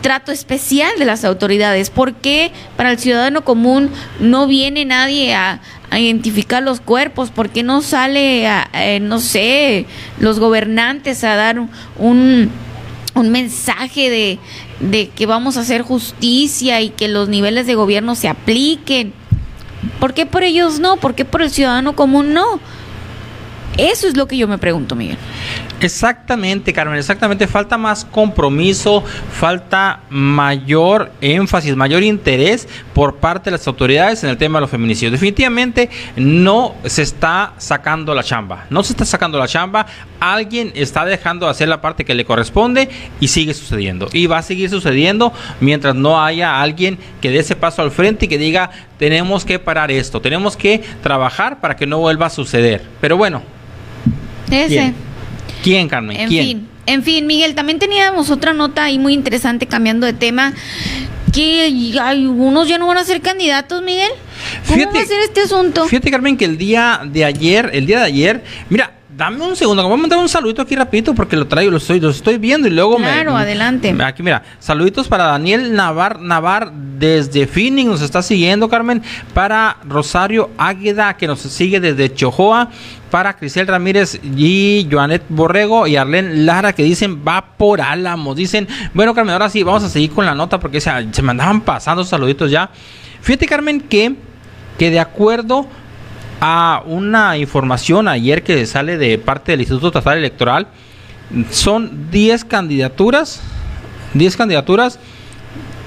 trato 0.01 0.33
especial 0.33 0.91
de 0.99 1.05
las 1.05 1.25
autoridades? 1.25 1.91
¿Por 1.91 2.15
qué 2.15 2.53
para 2.77 2.93
el 2.93 2.99
ciudadano 2.99 3.45
común 3.45 3.91
no 4.21 4.47
viene 4.47 4.85
nadie 4.85 5.35
a, 5.35 5.61
identificar 5.91 6.63
los 6.63 6.81
cuerpos? 6.81 7.31
¿Por 7.31 7.51
qué 7.51 7.63
no 7.63 7.83
sale, 7.83 8.47
a, 8.47 8.69
eh, 8.75 9.01
no 9.01 9.21
sé, 9.21 9.87
los 10.21 10.39
gobernantes 10.39 11.25
a 11.25 11.35
dar 11.35 11.59
un 11.99 12.51
mensaje 13.15 14.09
de, 14.11 14.39
de 14.81 15.09
que 15.09 15.27
vamos 15.27 15.57
a 15.57 15.61
hacer 15.61 15.83
justicia 15.83 16.81
y 16.81 16.91
que 16.91 17.09
los 17.09 17.29
niveles 17.29 17.67
de 17.67 17.75
gobierno 17.75 18.15
se 18.15 18.29
apliquen. 18.29 19.13
¿Por 20.01 20.15
qué 20.15 20.27
por 20.27 20.43
ellos 20.43 20.79
no? 20.81 20.97
¿Por 20.97 21.15
qué 21.15 21.25
por 21.25 21.43
el 21.43 21.51
ciudadano 21.51 21.97
común 21.97 22.33
no? 22.33 22.61
Eso 23.77 24.09
es 24.09 24.17
lo 24.17 24.27
que 24.27 24.37
yo 24.37 24.49
me 24.49 24.59
pregunto, 24.59 24.95
Miguel. 24.97 25.19
Exactamente, 25.81 26.73
Carmen, 26.73 26.99
exactamente. 26.99 27.47
Falta 27.47 27.79
más 27.79 28.05
compromiso, 28.05 29.05
falta 29.33 30.01
mayor 30.11 31.13
énfasis, 31.21 31.77
mayor 31.77 32.03
interés 32.03 32.69
por 32.93 33.17
parte 33.17 33.45
de 33.45 33.53
las 33.53 33.67
autoridades 33.67 34.25
en 34.25 34.31
el 34.31 34.37
tema 34.37 34.59
de 34.59 34.63
los 34.63 34.71
feminicidios. 34.71 35.13
Definitivamente 35.13 35.89
no 36.17 36.75
se 36.85 37.03
está 37.03 37.53
sacando 37.59 38.13
la 38.13 38.25
chamba, 38.25 38.67
no 38.71 38.83
se 38.83 38.93
está 38.93 39.05
sacando 39.05 39.39
la 39.39 39.47
chamba. 39.47 39.87
Alguien 40.19 40.73
está 40.75 41.05
dejando 41.05 41.47
de 41.47 41.53
hacer 41.53 41.69
la 41.69 41.81
parte 41.81 42.05
que 42.05 42.15
le 42.15 42.25
corresponde 42.25 42.89
y 43.21 43.29
sigue 43.29 43.55
sucediendo. 43.55 44.09
Y 44.13 44.27
va 44.27 44.39
a 44.39 44.43
seguir 44.43 44.69
sucediendo 44.71 45.33
mientras 45.61 45.95
no 45.95 46.21
haya 46.21 46.61
alguien 46.61 46.99
que 47.21 47.31
dé 47.31 47.39
ese 47.39 47.55
paso 47.55 47.83
al 47.83 47.93
frente 47.93 48.25
y 48.25 48.29
que 48.29 48.39
diga, 48.39 48.71
tenemos 48.99 49.45
que 49.45 49.61
parar 49.61 49.93
esto, 49.93 50.21
tenemos 50.21 50.57
que 50.57 50.83
trabajar 51.05 51.61
para 51.61 51.77
que 51.77 51.87
no 51.87 51.99
vuelva 51.99 52.27
a 52.27 52.31
suceder. 52.31 52.83
Pero 53.01 53.17
bueno, 53.17 53.43
ese. 54.51 54.93
¿Quién, 55.63 55.89
Carmen? 55.89 56.19
En 56.19 56.29
¿Quién? 56.29 56.45
fin, 56.45 56.69
en 56.87 57.03
fin, 57.03 57.27
Miguel, 57.27 57.55
también 57.55 57.79
teníamos 57.79 58.31
otra 58.31 58.53
nota 58.53 58.85
ahí 58.85 58.99
muy 58.99 59.13
interesante 59.13 59.67
cambiando 59.67 60.07
de 60.07 60.13
tema. 60.13 60.55
Que 61.33 61.99
algunos 62.01 62.69
ya 62.69 62.79
no 62.79 62.87
van 62.87 62.97
a 62.97 63.05
ser 63.05 63.21
candidatos, 63.21 63.83
Miguel. 63.83 64.11
¿Cómo 64.67 64.93
va 64.93 65.01
a 65.01 65.05
ser 65.05 65.21
este 65.21 65.43
asunto? 65.43 65.87
Fíjate, 65.87 66.11
Carmen, 66.11 66.37
que 66.37 66.47
el 66.47 66.57
día 66.57 67.03
de 67.05 67.25
ayer, 67.25 67.71
el 67.75 67.87
día 67.87 67.99
de 68.01 68.07
ayer, 68.07 68.45
mira, 68.71 68.98
dame 69.19 69.45
un 69.45 69.57
segundo, 69.57 69.83
voy 69.83 69.95
a 69.95 69.97
mandar 69.97 70.21
un 70.21 70.29
saludito 70.29 70.63
aquí 70.63 70.77
rapidito 70.77 71.13
porque 71.13 71.35
lo 71.35 71.49
traigo, 71.49 71.73
lo 71.73 71.79
estoy, 71.79 71.99
lo 71.99 72.11
estoy 72.11 72.39
viendo 72.39 72.69
y 72.69 72.71
luego 72.71 73.01
me... 73.01 73.07
Claro, 73.07 73.37
adelante. 73.37 73.93
Aquí, 74.05 74.23
mira, 74.23 74.45
saluditos 74.61 75.09
para 75.09 75.25
Daniel 75.25 75.75
Navar, 75.75 76.21
Navar 76.21 76.71
desde 76.73 77.49
Phoenix, 77.49 77.89
nos 77.89 78.01
está 78.01 78.23
siguiendo, 78.23 78.69
Carmen, 78.69 79.03
para 79.35 79.79
Rosario 79.85 80.51
Águeda, 80.57 81.17
que 81.17 81.27
nos 81.27 81.41
sigue 81.41 81.81
desde 81.81 82.15
Chojoa, 82.15 82.71
para 83.11 83.37
Crisel 83.37 83.67
Ramírez 83.67 84.21
y 84.23 84.87
Joanet 84.89 85.25
Borrego 85.29 85.89
y 85.89 85.97
Arlen 85.97 86.47
Lara 86.47 86.73
que 86.73 86.85
dicen 86.85 87.25
va 87.27 87.57
por 87.57 87.81
Álamos. 87.81 88.37
Dicen, 88.37 88.69
bueno 88.95 89.15
Carmen, 89.15 89.33
ahora 89.33 89.51
sí, 89.51 89.65
vamos 89.65 89.83
a 89.83 89.89
seguir 89.89 90.13
con 90.13 90.27
la 90.27 90.35
nota 90.37 90.61
porque 90.61 90.81
se, 90.81 90.93
se 91.11 91.23
me 91.23 91.33
andaban 91.33 91.63
pasando 91.63 92.05
saluditos 92.05 92.53
ya. 92.53 92.71
Fíjate 93.21 93.47
Carmen 93.47 93.81
que, 93.81 94.15
que 94.79 94.91
de 94.91 95.01
acuerdo 95.01 95.67
a 96.41 96.83
una 96.87 97.37
información 97.37 98.09
ayer 98.09 98.43
que 98.43 98.65
sale 98.67 98.97
de 98.97 99.19
parte 99.19 99.53
del 99.53 99.61
Instituto 99.61 99.89
Estatal 99.89 100.19
Electoral, 100.19 100.69
son 101.51 102.11
10 102.11 102.45
candidaturas, 102.45 103.41
10 104.15 104.37
candidaturas 104.37 104.99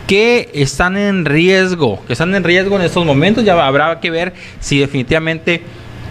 que 0.07 0.49
están 0.53 0.98
en 0.98 1.26
riesgo, 1.26 2.03
que 2.06 2.14
están 2.14 2.36
en 2.36 2.44
riesgo 2.44 2.76
en 2.76 2.82
estos 2.82 3.06
momentos. 3.06 3.45
Ya 3.45 3.65
habrá 3.65 3.99
que 3.99 4.11
ver 4.11 4.34
si 4.60 4.80
definitivamente 4.80 5.64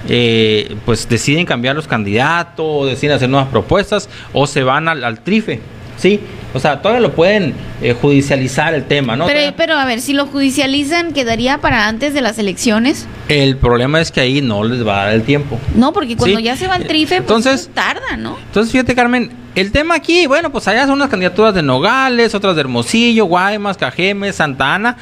eh, 0.08 0.74
pues 0.86 1.08
deciden 1.08 1.44
cambiar 1.44 1.76
los 1.76 1.86
candidatos, 1.86 2.86
deciden 2.86 3.16
hacer 3.16 3.28
nuevas 3.28 3.50
propuestas 3.50 4.08
o 4.32 4.46
se 4.46 4.62
van 4.62 4.88
al, 4.88 5.20
trife. 5.20 5.60
Sí, 6.00 6.18
o 6.54 6.58
sea, 6.58 6.80
todavía 6.80 7.00
lo 7.00 7.12
pueden 7.14 7.54
eh, 7.82 7.92
judicializar 7.92 8.72
el 8.72 8.84
tema, 8.84 9.16
¿no? 9.16 9.26
Pero, 9.26 9.54
pero 9.56 9.74
a 9.74 9.84
ver, 9.84 10.00
si 10.00 10.14
lo 10.14 10.26
judicializan, 10.26 11.12
¿quedaría 11.12 11.58
para 11.58 11.86
antes 11.86 12.14
de 12.14 12.22
las 12.22 12.38
elecciones? 12.38 13.06
El 13.28 13.56
problema 13.58 14.00
es 14.00 14.10
que 14.10 14.20
ahí 14.20 14.40
no 14.40 14.64
les 14.64 14.86
va 14.86 15.02
a 15.02 15.04
dar 15.06 15.14
el 15.14 15.22
tiempo. 15.22 15.58
No, 15.74 15.92
porque 15.92 16.16
cuando 16.16 16.40
ya 16.40 16.56
se 16.56 16.66
va 16.66 16.76
al 16.76 16.86
trife, 16.86 17.20
pues 17.20 17.20
entonces, 17.20 17.70
tarda, 17.74 18.16
¿no? 18.16 18.38
Entonces, 18.46 18.72
fíjate, 18.72 18.94
Carmen, 18.94 19.30
el 19.54 19.72
tema 19.72 19.94
aquí, 19.94 20.26
bueno, 20.26 20.50
pues 20.50 20.66
allá 20.68 20.86
son 20.86 20.94
unas 20.94 21.10
candidaturas 21.10 21.54
de 21.54 21.62
Nogales, 21.62 22.34
otras 22.34 22.54
de 22.54 22.62
Hermosillo, 22.62 23.26
Guaymas, 23.26 23.76
Cajeme, 23.76 24.32
Santa 24.32 24.74
Ana, 24.74 24.96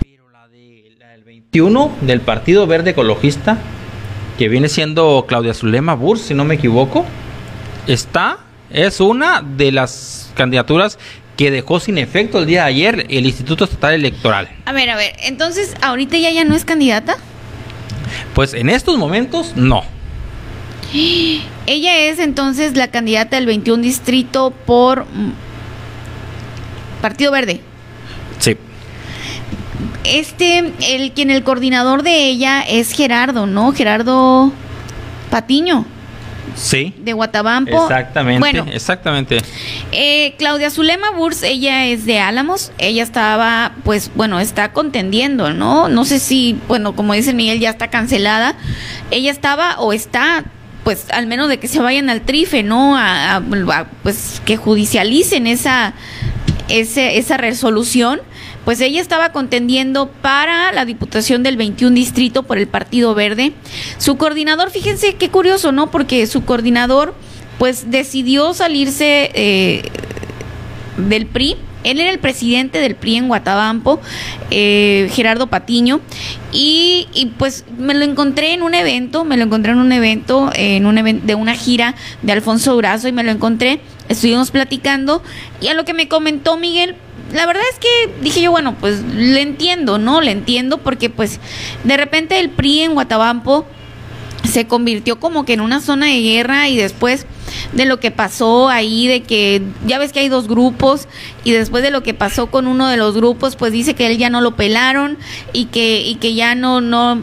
pero 0.00 0.30
la, 0.30 0.46
de, 0.48 0.94
la 1.00 1.08
del 1.08 1.24
21 1.24 1.92
del 2.02 2.20
Partido 2.20 2.66
Verde 2.66 2.90
Ecologista 2.90 3.58
que 4.38 4.48
viene 4.48 4.68
siendo 4.68 5.24
Claudia 5.28 5.54
Zulema 5.54 5.94
Burs, 5.94 6.22
si 6.22 6.34
no 6.34 6.44
me 6.44 6.56
equivoco, 6.56 7.04
está, 7.86 8.38
es 8.70 9.00
una 9.00 9.42
de 9.42 9.72
las 9.72 10.23
candidaturas 10.34 10.98
que 11.36 11.50
dejó 11.50 11.80
sin 11.80 11.98
efecto 11.98 12.38
el 12.38 12.46
día 12.46 12.62
de 12.62 12.68
ayer 12.68 13.06
el 13.08 13.26
Instituto 13.26 13.64
Estatal 13.64 13.94
Electoral. 13.94 14.48
A 14.66 14.72
ver, 14.72 14.90
a 14.90 14.96
ver, 14.96 15.14
entonces, 15.22 15.74
¿ahorita 15.82 16.16
ya 16.18 16.30
ya 16.30 16.44
no 16.44 16.54
es 16.54 16.64
candidata? 16.64 17.16
Pues 18.34 18.54
en 18.54 18.68
estos 18.68 18.98
momentos, 18.98 19.56
no. 19.56 19.82
Ella 21.66 21.96
es 21.96 22.20
entonces 22.20 22.76
la 22.76 22.88
candidata 22.88 23.36
del 23.36 23.46
21 23.46 23.82
distrito 23.82 24.52
por 24.64 25.06
Partido 27.00 27.32
Verde. 27.32 27.60
Sí 28.38 28.56
este, 30.04 30.72
el 30.90 31.12
quien 31.12 31.30
el 31.30 31.42
coordinador 31.42 32.02
de 32.02 32.28
ella 32.28 32.62
es 32.62 32.92
Gerardo, 32.92 33.46
¿no? 33.46 33.72
Gerardo 33.72 34.52
Patiño. 35.30 35.86
Sí. 36.54 36.94
De 36.98 37.12
Guatabampo. 37.12 37.82
Exactamente. 37.82 38.40
Bueno, 38.40 38.66
exactamente. 38.72 39.38
Eh, 39.92 40.34
Claudia 40.38 40.70
Zulema 40.70 41.10
Burs, 41.10 41.42
ella 41.42 41.86
es 41.86 42.06
de 42.06 42.20
Álamos. 42.20 42.72
Ella 42.78 43.02
estaba, 43.02 43.72
pues, 43.84 44.10
bueno, 44.14 44.40
está 44.40 44.72
contendiendo, 44.72 45.52
¿no? 45.52 45.88
No 45.88 46.04
sé 46.04 46.18
si, 46.18 46.58
bueno, 46.68 46.94
como 46.94 47.14
dice 47.14 47.34
Miguel, 47.34 47.60
ya 47.60 47.70
está 47.70 47.88
cancelada. 47.88 48.54
Ella 49.10 49.30
estaba 49.30 49.78
o 49.78 49.92
está, 49.92 50.44
pues, 50.84 51.10
al 51.10 51.26
menos 51.26 51.48
de 51.48 51.58
que 51.58 51.68
se 51.68 51.80
vayan 51.80 52.10
al 52.10 52.22
trife, 52.22 52.62
¿no? 52.62 52.96
A, 52.96 53.42
pues, 54.02 54.40
que 54.44 54.56
judicialicen 54.56 55.46
esa, 55.46 55.94
ese, 56.68 57.18
esa 57.18 57.36
resolución 57.36 58.20
pues 58.64 58.80
ella 58.80 59.00
estaba 59.00 59.30
contendiendo 59.32 60.10
para 60.22 60.72
la 60.72 60.84
diputación 60.84 61.42
del 61.42 61.56
21 61.56 61.94
distrito 61.94 62.44
por 62.44 62.58
el 62.58 62.66
Partido 62.66 63.14
Verde. 63.14 63.52
Su 63.98 64.16
coordinador, 64.16 64.70
fíjense 64.70 65.14
qué 65.14 65.28
curioso, 65.28 65.72
¿no? 65.72 65.90
Porque 65.90 66.26
su 66.26 66.44
coordinador 66.44 67.14
pues 67.58 67.90
decidió 67.90 68.54
salirse 68.54 69.30
eh, 69.34 69.82
del 70.96 71.26
PRI. 71.26 71.56
Él 71.84 72.00
era 72.00 72.10
el 72.10 72.18
presidente 72.18 72.78
del 72.78 72.94
PRI 72.94 73.16
en 73.16 73.28
Guatabampo, 73.28 74.00
eh, 74.50 75.10
Gerardo 75.12 75.48
Patiño, 75.48 76.00
y, 76.50 77.32
pues 77.36 77.66
me 77.76 77.92
lo 77.92 78.04
encontré 78.06 78.54
en 78.54 78.62
un 78.62 78.74
evento, 78.74 79.24
me 79.24 79.36
lo 79.36 79.44
encontré 79.44 79.72
en 79.72 79.78
un 79.78 79.92
evento, 79.92 80.50
en 80.54 80.86
un 80.86 80.96
evento 80.96 81.26
de 81.26 81.34
una 81.34 81.54
gira 81.54 81.94
de 82.22 82.32
Alfonso 82.32 82.72
Durazo 82.72 83.06
y 83.08 83.12
me 83.12 83.22
lo 83.22 83.30
encontré, 83.30 83.80
estuvimos 84.08 84.50
platicando 84.50 85.22
y 85.60 85.68
a 85.68 85.74
lo 85.74 85.84
que 85.84 85.92
me 85.92 86.08
comentó 86.08 86.56
Miguel, 86.56 86.96
la 87.34 87.46
verdad 87.46 87.64
es 87.72 87.78
que 87.80 88.22
dije 88.22 88.42
yo, 88.42 88.52
bueno, 88.52 88.76
pues 88.78 89.02
le 89.02 89.42
entiendo, 89.42 89.98
¿no? 89.98 90.20
Le 90.20 90.30
entiendo 90.30 90.78
porque 90.78 91.10
pues 91.10 91.40
de 91.82 91.96
repente 91.96 92.38
el 92.38 92.50
PRI 92.50 92.82
en 92.82 92.94
Guatabampo 92.94 93.66
se 94.44 94.68
convirtió 94.68 95.18
como 95.18 95.44
que 95.44 95.54
en 95.54 95.60
una 95.60 95.80
zona 95.80 96.06
de 96.06 96.20
guerra 96.20 96.68
y 96.68 96.76
después 96.76 97.26
de 97.72 97.86
lo 97.86 97.98
que 97.98 98.12
pasó 98.12 98.68
ahí, 98.68 99.08
de 99.08 99.22
que 99.22 99.62
ya 99.84 99.98
ves 99.98 100.12
que 100.12 100.20
hay 100.20 100.28
dos 100.28 100.46
grupos 100.46 101.08
y 101.42 101.50
después 101.50 101.82
de 101.82 101.90
lo 101.90 102.04
que 102.04 102.14
pasó 102.14 102.46
con 102.52 102.68
uno 102.68 102.86
de 102.86 102.96
los 102.96 103.16
grupos, 103.16 103.56
pues 103.56 103.72
dice 103.72 103.94
que 103.94 104.06
él 104.06 104.16
ya 104.16 104.30
no 104.30 104.40
lo 104.40 104.54
pelaron 104.54 105.18
y 105.52 105.66
que, 105.66 106.02
y 106.02 106.14
que 106.16 106.34
ya 106.34 106.54
no, 106.54 106.80
no, 106.80 107.20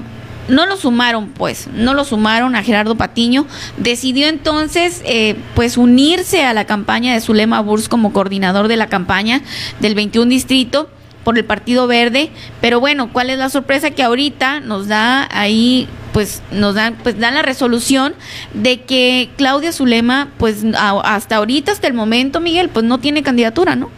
no 0.52 0.66
lo 0.66 0.78
sumaron, 0.78 1.30
pues, 1.30 1.68
no 1.74 1.94
lo 1.94 2.04
sumaron 2.04 2.56
a 2.56 2.64
Gerardo 2.64 2.96
Patiño. 2.96 3.48
Decidió 3.78 4.28
entonces, 4.28 5.02
eh, 5.06 5.36
pues, 5.56 5.78
unirse 5.78 6.44
a 6.44 6.54
la 6.54 6.66
campaña 6.66 7.14
de 7.14 7.22
Zulema 7.22 7.62
Burs 7.62 7.90
como 7.90 8.14
coordinador 8.14 8.68
de 8.68 8.76
la 8.76 8.88
campaña 8.88 9.42
del 9.80 9.96
21 9.96 10.30
distrito 10.30 10.90
por 11.24 11.38
el 11.38 11.46
Partido 11.46 11.88
Verde, 11.88 12.32
pero 12.62 12.80
bueno, 12.80 13.14
¿cuál 13.14 13.30
es 13.30 13.38
la 13.38 13.50
sorpresa 13.50 13.92
que 13.92 14.04
ahorita 14.04 14.60
nos 14.60 14.88
da 14.88 15.28
ahí 15.32 15.88
pues 16.14 16.42
nos 16.52 16.76
dan 16.76 16.98
pues 17.04 17.20
dan 17.20 17.36
la 17.36 17.42
resolución 17.42 18.16
de 18.54 18.82
que 18.82 19.30
Claudia 19.38 19.72
Zulema 19.72 20.30
pues 20.38 20.66
hasta 20.76 21.38
ahorita 21.38 21.72
hasta 21.72 21.88
el 21.88 21.94
momento 21.94 22.40
Miguel 22.40 22.70
pues 22.70 22.86
no 22.86 22.98
tiene 22.98 23.24
candidatura, 23.24 23.76
¿no? 23.76 23.90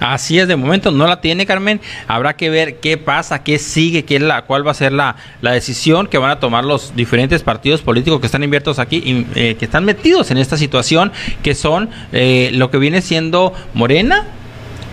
Así 0.00 0.38
es, 0.38 0.48
de 0.48 0.56
momento 0.56 0.90
no 0.90 1.06
la 1.06 1.20
tiene 1.20 1.46
Carmen. 1.46 1.80
Habrá 2.06 2.36
que 2.36 2.50
ver 2.50 2.76
qué 2.76 2.98
pasa, 2.98 3.42
qué 3.42 3.58
sigue, 3.58 4.04
qué 4.04 4.18
la, 4.20 4.42
cuál 4.42 4.66
va 4.66 4.72
a 4.72 4.74
ser 4.74 4.92
la, 4.92 5.16
la 5.40 5.52
decisión 5.52 6.06
que 6.06 6.18
van 6.18 6.30
a 6.30 6.40
tomar 6.40 6.64
los 6.64 6.94
diferentes 6.94 7.42
partidos 7.42 7.82
políticos 7.82 8.20
que 8.20 8.26
están 8.26 8.42
inviertos 8.42 8.78
aquí 8.78 8.96
y 8.96 9.26
eh, 9.34 9.56
que 9.56 9.64
están 9.64 9.84
metidos 9.84 10.30
en 10.30 10.38
esta 10.38 10.56
situación, 10.56 11.12
que 11.42 11.54
son 11.54 11.88
eh, 12.12 12.50
lo 12.52 12.70
que 12.70 12.78
viene 12.78 13.00
siendo 13.00 13.52
Morena, 13.72 14.24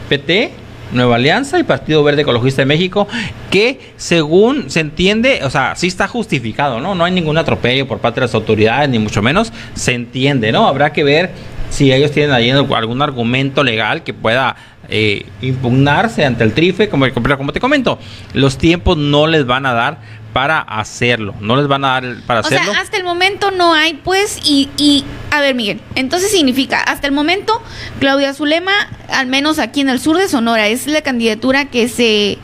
PT, 0.10 0.52
Nueva 0.94 1.16
Alianza 1.16 1.60
y 1.60 1.64
Partido 1.64 2.04
Verde 2.04 2.22
Ecologista 2.22 2.62
de 2.62 2.68
México, 2.68 3.08
que 3.50 3.80
según 3.98 4.70
se 4.70 4.80
entiende, 4.80 5.42
o 5.44 5.50
sea, 5.50 5.76
sí 5.76 5.88
está 5.88 6.08
justificado, 6.08 6.80
¿no? 6.80 6.96
No 6.96 7.04
hay 7.04 7.12
ningún 7.12 7.38
atropello 7.38 7.88
por 7.88 8.00
parte 8.00 8.20
de 8.20 8.28
las 8.28 8.36
autoridades, 8.36 8.90
ni 8.90 9.00
mucho 9.00 9.22
menos, 9.22 9.52
se 9.74 9.94
entiende, 9.94 10.52
¿no? 10.52 10.68
Habrá 10.68 10.94
que 10.94 11.04
ver 11.04 11.32
si 11.70 11.92
ellos 11.92 12.12
tienen 12.12 12.32
ahí 12.32 12.52
algún 12.52 13.02
argumento 13.02 13.64
legal 13.64 14.04
que 14.04 14.14
pueda 14.14 14.56
eh, 14.96 15.26
impugnarse 15.42 16.24
ante 16.24 16.44
el 16.44 16.54
trife, 16.54 16.88
como, 16.88 17.08
como 17.12 17.52
te 17.52 17.60
comento, 17.60 17.98
los 18.34 18.60
tiempos 18.60 18.96
no 18.96 19.26
les 19.26 19.44
van 19.44 19.66
a 19.66 19.74
dar 19.74 19.98
para 20.34 20.60
hacerlo, 20.60 21.34
no 21.42 21.56
les 21.56 21.68
van 21.68 21.84
a 21.84 21.88
dar 22.00 22.16
para 22.28 22.42
hacerlo. 22.42 22.70
O 22.70 22.74
sea, 22.74 22.82
hasta 22.82 22.98
el 22.98 23.04
momento 23.04 23.50
no 23.50 23.74
hay, 23.74 23.96
pues, 23.96 24.40
y, 24.46 24.70
y, 24.78 25.04
a 25.32 25.42
ver, 25.42 25.56
Miguel, 25.56 25.82
entonces 25.96 26.30
significa, 26.30 26.80
hasta 26.80 27.08
el 27.08 27.14
momento, 27.14 27.60
Claudia 28.00 28.36
Zulema, 28.36 28.72
al 29.10 29.26
menos 29.26 29.58
aquí 29.58 29.82
en 29.82 29.90
el 29.90 30.00
sur 30.00 30.16
de 30.16 30.28
Sonora, 30.28 30.68
es 30.68 30.86
la 30.86 31.02
candidatura 31.02 31.66
que 31.66 31.88
se... 31.88 32.38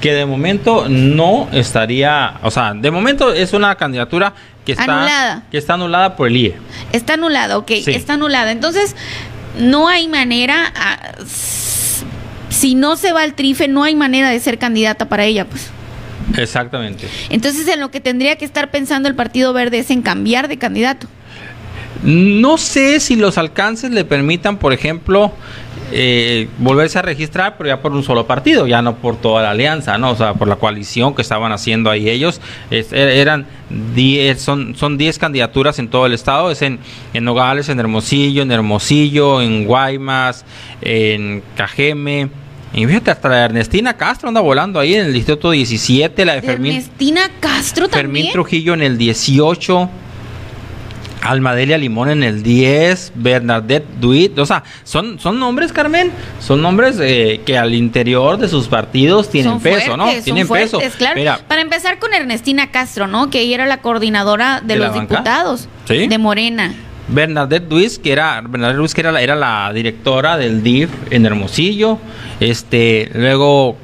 Que 0.00 0.14
de 0.14 0.24
momento 0.24 0.86
no 0.88 1.50
estaría, 1.52 2.38
o 2.42 2.50
sea, 2.50 2.72
de 2.72 2.90
momento 2.90 3.34
es 3.34 3.52
una 3.52 3.74
candidatura 3.74 4.32
que 4.64 4.72
está 4.72 4.84
anulada, 4.84 5.42
que 5.50 5.58
está 5.58 5.74
anulada 5.74 6.16
por 6.16 6.28
el 6.28 6.36
IE. 6.38 6.54
Está 6.92 7.14
anulada, 7.14 7.58
ok, 7.58 7.70
está 7.70 8.14
anulada. 8.14 8.50
Entonces, 8.50 8.96
no 9.58 9.88
hay 9.88 10.08
manera, 10.08 10.72
ah, 10.74 11.12
si 12.48 12.74
no 12.74 12.96
se 12.96 13.12
va 13.12 13.22
al 13.22 13.34
trife, 13.34 13.68
no 13.68 13.84
hay 13.84 13.94
manera 13.94 14.30
de 14.30 14.40
ser 14.40 14.58
candidata 14.58 15.08
para 15.08 15.24
ella, 15.24 15.46
pues. 15.46 15.70
Exactamente. 16.36 17.08
Entonces, 17.30 17.68
en 17.68 17.80
lo 17.80 17.90
que 17.90 18.00
tendría 18.00 18.36
que 18.36 18.44
estar 18.44 18.70
pensando 18.70 19.08
el 19.08 19.14
Partido 19.14 19.52
Verde 19.52 19.78
es 19.78 19.90
en 19.90 20.02
cambiar 20.02 20.48
de 20.48 20.58
candidato. 20.58 21.06
No 22.02 22.58
sé 22.58 23.00
si 23.00 23.16
los 23.16 23.38
alcances 23.38 23.90
le 23.90 24.04
permitan, 24.04 24.58
por 24.58 24.72
ejemplo, 24.72 25.32
eh, 25.92 26.48
volverse 26.58 26.98
a 26.98 27.02
registrar, 27.02 27.56
pero 27.56 27.68
ya 27.68 27.80
por 27.80 27.92
un 27.92 28.02
solo 28.02 28.26
partido, 28.26 28.66
ya 28.66 28.82
no 28.82 28.96
por 28.96 29.16
toda 29.16 29.42
la 29.42 29.50
alianza, 29.50 29.98
¿no? 29.98 30.10
O 30.10 30.16
sea, 30.16 30.34
por 30.34 30.48
la 30.48 30.56
coalición 30.56 31.14
que 31.14 31.22
estaban 31.22 31.52
haciendo 31.52 31.90
ahí 31.90 32.08
ellos. 32.08 32.40
Er, 32.70 32.86
eran 32.92 33.46
10, 33.94 34.40
son, 34.40 34.74
son 34.74 34.98
10 34.98 35.18
candidaturas 35.18 35.78
en 35.78 35.88
todo 35.88 36.06
el 36.06 36.12
estado, 36.12 36.50
es 36.50 36.62
en, 36.62 36.78
en 37.14 37.24
Nogales, 37.24 37.68
en 37.68 37.80
Hermosillo, 37.80 38.42
en 38.42 38.50
Hermosillo, 38.50 39.42
en 39.42 39.64
Guaymas, 39.64 40.44
en 40.82 41.42
Cajeme 41.56 42.30
y 42.76 42.84
fíjate, 42.86 43.10
hasta 43.10 43.28
la 43.30 43.44
Ernestina 43.46 43.96
Castro 43.96 44.28
anda 44.28 44.42
volando 44.42 44.78
ahí 44.78 44.94
en 44.94 45.06
el 45.06 45.12
distrito 45.12 45.50
17, 45.50 46.24
la 46.26 46.34
de, 46.34 46.42
Fermín. 46.42 46.72
Ernestina 46.72 47.22
Castro 47.40 47.88
también. 47.88 48.26
Fermín 48.26 48.32
Trujillo 48.32 48.74
en 48.74 48.82
el 48.82 48.98
18. 48.98 49.88
Almadelia 51.30 51.78
Limón 51.78 52.10
en 52.10 52.22
el 52.22 52.42
10, 52.42 53.12
Bernadette 53.14 53.86
Duit, 54.00 54.38
o 54.38 54.46
sea, 54.46 54.62
son, 54.84 55.18
son 55.18 55.38
nombres, 55.38 55.72
Carmen, 55.72 56.10
son 56.40 56.62
nombres 56.62 56.98
eh, 57.00 57.40
que 57.44 57.58
al 57.58 57.74
interior 57.74 58.38
de 58.38 58.48
sus 58.48 58.68
partidos 58.68 59.30
tienen 59.30 59.60
peso, 59.60 59.96
¿no? 59.96 60.08
Tienen 60.22 60.48
peso. 60.48 60.80
Claro. 60.98 61.42
Para 61.48 61.60
empezar 61.60 61.98
con 61.98 62.14
Ernestina 62.14 62.70
Castro, 62.70 63.06
¿no? 63.06 63.30
Que 63.30 63.40
ella 63.40 63.56
era 63.56 63.66
la 63.66 63.78
coordinadora 63.78 64.60
de, 64.64 64.76
los 64.76 64.94
diputados 64.94 65.68
de 65.88 66.18
Morena. 66.18 66.74
Bernadette 67.08 67.70
Luis, 67.70 67.98
que 67.98 68.12
era 68.12 68.40
Bernadette 68.40 68.78
Luis, 68.78 68.94
que 68.94 69.00
era 69.00 69.12
la, 69.12 69.22
era 69.22 69.36
la 69.36 69.72
directora 69.72 70.36
del 70.36 70.62
DIF 70.62 70.90
en 71.10 71.24
Hermosillo. 71.24 71.98
Este, 72.40 73.10
luego 73.14 73.76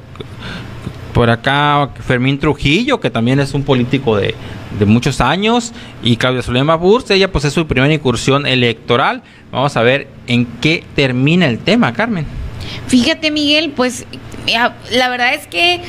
por 1.13 1.29
acá 1.29 1.89
Fermín 2.05 2.39
Trujillo, 2.39 2.99
que 2.99 3.09
también 3.09 3.39
es 3.39 3.53
un 3.53 3.63
político 3.63 4.17
de, 4.17 4.35
de 4.77 4.85
muchos 4.85 5.21
años, 5.21 5.73
y 6.01 6.17
Claudia 6.17 6.41
Zulema 6.41 6.75
Burs, 6.75 7.09
ella 7.11 7.31
pues 7.31 7.45
es 7.45 7.53
su 7.53 7.67
primera 7.67 7.93
incursión 7.93 8.45
electoral. 8.45 9.21
Vamos 9.51 9.77
a 9.77 9.83
ver 9.83 10.07
en 10.27 10.45
qué 10.61 10.83
termina 10.95 11.47
el 11.47 11.59
tema, 11.59 11.93
Carmen. 11.93 12.25
Fíjate, 12.87 13.31
Miguel, 13.31 13.71
pues 13.75 14.05
la 14.91 15.09
verdad 15.09 15.33
es 15.35 15.47
que 15.47 15.81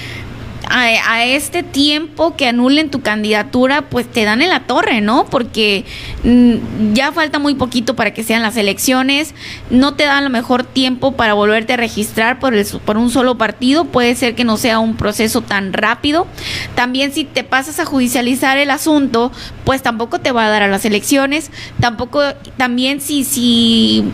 a, 0.70 1.24
este 1.24 1.62
tiempo 1.62 2.36
que 2.36 2.46
anulen 2.46 2.90
tu 2.90 3.00
candidatura, 3.00 3.82
pues 3.82 4.10
te 4.10 4.24
dan 4.24 4.42
en 4.42 4.50
la 4.50 4.60
torre, 4.60 5.00
¿no? 5.00 5.26
Porque 5.26 5.84
mm, 6.22 6.92
ya 6.92 7.12
falta 7.12 7.38
muy 7.38 7.54
poquito 7.54 7.96
para 7.96 8.12
que 8.12 8.22
sean 8.22 8.42
las 8.42 8.56
elecciones, 8.56 9.34
no 9.70 9.94
te 9.94 10.04
dan 10.04 10.24
lo 10.24 10.30
mejor 10.30 10.64
tiempo 10.64 11.12
para 11.12 11.34
volverte 11.34 11.74
a 11.74 11.76
registrar 11.76 12.38
por, 12.38 12.54
el, 12.54 12.66
por 12.84 12.96
un 12.96 13.10
solo 13.10 13.36
partido, 13.36 13.84
puede 13.84 14.14
ser 14.14 14.34
que 14.34 14.44
no 14.44 14.56
sea 14.56 14.78
un 14.78 14.96
proceso 14.96 15.40
tan 15.40 15.72
rápido. 15.72 16.26
También 16.74 17.12
si 17.12 17.24
te 17.24 17.44
pasas 17.44 17.80
a 17.80 17.84
judicializar 17.84 18.58
el 18.58 18.70
asunto, 18.70 19.32
pues 19.64 19.82
tampoco 19.82 20.20
te 20.20 20.32
va 20.32 20.46
a 20.46 20.48
dar 20.48 20.62
a 20.62 20.68
las 20.68 20.84
elecciones, 20.84 21.50
tampoco, 21.80 22.22
también 22.56 23.00
si, 23.00 23.24
si 23.24 24.04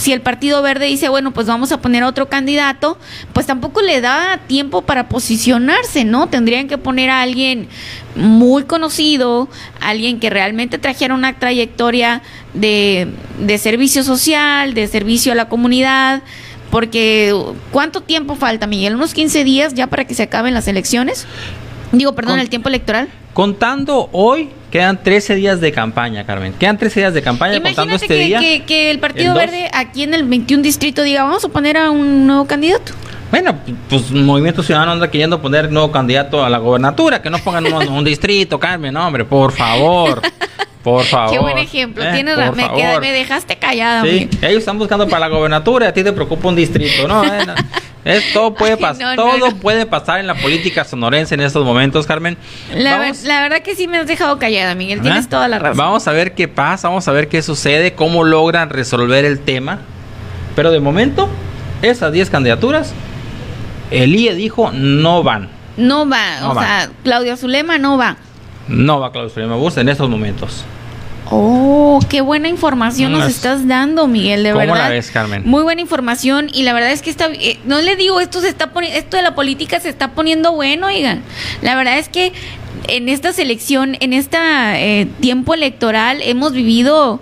si 0.00 0.12
el 0.12 0.22
Partido 0.22 0.62
Verde 0.62 0.86
dice, 0.86 1.08
bueno, 1.08 1.32
pues 1.32 1.46
vamos 1.46 1.72
a 1.72 1.80
poner 1.80 2.02
otro 2.04 2.28
candidato, 2.28 2.98
pues 3.32 3.46
tampoco 3.46 3.82
le 3.82 4.00
da 4.00 4.40
tiempo 4.46 4.82
para 4.82 5.08
posicionarse, 5.08 6.04
¿no? 6.04 6.28
Tendrían 6.28 6.68
que 6.68 6.78
poner 6.78 7.10
a 7.10 7.20
alguien 7.20 7.68
muy 8.16 8.64
conocido, 8.64 9.48
alguien 9.80 10.18
que 10.18 10.30
realmente 10.30 10.78
trajera 10.78 11.14
una 11.14 11.38
trayectoria 11.38 12.22
de, 12.54 13.08
de 13.38 13.58
servicio 13.58 14.02
social, 14.02 14.72
de 14.74 14.88
servicio 14.88 15.32
a 15.32 15.34
la 15.34 15.48
comunidad, 15.48 16.22
porque 16.70 17.34
¿cuánto 17.70 18.00
tiempo 18.00 18.36
falta, 18.36 18.66
Miguel? 18.66 18.94
¿Unos 18.94 19.12
15 19.12 19.44
días 19.44 19.74
ya 19.74 19.88
para 19.88 20.06
que 20.06 20.14
se 20.14 20.22
acaben 20.22 20.54
las 20.54 20.66
elecciones? 20.66 21.26
Digo, 21.92 22.14
perdón, 22.14 22.38
el 22.38 22.48
tiempo 22.48 22.68
electoral. 22.68 23.08
Contando 23.34 24.08
hoy, 24.12 24.50
quedan 24.70 25.02
13 25.02 25.34
días 25.34 25.60
de 25.60 25.72
campaña, 25.72 26.24
Carmen. 26.24 26.52
Quedan 26.52 26.78
13 26.78 27.00
días 27.00 27.14
de 27.14 27.22
campaña 27.22 27.60
contando 27.60 27.94
este 27.94 28.08
que, 28.08 28.14
día. 28.14 28.40
Que, 28.40 28.62
que 28.64 28.90
el 28.90 28.98
Partido 28.98 29.34
Verde 29.34 29.70
aquí 29.72 30.02
en 30.02 30.14
el 30.14 30.24
21 30.24 30.62
distrito 30.62 31.02
diga, 31.02 31.24
vamos 31.24 31.44
a 31.44 31.48
poner 31.48 31.76
a 31.76 31.90
un 31.90 32.26
nuevo 32.26 32.46
candidato. 32.46 32.92
Bueno, 33.30 33.54
pues 33.88 34.10
Movimiento 34.10 34.62
Ciudadano 34.62 34.92
anda 34.92 35.08
queriendo 35.08 35.40
poner 35.40 35.70
nuevo 35.70 35.92
candidato 35.92 36.44
a 36.44 36.50
la 36.50 36.58
gobernatura, 36.58 37.22
que 37.22 37.30
no 37.30 37.38
pongan 37.38 37.72
un, 37.72 37.88
un 37.88 38.04
distrito, 38.04 38.58
Carmen, 38.58 38.96
hombre, 38.96 39.24
por 39.24 39.52
favor. 39.52 40.20
Por 40.82 41.04
favor. 41.04 41.30
Qué 41.32 41.38
buen 41.38 41.58
ejemplo. 41.58 42.02
Eh, 42.02 42.10
Tienes 42.12 42.36
me, 42.36 43.00
me, 43.00 43.12
dejaste 43.12 43.56
callada. 43.56 44.02
Sí, 44.02 44.28
ellos 44.42 44.58
están 44.58 44.78
buscando 44.78 45.06
para 45.08 45.20
la 45.20 45.28
gobernatura 45.28 45.86
y 45.86 45.88
a 45.88 45.92
ti 45.92 46.02
te 46.02 46.12
preocupa 46.12 46.48
un 46.48 46.56
distrito, 46.56 47.06
¿no? 47.06 47.22
Es, 48.04 48.32
todo 48.32 48.54
puede 48.54 48.76
pasar, 48.78 49.14
todo 49.14 49.54
puede 49.56 49.84
pasar 49.84 50.20
en 50.20 50.26
la 50.26 50.34
política 50.34 50.84
sonorense 50.84 51.34
en 51.34 51.40
estos 51.40 51.64
momentos, 51.64 52.06
Carmen. 52.06 52.36
La, 52.74 52.98
verdad 52.98 53.60
que 53.62 53.74
sí 53.74 53.88
me 53.88 53.98
has 53.98 54.06
dejado 54.06 54.38
callada, 54.38 54.74
Miguel. 54.74 55.02
Tienes 55.02 55.28
toda 55.28 55.48
la 55.48 55.58
razón. 55.58 55.76
Vamos 55.76 56.08
a 56.08 56.12
ver 56.12 56.34
qué 56.34 56.48
pasa, 56.48 56.88
vamos 56.88 57.06
a 57.08 57.12
ver 57.12 57.28
qué 57.28 57.42
sucede, 57.42 57.94
cómo 57.94 58.24
logran 58.24 58.70
resolver 58.70 59.24
el 59.24 59.40
tema. 59.40 59.80
Pero 60.56 60.70
de 60.70 60.80
momento, 60.80 61.28
esas 61.82 62.12
10 62.12 62.30
candidaturas, 62.30 62.94
el 63.90 64.14
IE 64.14 64.34
dijo 64.34 64.70
no 64.72 65.22
van. 65.22 65.48
No 65.76 66.08
va, 66.08 66.50
o 66.50 66.58
sea, 66.58 66.90
Claudia 67.04 67.36
Zulema 67.36 67.78
no 67.78 67.98
va. 67.98 68.16
No 68.68 69.00
va 69.00 69.12
Claudia 69.12 69.32
Zulema 69.32 69.56
Bus 69.56 69.76
en 69.76 69.88
estos 69.88 70.08
momentos. 70.08 70.64
Oh, 71.28 72.00
qué 72.08 72.20
buena 72.20 72.48
información 72.48 73.12
nos 73.12 73.28
estás 73.28 73.68
dando, 73.68 74.08
Miguel, 74.08 74.42
de 74.42 74.52
verdad. 74.52 74.68
¿Cómo 74.68 74.76
la 74.76 74.88
ves, 74.88 75.10
Carmen? 75.10 75.42
Muy 75.44 75.62
buena 75.62 75.80
información 75.80 76.48
y 76.52 76.62
la 76.62 76.72
verdad 76.72 76.90
es 76.90 77.02
que 77.02 77.10
está, 77.10 77.28
eh, 77.32 77.58
no 77.64 77.80
le 77.80 77.96
digo, 77.96 78.20
esto 78.20 78.40
se 78.40 78.48
está 78.48 78.72
poniendo, 78.72 78.98
esto 78.98 79.16
de 79.16 79.22
la 79.22 79.34
política 79.34 79.78
se 79.78 79.88
está 79.88 80.12
poniendo 80.12 80.52
bueno, 80.52 80.88
oigan. 80.88 81.22
La 81.62 81.76
verdad 81.76 81.98
es 81.98 82.08
que 82.08 82.32
en 82.88 83.08
esta 83.08 83.32
selección, 83.32 83.96
en 84.00 84.12
este 84.12 85.08
tiempo 85.20 85.54
electoral, 85.54 86.20
hemos 86.22 86.52
vivido 86.52 87.20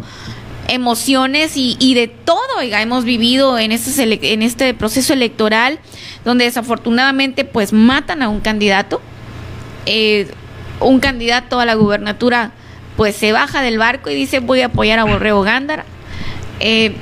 emociones 0.69 1.53
y, 1.57 1.95
de 1.95 2.09
todo, 2.09 2.59
oiga, 2.59 2.81
hemos 2.83 3.05
vivido 3.05 3.59
en 3.59 3.73
este, 3.73 4.33
en 4.33 4.43
este 4.43 4.75
proceso 4.75 5.13
electoral 5.13 5.81
donde 6.25 6.45
desafortunadamente 6.45 7.45
pues 7.45 7.73
matan 7.73 8.23
a 8.23 8.29
un 8.29 8.41
candidato. 8.41 9.01
Eh, 9.87 10.29
un 10.81 11.01
candidato 11.01 11.59
a 11.59 11.65
la 11.65 11.75
gubernatura 11.75 12.53
pues 12.99 13.15
se 13.15 13.31
baja 13.31 13.63
del 13.63 13.79
barco 13.79 14.11
y 14.11 14.15
dice 14.17 14.41
voy 14.41 14.61
a 14.61 14.67
apoyar 14.67 14.99
a 14.99 15.05
Borrego 15.05 15.43
Gándara. 15.43 15.85
Eh, 16.59 16.97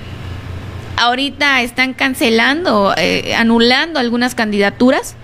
ahorita 0.99 1.63
están 1.63 1.95
cancelando, 1.95 2.93
eh, 2.99 3.35
anulando 3.35 3.99
algunas 3.99 4.35
candidaturas. 4.35 5.15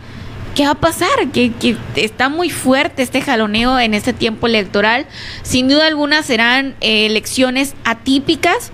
¿Qué 0.55 0.65
va 0.65 0.71
a 0.71 0.81
pasar? 0.81 1.11
Que, 1.31 1.53
está 1.97 2.31
muy 2.31 2.49
fuerte 2.49 3.03
este 3.03 3.21
jaloneo 3.21 3.79
en 3.79 3.93
este 3.93 4.15
tiempo 4.15 4.47
electoral. 4.47 5.05
Sin 5.43 5.69
duda 5.69 5.89
alguna 5.89 6.23
serán 6.23 6.75
eh, 6.81 7.05
elecciones 7.05 7.75
atípicas 7.85 8.73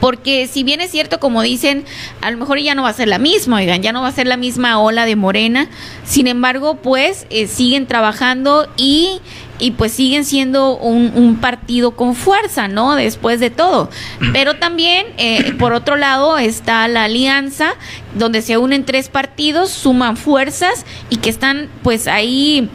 porque 0.00 0.46
si 0.46 0.62
bien 0.62 0.80
es 0.80 0.90
cierto, 0.90 1.18
como 1.18 1.42
dicen, 1.42 1.84
a 2.20 2.30
lo 2.30 2.36
mejor 2.36 2.58
ya 2.58 2.74
no 2.74 2.82
va 2.82 2.90
a 2.90 2.92
ser 2.92 3.08
la 3.08 3.18
misma, 3.18 3.56
oigan, 3.56 3.82
ya 3.82 3.92
no 3.92 4.02
va 4.02 4.08
a 4.08 4.12
ser 4.12 4.26
la 4.26 4.36
misma 4.36 4.78
ola 4.78 5.06
de 5.06 5.16
Morena, 5.16 5.68
sin 6.04 6.26
embargo, 6.26 6.76
pues 6.76 7.26
siguen 7.48 7.86
trabajando 7.86 8.68
y, 8.76 9.20
y 9.58 9.72
pues 9.72 9.92
siguen 9.92 10.24
siendo 10.24 10.76
un, 10.76 11.12
un, 11.14 11.36
partido 11.36 11.92
con 11.92 12.14
fuerza, 12.14 12.68
¿no? 12.68 12.94
Después 12.94 13.40
de 13.40 13.50
todo. 13.50 13.90
Pero 14.32 14.56
también, 14.56 15.06
eh, 15.18 15.54
por 15.58 15.72
otro 15.72 15.96
lado, 15.96 16.38
está 16.38 16.86
la 16.88 17.04
alianza, 17.04 17.74
donde 18.14 18.42
se 18.42 18.58
unen 18.58 18.84
tres 18.84 19.08
partidos, 19.08 19.70
suman 19.70 20.16
fuerzas 20.16 20.84
y 21.10 21.16
que 21.16 21.30
están 21.30 21.68
pues 21.82 22.06
ahí... 22.06 22.68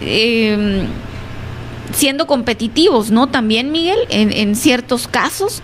Eh, 0.00 0.86
siendo 1.92 2.26
competitivos, 2.26 3.10
¿no? 3.10 3.28
También, 3.28 3.72
Miguel, 3.72 3.98
en, 4.10 4.32
en 4.32 4.54
ciertos 4.54 5.08
casos. 5.08 5.62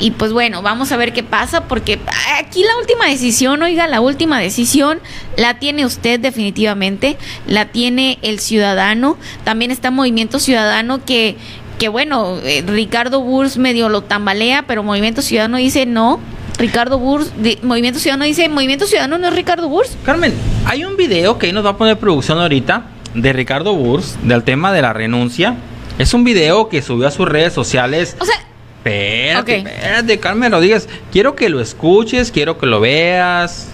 Y 0.00 0.12
pues 0.12 0.32
bueno, 0.32 0.62
vamos 0.62 0.92
a 0.92 0.96
ver 0.96 1.12
qué 1.12 1.22
pasa, 1.22 1.68
porque 1.68 1.98
aquí 2.38 2.64
la 2.64 2.76
última 2.78 3.06
decisión, 3.06 3.62
oiga, 3.62 3.86
la 3.86 4.00
última 4.00 4.40
decisión 4.40 4.98
la 5.36 5.58
tiene 5.58 5.84
usted 5.84 6.18
definitivamente, 6.18 7.18
la 7.46 7.66
tiene 7.66 8.18
el 8.22 8.40
ciudadano. 8.40 9.18
También 9.44 9.70
está 9.70 9.90
Movimiento 9.90 10.38
Ciudadano 10.38 11.04
que, 11.04 11.36
que 11.78 11.88
bueno, 11.88 12.38
eh, 12.44 12.64
Ricardo 12.66 13.20
Burs 13.20 13.58
medio 13.58 13.90
lo 13.90 14.02
tambalea, 14.02 14.64
pero 14.66 14.82
Movimiento 14.82 15.20
Ciudadano 15.20 15.58
dice 15.58 15.84
no. 15.84 16.18
Ricardo 16.58 16.98
Burs, 16.98 17.32
de, 17.38 17.58
Movimiento 17.62 17.98
Ciudadano 18.00 18.24
dice, 18.24 18.48
Movimiento 18.48 18.86
Ciudadano 18.86 19.18
no 19.18 19.28
es 19.28 19.34
Ricardo 19.34 19.68
Burs. 19.68 19.96
Carmen, 20.04 20.34
hay 20.66 20.84
un 20.84 20.96
video 20.96 21.38
que 21.38 21.46
ahí 21.46 21.52
nos 21.52 21.64
va 21.64 21.70
a 21.70 21.76
poner 21.76 21.98
producción 21.98 22.38
ahorita 22.38 22.84
de 23.14 23.32
Ricardo 23.32 23.74
Burs 23.74 24.16
del 24.22 24.44
tema 24.44 24.72
de 24.72 24.82
la 24.82 24.92
renuncia. 24.92 25.56
Es 25.98 26.14
un 26.14 26.24
video 26.24 26.68
que 26.68 26.82
subió 26.82 27.08
a 27.08 27.10
sus 27.10 27.28
redes 27.28 27.52
sociales. 27.52 28.16
O 28.20 28.24
sea, 28.24 28.34
Espérate, 28.84 29.40
okay. 29.40 29.58
espérate, 29.58 30.18
Carmen 30.20 30.52
Rodríguez. 30.52 30.88
Quiero 31.12 31.36
que 31.36 31.50
lo 31.50 31.60
escuches, 31.60 32.30
quiero 32.30 32.56
que 32.56 32.66
lo 32.66 32.80
veas. 32.80 33.68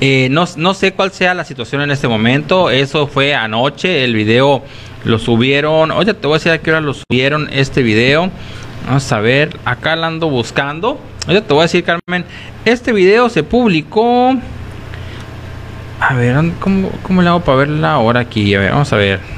Eh, 0.00 0.28
no, 0.30 0.44
no, 0.56 0.74
sé 0.74 0.92
cuál 0.92 1.12
sea 1.12 1.32
la 1.32 1.44
situación 1.44 1.80
en 1.80 1.90
este 1.90 2.08
momento. 2.08 2.70
Eso 2.70 3.06
fue 3.06 3.34
anoche. 3.34 4.04
El 4.04 4.14
video 4.14 4.62
lo 5.04 5.18
subieron. 5.18 5.90
Oye, 5.92 6.12
te 6.12 6.26
voy 6.26 6.34
a 6.34 6.38
decir 6.38 6.52
a 6.52 6.58
qué 6.58 6.70
hora 6.70 6.82
lo 6.82 6.94
subieron 6.94 7.48
este 7.52 7.82
video. 7.82 8.30
Vamos 8.86 9.10
a 9.10 9.20
ver. 9.20 9.56
Acá 9.64 9.96
la 9.96 10.08
ando 10.08 10.28
buscando. 10.28 11.00
Oye, 11.26 11.40
te 11.40 11.54
voy 11.54 11.60
a 11.60 11.62
decir, 11.62 11.82
Carmen. 11.82 12.26
Este 12.66 12.92
video 12.92 13.30
se 13.30 13.42
publicó. 13.42 14.36
A 16.00 16.14
ver, 16.14 16.36
¿cómo, 16.60 16.90
cómo 17.02 17.22
le 17.22 17.28
hago 17.28 17.40
para 17.40 17.58
ver 17.58 17.68
la 17.68 17.98
hora 17.98 18.20
aquí? 18.20 18.54
A 18.54 18.60
ver, 18.60 18.72
vamos 18.72 18.92
a 18.92 18.96
ver. 18.96 19.37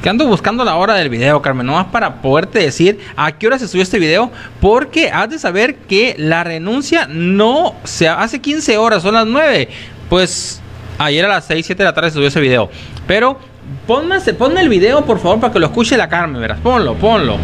Que 0.00 0.08
ando 0.08 0.26
buscando 0.28 0.64
la 0.64 0.76
hora 0.76 0.94
del 0.94 1.08
video, 1.08 1.42
Carmen, 1.42 1.66
nomás 1.66 1.86
para 1.86 2.22
poderte 2.22 2.60
decir 2.60 3.00
a 3.16 3.32
qué 3.32 3.48
hora 3.48 3.58
se 3.58 3.66
subió 3.66 3.82
este 3.82 3.98
video, 3.98 4.30
porque 4.60 5.10
has 5.10 5.28
de 5.28 5.40
saber 5.40 5.74
que 5.74 6.14
la 6.18 6.44
renuncia 6.44 7.08
no 7.10 7.74
se 7.82 8.08
hace 8.08 8.40
15 8.40 8.76
horas, 8.78 9.02
son 9.02 9.14
las 9.14 9.26
9. 9.26 9.68
Pues 10.08 10.60
ayer 10.98 11.24
a 11.24 11.28
las 11.28 11.46
6, 11.46 11.66
7 11.66 11.82
de 11.82 11.84
la 11.84 11.94
tarde 11.94 12.10
se 12.10 12.14
subió 12.14 12.28
ese 12.28 12.40
video. 12.40 12.70
Pero 13.08 13.40
ponme, 13.88 14.20
ponme 14.20 14.60
el 14.60 14.68
video, 14.68 15.04
por 15.04 15.18
favor, 15.18 15.40
para 15.40 15.52
que 15.52 15.58
lo 15.58 15.66
escuche 15.66 15.96
la 15.96 16.08
Carmen, 16.08 16.40
verás. 16.40 16.60
Ponlo, 16.60 16.94
ponlo. 16.94 17.36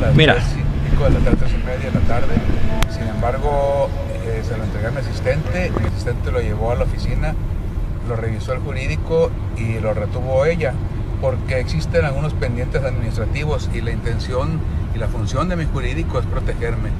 Las 0.00 0.14
Mira. 0.14 0.36
5 0.90 1.04
de 1.04 1.10
la 1.10 1.18
tarde, 1.20 1.36
3 1.40 1.52
y 1.52 1.66
media 1.66 1.90
de 1.90 2.00
la 2.00 2.06
tarde. 2.06 2.34
Sin 2.90 3.08
embargo, 3.08 3.88
eh, 4.26 4.42
se 4.46 4.56
lo 4.58 4.64
entregué 4.64 4.88
a 4.88 4.90
mi 4.90 4.98
asistente. 4.98 5.72
Mi 5.80 5.86
asistente 5.86 6.30
lo 6.30 6.40
llevó 6.40 6.72
a 6.72 6.74
la 6.74 6.84
oficina 6.84 7.34
lo 8.08 8.16
revisó 8.16 8.52
el 8.52 8.60
jurídico 8.60 9.30
y 9.56 9.80
lo 9.80 9.94
retuvo 9.94 10.44
ella, 10.46 10.74
porque 11.20 11.58
existen 11.58 12.04
algunos 12.04 12.34
pendientes 12.34 12.82
administrativos 12.82 13.70
y 13.74 13.80
la 13.80 13.92
intención 13.92 14.60
y 14.94 14.98
la 14.98 15.08
función 15.08 15.48
de 15.48 15.56
mi 15.56 15.64
jurídico 15.64 16.18
es 16.18 16.26
protegerme. 16.26 16.90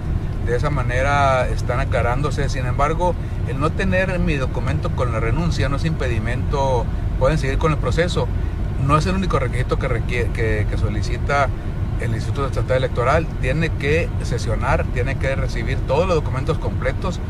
De 0.46 0.56
esa 0.56 0.68
manera 0.68 1.48
están 1.48 1.80
aclarándose. 1.80 2.48
Sin 2.48 2.66
embargo, 2.66 3.14
el 3.48 3.58
no 3.58 3.72
tener 3.72 4.18
mi 4.18 4.34
documento 4.34 4.90
con 4.90 5.12
la 5.12 5.20
renuncia 5.20 5.68
no 5.68 5.76
es 5.76 5.84
impedimento, 5.84 6.84
pueden 7.18 7.38
seguir 7.38 7.58
con 7.58 7.72
el 7.72 7.78
proceso. 7.78 8.28
No 8.86 8.98
es 8.98 9.06
el 9.06 9.14
único 9.14 9.38
requisito 9.38 9.78
que, 9.78 9.88
que, 10.34 10.76
solicita 10.76 11.48
el 12.00 12.14
Instituto 12.14 12.46
Estatal 12.46 12.76
Electoral. 12.76 13.26
Tiene 13.40 13.70
que 13.70 14.10
sesionar, 14.22 14.84
tiene 14.92 15.16
que 15.16 15.34
recibir 15.34 15.78
todos 15.86 16.06
los 16.06 16.16
documentos 16.16 16.58
completos 16.58 17.20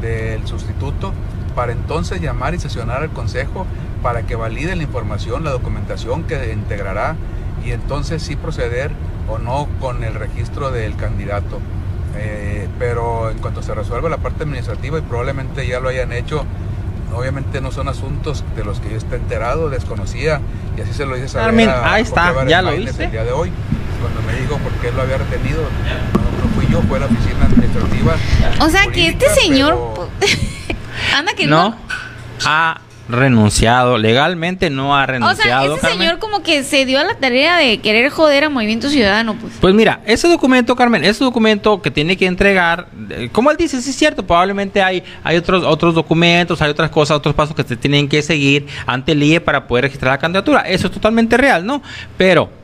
del 0.00 0.46
sustituto 0.46 1.12
para 1.54 1.72
entonces 1.72 2.20
llamar 2.20 2.54
y 2.54 2.58
sesionar 2.58 3.02
al 3.02 3.10
Consejo 3.10 3.66
para 4.02 4.22
que 4.22 4.36
valide 4.36 4.76
la 4.76 4.82
información, 4.82 5.44
la 5.44 5.50
documentación 5.50 6.24
que 6.24 6.52
integrará 6.52 7.16
y 7.64 7.72
entonces 7.72 8.22
sí 8.22 8.36
proceder 8.36 8.90
o 9.28 9.38
no 9.38 9.68
con 9.80 10.04
el 10.04 10.14
registro 10.14 10.70
del 10.70 10.96
candidato. 10.96 11.60
Eh, 12.16 12.68
pero 12.78 13.30
en 13.30 13.38
cuanto 13.38 13.62
se 13.62 13.74
resuelva 13.74 14.08
la 14.08 14.18
parte 14.18 14.44
administrativa 14.44 14.98
y 14.98 15.02
probablemente 15.02 15.66
ya 15.66 15.80
lo 15.80 15.88
hayan 15.88 16.12
hecho, 16.12 16.44
obviamente 17.14 17.60
no 17.60 17.72
son 17.72 17.88
asuntos 17.88 18.44
de 18.54 18.64
los 18.64 18.80
que 18.80 18.90
yo 18.90 18.96
esté 18.98 19.16
enterado, 19.16 19.70
desconocía 19.70 20.40
y 20.76 20.80
así 20.82 20.92
se 20.92 21.06
lo 21.06 21.16
dice 21.16 21.38
Carmen, 21.38 21.70
ahí 21.82 22.02
está, 22.02 22.44
ya 22.46 22.62
lo 22.62 22.74
hice. 22.74 23.04
El 23.04 23.10
día 23.10 23.24
de 23.24 23.32
hoy, 23.32 23.50
cuando 24.00 24.22
me 24.22 24.38
dijo 24.38 24.58
por 24.58 24.72
qué 24.74 24.92
lo 24.92 25.02
había 25.02 25.18
retenido, 25.18 25.62
no, 25.62 26.44
no 26.44 26.54
fui 26.54 26.66
yo, 26.68 26.82
fue 26.82 27.00
la 27.00 27.06
oficina 27.06 27.53
administrativa. 27.78 28.64
O 28.64 28.70
sea 28.70 28.86
que 28.92 29.08
este 29.08 29.28
señor... 29.30 30.08
Pero... 30.20 30.34
Anda 31.16 31.32
que 31.34 31.46
no. 31.46 31.70
no. 31.70 31.76
Ha 32.44 32.80
renunciado. 33.08 33.98
Legalmente 33.98 34.70
no 34.70 34.96
ha 34.96 35.06
renunciado. 35.06 35.74
O 35.74 35.78
sea, 35.78 35.90
ese 35.90 35.98
señor 35.98 36.18
como 36.18 36.42
que 36.42 36.64
se 36.64 36.86
dio 36.86 36.98
a 36.98 37.04
la 37.04 37.14
tarea 37.14 37.56
de 37.56 37.78
querer 37.78 38.10
joder 38.10 38.44
a 38.44 38.48
Movimiento 38.48 38.88
Ciudadano, 38.88 39.34
pues. 39.34 39.54
Pues 39.60 39.74
mira, 39.74 40.00
ese 40.06 40.28
documento, 40.28 40.74
Carmen, 40.76 41.04
ese 41.04 41.24
documento 41.24 41.82
que 41.82 41.90
tiene 41.90 42.16
que 42.16 42.26
entregar, 42.26 42.88
eh, 43.10 43.28
como 43.32 43.50
él 43.50 43.56
dice, 43.56 43.80
sí 43.82 43.90
es 43.90 43.96
cierto, 43.96 44.26
probablemente 44.26 44.82
hay, 44.82 45.02
hay 45.22 45.36
otros, 45.36 45.64
otros 45.64 45.94
documentos, 45.94 46.60
hay 46.62 46.70
otras 46.70 46.90
cosas, 46.90 47.16
otros 47.16 47.34
pasos 47.34 47.54
que 47.54 47.62
se 47.62 47.76
tienen 47.76 48.08
que 48.08 48.22
seguir 48.22 48.66
ante 48.86 49.12
el 49.12 49.22
IE 49.22 49.40
para 49.40 49.66
poder 49.66 49.84
registrar 49.84 50.12
la 50.12 50.18
candidatura. 50.18 50.60
Eso 50.62 50.86
es 50.86 50.92
totalmente 50.92 51.36
real, 51.36 51.64
¿no? 51.66 51.82
Pero 52.16 52.63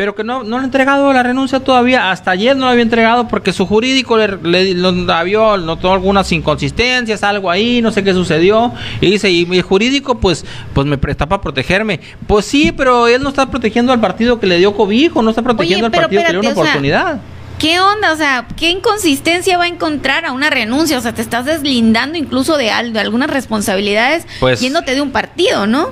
pero 0.00 0.14
que 0.14 0.24
no, 0.24 0.44
no 0.44 0.56
le 0.56 0.62
ha 0.62 0.64
entregado 0.64 1.12
la 1.12 1.22
renuncia 1.22 1.60
todavía. 1.60 2.10
Hasta 2.10 2.30
ayer 2.30 2.56
no 2.56 2.64
lo 2.64 2.70
había 2.70 2.84
entregado 2.84 3.28
porque 3.28 3.52
su 3.52 3.66
jurídico 3.66 4.16
le, 4.16 4.38
le, 4.42 4.72
le 4.72 5.12
había, 5.12 5.58
notó 5.58 5.92
algunas 5.92 6.32
inconsistencias, 6.32 7.22
algo 7.22 7.50
ahí, 7.50 7.82
no 7.82 7.92
sé 7.92 8.02
qué 8.02 8.14
sucedió. 8.14 8.72
Y 9.02 9.10
dice, 9.10 9.30
y 9.30 9.44
mi 9.44 9.60
jurídico, 9.60 10.18
pues, 10.18 10.46
pues 10.72 10.86
me 10.86 10.96
presta 10.96 11.28
para 11.28 11.42
protegerme. 11.42 12.00
Pues 12.26 12.46
sí, 12.46 12.72
pero 12.72 13.08
él 13.08 13.22
no 13.22 13.28
está 13.28 13.50
protegiendo 13.50 13.92
al 13.92 14.00
partido 14.00 14.40
que 14.40 14.46
le 14.46 14.56
dio 14.56 14.74
cobijo, 14.74 15.20
no 15.20 15.28
está 15.28 15.42
protegiendo 15.42 15.88
Oye, 15.88 15.94
al 15.94 16.00
partido 16.00 16.20
espérate, 16.22 16.32
que 16.32 16.32
le 16.38 16.40
dio 16.40 16.50
una 16.50 16.54
sea, 16.54 16.62
oportunidad. 16.62 17.20
¿Qué 17.58 17.78
onda? 17.78 18.14
O 18.14 18.16
sea, 18.16 18.48
¿qué 18.56 18.70
inconsistencia 18.70 19.58
va 19.58 19.64
a 19.64 19.68
encontrar 19.68 20.24
a 20.24 20.32
una 20.32 20.48
renuncia? 20.48 20.96
O 20.96 21.02
sea, 21.02 21.12
te 21.12 21.20
estás 21.20 21.44
deslindando 21.44 22.16
incluso 22.16 22.56
de, 22.56 22.72
de 22.90 23.00
algunas 23.00 23.28
responsabilidades 23.28 24.26
Pues- 24.40 24.62
yéndote 24.62 24.94
de 24.94 25.02
un 25.02 25.10
partido, 25.10 25.66
¿no? 25.66 25.90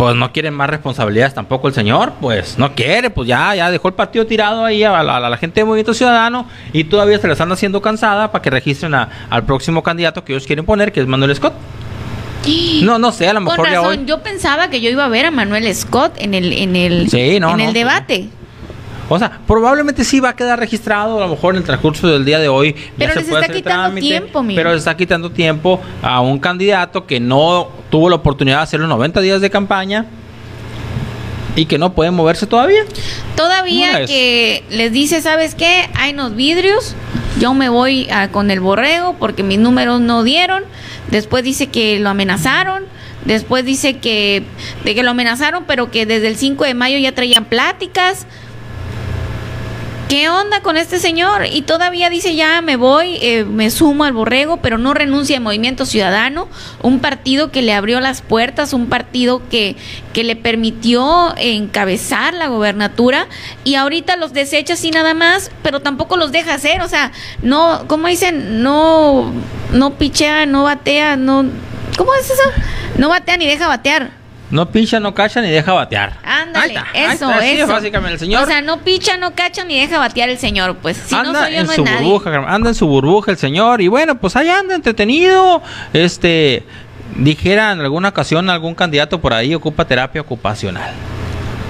Pues 0.00 0.16
no 0.16 0.32
quiere 0.32 0.50
más 0.50 0.70
responsabilidades 0.70 1.34
tampoco 1.34 1.68
el 1.68 1.74
señor, 1.74 2.14
pues 2.22 2.56
no 2.58 2.74
quiere, 2.74 3.10
pues 3.10 3.28
ya, 3.28 3.54
ya 3.54 3.70
dejó 3.70 3.88
el 3.88 3.92
partido 3.94 4.26
tirado 4.26 4.64
ahí 4.64 4.82
a 4.82 5.02
la, 5.02 5.18
a 5.18 5.28
la 5.28 5.36
gente 5.36 5.60
de 5.60 5.66
Movimiento 5.66 5.92
Ciudadano 5.92 6.46
y 6.72 6.84
todavía 6.84 7.18
se 7.18 7.28
les 7.28 7.38
anda 7.38 7.52
haciendo 7.52 7.82
cansada 7.82 8.32
para 8.32 8.40
que 8.40 8.48
registren 8.48 8.94
a- 8.94 9.10
al 9.28 9.44
próximo 9.44 9.82
candidato 9.82 10.24
que 10.24 10.32
ellos 10.32 10.46
quieren 10.46 10.64
poner, 10.64 10.90
que 10.90 11.00
es 11.00 11.06
Manuel 11.06 11.36
Scott. 11.36 11.52
No, 12.82 12.98
no 12.98 13.12
sé, 13.12 13.28
a 13.28 13.34
lo 13.34 13.42
mejor 13.42 13.58
Con 13.58 13.66
ya 13.66 13.72
razón, 13.82 13.98
hoy. 13.98 14.04
yo 14.06 14.22
pensaba 14.22 14.70
que 14.70 14.80
yo 14.80 14.88
iba 14.88 15.04
a 15.04 15.08
ver 15.08 15.26
a 15.26 15.30
Manuel 15.30 15.72
Scott 15.74 16.14
en 16.16 16.32
el, 16.32 16.50
en 16.54 16.76
el, 16.76 17.10
Sí, 17.10 17.38
no, 17.38 17.50
en 17.50 17.56
no, 17.58 17.62
el 17.64 17.64
pues, 17.64 17.74
debate. 17.74 18.28
O 19.12 19.18
sea, 19.18 19.40
probablemente 19.46 20.04
sí 20.04 20.20
va 20.20 20.30
a 20.30 20.36
quedar 20.36 20.58
registrado 20.58 21.18
a 21.18 21.20
lo 21.20 21.28
mejor 21.28 21.54
en 21.54 21.58
el 21.58 21.64
transcurso 21.64 22.06
del 22.08 22.24
día 22.24 22.38
de 22.38 22.48
hoy. 22.48 22.72
ya 22.74 22.80
Pero 22.96 23.12
se 23.14 23.20
les 23.20 23.28
puede 23.28 23.40
está 23.42 23.52
hacer 23.52 23.56
quitando 23.62 24.00
tiempo, 24.00 24.42
mira. 24.42 24.58
Pero 24.60 24.70
les 24.70 24.78
está 24.78 24.96
quitando 24.96 25.30
tiempo 25.30 25.80
a 26.00 26.20
un 26.20 26.38
candidato 26.38 27.06
que 27.06 27.18
no 27.20 27.68
tuvo 27.90 28.08
la 28.08 28.16
oportunidad 28.16 28.58
de 28.58 28.62
hacer 28.62 28.80
los 28.80 28.88
90 28.88 29.20
días 29.20 29.40
de 29.40 29.50
campaña 29.50 30.06
y 31.56 31.66
que 31.66 31.78
no 31.78 31.92
puede 31.92 32.10
moverse 32.12 32.46
todavía. 32.46 32.82
Todavía 33.36 34.06
que 34.06 34.62
les 34.70 34.92
dice, 34.92 35.20
¿sabes 35.20 35.54
qué? 35.54 35.88
Hay 35.94 36.12
unos 36.14 36.36
vidrios, 36.36 36.94
yo 37.40 37.52
me 37.54 37.68
voy 37.68 38.08
a- 38.10 38.28
con 38.30 38.50
el 38.50 38.60
borrego 38.60 39.16
porque 39.18 39.42
mis 39.42 39.58
números 39.58 40.00
no 40.00 40.22
dieron. 40.22 40.62
Después 41.10 41.42
dice 41.42 41.66
que 41.66 41.98
lo 41.98 42.10
amenazaron. 42.10 42.84
Después 43.24 43.64
dice 43.64 43.98
que, 43.98 44.44
de 44.84 44.94
que 44.94 45.02
lo 45.02 45.10
amenazaron, 45.10 45.64
pero 45.66 45.90
que 45.90 46.06
desde 46.06 46.28
el 46.28 46.36
5 46.36 46.64
de 46.64 46.74
mayo 46.74 46.96
ya 46.98 47.12
traían 47.12 47.44
pláticas. 47.44 48.26
¿Qué 50.10 50.28
onda 50.28 50.60
con 50.60 50.76
este 50.76 50.98
señor? 50.98 51.46
Y 51.46 51.62
todavía 51.62 52.10
dice 52.10 52.34
ya 52.34 52.62
me 52.62 52.74
voy, 52.74 53.18
eh, 53.22 53.44
me 53.44 53.70
sumo 53.70 54.02
al 54.02 54.12
borrego, 54.12 54.56
pero 54.56 54.76
no 54.76 54.92
renuncia 54.92 55.36
a 55.36 55.40
Movimiento 55.40 55.86
Ciudadano, 55.86 56.48
un 56.82 56.98
partido 56.98 57.52
que 57.52 57.62
le 57.62 57.72
abrió 57.72 58.00
las 58.00 58.20
puertas, 58.20 58.72
un 58.72 58.88
partido 58.88 59.40
que, 59.48 59.76
que 60.12 60.24
le 60.24 60.34
permitió 60.34 61.32
encabezar 61.36 62.34
la 62.34 62.48
gobernatura 62.48 63.28
y 63.62 63.76
ahorita 63.76 64.16
los 64.16 64.32
desecha 64.32 64.74
así 64.74 64.90
nada 64.90 65.14
más, 65.14 65.52
pero 65.62 65.78
tampoco 65.78 66.16
los 66.16 66.32
deja 66.32 66.54
hacer, 66.54 66.82
o 66.82 66.88
sea, 66.88 67.12
no, 67.42 67.84
¿cómo 67.86 68.08
dicen? 68.08 68.64
No, 68.64 69.32
no 69.72 69.94
pichea, 69.94 70.44
no 70.44 70.64
batea, 70.64 71.14
no, 71.14 71.44
¿cómo 71.96 72.12
es 72.14 72.28
eso? 72.28 72.42
No 72.98 73.10
batea 73.10 73.36
ni 73.36 73.46
deja 73.46 73.68
batear. 73.68 74.19
No 74.50 74.70
pincha, 74.70 74.98
no 74.98 75.14
cacha 75.14 75.40
ni 75.40 75.48
deja 75.48 75.72
batear. 75.72 76.18
Ándale, 76.24 76.74
está, 76.74 76.86
eso, 76.92 77.30
está, 77.30 77.46
eso. 77.46 77.66
básicamente 77.68 78.14
el 78.14 78.18
señor. 78.18 78.42
O 78.42 78.46
sea, 78.46 78.60
no 78.62 78.78
picha, 78.80 79.16
no 79.16 79.34
cacha 79.34 79.64
ni 79.64 79.78
deja 79.78 79.98
batear 79.98 80.28
el 80.28 80.38
señor, 80.38 80.76
pues. 80.76 80.96
Si 80.96 81.14
no 81.14 81.32
soy 81.32 81.52
yo, 81.52 81.60
en 81.60 81.66
no 81.66 81.72
su 81.72 81.84
es 81.84 82.00
burbuja, 82.00 82.44
anda 82.48 82.68
en 82.70 82.74
su 82.74 82.86
burbuja 82.86 83.30
el 83.30 83.38
señor 83.38 83.80
y 83.80 83.88
bueno, 83.88 84.16
pues 84.16 84.34
ahí 84.36 84.48
anda 84.48 84.74
entretenido. 84.74 85.62
Este, 85.92 86.64
dijera 87.16 87.72
en 87.72 87.80
alguna 87.80 88.08
ocasión 88.08 88.50
algún 88.50 88.74
candidato 88.74 89.20
por 89.20 89.32
ahí 89.32 89.54
ocupa 89.54 89.84
terapia 89.84 90.20
ocupacional. 90.20 90.90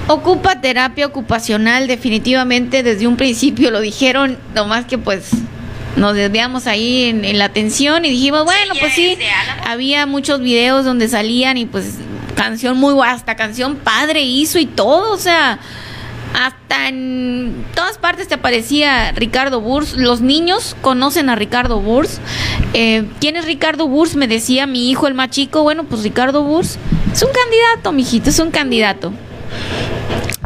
Ocupa 0.07 0.59
terapia 0.59 1.05
ocupacional, 1.05 1.87
definitivamente 1.87 2.81
desde 2.81 3.07
un 3.07 3.15
principio 3.15 3.69
lo 3.69 3.79
dijeron, 3.79 4.37
nomás 4.55 4.85
que 4.85 4.97
pues 4.97 5.29
nos 5.95 6.15
desviamos 6.15 6.67
ahí 6.67 7.03
en, 7.05 7.23
en 7.25 7.37
la 7.37 7.45
atención 7.45 8.05
y 8.05 8.09
dijimos, 8.09 8.43
bueno, 8.43 8.73
pues 8.79 8.93
sí, 8.93 9.17
había 9.65 10.05
muchos 10.05 10.39
videos 10.39 10.83
donde 10.85 11.07
salían 11.07 11.57
y 11.57 11.65
pues 11.65 11.95
canción 12.35 12.77
muy 12.77 12.93
guay, 12.93 13.11
hasta 13.11 13.35
canción 13.35 13.75
padre 13.75 14.21
hizo 14.21 14.59
y 14.59 14.65
todo, 14.65 15.13
o 15.13 15.17
sea, 15.17 15.59
hasta 16.33 16.87
en 16.87 17.65
todas 17.75 17.97
partes 17.97 18.27
te 18.27 18.35
aparecía 18.35 19.11
Ricardo 19.11 19.61
Burs. 19.61 19.93
Los 19.93 20.21
niños 20.21 20.75
conocen 20.81 21.29
a 21.29 21.35
Ricardo 21.35 21.81
Burs. 21.81 22.19
Eh, 22.73 23.05
¿Quién 23.19 23.35
es 23.35 23.45
Ricardo 23.45 23.87
Burs? 23.87 24.15
Me 24.15 24.27
decía 24.27 24.65
mi 24.67 24.89
hijo, 24.89 25.07
el 25.07 25.13
más 25.13 25.29
chico. 25.29 25.63
Bueno, 25.63 25.83
pues 25.83 26.03
Ricardo 26.03 26.43
Burs 26.43 26.77
es 27.11 27.21
un 27.21 27.29
candidato, 27.31 27.91
mijito, 27.91 28.29
es 28.29 28.39
un 28.39 28.51
candidato. 28.51 29.11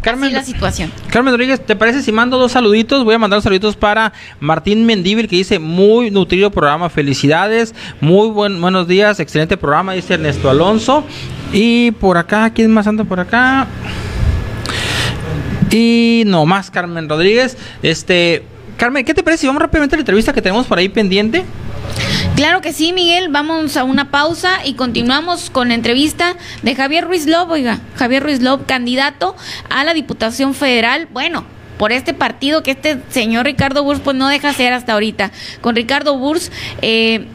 Carmen, 0.01 0.27
Así 0.27 0.35
la 0.35 0.43
situación. 0.43 0.91
Carmen 1.09 1.33
Rodríguez, 1.33 1.65
¿te 1.65 1.75
parece 1.75 2.03
si 2.03 2.11
mando 2.11 2.37
dos 2.37 2.51
saluditos? 2.51 3.03
Voy 3.03 3.15
a 3.15 3.17
mandar 3.17 3.41
saluditos 3.41 3.75
para 3.75 4.13
Martín 4.39 4.85
Mendíbil 4.85 5.27
que 5.27 5.35
dice 5.35 5.57
muy 5.57 6.11
nutrido 6.11 6.51
programa, 6.51 6.91
felicidades, 6.91 7.73
muy 8.01 8.29
buen, 8.29 8.61
buenos 8.61 8.87
días, 8.87 9.19
excelente 9.19 9.57
programa, 9.57 9.93
dice 9.93 10.13
Ernesto 10.13 10.47
Alonso. 10.47 11.03
Y 11.51 11.91
por 11.91 12.17
acá, 12.17 12.49
¿quién 12.49 12.71
más 12.71 12.87
anda 12.87 13.03
por 13.03 13.19
acá? 13.19 13.67
Y 15.71 16.23
no 16.25 16.45
más, 16.45 16.71
Carmen 16.71 17.09
Rodríguez. 17.09 17.57
Este, 17.83 18.43
Carmen, 18.77 19.03
¿qué 19.03 19.13
te 19.13 19.23
parece 19.23 19.41
si 19.41 19.47
vamos 19.47 19.61
rápidamente 19.61 19.95
a 19.95 19.97
la 19.97 20.01
entrevista 20.01 20.31
que 20.31 20.41
tenemos 20.41 20.65
por 20.67 20.77
ahí 20.77 20.89
pendiente? 20.89 21.43
Claro 22.35 22.61
que 22.61 22.73
sí, 22.73 22.93
Miguel. 22.93 23.29
Vamos 23.29 23.77
a 23.77 23.83
una 23.83 24.11
pausa 24.11 24.65
y 24.65 24.73
continuamos 24.73 25.49
con 25.49 25.69
la 25.69 25.73
entrevista 25.73 26.35
de 26.63 26.75
Javier 26.75 27.05
Ruiz 27.05 27.27
Lob. 27.27 27.49
Oiga, 27.51 27.79
Javier 27.95 28.23
Ruiz 28.23 28.41
Lob, 28.41 28.65
candidato 28.65 29.35
a 29.69 29.83
la 29.83 29.93
Diputación 29.93 30.53
Federal. 30.53 31.07
Bueno, 31.11 31.45
por 31.77 31.91
este 31.91 32.13
partido 32.13 32.63
que 32.63 32.71
este 32.71 32.99
señor 33.09 33.45
Ricardo 33.45 33.83
Burs 33.83 33.99
pues 33.99 34.15
no 34.15 34.27
deja 34.27 34.49
hacer 34.49 34.73
hasta 34.73 34.93
ahorita. 34.93 35.31
Con 35.61 35.75
Ricardo 35.75 36.17
Burs 36.17 36.51
eh, 36.81 37.25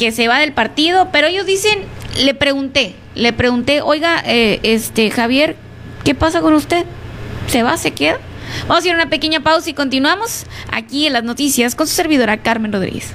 que 0.00 0.12
se 0.12 0.28
va 0.28 0.38
del 0.38 0.54
partido, 0.54 1.10
pero 1.12 1.26
ellos 1.26 1.44
dicen, 1.44 1.78
le 2.24 2.32
pregunté, 2.32 2.94
le 3.14 3.34
pregunté, 3.34 3.82
oiga, 3.82 4.22
eh, 4.24 4.58
este 4.62 5.10
Javier, 5.10 5.56
¿qué 6.04 6.14
pasa 6.14 6.40
con 6.40 6.54
usted? 6.54 6.86
¿Se 7.48 7.62
va? 7.62 7.76
¿Se 7.76 7.90
queda? 7.90 8.16
Vamos 8.66 8.82
a 8.82 8.86
ir 8.86 8.94
a 8.94 8.96
una 8.96 9.10
pequeña 9.10 9.40
pausa 9.40 9.68
y 9.68 9.74
continuamos 9.74 10.46
aquí 10.72 11.06
en 11.06 11.12
las 11.12 11.22
noticias 11.22 11.74
con 11.74 11.86
su 11.86 11.94
servidora 11.94 12.38
Carmen 12.38 12.72
Rodríguez. 12.72 13.12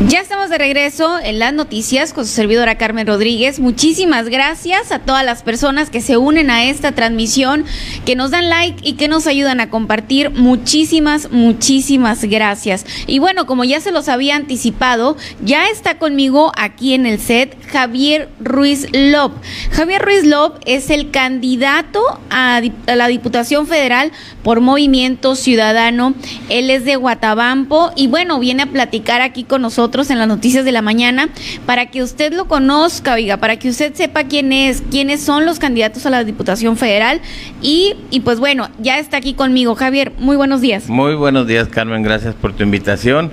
Ya 0.00 0.20
estamos 0.20 0.50
de 0.50 0.58
regreso 0.58 1.18
en 1.18 1.38
las 1.38 1.54
noticias 1.54 2.12
con 2.12 2.26
su 2.26 2.32
servidora 2.32 2.76
Carmen 2.76 3.06
Rodríguez. 3.06 3.58
Muchísimas 3.58 4.28
gracias 4.28 4.92
a 4.92 4.98
todas 4.98 5.24
las 5.24 5.42
personas 5.42 5.88
que 5.88 6.00
se 6.00 6.16
unen 6.16 6.50
a 6.50 6.64
esta 6.64 6.92
transmisión, 6.92 7.64
que 8.04 8.16
nos 8.16 8.32
dan 8.32 8.50
like 8.50 8.86
y 8.86 8.94
que 8.94 9.08
nos 9.08 9.26
ayudan 9.26 9.60
a 9.60 9.70
compartir. 9.70 10.30
Muchísimas, 10.30 11.30
muchísimas 11.30 12.24
gracias. 12.24 12.84
Y 13.06 13.20
bueno, 13.20 13.46
como 13.46 13.64
ya 13.64 13.80
se 13.80 13.92
los 13.92 14.08
había 14.08 14.36
anticipado, 14.36 15.16
ya 15.42 15.68
está 15.68 15.96
conmigo 15.96 16.52
aquí 16.56 16.92
en 16.92 17.06
el 17.06 17.18
set 17.18 17.56
Javier 17.68 18.28
Ruiz 18.40 18.88
Lob. 18.92 19.32
Javier 19.70 20.02
Ruiz 20.02 20.24
Lob 20.24 20.58
es 20.66 20.90
el 20.90 21.12
candidato 21.12 22.02
a, 22.30 22.60
la 22.86 23.08
Diputación 23.08 23.66
Federal 23.66 24.12
por 24.42 24.60
Movimiento 24.60 25.34
Ciudadano. 25.34 26.14
Él 26.48 26.68
es 26.70 26.84
de 26.84 26.96
Guatabampo 26.96 27.92
y 27.96 28.08
bueno, 28.08 28.38
viene 28.38 28.64
a 28.64 28.66
platicar 28.66 29.22
aquí 29.22 29.44
con 29.44 29.62
nosotros 29.62 29.83
en 30.10 30.18
las 30.18 30.28
noticias 30.28 30.64
de 30.64 30.72
la 30.72 30.82
mañana 30.82 31.28
para 31.66 31.86
que 31.86 32.02
usted 32.02 32.32
lo 32.32 32.46
conozca, 32.46 33.14
oiga, 33.14 33.36
para 33.36 33.58
que 33.58 33.68
usted 33.68 33.94
sepa 33.94 34.24
quién 34.24 34.52
es, 34.52 34.82
quiénes 34.90 35.22
son 35.22 35.44
los 35.44 35.58
candidatos 35.58 36.06
a 36.06 36.10
la 36.10 36.24
Diputación 36.24 36.76
Federal 36.76 37.20
y, 37.60 37.94
y 38.10 38.20
pues 38.20 38.40
bueno, 38.40 38.68
ya 38.80 38.98
está 38.98 39.18
aquí 39.18 39.34
conmigo. 39.34 39.74
Javier, 39.74 40.12
muy 40.18 40.36
buenos 40.36 40.60
días. 40.60 40.88
Muy 40.88 41.14
buenos 41.14 41.46
días, 41.46 41.68
Carmen. 41.68 42.02
Gracias 42.02 42.34
por 42.34 42.52
tu 42.54 42.62
invitación. 42.62 43.30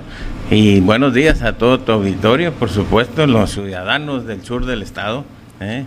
Y 0.50 0.80
buenos 0.80 1.14
días 1.14 1.42
a 1.42 1.54
todo 1.54 1.80
tu 1.80 1.92
auditorio, 1.92 2.52
por 2.52 2.68
supuesto, 2.68 3.26
los 3.26 3.52
ciudadanos 3.52 4.26
del 4.26 4.44
sur 4.44 4.66
del 4.66 4.82
estado. 4.82 5.24
¿eh? 5.60 5.84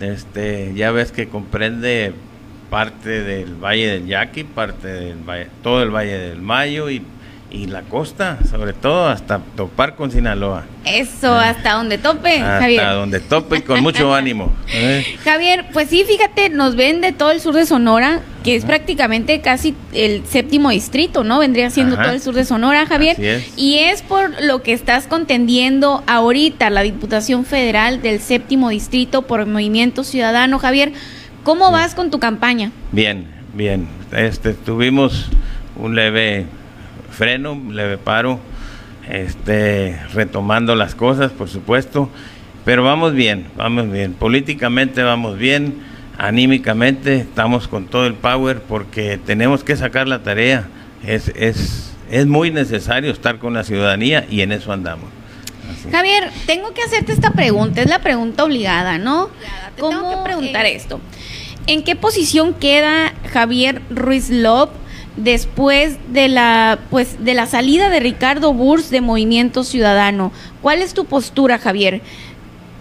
Este, 0.00 0.72
ya 0.74 0.90
ves 0.90 1.12
que 1.12 1.28
comprende 1.28 2.14
parte 2.70 3.22
del 3.22 3.54
Valle 3.54 3.86
del 3.88 4.06
Yaqui, 4.06 4.44
parte 4.44 4.88
del 4.88 5.16
todo 5.62 5.82
el 5.82 5.90
Valle 5.90 6.18
del 6.18 6.40
Mayo 6.40 6.88
y, 6.90 7.02
y 7.50 7.66
la 7.66 7.82
costa, 7.82 8.38
sobre 8.50 8.74
todo 8.74 9.08
hasta 9.08 9.40
topar 9.56 9.94
con 9.96 10.10
Sinaloa. 10.10 10.64
Eso, 10.84 11.34
hasta 11.34 11.74
donde 11.74 11.96
tope, 11.96 12.40
Hasta 12.40 12.60
Javier. 12.60 12.84
donde 12.90 13.20
tope 13.20 13.58
y 13.58 13.62
con 13.62 13.82
mucho 13.82 14.14
ánimo. 14.14 14.52
¿eh? 14.72 15.04
Javier, 15.24 15.66
pues 15.72 15.88
sí, 15.88 16.04
fíjate, 16.06 16.50
nos 16.50 16.76
ven 16.76 17.00
de 17.00 17.12
todo 17.12 17.30
el 17.30 17.40
sur 17.40 17.54
de 17.54 17.64
Sonora, 17.64 18.20
que 18.44 18.54
es 18.54 18.64
prácticamente 18.64 19.40
casi 19.40 19.74
el 19.92 20.24
séptimo 20.26 20.70
distrito, 20.70 21.24
¿no? 21.24 21.38
Vendría 21.38 21.70
siendo 21.70 21.94
Ajá. 21.94 22.04
todo 22.04 22.14
el 22.14 22.20
sur 22.20 22.34
de 22.34 22.44
Sonora, 22.44 22.86
Javier. 22.86 23.12
Así 23.14 23.26
es. 23.26 23.52
Y 23.56 23.78
es 23.78 24.02
por 24.02 24.30
lo 24.42 24.62
que 24.62 24.72
estás 24.74 25.06
contendiendo 25.06 26.02
ahorita 26.06 26.68
la 26.70 26.82
Diputación 26.82 27.44
Federal 27.46 28.02
del 28.02 28.20
séptimo 28.20 28.68
distrito 28.68 29.22
por 29.22 29.46
Movimiento 29.46 30.04
Ciudadano. 30.04 30.58
Javier, 30.58 30.92
¿cómo 31.44 31.70
vas 31.70 31.94
con 31.94 32.10
tu 32.10 32.18
campaña? 32.18 32.72
Bien, 32.92 33.26
bien. 33.54 33.88
Este, 34.12 34.52
tuvimos 34.52 35.26
un 35.76 35.94
leve 35.94 36.46
freno, 37.18 37.60
leve 37.70 37.98
paro, 37.98 38.38
este, 39.10 39.98
retomando 40.14 40.76
las 40.76 40.94
cosas, 40.94 41.32
por 41.32 41.48
supuesto, 41.48 42.08
pero 42.64 42.84
vamos 42.84 43.12
bien, 43.12 43.48
vamos 43.56 43.90
bien. 43.90 44.14
Políticamente 44.14 45.02
vamos 45.02 45.36
bien, 45.36 45.82
anímicamente 46.16 47.16
estamos 47.16 47.66
con 47.66 47.86
todo 47.86 48.06
el 48.06 48.14
power 48.14 48.60
porque 48.62 49.18
tenemos 49.18 49.64
que 49.64 49.76
sacar 49.76 50.06
la 50.06 50.22
tarea. 50.22 50.68
Es, 51.04 51.28
es, 51.34 51.92
es 52.10 52.26
muy 52.26 52.50
necesario 52.50 53.10
estar 53.10 53.38
con 53.38 53.54
la 53.54 53.64
ciudadanía 53.64 54.24
y 54.30 54.42
en 54.42 54.52
eso 54.52 54.72
andamos. 54.72 55.10
Javier, 55.90 56.30
tengo 56.46 56.72
que 56.72 56.82
hacerte 56.82 57.12
esta 57.12 57.32
pregunta, 57.32 57.82
es 57.82 57.88
la 57.88 57.98
pregunta 57.98 58.44
obligada, 58.44 58.98
¿no? 58.98 59.28
¿Cómo 59.78 59.98
tengo 59.98 60.10
que 60.10 60.24
preguntar 60.24 60.66
esto? 60.66 61.00
¿En 61.66 61.82
qué 61.82 61.96
posición 61.96 62.54
queda 62.54 63.12
Javier 63.32 63.82
Ruiz 63.90 64.30
Lob 64.30 64.70
después 65.18 65.98
de 66.12 66.28
la 66.28 66.78
pues 66.90 67.24
de 67.24 67.34
la 67.34 67.46
salida 67.46 67.90
de 67.90 68.00
Ricardo 68.00 68.52
Burs 68.52 68.90
de 68.90 69.00
Movimiento 69.00 69.64
Ciudadano? 69.64 70.32
¿Cuál 70.62 70.82
es 70.82 70.94
tu 70.94 71.04
postura, 71.04 71.58
Javier? 71.58 72.00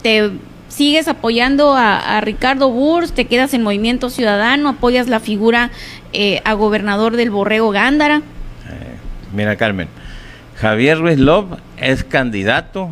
¿Te 0.01 0.31
sigues 0.69 1.07
apoyando 1.07 1.73
a, 1.75 2.21
Ricardo 2.21 2.69
Burs? 2.69 3.11
¿Te 3.11 3.25
quedas 3.25 3.53
en 3.53 3.63
Movimiento 3.63 4.09
Ciudadano? 4.09 4.69
¿Apoyas 4.69 5.07
la 5.07 5.19
figura 5.19 5.71
eh, 6.13 6.41
a 6.45 6.53
gobernador 6.53 7.15
del 7.15 7.31
Borrego 7.31 7.71
Gándara? 7.71 8.21
Mira, 9.33 9.55
Carmen, 9.55 9.87
Javier 10.55 10.99
Ruiz 10.99 11.17
Lob 11.17 11.57
es 11.77 12.03
candidato 12.03 12.89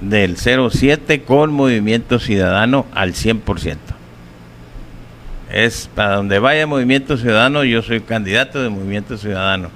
del 0.00 0.36
07 0.36 1.22
con 1.22 1.52
Movimiento 1.52 2.18
Ciudadano 2.18 2.86
al 2.92 3.12
100%. 3.12 3.76
Es 5.52 5.88
para 5.94 6.16
donde 6.16 6.38
vaya 6.38 6.66
Movimiento 6.66 7.16
Ciudadano, 7.16 7.64
yo 7.64 7.82
soy 7.82 8.00
candidato 8.00 8.62
de 8.62 8.68
Movimiento 8.68 9.18
Ciudadano. 9.18 9.70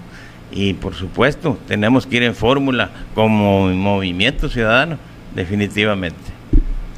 Y 0.52 0.74
por 0.74 0.94
supuesto, 0.94 1.58
tenemos 1.66 2.06
que 2.06 2.16
ir 2.16 2.22
en 2.22 2.34
fórmula 2.34 2.90
como 3.14 3.68
Movimiento 3.68 4.48
Ciudadano, 4.48 4.98
definitivamente. 5.34 6.16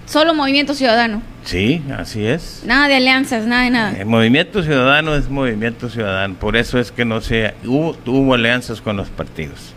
Solo 0.05 0.35
Movimiento 0.35 0.75
Ciudadano. 0.75 1.23
Sí, 1.45 1.83
así 1.97 2.27
es. 2.27 2.63
Nada 2.67 2.87
de 2.89 2.97
alianzas, 2.97 3.47
nada 3.47 3.63
de 3.63 3.71
nada. 3.71 3.97
El 3.99 4.07
movimiento 4.07 4.63
ciudadano 4.63 5.15
es 5.15 5.29
movimiento 5.29 5.89
ciudadano, 5.89 6.35
por 6.35 6.57
eso 6.57 6.79
es 6.79 6.93
que 6.93 7.05
no 7.05 7.21
se 7.21 7.55
hubo, 7.65 7.97
hubo 8.05 8.35
alianzas 8.35 8.81
con 8.81 8.97
los 8.97 9.09
partidos. 9.09 9.76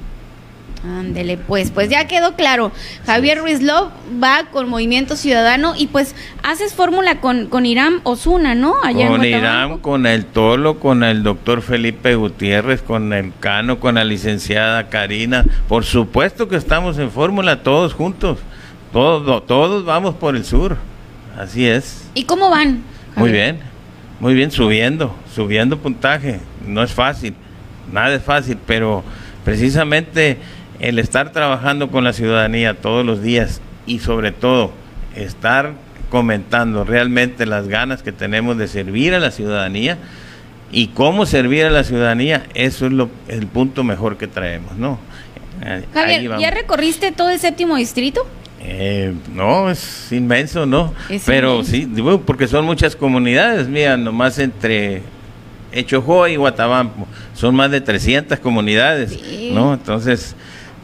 Ándele, 0.84 1.38
pues, 1.38 1.72
pues 1.72 1.90
ya 1.90 2.08
quedó 2.08 2.36
claro. 2.36 2.72
Javier 3.06 3.40
Ruiz 3.40 3.62
Love 3.62 3.92
va 4.24 4.46
con 4.50 4.70
Movimiento 4.70 5.18
Ciudadano 5.18 5.74
y 5.76 5.88
pues 5.88 6.16
haces 6.42 6.74
fórmula 6.74 7.20
con, 7.20 7.48
con 7.48 7.66
Irán 7.66 8.00
Osuna, 8.04 8.56
¿no? 8.56 8.76
Allá 8.82 9.10
con 9.10 9.26
Irán, 9.26 9.80
con 9.80 10.06
el 10.06 10.26
Tolo, 10.26 10.80
con 10.80 11.04
el 11.04 11.22
doctor 11.24 11.62
Felipe 11.62 12.16
Gutiérrez, 12.16 12.82
con 12.82 13.12
el 13.12 13.34
Cano, 13.42 13.80
con 13.82 13.96
la 13.96 14.06
licenciada 14.06 14.88
Karina. 14.88 15.46
Por 15.68 15.84
supuesto 15.84 16.48
que 16.48 16.56
estamos 16.56 16.98
en 16.98 17.12
fórmula 17.12 17.62
todos 17.62 17.94
juntos. 17.94 18.40
Todos, 18.94 19.46
todos 19.46 19.84
vamos 19.84 20.16
por 20.16 20.36
el 20.36 20.46
sur. 20.46 20.78
Así 21.38 21.68
es. 21.68 22.10
¿Y 22.14 22.24
cómo 22.24 22.50
van? 22.50 22.84
Muy 23.16 23.32
bien, 23.32 23.60
muy 24.20 24.34
bien, 24.34 24.50
subiendo, 24.50 25.14
subiendo 25.36 25.78
puntaje. 25.78 26.40
No 26.66 26.84
es 26.84 26.94
fácil, 26.94 27.36
nada 27.92 28.16
es 28.16 28.24
fácil, 28.24 28.58
pero 28.66 29.04
precisamente 29.44 30.38
el 30.80 31.00
estar 31.00 31.32
trabajando 31.32 31.90
con 31.90 32.04
la 32.04 32.14
ciudadanía 32.14 32.76
todos 32.76 33.06
los 33.06 33.22
días 33.22 33.62
y 33.86 34.00
sobre 34.00 34.32
todo 34.32 34.72
estar 35.16 35.74
comentando 36.10 36.84
realmente 36.84 37.46
las 37.46 37.68
ganas 37.68 38.02
que 38.02 38.12
tenemos 38.12 38.58
de 38.58 38.68
servir 38.68 39.14
a 39.14 39.20
la 39.20 39.32
ciudadanía 39.32 39.98
y 40.72 40.88
cómo 40.88 41.26
servir 41.26 41.66
a 41.66 41.70
la 41.70 41.84
ciudadanía, 41.84 42.46
eso 42.54 42.86
es 42.86 42.92
lo, 42.92 43.10
el 43.28 43.48
punto 43.48 43.84
mejor 43.84 44.18
que 44.18 44.28
traemos, 44.28 44.76
¿no? 44.78 45.00
Javier, 45.94 46.40
¿ya 46.40 46.52
recorriste 46.52 47.12
todo 47.12 47.30
el 47.30 47.40
séptimo 47.40 47.76
distrito? 47.76 48.26
Eh, 48.62 49.14
no, 49.34 49.70
es 49.70 50.12
inmenso, 50.12 50.66
¿no? 50.66 50.94
Pero 51.26 51.64
sí, 51.64 51.90
porque 52.26 52.48
son 52.48 52.66
muchas 52.66 52.96
comunidades, 52.96 53.68
mira, 53.68 53.98
nomás 53.98 54.38
entre 54.40 55.02
Echojoa 55.72 56.30
y 56.30 56.36
Guatabampo, 56.36 57.08
son 57.34 57.56
más 57.56 57.72
de 57.72 57.82
300 57.82 58.40
comunidades, 58.40 59.18
¿no? 59.52 59.74
Entonces, 59.74 60.36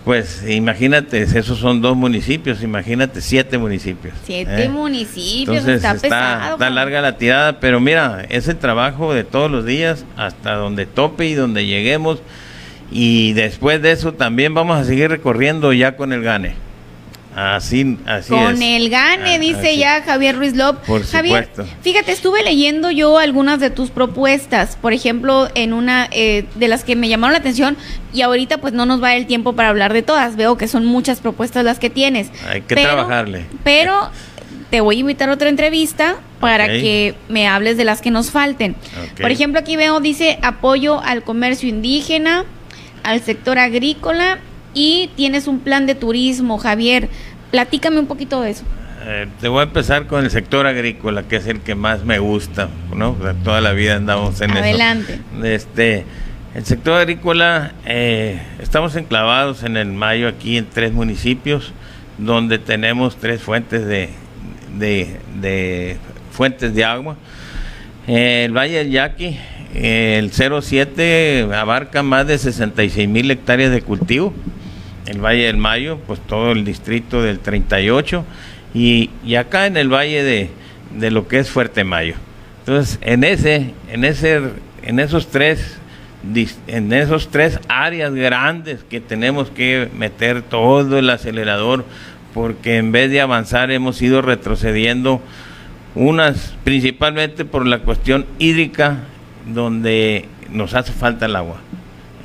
pues 0.05 0.47
imagínate, 0.47 1.23
esos 1.23 1.57
son 1.57 1.81
dos 1.81 1.97
municipios, 1.97 2.61
imagínate 2.61 3.21
siete 3.21 3.57
municipios. 3.57 4.13
Siete 4.23 4.65
¿eh? 4.65 4.69
municipios, 4.69 5.67
está, 5.67 5.95
pesado. 5.95 6.53
Está 6.53 6.69
larga 6.69 7.01
la 7.01 7.17
tirada, 7.17 7.59
pero 7.59 7.79
mira, 7.79 8.23
es 8.29 8.47
el 8.47 8.57
trabajo 8.57 9.15
de 9.15 9.23
todos 9.23 9.49
los 9.49 9.65
días 9.65 10.05
hasta 10.15 10.53
donde 10.53 10.85
tope 10.85 11.25
y 11.25 11.33
donde 11.33 11.65
lleguemos. 11.65 12.21
Y 12.91 13.33
después 13.33 13.81
de 13.81 13.93
eso 13.93 14.13
también 14.13 14.53
vamos 14.53 14.79
a 14.79 14.85
seguir 14.85 15.09
recorriendo 15.09 15.73
ya 15.73 15.97
con 15.97 16.13
el 16.13 16.21
GANE. 16.21 16.64
Así, 17.35 17.97
así 18.05 18.29
Con 18.29 18.61
el 18.61 18.89
gane, 18.89 19.35
ah, 19.35 19.39
dice 19.39 19.77
ya 19.77 20.01
Javier 20.03 20.37
Ruiz 20.37 20.55
López. 20.55 20.87
Por 20.87 21.05
Javier, 21.05 21.49
fíjate, 21.81 22.13
estuve 22.13 22.41
leyendo 22.43 22.91
yo 22.91 23.17
algunas 23.17 23.59
de 23.59 23.69
tus 23.69 23.89
propuestas, 23.89 24.77
por 24.77 24.93
ejemplo, 24.93 25.49
en 25.53 25.73
una 25.73 26.07
eh, 26.11 26.45
de 26.55 26.69
las 26.69 26.85
que 26.85 26.95
me 26.95 27.09
llamaron 27.09 27.33
la 27.33 27.39
atención 27.39 27.75
y 28.13 28.21
ahorita 28.21 28.59
pues 28.59 28.71
no 28.71 28.85
nos 28.85 29.03
va 29.03 29.15
el 29.15 29.25
tiempo 29.25 29.51
para 29.51 29.67
hablar 29.67 29.91
de 29.91 30.01
todas. 30.01 30.37
Veo 30.37 30.57
que 30.57 30.69
son 30.69 30.85
muchas 30.85 31.19
propuestas 31.19 31.65
las 31.65 31.77
que 31.77 31.89
tienes. 31.89 32.31
Hay 32.47 32.61
que 32.61 32.75
trabajarle. 32.75 33.45
Pero 33.65 34.09
te 34.69 34.79
voy 34.79 34.95
a 34.95 34.99
invitar 34.99 35.29
a 35.29 35.33
otra 35.33 35.49
entrevista 35.49 36.15
para 36.39 36.67
que 36.67 37.15
me 37.27 37.49
hables 37.49 37.75
de 37.75 37.83
las 37.83 38.01
que 38.01 38.11
nos 38.11 38.31
falten. 38.31 38.77
Por 39.19 39.31
ejemplo, 39.31 39.59
aquí 39.59 39.75
veo, 39.75 39.99
dice 39.99 40.39
apoyo 40.41 41.01
al 41.01 41.23
comercio 41.23 41.67
indígena, 41.67 42.45
al 43.03 43.19
sector 43.19 43.59
agrícola 43.59 44.39
y 44.75 45.09
tienes 45.15 45.47
un 45.47 45.59
plan 45.59 45.87
de 45.87 45.95
turismo, 45.95 46.59
Javier. 46.59 47.09
Platícame 47.49 47.97
un 47.97 48.05
poquito 48.05 48.41
de 48.41 48.51
eso. 48.51 48.65
Eh, 49.07 49.27
te 49.39 49.47
voy 49.47 49.61
a 49.61 49.63
empezar 49.63 50.07
con 50.07 50.23
el 50.23 50.31
sector 50.31 50.67
agrícola, 50.67 51.23
que 51.23 51.37
es 51.37 51.47
el 51.47 51.61
que 51.61 51.73
más 51.73 52.03
me 52.03 52.19
gusta, 52.19 52.69
¿no? 52.95 53.15
Toda 53.43 53.61
la 53.61 53.71
vida 53.73 53.95
andamos 53.95 54.41
en 54.41 54.51
Adelante. 54.51 55.13
eso. 55.13 55.23
Adelante. 55.31 55.55
Este, 55.55 56.05
el 56.55 56.65
sector 56.65 56.99
agrícola, 56.99 57.73
eh, 57.85 58.41
estamos 58.59 58.95
enclavados 58.95 59.63
en 59.63 59.77
el 59.77 59.87
Mayo 59.87 60.27
aquí 60.27 60.57
en 60.57 60.65
tres 60.65 60.91
municipios, 60.91 61.71
donde 62.17 62.57
tenemos 62.57 63.17
tres 63.17 63.41
fuentes 63.41 63.85
de, 63.85 64.09
de, 64.79 65.97
fuentes 66.31 66.73
de 66.73 66.83
agua. 66.83 67.15
el 68.07 68.57
Valle 68.57 68.79
del 68.79 68.91
Yaqui, 68.91 69.37
el 69.75 70.31
07 70.31 71.47
abarca 71.53 72.01
más 72.01 72.25
de 72.25 72.37
66 72.37 73.07
mil 73.07 73.29
hectáreas 73.29 73.71
de 73.71 73.81
cultivo 73.81 74.33
el 75.05 75.19
Valle 75.23 75.45
del 75.45 75.57
Mayo, 75.57 75.99
pues 76.07 76.19
todo 76.19 76.51
el 76.51 76.65
distrito 76.65 77.21
del 77.21 77.39
38 77.39 78.25
y, 78.73 79.09
y 79.23 79.35
acá 79.35 79.67
en 79.67 79.77
el 79.77 79.89
Valle 79.89 80.23
de, 80.23 80.49
de, 80.97 81.11
lo 81.11 81.27
que 81.27 81.39
es 81.39 81.49
Fuerte 81.49 81.83
Mayo. 81.83 82.15
Entonces, 82.59 82.99
en 83.01 83.23
ese, 83.23 83.73
en 83.91 84.03
ese, 84.03 84.41
en 84.83 84.99
esos 84.99 85.27
tres, 85.27 85.77
en 86.67 86.91
esos 86.91 87.29
tres 87.29 87.59
áreas 87.67 88.13
grandes 88.13 88.83
que 88.83 88.99
tenemos 88.99 89.49
que 89.49 89.89
meter 89.95 90.41
todo 90.41 90.97
el 90.97 91.09
acelerador, 91.09 91.85
porque 92.33 92.77
en 92.77 92.91
vez 92.91 93.11
de 93.11 93.21
avanzar 93.21 93.71
hemos 93.71 94.01
ido 94.01 94.21
retrocediendo 94.21 95.21
unas 95.95 96.53
principalmente 96.65 97.45
por 97.45 97.65
la 97.65 97.79
cuestión 97.79 98.25
hídrica 98.39 98.97
donde 99.45 100.25
nos 100.49 100.73
hace 100.73 100.91
falta 100.91 101.27
el 101.27 101.35
agua. 101.35 101.57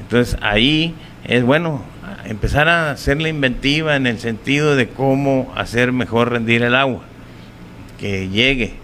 Entonces 0.00 0.36
ahí 0.42 0.94
es 1.25 1.44
bueno 1.44 1.84
empezar 2.24 2.68
a 2.68 2.90
hacer 2.90 3.20
la 3.20 3.28
inventiva 3.28 3.97
en 3.97 4.07
el 4.07 4.18
sentido 4.18 4.76
de 4.76 4.89
cómo 4.89 5.52
hacer 5.57 5.92
mejor 5.92 6.31
rendir 6.31 6.62
el 6.62 6.74
agua, 6.74 7.02
que 7.99 8.28
llegue. 8.28 8.74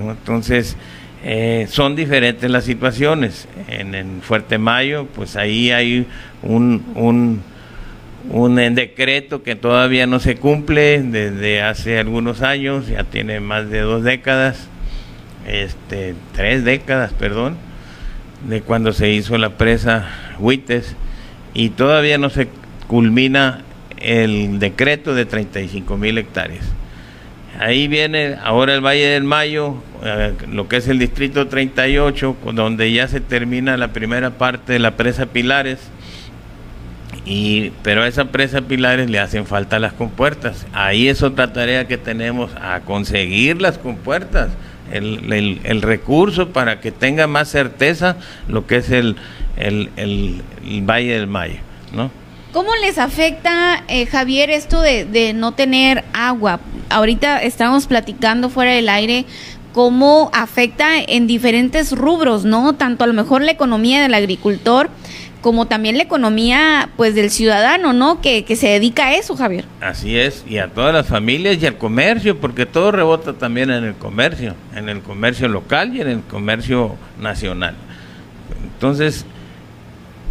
Entonces, 0.00 0.76
eh, 1.22 1.66
son 1.70 1.96
diferentes 1.96 2.50
las 2.50 2.64
situaciones. 2.64 3.48
En, 3.68 3.94
en, 3.94 4.20
Fuerte 4.22 4.58
Mayo, 4.58 5.06
pues 5.14 5.36
ahí 5.36 5.70
hay 5.70 6.06
un, 6.42 6.84
un, 6.94 7.42
un 8.30 8.74
decreto 8.74 9.42
que 9.42 9.56
todavía 9.56 10.06
no 10.06 10.20
se 10.20 10.36
cumple 10.36 11.02
desde 11.02 11.62
hace 11.62 11.98
algunos 11.98 12.42
años, 12.42 12.88
ya 12.88 13.04
tiene 13.04 13.40
más 13.40 13.70
de 13.70 13.80
dos 13.80 14.02
décadas, 14.02 14.68
este, 15.46 16.14
tres 16.34 16.64
décadas, 16.64 17.12
perdón, 17.12 17.56
de 18.48 18.60
cuando 18.60 18.92
se 18.92 19.10
hizo 19.10 19.38
la 19.38 19.50
presa 19.50 20.06
Huites 20.38 20.96
y 21.54 21.70
todavía 21.70 22.18
no 22.18 22.28
se 22.28 22.48
culmina 22.88 23.62
el 23.98 24.58
decreto 24.58 25.14
de 25.14 25.24
35 25.24 25.96
mil 25.96 26.18
hectáreas. 26.18 26.66
Ahí 27.58 27.86
viene 27.86 28.36
ahora 28.42 28.74
el 28.74 28.84
Valle 28.84 29.06
del 29.06 29.22
Mayo, 29.22 29.76
eh, 30.02 30.34
lo 30.50 30.68
que 30.68 30.78
es 30.78 30.88
el 30.88 30.98
distrito 30.98 31.46
38, 31.46 32.36
donde 32.52 32.92
ya 32.92 33.06
se 33.06 33.20
termina 33.20 33.76
la 33.76 33.92
primera 33.92 34.30
parte 34.30 34.72
de 34.72 34.80
la 34.80 34.96
presa 34.96 35.26
Pilares. 35.26 35.78
Y, 37.24 37.70
pero 37.82 38.02
a 38.02 38.08
esa 38.08 38.26
presa 38.26 38.62
Pilares 38.62 39.08
le 39.08 39.20
hacen 39.20 39.46
falta 39.46 39.78
las 39.78 39.92
compuertas. 39.92 40.66
Ahí 40.72 41.08
es 41.08 41.22
otra 41.22 41.52
tarea 41.52 41.86
que 41.86 41.96
tenemos 41.96 42.50
a 42.60 42.80
conseguir 42.80 43.62
las 43.62 43.78
compuertas, 43.78 44.50
el, 44.92 45.60
el 45.62 45.80
recurso 45.80 46.50
para 46.50 46.80
que 46.80 46.90
tenga 46.90 47.26
más 47.26 47.48
certeza 47.48 48.16
lo 48.48 48.66
que 48.66 48.76
es 48.76 48.90
el, 48.90 49.16
el, 49.56 49.90
el, 49.96 50.42
Valle 50.82 51.14
del 51.14 51.26
Mayo, 51.26 51.58
¿no? 51.92 52.10
¿Cómo 52.52 52.70
les 52.76 52.98
afecta, 52.98 53.82
eh, 53.88 54.06
Javier, 54.06 54.50
esto 54.50 54.80
de, 54.80 55.04
de, 55.04 55.32
no 55.32 55.52
tener 55.52 56.04
agua? 56.12 56.60
Ahorita 56.88 57.42
estamos 57.42 57.86
platicando 57.86 58.48
fuera 58.48 58.72
del 58.72 58.88
aire 58.88 59.26
cómo 59.72 60.30
afecta 60.32 61.00
en 61.00 61.26
diferentes 61.26 61.90
rubros, 61.90 62.44
¿no? 62.44 62.74
Tanto 62.74 63.02
a 63.02 63.06
lo 63.08 63.12
mejor 63.12 63.42
la 63.42 63.50
economía 63.50 64.02
del 64.02 64.14
agricultor 64.14 64.88
como 65.44 65.66
también 65.66 65.98
la 65.98 66.04
economía 66.04 66.88
pues 66.96 67.14
del 67.14 67.28
ciudadano, 67.28 67.92
¿no? 67.92 68.22
Que, 68.22 68.46
que 68.46 68.56
se 68.56 68.68
dedica 68.68 69.08
a 69.08 69.14
eso, 69.16 69.36
Javier. 69.36 69.66
Así 69.82 70.18
es, 70.18 70.42
y 70.48 70.56
a 70.56 70.68
todas 70.68 70.94
las 70.94 71.06
familias 71.06 71.58
y 71.60 71.66
al 71.66 71.76
comercio, 71.76 72.40
porque 72.40 72.64
todo 72.64 72.92
rebota 72.92 73.34
también 73.34 73.70
en 73.70 73.84
el 73.84 73.94
comercio, 73.94 74.54
en 74.74 74.88
el 74.88 75.02
comercio 75.02 75.46
local 75.48 75.94
y 75.94 76.00
en 76.00 76.08
el 76.08 76.20
comercio 76.22 76.96
nacional. 77.20 77.74
Entonces, 78.62 79.26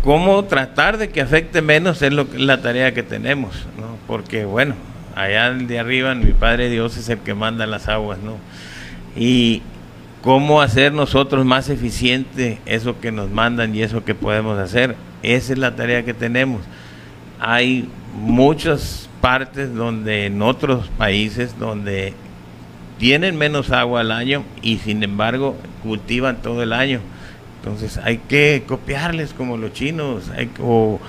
cómo 0.04 0.44
tratar 0.44 0.98
de 0.98 1.10
que 1.10 1.22
afecte 1.22 1.62
menos 1.62 2.02
es 2.02 2.12
lo, 2.12 2.28
la 2.36 2.62
tarea 2.62 2.94
que 2.94 3.04
tenemos, 3.04 3.66
¿no? 3.80 3.98
Porque, 4.06 4.46
bueno, 4.46 4.76
allá 5.16 5.52
de 5.52 5.80
arriba, 5.80 6.14
mi 6.14 6.34
Padre 6.34 6.70
Dios 6.70 6.98
es 6.98 7.10
el 7.10 7.20
que 7.20 7.34
manda 7.34 7.66
las 7.66 7.88
aguas, 7.88 8.20
¿no? 8.20 8.38
Y 9.16 9.62
cómo 10.22 10.62
hacer 10.62 10.94
nosotros 10.94 11.46
más 11.46 11.70
eficiente 11.70 12.60
eso 12.66 13.00
que 13.00 13.12
nos 13.12 13.30
mandan 13.32 13.76
y 13.76 13.82
eso 13.82 14.04
que 14.04 14.14
podemos 14.14 14.60
hacer. 14.60 14.96
Esa 15.24 15.54
es 15.54 15.60
la 15.60 15.76
tarea 15.76 16.04
que 16.04 16.14
tenemos. 16.14 16.62
Hay 17.40 17.90
muchos 18.14 19.10
partes 19.22 19.74
donde 19.74 20.26
en 20.26 20.42
otros 20.42 20.90
países 20.98 21.58
donde 21.58 22.14
tienen 23.00 23.38
menos 23.38 23.72
agua 23.72 24.02
al 24.02 24.12
año 24.12 24.44
y 24.62 24.78
sin 24.78 25.02
embargo 25.04 25.56
cultivan 25.82 26.42
todo 26.42 26.62
el 26.62 26.74
año. 26.74 27.00
Entonces 27.64 27.98
hay 28.04 28.18
que 28.18 28.64
copiarles 28.68 29.34
como 29.34 29.56
los 29.56 29.72
chinos, 29.72 30.30
hay, 30.36 30.50
o 30.62 31.00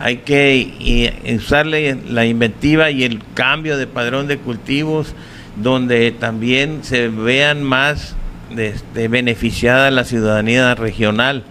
hay 0.00 0.18
que 0.18 1.36
usarle 1.36 1.96
la 2.08 2.26
inventiva 2.26 2.90
y 2.90 3.04
el 3.04 3.22
cambio 3.34 3.76
de 3.76 3.86
padrón 3.86 4.26
de 4.26 4.38
cultivos 4.38 5.14
donde 5.54 6.10
también 6.10 6.82
se 6.82 7.08
vean 7.08 7.62
más 7.62 8.16
este, 8.56 9.06
beneficiada 9.06 9.92
la 9.92 10.02
ciudadanía 10.02 10.74
regional, 10.74 11.44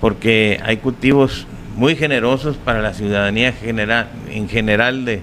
porque 0.00 0.60
hay 0.64 0.76
cultivos 0.76 1.48
muy 1.76 1.96
generosos 1.96 2.56
para 2.56 2.82
la 2.82 2.94
ciudadanía 2.94 3.52
general, 3.52 4.08
en 4.30 4.48
general 4.48 5.04
de, 5.04 5.22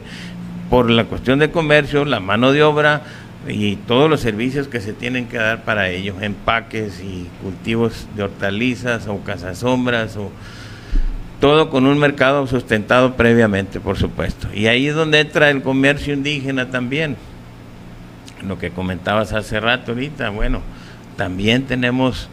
por 0.70 0.90
la 0.90 1.06
cuestión 1.06 1.40
de 1.40 1.50
comercio, 1.50 2.04
la 2.04 2.20
mano 2.20 2.52
de 2.52 2.64
obra 2.64 3.04
y 3.48 3.76
todos 3.76 4.10
los 4.10 4.22
servicios 4.22 4.68
que 4.68 4.82
se 4.82 4.94
tienen 4.94 5.28
que 5.28 5.38
dar 5.38 5.64
para 5.64 5.90
ellos, 5.90 6.22
empaques 6.22 7.02
y 7.02 7.28
cultivos 7.42 8.08
de 8.16 8.24
hortalizas 8.24 9.08
o 9.08 9.20
cazasombras 9.22 10.16
o 10.18 10.32
todo 11.40 11.72
con 11.72 11.88
un 11.88 11.98
mercado 11.98 12.46
sustentado 12.46 13.16
previamente, 13.16 13.80
por 13.80 13.98
supuesto. 13.98 14.48
Y 14.54 14.68
ahí 14.68 14.88
es 14.88 14.96
donde 14.96 15.20
entra 15.20 15.50
el 15.50 15.64
comercio 15.64 16.14
indígena 16.14 16.70
también. 16.70 17.18
Lo 18.48 18.60
que 18.60 18.70
comentabas 18.70 19.34
hace 19.34 19.60
rato 19.60 19.94
ahorita, 19.94 20.30
bueno, 20.30 20.62
también 21.18 21.64
tenemos 21.64 22.30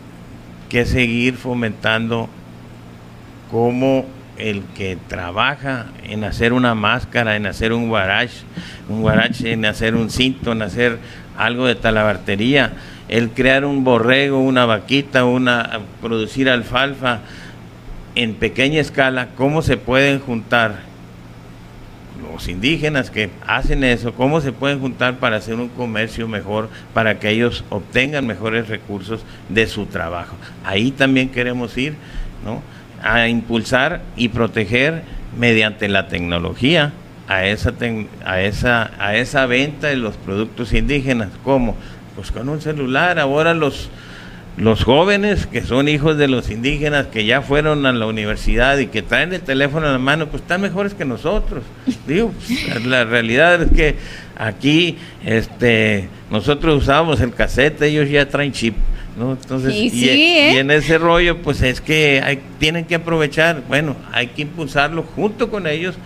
que 0.68 0.84
seguir 0.84 1.36
fomentando 1.36 2.28
cómo 3.50 4.04
el 4.38 4.62
que 4.76 4.96
trabaja 5.08 5.86
en 6.04 6.24
hacer 6.24 6.52
una 6.52 6.74
máscara, 6.74 7.36
en 7.36 7.46
hacer 7.46 7.72
un 7.72 7.88
guarache, 7.88 8.42
un 8.88 9.02
guarache, 9.02 9.52
en 9.52 9.64
hacer 9.64 9.94
un 9.94 10.10
cinto, 10.10 10.52
en 10.52 10.62
hacer 10.62 10.98
algo 11.36 11.66
de 11.66 11.74
talabartería, 11.74 12.72
el 13.08 13.30
crear 13.30 13.64
un 13.64 13.84
borrego, 13.84 14.40
una 14.40 14.66
vaquita, 14.66 15.24
una 15.24 15.80
producir 16.00 16.48
alfalfa 16.48 17.20
en 18.14 18.34
pequeña 18.34 18.80
escala, 18.80 19.28
cómo 19.36 19.62
se 19.62 19.76
pueden 19.76 20.20
juntar 20.20 20.88
los 22.32 22.48
indígenas 22.48 23.10
que 23.10 23.30
hacen 23.46 23.84
eso, 23.84 24.12
cómo 24.14 24.40
se 24.40 24.52
pueden 24.52 24.80
juntar 24.80 25.18
para 25.18 25.36
hacer 25.36 25.54
un 25.54 25.68
comercio 25.68 26.26
mejor, 26.26 26.68
para 26.92 27.18
que 27.18 27.30
ellos 27.30 27.64
obtengan 27.70 28.26
mejores 28.26 28.68
recursos 28.68 29.24
de 29.48 29.66
su 29.66 29.86
trabajo. 29.86 30.36
Ahí 30.64 30.90
también 30.90 31.28
queremos 31.28 31.76
ir, 31.78 31.94
¿no? 32.44 32.62
A 33.02 33.28
impulsar 33.28 34.00
y 34.16 34.28
proteger 34.28 35.02
mediante 35.38 35.88
la 35.88 36.08
tecnología 36.08 36.92
a 37.28 37.44
esa, 37.44 37.74
a 38.24 38.40
esa, 38.40 38.90
a 38.98 39.16
esa 39.16 39.46
venta 39.46 39.88
de 39.88 39.96
los 39.96 40.16
productos 40.16 40.72
indígenas. 40.72 41.28
¿Cómo? 41.44 41.76
Pues 42.16 42.32
con 42.32 42.48
un 42.48 42.60
celular. 42.60 43.18
Ahora 43.18 43.54
los, 43.54 43.90
los 44.56 44.82
jóvenes 44.82 45.46
que 45.46 45.62
son 45.62 45.88
hijos 45.88 46.16
de 46.16 46.26
los 46.26 46.50
indígenas 46.50 47.06
que 47.06 47.24
ya 47.26 47.42
fueron 47.42 47.86
a 47.86 47.92
la 47.92 48.06
universidad 48.06 48.78
y 48.78 48.86
que 48.86 49.02
traen 49.02 49.32
el 49.32 49.42
teléfono 49.42 49.86
en 49.86 49.92
la 49.92 49.98
mano, 49.98 50.28
pues 50.28 50.42
están 50.42 50.62
mejores 50.62 50.94
que 50.94 51.04
nosotros. 51.04 51.62
Digo, 52.06 52.32
pues, 52.32 52.84
la 52.86 53.04
realidad 53.04 53.62
es 53.62 53.70
que 53.72 53.96
aquí 54.36 54.96
este, 55.24 56.08
nosotros 56.30 56.82
usábamos 56.82 57.20
el 57.20 57.34
cassette, 57.34 57.82
ellos 57.82 58.08
ya 58.08 58.28
traen 58.28 58.52
chip. 58.52 58.74
Entonces, 59.18 59.74
y, 59.74 60.08
¿eh? 60.08 60.58
en 60.58 60.70
ese 60.70 60.98
rollo, 60.98 61.42
pues 61.42 61.62
es 61.62 61.80
que 61.80 62.22
hay, 62.24 62.40
tienen 62.58 62.84
que 62.84 62.94
aprovechar, 62.94 63.62
bueno, 63.68 63.96
hay 64.12 64.28
que 64.28 64.42
impulsarlo 64.42 65.02
junto 65.02 65.50
con 65.50 65.66
ellos, 65.66 65.96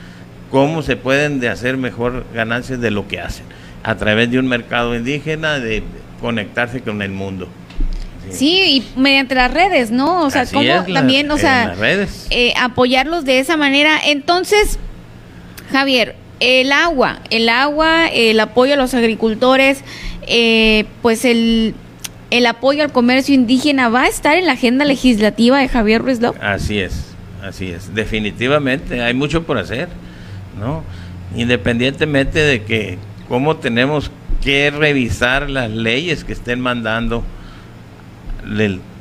cómo 0.50 0.82
se 0.82 0.96
pueden 0.96 1.40
de 1.40 1.48
hacer 1.48 1.76
mejor 1.76 2.24
ganancias 2.34 2.80
de 2.80 2.90
lo 2.90 3.08
que 3.08 3.20
hacen, 3.20 3.44
a 3.82 3.96
través 3.96 4.30
de 4.30 4.38
un 4.38 4.48
mercado 4.48 4.94
indígena, 4.94 5.58
de 5.58 5.82
conectarse 6.20 6.80
con 6.80 7.02
el 7.02 7.10
mundo. 7.10 7.48
Sí, 8.30 8.84
y 8.96 9.00
mediante 9.00 9.34
las 9.34 9.52
redes, 9.52 9.90
¿no? 9.90 10.22
O 10.22 10.30
sea, 10.30 10.46
cómo 10.46 10.84
también, 10.92 11.30
o 11.30 11.38
sea, 11.38 11.74
eh, 12.30 12.54
apoyarlos 12.58 13.24
de 13.24 13.40
esa 13.40 13.56
manera. 13.56 13.98
Entonces, 14.04 14.78
Javier, 15.70 16.14
el 16.40 16.72
agua, 16.72 17.20
el 17.30 17.48
agua, 17.48 18.06
el 18.06 18.38
apoyo 18.40 18.74
a 18.74 18.76
los 18.76 18.94
agricultores, 18.94 19.82
eh, 20.26 20.84
pues 21.02 21.24
el 21.24 21.74
el 22.32 22.46
apoyo 22.46 22.82
al 22.82 22.92
comercio 22.92 23.34
indígena 23.34 23.90
va 23.90 24.04
a 24.04 24.08
estar 24.08 24.38
en 24.38 24.46
la 24.46 24.52
agenda 24.52 24.86
legislativa 24.86 25.58
de 25.58 25.68
Javier 25.68 26.00
Ruiz 26.00 26.18
Así 26.40 26.78
es, 26.78 27.14
así 27.42 27.70
es. 27.70 27.94
Definitivamente 27.94 29.02
hay 29.02 29.12
mucho 29.12 29.42
por 29.42 29.58
hacer, 29.58 29.88
¿no? 30.58 30.82
Independientemente 31.36 32.38
de 32.38 32.62
que 32.62 32.96
cómo 33.28 33.56
tenemos 33.56 34.10
que 34.42 34.70
revisar 34.70 35.50
las 35.50 35.70
leyes 35.70 36.24
que 36.24 36.32
estén 36.32 36.58
mandando 36.58 37.22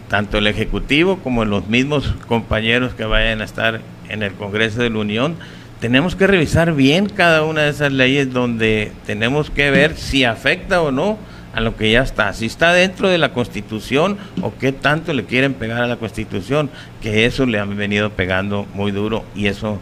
tanto 0.09 0.37
el 0.37 0.47
Ejecutivo 0.47 1.19
como 1.19 1.45
los 1.45 1.67
mismos 1.69 2.13
compañeros 2.27 2.93
que 2.95 3.05
vayan 3.05 3.39
a 3.39 3.45
estar 3.45 3.79
en 4.09 4.23
el 4.23 4.33
Congreso 4.33 4.81
de 4.81 4.89
la 4.89 4.99
Unión, 4.99 5.37
tenemos 5.79 6.17
que 6.17 6.27
revisar 6.27 6.73
bien 6.75 7.07
cada 7.07 7.45
una 7.45 7.61
de 7.61 7.69
esas 7.69 7.93
leyes 7.93 8.33
donde 8.33 8.91
tenemos 9.05 9.49
que 9.49 9.71
ver 9.71 9.95
si 9.95 10.25
afecta 10.25 10.81
o 10.81 10.91
no 10.91 11.17
a 11.53 11.61
lo 11.61 11.75
que 11.75 11.91
ya 11.91 12.01
está. 12.01 12.33
Si 12.33 12.45
está 12.45 12.73
dentro 12.73 13.09
de 13.09 13.17
la 13.17 13.33
Constitución 13.33 14.17
o 14.41 14.53
qué 14.57 14.71
tanto 14.71 15.13
le 15.13 15.25
quieren 15.25 15.53
pegar 15.53 15.83
a 15.83 15.87
la 15.87 15.97
Constitución, 15.97 16.69
que 17.01 17.25
eso 17.25 17.45
le 17.45 17.59
han 17.59 17.75
venido 17.75 18.11
pegando 18.11 18.67
muy 18.73 18.91
duro 18.91 19.25
y 19.35 19.47
eso 19.47 19.79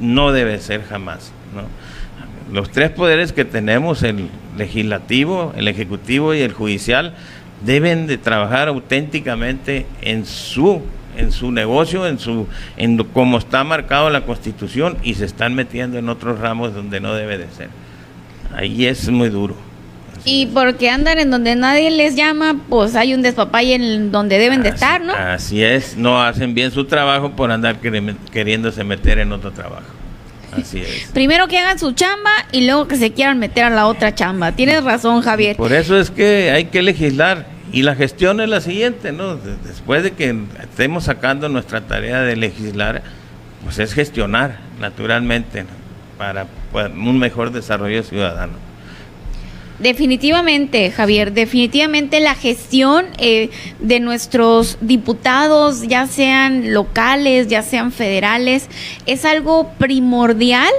no 0.00 0.32
debe 0.32 0.58
ser 0.58 0.84
jamás. 0.84 1.32
Los 2.52 2.70
tres 2.70 2.90
poderes 2.90 3.32
que 3.32 3.44
tenemos, 3.44 4.02
el 4.02 4.28
legislativo, 4.56 5.52
el 5.56 5.68
ejecutivo 5.68 6.34
y 6.34 6.40
el 6.40 6.52
judicial, 6.52 7.14
deben 7.64 8.06
de 8.06 8.18
trabajar 8.18 8.68
auténticamente 8.68 9.86
en 10.00 10.26
su 10.26 10.82
en 11.14 11.30
su 11.30 11.52
negocio, 11.52 12.06
en 12.06 12.18
su 12.18 12.48
en 12.78 12.96
como 12.96 13.36
está 13.36 13.64
marcado 13.64 14.08
la 14.08 14.22
Constitución 14.22 14.96
y 15.02 15.14
se 15.14 15.26
están 15.26 15.54
metiendo 15.54 15.98
en 15.98 16.08
otros 16.08 16.38
ramos 16.38 16.74
donde 16.74 17.00
no 17.00 17.14
debe 17.14 17.36
de 17.36 17.50
ser. 17.50 17.68
Ahí 18.56 18.86
es 18.86 19.08
muy 19.10 19.28
duro 19.28 19.71
y 20.24 20.46
porque 20.46 20.88
andan 20.88 21.18
en 21.18 21.30
donde 21.30 21.56
nadie 21.56 21.90
les 21.90 22.14
llama, 22.14 22.56
pues 22.68 22.94
hay 22.94 23.14
un 23.14 23.22
despapay 23.22 23.72
en 23.72 24.12
donde 24.12 24.38
deben 24.38 24.62
de 24.62 24.68
estar, 24.68 25.00
¿no? 25.00 25.12
Así 25.12 25.62
es, 25.62 25.96
no 25.96 26.22
hacen 26.22 26.54
bien 26.54 26.70
su 26.70 26.84
trabajo 26.84 27.32
por 27.32 27.50
andar 27.50 27.78
queriéndose 27.80 28.84
meter 28.84 29.18
en 29.18 29.32
otro 29.32 29.52
trabajo. 29.52 29.86
Así 30.52 30.80
es. 30.80 31.10
Primero 31.14 31.48
que 31.48 31.58
hagan 31.58 31.78
su 31.78 31.92
chamba 31.92 32.30
y 32.52 32.66
luego 32.66 32.86
que 32.86 32.96
se 32.96 33.12
quieran 33.12 33.38
meter 33.38 33.64
a 33.64 33.70
la 33.70 33.86
otra 33.86 34.14
chamba. 34.14 34.52
Tienes 34.52 34.84
razón, 34.84 35.22
Javier. 35.22 35.56
Por 35.56 35.72
eso 35.72 35.98
es 35.98 36.10
que 36.10 36.50
hay 36.50 36.66
que 36.66 36.82
legislar. 36.82 37.46
Y 37.72 37.82
la 37.82 37.94
gestión 37.94 38.40
es 38.40 38.50
la 38.50 38.60
siguiente, 38.60 39.12
¿no? 39.12 39.36
Después 39.36 40.02
de 40.02 40.10
que 40.10 40.36
estemos 40.62 41.04
sacando 41.04 41.48
nuestra 41.48 41.80
tarea 41.80 42.20
de 42.20 42.36
legislar, 42.36 43.02
pues 43.64 43.78
es 43.78 43.94
gestionar, 43.94 44.58
naturalmente, 44.78 45.64
para 46.18 46.46
un 46.74 47.18
mejor 47.18 47.50
desarrollo 47.50 48.02
ciudadano. 48.02 48.71
Definitivamente, 49.82 50.92
Javier, 50.92 51.32
definitivamente 51.32 52.20
la 52.20 52.36
gestión 52.36 53.06
eh, 53.18 53.50
de 53.80 53.98
nuestros 53.98 54.78
diputados, 54.80 55.82
ya 55.82 56.06
sean 56.06 56.72
locales, 56.72 57.48
ya 57.48 57.62
sean 57.62 57.90
federales, 57.90 58.68
es 59.06 59.24
algo 59.24 59.72
primordial 59.78 60.70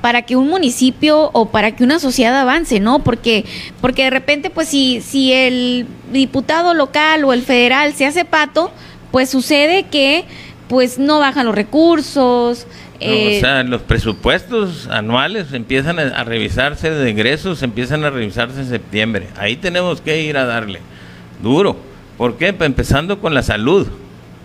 para 0.00 0.22
que 0.22 0.34
un 0.34 0.48
municipio 0.48 1.30
o 1.32 1.50
para 1.50 1.76
que 1.76 1.84
una 1.84 2.00
sociedad 2.00 2.40
avance, 2.40 2.80
¿no? 2.80 3.04
Porque 3.04 3.44
porque 3.80 4.04
de 4.04 4.10
repente 4.10 4.50
pues 4.50 4.66
si 4.66 5.00
si 5.00 5.32
el 5.32 5.86
diputado 6.12 6.74
local 6.74 7.24
o 7.24 7.32
el 7.32 7.42
federal 7.42 7.94
se 7.94 8.06
hace 8.06 8.24
pato, 8.24 8.72
pues 9.12 9.30
sucede 9.30 9.84
que 9.84 10.24
pues 10.66 10.98
no 10.98 11.20
bajan 11.20 11.46
los 11.46 11.54
recursos, 11.54 12.66
o 13.00 13.04
eh, 13.04 13.38
sea, 13.40 13.62
los 13.62 13.80
presupuestos 13.80 14.86
anuales 14.88 15.52
empiezan 15.54 15.98
a, 15.98 16.22
revisarse 16.22 16.90
de 16.90 17.10
ingresos, 17.10 17.62
empiezan 17.62 18.04
a 18.04 18.10
revisarse 18.10 18.60
en 18.60 18.68
septiembre. 18.68 19.28
Ahí 19.38 19.56
tenemos 19.56 20.02
que 20.02 20.22
ir 20.22 20.36
a 20.36 20.44
darle 20.44 20.80
duro. 21.42 21.76
¿Por 22.18 22.36
qué? 22.36 22.52
Pues 22.52 22.66
empezando 22.66 23.18
con 23.20 23.32
la 23.32 23.42
salud. 23.42 23.88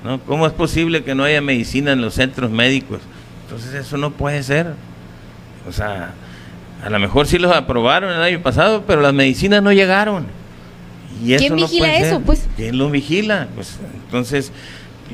¿no? 0.05 0.21
¿Cómo 0.21 0.47
es 0.47 0.53
posible 0.53 1.03
que 1.03 1.15
no 1.15 1.25
haya 1.25 1.41
medicina 1.41 1.91
en 1.91 2.01
los 2.01 2.13
centros 2.13 2.49
médicos? 2.49 3.01
Entonces 3.43 3.73
eso 3.73 3.97
no 3.97 4.11
puede 4.11 4.41
ser. 4.41 4.67
O 5.67 5.73
sea, 5.73 6.13
a 6.81 6.89
lo 6.89 6.99
mejor 6.99 7.27
sí 7.27 7.37
los 7.37 7.53
aprobaron 7.53 8.13
el 8.13 8.21
año 8.21 8.41
pasado, 8.41 8.85
pero 8.87 9.01
las 9.01 9.13
medicinas 9.13 9.61
no 9.61 9.73
llegaron. 9.73 10.27
Y 11.21 11.33
eso 11.33 11.43
¿Quién 11.43 11.55
vigila 11.57 11.97
eso? 11.97 12.21
Pues? 12.21 12.47
¿Quién 12.55 12.77
lo 12.77 12.89
vigila? 12.89 13.47
Pues 13.55 13.79
entonces 14.05 14.51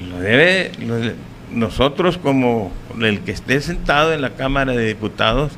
lo 0.09 0.19
debe, 0.19 0.71
nosotros 1.53 2.17
como 2.17 2.71
el 2.99 3.21
que 3.21 3.31
esté 3.31 3.61
sentado 3.61 4.13
en 4.13 4.21
la 4.21 4.31
Cámara 4.31 4.73
de 4.73 4.85
Diputados 4.85 5.53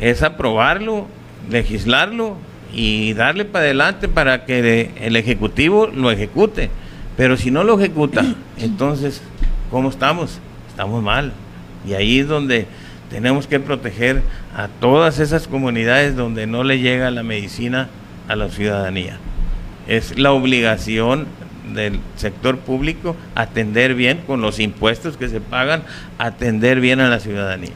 es 0.00 0.22
aprobarlo, 0.22 1.06
legislarlo 1.48 2.36
y 2.72 3.12
darle 3.14 3.44
para 3.44 3.64
adelante 3.64 4.08
para 4.08 4.44
que 4.44 4.90
el 5.00 5.16
Ejecutivo 5.16 5.86
lo 5.86 6.10
ejecute. 6.10 6.70
Pero 7.16 7.36
si 7.36 7.50
no 7.50 7.64
lo 7.64 7.78
ejecuta, 7.78 8.24
entonces, 8.58 9.22
¿cómo 9.70 9.90
estamos? 9.90 10.38
Estamos 10.68 11.02
mal. 11.02 11.32
Y 11.86 11.94
ahí 11.94 12.20
es 12.20 12.28
donde 12.28 12.66
tenemos 13.10 13.46
que 13.46 13.60
proteger 13.60 14.22
a 14.56 14.68
todas 14.68 15.18
esas 15.18 15.48
comunidades 15.48 16.16
donde 16.16 16.46
no 16.46 16.64
le 16.64 16.78
llega 16.78 17.10
la 17.10 17.22
medicina 17.22 17.88
a 18.28 18.36
la 18.36 18.48
ciudadanía. 18.48 19.18
Es 19.88 20.18
la 20.18 20.32
obligación 20.32 21.26
del 21.74 22.00
sector 22.16 22.58
público 22.58 23.16
atender 23.34 23.94
bien 23.94 24.22
con 24.26 24.40
los 24.40 24.58
impuestos 24.60 25.16
que 25.16 25.28
se 25.28 25.40
pagan, 25.40 25.82
atender 26.18 26.80
bien 26.80 27.00
a 27.00 27.08
la 27.08 27.20
ciudadanía. 27.20 27.72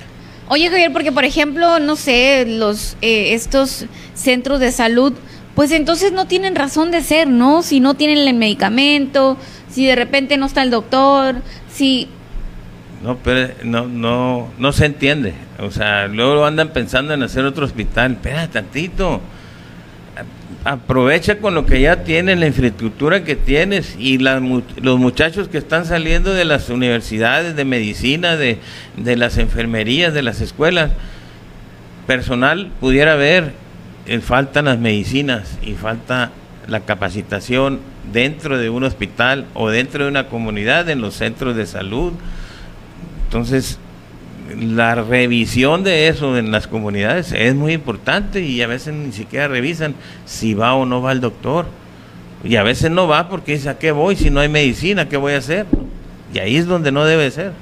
Oye 0.48 0.68
Javier, 0.68 0.92
porque 0.92 1.12
por 1.12 1.24
ejemplo, 1.24 1.78
no 1.81 1.97
sé, 1.97 2.44
los 2.47 2.97
eh, 3.00 3.34
estos 3.34 3.86
centros 4.14 4.60
de 4.60 4.73
salud, 4.73 5.14
pues 5.55 5.70
entonces 5.70 6.12
no 6.12 6.26
tienen 6.26 6.55
razón 6.55 6.90
de 6.90 7.02
ser, 7.02 7.28
¿no? 7.28 7.62
Si 7.62 7.81
no 7.81 7.94
tienen 7.94 8.18
el 8.18 8.34
medicamento, 8.34 9.39
si 9.70 9.86
de 9.86 9.97
repente 9.97 10.36
no 10.36 10.47
está 10.47 10.62
el 10.62 10.70
doctor, 10.70 11.36
si 11.73 12.08
no, 13.05 13.18
pero 13.18 13.52
no, 13.64 13.86
no, 13.86 14.48
no 14.56 14.73
se 14.73 14.86
entiende. 14.86 15.34
O 15.58 15.70
sea, 15.70 16.08
luego 16.08 16.47
andan 16.47 16.70
pensando 16.70 17.12
en 17.12 17.23
hacer 17.23 17.44
otro 17.44 17.66
hospital. 17.66 18.12
Espera 18.12 18.48
tantito. 18.48 19.20
Aprovecha 20.64 21.39
con 21.39 21.55
lo 21.55 21.66
que 21.66 21.81
ya 21.81 22.05
tienes, 22.05 22.39
la 22.39 22.47
infraestructura 22.47 23.24
que 23.24 23.36
tienes 23.36 23.97
y 23.98 24.18
los 24.18 24.98
muchachos 24.98 25.48
que 25.48 25.58
están 25.58 25.84
saliendo 25.84 26.32
de 26.32 26.44
las 26.44 26.70
universidades 26.70 27.55
de 27.55 27.64
medicina, 27.64 28.36
de, 28.36 28.58
de 28.97 29.16
las 29.16 29.36
enfermerías, 29.39 30.14
de 30.14 30.23
las 30.23 30.40
escuelas. 30.40 30.90
Personal 32.06 32.70
pudiera 32.81 33.14
ver, 33.14 33.52
eh, 34.06 34.20
faltan 34.20 34.66
las 34.66 34.78
medicinas 34.78 35.58
y 35.62 35.73
falta 35.73 36.31
la 36.66 36.81
capacitación 36.81 37.81
dentro 38.12 38.58
de 38.58 38.70
un 38.70 38.84
hospital 38.84 39.47
o 39.55 39.68
dentro 39.68 40.05
de 40.05 40.10
una 40.10 40.28
comunidad, 40.28 40.89
en 40.89 41.00
los 41.00 41.14
centros 41.14 41.56
de 41.56 41.66
salud 41.66 42.12
entonces, 43.34 43.81
la 44.58 44.94
revisión 44.94 45.84
de 45.84 46.08
eso 46.08 46.36
en 46.36 46.50
las 46.50 46.66
comunidades 46.66 47.32
es 47.32 47.55
muy 47.55 47.73
importante 47.73 48.40
y 48.40 48.60
a 48.62 48.66
veces 48.66 48.94
ni 48.94 49.12
siquiera 49.12 49.48
revisan 49.48 49.94
si 50.26 50.55
va 50.55 50.74
o 50.74 50.84
no 50.84 51.00
va 51.00 51.12
el 51.12 51.20
doctor. 51.20 51.66
Y 52.42 52.56
a 52.56 52.62
veces 52.62 52.90
no 52.90 53.08
va 53.08 53.28
porque 53.28 53.52
dice, 53.52 53.70
¿a 53.70 53.78
qué 53.78 53.90
voy? 53.90 54.16
Si 54.16 54.28
no 54.28 54.40
hay 54.40 54.48
medicina, 54.48 55.08
¿qué 55.08 55.16
voy 55.16 55.32
a 55.32 55.39
hacer? 55.39 55.66
Y 56.34 56.39
ahí 56.39 56.56
es 56.56 56.66
donde 56.66 56.92
no 56.92 57.05
debe 57.05 57.31
ser. 57.31 57.52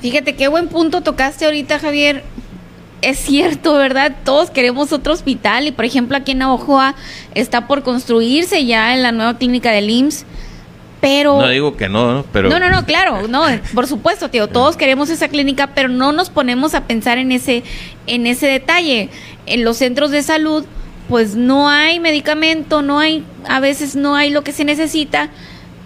Fíjate 0.00 0.36
qué 0.36 0.46
buen 0.46 0.68
punto 0.68 1.00
tocaste 1.00 1.44
ahorita, 1.44 1.80
Javier. 1.80 2.22
Es 3.02 3.18
cierto, 3.18 3.74
¿verdad? 3.74 4.14
Todos 4.24 4.50
queremos 4.50 4.92
otro 4.92 5.12
hospital 5.12 5.66
y 5.66 5.72
por 5.72 5.84
ejemplo 5.84 6.16
aquí 6.16 6.32
en 6.32 6.38
Navajoa 6.38 6.94
está 7.34 7.66
por 7.66 7.82
construirse 7.82 8.64
ya 8.64 8.94
en 8.94 9.02
la 9.02 9.12
nueva 9.12 9.38
clínica 9.38 9.70
del 9.70 9.90
IMSS 9.90 10.24
pero 11.00 11.40
no 11.40 11.48
digo 11.48 11.76
que 11.76 11.88
no, 11.88 12.24
pero 12.32 12.48
no 12.48 12.58
no 12.58 12.70
no 12.70 12.84
claro 12.84 13.28
no 13.28 13.44
por 13.74 13.86
supuesto 13.86 14.30
tío 14.30 14.48
todos 14.48 14.76
queremos 14.76 15.10
esa 15.10 15.28
clínica 15.28 15.68
pero 15.74 15.88
no 15.88 16.12
nos 16.12 16.30
ponemos 16.30 16.74
a 16.74 16.84
pensar 16.84 17.18
en 17.18 17.32
ese 17.32 17.62
en 18.06 18.26
ese 18.26 18.46
detalle. 18.46 19.08
En 19.46 19.64
los 19.64 19.78
centros 19.78 20.10
de 20.10 20.22
salud 20.22 20.64
pues 21.08 21.34
no 21.36 21.68
hay 21.68 22.00
medicamento 22.00 22.82
no 22.82 22.98
hay 22.98 23.24
a 23.48 23.60
veces 23.60 23.96
no 23.96 24.14
hay 24.14 24.30
lo 24.30 24.42
que 24.42 24.52
se 24.52 24.64
necesita 24.64 25.30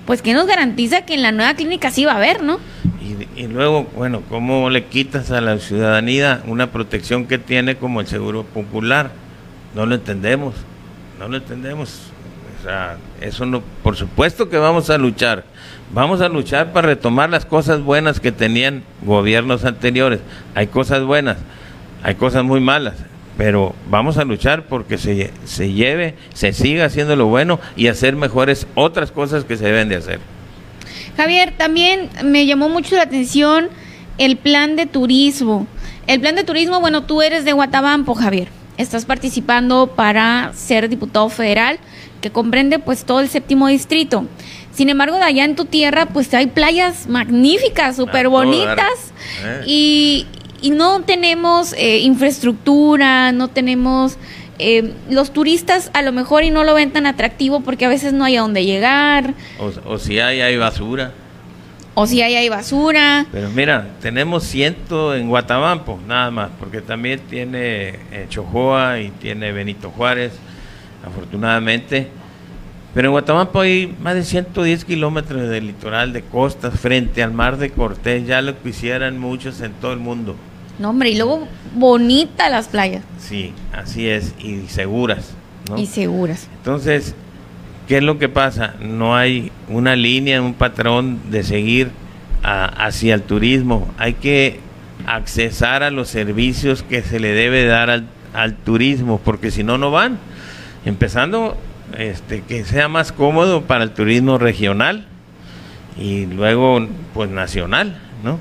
pues 0.06 0.20
que 0.20 0.34
nos 0.34 0.46
garantiza 0.46 1.02
que 1.02 1.14
en 1.14 1.22
la 1.22 1.30
nueva 1.30 1.54
clínica 1.54 1.90
sí 1.90 2.04
va 2.04 2.12
a 2.12 2.16
haber 2.16 2.42
no 2.42 2.58
y, 3.00 3.40
y 3.40 3.46
luego 3.46 3.84
bueno 3.96 4.22
cómo 4.28 4.68
le 4.68 4.86
quitas 4.86 5.30
a 5.30 5.40
la 5.40 5.58
ciudadanía 5.58 6.42
una 6.46 6.72
protección 6.72 7.26
que 7.26 7.38
tiene 7.38 7.76
como 7.76 8.00
el 8.00 8.08
seguro 8.08 8.42
popular 8.42 9.12
no 9.74 9.86
lo 9.86 9.94
entendemos 9.94 10.54
no 11.20 11.28
lo 11.28 11.36
entendemos 11.36 12.11
o 12.62 12.64
sea, 12.64 12.96
eso 13.20 13.44
no, 13.44 13.60
por 13.82 13.96
supuesto 13.96 14.48
que 14.48 14.56
vamos 14.56 14.88
a 14.88 14.96
luchar. 14.96 15.42
Vamos 15.92 16.20
a 16.20 16.28
luchar 16.28 16.72
para 16.72 16.86
retomar 16.86 17.28
las 17.28 17.44
cosas 17.44 17.80
buenas 17.80 18.20
que 18.20 18.30
tenían 18.30 18.84
gobiernos 19.02 19.64
anteriores. 19.64 20.20
Hay 20.54 20.68
cosas 20.68 21.02
buenas, 21.02 21.38
hay 22.04 22.14
cosas 22.14 22.44
muy 22.44 22.60
malas, 22.60 22.94
pero 23.36 23.74
vamos 23.90 24.16
a 24.16 24.24
luchar 24.24 24.66
porque 24.66 24.96
se, 24.96 25.32
se 25.44 25.72
lleve, 25.72 26.14
se 26.34 26.52
siga 26.52 26.84
haciendo 26.84 27.16
lo 27.16 27.26
bueno 27.26 27.58
y 27.74 27.88
hacer 27.88 28.14
mejores 28.14 28.68
otras 28.76 29.10
cosas 29.10 29.42
que 29.42 29.56
se 29.56 29.64
deben 29.64 29.88
de 29.88 29.96
hacer. 29.96 30.20
Javier, 31.16 31.54
también 31.56 32.10
me 32.22 32.46
llamó 32.46 32.68
mucho 32.68 32.94
la 32.94 33.02
atención 33.02 33.70
el 34.18 34.36
plan 34.36 34.76
de 34.76 34.86
turismo. 34.86 35.66
El 36.06 36.20
plan 36.20 36.36
de 36.36 36.44
turismo, 36.44 36.78
bueno, 36.78 37.02
tú 37.02 37.22
eres 37.22 37.44
de 37.44 37.52
Guatabampo, 37.52 38.14
Javier. 38.14 38.61
Estás 38.82 39.04
participando 39.04 39.92
para 39.94 40.52
ser 40.54 40.88
diputado 40.88 41.28
federal 41.28 41.78
que 42.20 42.30
comprende 42.30 42.80
pues 42.80 43.04
todo 43.04 43.20
el 43.20 43.28
séptimo 43.28 43.68
distrito. 43.68 44.26
Sin 44.72 44.88
embargo, 44.88 45.16
de 45.16 45.22
allá 45.22 45.44
en 45.44 45.54
tu 45.54 45.66
tierra 45.66 46.06
pues 46.06 46.34
hay 46.34 46.48
playas 46.48 47.06
magníficas, 47.06 47.94
súper 47.94 48.28
bonitas 48.28 49.12
eh. 49.44 49.62
y, 49.66 50.26
y, 50.60 50.70
no 50.70 51.02
tenemos 51.02 51.74
eh, 51.74 51.98
infraestructura, 51.98 53.32
no 53.32 53.48
tenemos... 53.48 54.18
Eh, 54.58 54.92
los 55.10 55.32
turistas 55.32 55.90
a 55.92 56.02
lo 56.02 56.12
mejor 56.12 56.44
y 56.44 56.50
no 56.50 56.62
lo 56.62 56.74
ven 56.74 56.92
tan 56.92 57.06
atractivo 57.06 57.62
porque 57.62 57.86
a 57.86 57.88
veces 57.88 58.12
no 58.12 58.22
hay 58.22 58.36
a 58.36 58.42
dónde 58.42 58.64
llegar. 58.64 59.34
O, 59.58 59.98
si 59.98 60.20
hay, 60.20 60.40
hay 60.40 60.56
basura. 60.56 61.14
O 61.94 62.06
si 62.06 62.22
hay, 62.22 62.34
hay 62.34 62.48
basura. 62.48 63.26
Pero 63.30 63.50
mira, 63.50 63.88
tenemos 64.00 64.44
ciento 64.44 65.14
en 65.14 65.28
Guatabampo, 65.28 66.00
nada 66.06 66.30
más, 66.30 66.50
porque 66.58 66.80
también 66.80 67.20
tiene 67.28 67.98
Chojoa 68.28 69.00
y 69.00 69.10
tiene 69.10 69.52
Benito 69.52 69.90
Juárez 69.90 70.32
afortunadamente. 71.06 72.08
Pero 72.94 73.08
en 73.08 73.12
Guatemala 73.12 73.48
hay 73.54 73.94
más 74.00 74.14
de 74.14 74.22
110 74.22 74.84
kilómetros 74.84 75.48
de 75.48 75.60
litoral 75.62 76.12
de 76.12 76.22
costas 76.22 76.78
frente 76.78 77.22
al 77.22 77.32
mar 77.32 77.56
de 77.56 77.70
Cortés, 77.70 78.26
ya 78.26 78.42
lo 78.42 78.60
quisieran 78.62 79.18
muchos 79.18 79.62
en 79.62 79.72
todo 79.72 79.92
el 79.92 79.98
mundo. 79.98 80.36
No, 80.78 80.90
hombre, 80.90 81.10
y 81.10 81.16
luego 81.16 81.48
bonitas 81.74 82.50
las 82.50 82.68
playas. 82.68 83.02
Sí, 83.18 83.54
así 83.72 84.08
es, 84.08 84.34
y 84.38 84.68
seguras. 84.68 85.30
Y 85.76 85.86
seguras. 85.86 86.48
Entonces, 86.58 87.14
¿qué 87.88 87.98
es 87.98 88.02
lo 88.02 88.18
que 88.18 88.28
pasa? 88.28 88.74
No 88.80 89.16
hay 89.16 89.52
una 89.68 89.96
línea, 89.96 90.42
un 90.42 90.54
patrón 90.54 91.18
de 91.30 91.42
seguir 91.42 91.90
hacia 92.42 93.14
el 93.14 93.22
turismo. 93.22 93.92
Hay 93.98 94.14
que 94.14 94.60
accesar 95.06 95.82
a 95.82 95.90
los 95.90 96.08
servicios 96.08 96.82
que 96.82 97.02
se 97.02 97.20
le 97.20 97.32
debe 97.32 97.64
dar 97.64 97.90
al, 97.90 98.06
al 98.34 98.54
turismo, 98.54 99.20
porque 99.24 99.50
si 99.50 99.64
no, 99.64 99.78
no 99.78 99.90
van 99.90 100.18
empezando 100.84 101.56
este, 101.96 102.42
que 102.42 102.64
sea 102.64 102.88
más 102.88 103.12
cómodo 103.12 103.62
para 103.62 103.84
el 103.84 103.90
turismo 103.90 104.38
regional 104.38 105.06
y 105.98 106.26
luego 106.26 106.86
pues 107.12 107.30
nacional, 107.30 107.98
¿no? 108.24 108.38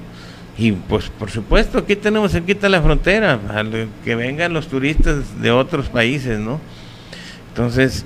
Y 0.57 0.71
pues 0.73 1.09
por 1.09 1.29
supuesto 1.31 1.79
aquí 1.79 1.95
tenemos 1.95 2.31
cerquita 2.31 2.69
la 2.69 2.81
frontera, 2.81 3.39
que 4.03 4.15
vengan 4.15 4.53
los 4.53 4.67
turistas 4.67 5.41
de 5.41 5.51
otros 5.51 5.89
países, 5.89 6.39
¿no? 6.39 6.59
Entonces, 7.49 8.05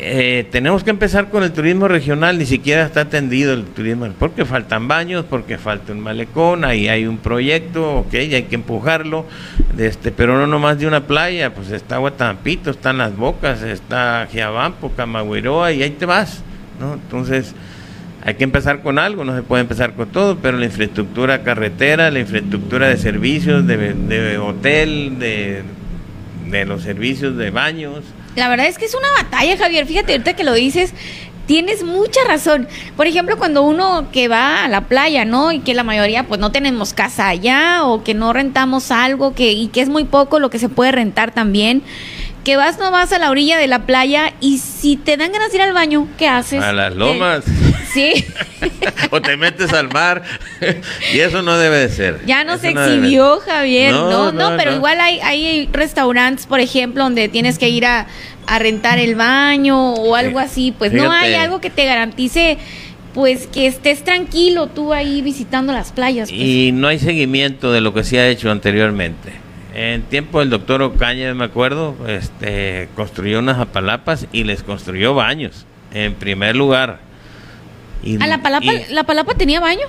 eh, 0.00 0.46
tenemos 0.50 0.84
que 0.84 0.90
empezar 0.90 1.28
con 1.28 1.42
el 1.42 1.52
turismo 1.52 1.88
regional, 1.88 2.38
ni 2.38 2.46
siquiera 2.46 2.84
está 2.84 3.02
atendido 3.02 3.52
el 3.52 3.64
turismo, 3.64 4.08
porque 4.18 4.44
faltan 4.44 4.88
baños, 4.88 5.24
porque 5.28 5.58
falta 5.58 5.92
un 5.92 6.00
malecón, 6.00 6.64
ahí 6.64 6.88
hay 6.88 7.06
un 7.06 7.18
proyecto, 7.18 7.98
ok, 7.98 8.14
hay 8.14 8.42
que 8.44 8.54
empujarlo, 8.54 9.26
este, 9.76 10.10
pero 10.12 10.36
no 10.38 10.46
nomás 10.46 10.78
de 10.78 10.86
una 10.86 11.06
playa, 11.06 11.54
pues 11.54 11.70
está 11.70 11.98
Guatampito, 11.98 12.70
están 12.70 12.98
Las 12.98 13.16
Bocas, 13.16 13.62
está 13.62 14.26
Giabampo, 14.30 14.92
Camagüiroa, 14.92 15.72
y 15.72 15.82
ahí 15.82 15.90
te 15.90 16.06
vas, 16.06 16.42
¿no? 16.80 16.94
Entonces, 16.94 17.54
hay 18.24 18.34
que 18.34 18.44
empezar 18.44 18.82
con 18.82 18.98
algo, 18.98 19.24
no 19.24 19.34
se 19.34 19.42
puede 19.42 19.62
empezar 19.62 19.94
con 19.94 20.08
todo, 20.08 20.38
pero 20.38 20.58
la 20.58 20.66
infraestructura 20.66 21.42
carretera, 21.42 22.10
la 22.10 22.20
infraestructura 22.20 22.88
de 22.88 22.96
servicios, 22.96 23.66
de, 23.66 23.94
de 23.94 24.38
hotel, 24.38 25.18
de, 25.18 25.62
de 26.50 26.64
los 26.64 26.82
servicios 26.82 27.36
de 27.36 27.50
baños, 27.50 28.04
la 28.38 28.48
verdad 28.48 28.66
es 28.66 28.78
que 28.78 28.84
es 28.84 28.94
una 28.94 29.08
batalla, 29.22 29.56
Javier. 29.56 29.86
Fíjate, 29.86 30.12
ahorita 30.12 30.34
que 30.34 30.44
lo 30.44 30.54
dices, 30.54 30.94
tienes 31.46 31.82
mucha 31.82 32.20
razón. 32.28 32.68
Por 32.96 33.06
ejemplo, 33.06 33.38
cuando 33.38 33.62
uno 33.62 34.08
que 34.12 34.28
va 34.28 34.64
a 34.64 34.68
la 34.68 34.82
playa, 34.82 35.24
¿no? 35.24 35.50
Y 35.50 35.60
que 35.60 35.74
la 35.74 35.82
mayoría 35.82 36.24
pues 36.24 36.38
no 36.38 36.52
tenemos 36.52 36.92
casa 36.92 37.28
allá 37.28 37.84
o 37.84 38.04
que 38.04 38.14
no 38.14 38.32
rentamos 38.32 38.90
algo 38.90 39.34
que 39.34 39.52
y 39.52 39.68
que 39.68 39.80
es 39.80 39.88
muy 39.88 40.04
poco 40.04 40.38
lo 40.38 40.50
que 40.50 40.58
se 40.58 40.68
puede 40.68 40.92
rentar 40.92 41.32
también. 41.32 41.82
Que 42.44 42.56
vas 42.56 42.78
no 42.78 42.90
vas 42.90 43.12
a 43.12 43.18
la 43.18 43.30
orilla 43.30 43.58
de 43.58 43.66
la 43.66 43.80
playa 43.80 44.32
y 44.40 44.58
si 44.58 44.96
te 44.96 45.16
dan 45.16 45.32
ganas 45.32 45.50
de 45.50 45.56
ir 45.56 45.62
al 45.62 45.72
baño, 45.72 46.06
¿qué 46.18 46.28
haces? 46.28 46.62
A 46.62 46.72
las 46.72 46.94
lomas. 46.94 47.44
Sí. 47.92 48.24
o 49.10 49.20
te 49.20 49.36
metes 49.36 49.72
al 49.72 49.88
mar. 49.88 50.22
y 51.12 51.18
eso 51.20 51.42
no 51.42 51.56
debe 51.58 51.78
de 51.78 51.88
ser. 51.88 52.20
Ya 52.26 52.44
no 52.44 52.58
se 52.58 52.70
exhibió, 52.70 53.40
Javier. 53.40 53.92
No, 53.92 54.32
no, 54.32 54.56
pero 54.56 54.74
igual 54.74 55.00
hay, 55.00 55.20
hay 55.20 55.68
restaurantes, 55.72 56.46
por 56.46 56.60
ejemplo, 56.60 57.04
donde 57.04 57.28
tienes 57.28 57.58
que 57.58 57.68
ir 57.68 57.86
a, 57.86 58.06
rentar 58.58 58.98
el 58.98 59.14
baño 59.14 59.92
o 59.94 60.14
algo 60.14 60.38
así. 60.38 60.72
Pues 60.76 60.92
no 60.92 61.10
hay 61.10 61.34
algo 61.34 61.60
que 61.60 61.70
te 61.70 61.84
garantice 61.84 62.58
pues 63.14 63.46
que 63.46 63.66
estés 63.66 64.04
tranquilo 64.04 64.68
tú 64.68 64.92
ahí 64.92 65.22
visitando 65.22 65.72
las 65.72 65.92
playas. 65.92 66.30
Pues. 66.30 66.40
Y 66.40 66.72
no 66.72 66.86
hay 66.88 66.98
seguimiento 66.98 67.72
de 67.72 67.80
lo 67.80 67.92
que 67.92 68.04
se 68.04 68.18
ha 68.20 68.28
hecho 68.28 68.50
anteriormente. 68.50 69.32
En 69.74 70.02
tiempo 70.02 70.40
del 70.40 70.50
doctor 70.50 70.82
Ocaña, 70.82 71.32
me 71.34 71.44
acuerdo, 71.44 71.94
este, 72.06 72.88
construyó 72.94 73.38
unas 73.38 73.58
apalapas 73.58 74.26
y 74.32 74.44
les 74.44 74.62
construyó 74.62 75.14
baños, 75.14 75.66
en 75.92 76.14
primer 76.14 76.56
lugar. 76.56 77.00
¿A 78.20 78.26
la 78.26 78.42
palapa, 78.42 78.72
la 78.90 79.04
palapa 79.04 79.34
tenía 79.34 79.60
baño? 79.60 79.86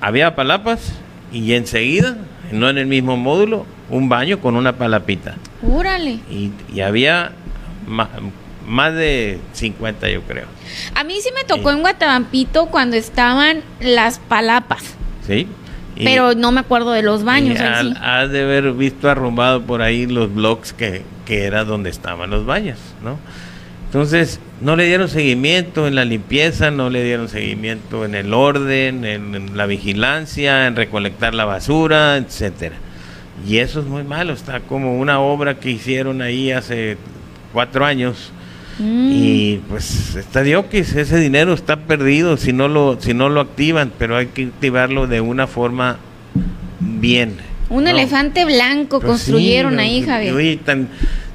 había 0.00 0.34
palapas 0.34 0.92
y 1.32 1.52
enseguida, 1.54 2.16
no 2.52 2.68
en 2.68 2.78
el 2.78 2.86
mismo 2.86 3.16
módulo, 3.16 3.66
un 3.90 4.08
baño 4.08 4.40
con 4.40 4.56
una 4.56 4.76
palapita. 4.76 5.34
Órale. 5.62 6.18
Y, 6.30 6.50
y 6.72 6.80
había 6.80 7.32
ma- 7.86 8.10
más 8.66 8.94
de 8.94 9.38
50, 9.52 10.08
yo 10.10 10.22
creo. 10.22 10.46
A 10.94 11.04
mí 11.04 11.14
sí 11.20 11.30
me 11.34 11.44
tocó 11.44 11.70
en 11.70 11.80
Guatabampito 11.80 12.66
cuando 12.66 12.96
estaban 12.96 13.62
las 13.80 14.18
palapas, 14.18 14.94
¿Sí? 15.26 15.46
Pero 15.96 16.34
no 16.34 16.52
me 16.52 16.60
acuerdo 16.60 16.90
de 16.92 17.02
los 17.02 17.24
baños 17.24 17.58
al- 17.58 17.94
sí. 17.94 17.98
Has 18.02 18.30
de 18.30 18.42
haber 18.42 18.72
visto 18.72 19.08
arrumbado 19.08 19.62
por 19.62 19.80
ahí 19.80 20.04
los 20.06 20.32
blogs 20.34 20.74
que, 20.74 21.04
que 21.24 21.44
era 21.44 21.64
donde 21.64 21.88
estaban 21.88 22.28
los 22.28 22.44
baños, 22.44 22.78
¿no? 23.02 23.18
Entonces, 23.96 24.40
no 24.60 24.76
le 24.76 24.84
dieron 24.84 25.08
seguimiento 25.08 25.86
en 25.86 25.94
la 25.94 26.04
limpieza, 26.04 26.70
no 26.70 26.90
le 26.90 27.02
dieron 27.02 27.30
seguimiento 27.30 28.04
en 28.04 28.14
el 28.14 28.34
orden, 28.34 29.06
en, 29.06 29.34
en 29.34 29.56
la 29.56 29.64
vigilancia, 29.64 30.66
en 30.66 30.76
recolectar 30.76 31.32
la 31.32 31.46
basura, 31.46 32.18
etcétera. 32.18 32.76
Y 33.48 33.56
eso 33.56 33.80
es 33.80 33.86
muy 33.86 34.04
malo, 34.04 34.34
está 34.34 34.60
como 34.60 35.00
una 35.00 35.20
obra 35.20 35.58
que 35.58 35.70
hicieron 35.70 36.20
ahí 36.20 36.52
hace 36.52 36.98
cuatro 37.54 37.86
años. 37.86 38.32
Mm. 38.78 39.10
Y 39.14 39.60
pues 39.66 40.14
está 40.14 40.42
diokis, 40.42 40.94
ese 40.94 41.18
dinero 41.18 41.54
está 41.54 41.76
perdido 41.76 42.36
si 42.36 42.52
no 42.52 42.68
lo 42.68 43.00
si 43.00 43.14
no 43.14 43.30
lo 43.30 43.40
activan, 43.40 43.90
pero 43.98 44.18
hay 44.18 44.26
que 44.26 44.44
activarlo 44.44 45.06
de 45.06 45.22
una 45.22 45.46
forma 45.46 45.96
bien. 46.80 47.38
Un 47.70 47.84
¿no? 47.84 47.90
elefante 47.90 48.44
blanco 48.44 49.00
Pues 49.00 49.10
construyeron 49.10 49.72
sí, 49.72 49.78
ahí, 49.78 50.02
Javier. 50.02 50.34
oye, 50.34 50.56
tan, 50.58 50.88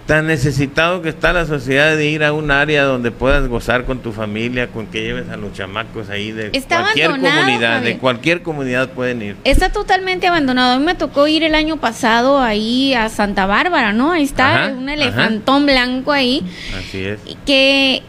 tan 0.06 0.28
necesitado 0.28 1.02
que 1.02 1.10
está 1.10 1.32
la 1.32 1.46
sociedad 1.46 1.96
de 1.96 2.06
ir 2.08 2.24
a 2.24 2.34
un 2.34 2.52
área 2.52 2.84
donde 2.84 3.12
puedas 3.12 3.48
gozar 3.48 3.86
con 3.86 4.00
tu 4.00 4.12
familia, 4.12 4.68
con 4.68 4.88
que 4.88 5.02
lleves 5.02 5.30
a 5.30 5.38
los 5.38 5.54
chamacos 5.54 6.10
ahí 6.10 6.32
de 6.32 6.50
Está 6.54 6.82
cualquier 6.82 7.12
comunidad, 7.12 7.74
Javier. 7.76 7.94
de 7.94 7.98
cualquier 8.00 8.42
comunidad 8.42 8.90
pueden 8.90 9.22
ir. 9.22 9.36
Está 9.44 9.70
totalmente 9.72 10.28
abandonado. 10.28 10.74
A 10.76 10.80
mí 10.80 10.86
me 10.86 10.96
tocó 10.96 11.28
ir 11.28 11.44
el 11.44 11.56
año 11.56 11.78
pasado 11.78 12.40
ahí 12.40 12.94
a 12.94 13.10
Santa 13.10 13.46
Bárbara, 13.46 13.94
¿no? 13.94 14.12
Ahí 14.12 14.24
está 14.24 14.64
Ajá, 14.66 14.74
un 14.74 14.90
ajá. 14.90 14.94
elefantón 14.94 15.66
blanco 15.66 16.12
ahí. 16.12 16.44
Así 16.78 17.06
es. 17.06 17.20
Que, 17.46 18.02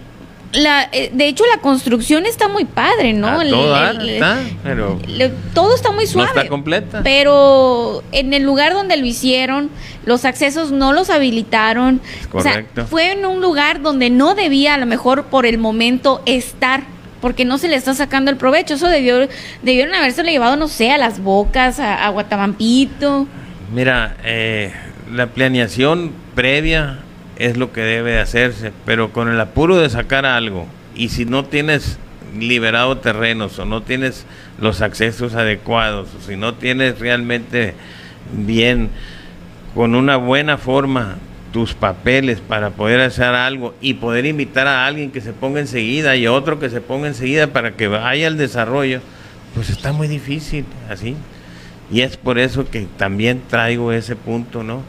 la, 0.52 0.88
eh, 0.92 1.10
de 1.12 1.28
hecho, 1.28 1.44
la 1.54 1.60
construcción 1.62 2.26
está 2.26 2.46
muy 2.48 2.64
padre, 2.64 3.12
¿no? 3.14 3.26
A 3.26 3.42
El- 3.42 3.50
todo 3.50 3.90
el- 3.90 4.08
está, 4.10 4.38
pero 4.62 4.98
le- 5.06 5.30
todo 5.54 5.74
está 5.74 5.92
muy 5.92 6.04
no 6.04 6.10
suave. 6.10 6.28
está 6.28 6.48
completa. 6.48 7.00
Pero 7.02 8.02
en 8.12 8.34
el 8.34 8.42
lugar 8.42 8.72
donde 8.74 8.96
lo 8.96 9.06
hicieron, 9.06 9.70
los 10.04 10.24
accesos 10.24 10.70
no 10.72 10.92
los 10.92 11.08
habilitaron. 11.10 12.00
O 12.32 12.42
sea, 12.42 12.52
correcto. 12.52 12.86
fue 12.86 13.12
en 13.12 13.24
un 13.24 13.40
lugar 13.40 13.80
donde 13.82 14.10
no 14.10 14.34
debía, 14.34 14.74
a 14.74 14.78
lo 14.78 14.86
mejor 14.86 15.24
por 15.24 15.46
el 15.46 15.58
momento, 15.58 16.22
estar. 16.26 16.82
Porque 17.22 17.44
no 17.44 17.56
se 17.56 17.68
le 17.68 17.76
está 17.76 17.94
sacando 17.94 18.32
el 18.32 18.36
provecho. 18.36 18.74
Eso 18.74 18.88
debió, 18.88 19.28
debieron 19.62 19.94
haberse 19.94 20.24
llevado, 20.24 20.56
no 20.56 20.66
sé, 20.66 20.90
a 20.90 20.98
las 20.98 21.20
bocas, 21.22 21.78
a, 21.78 22.04
a 22.04 22.08
Guatabampito. 22.10 23.28
Mira, 23.72 24.16
eh, 24.24 24.72
la 25.12 25.28
planeación 25.28 26.10
previa 26.34 26.98
es 27.42 27.56
lo 27.56 27.72
que 27.72 27.80
debe 27.80 28.12
de 28.12 28.20
hacerse, 28.20 28.72
pero 28.86 29.12
con 29.12 29.28
el 29.28 29.40
apuro 29.40 29.76
de 29.76 29.90
sacar 29.90 30.26
algo, 30.26 30.66
y 30.94 31.08
si 31.08 31.24
no 31.24 31.44
tienes 31.44 31.98
liberado 32.38 32.98
terrenos 32.98 33.58
o 33.58 33.64
no 33.64 33.82
tienes 33.82 34.26
los 34.60 34.80
accesos 34.80 35.34
adecuados, 35.34 36.08
o 36.16 36.22
si 36.24 36.36
no 36.36 36.54
tienes 36.54 36.98
realmente 36.98 37.74
bien, 38.32 38.90
con 39.74 39.94
una 39.94 40.16
buena 40.16 40.56
forma, 40.56 41.18
tus 41.52 41.74
papeles 41.74 42.40
para 42.40 42.70
poder 42.70 43.00
hacer 43.00 43.26
algo 43.26 43.74
y 43.80 43.94
poder 43.94 44.24
invitar 44.24 44.66
a 44.66 44.86
alguien 44.86 45.10
que 45.10 45.20
se 45.20 45.32
ponga 45.32 45.60
enseguida 45.60 46.16
y 46.16 46.26
otro 46.26 46.58
que 46.58 46.70
se 46.70 46.80
ponga 46.80 47.08
enseguida 47.08 47.48
para 47.48 47.76
que 47.76 47.88
vaya 47.88 48.26
al 48.26 48.38
desarrollo, 48.38 49.00
pues 49.54 49.68
está 49.68 49.92
muy 49.92 50.08
difícil 50.08 50.64
así. 50.88 51.14
Y 51.90 52.00
es 52.00 52.16
por 52.16 52.38
eso 52.38 52.70
que 52.70 52.86
también 52.96 53.42
traigo 53.48 53.92
ese 53.92 54.16
punto, 54.16 54.62
¿no? 54.62 54.82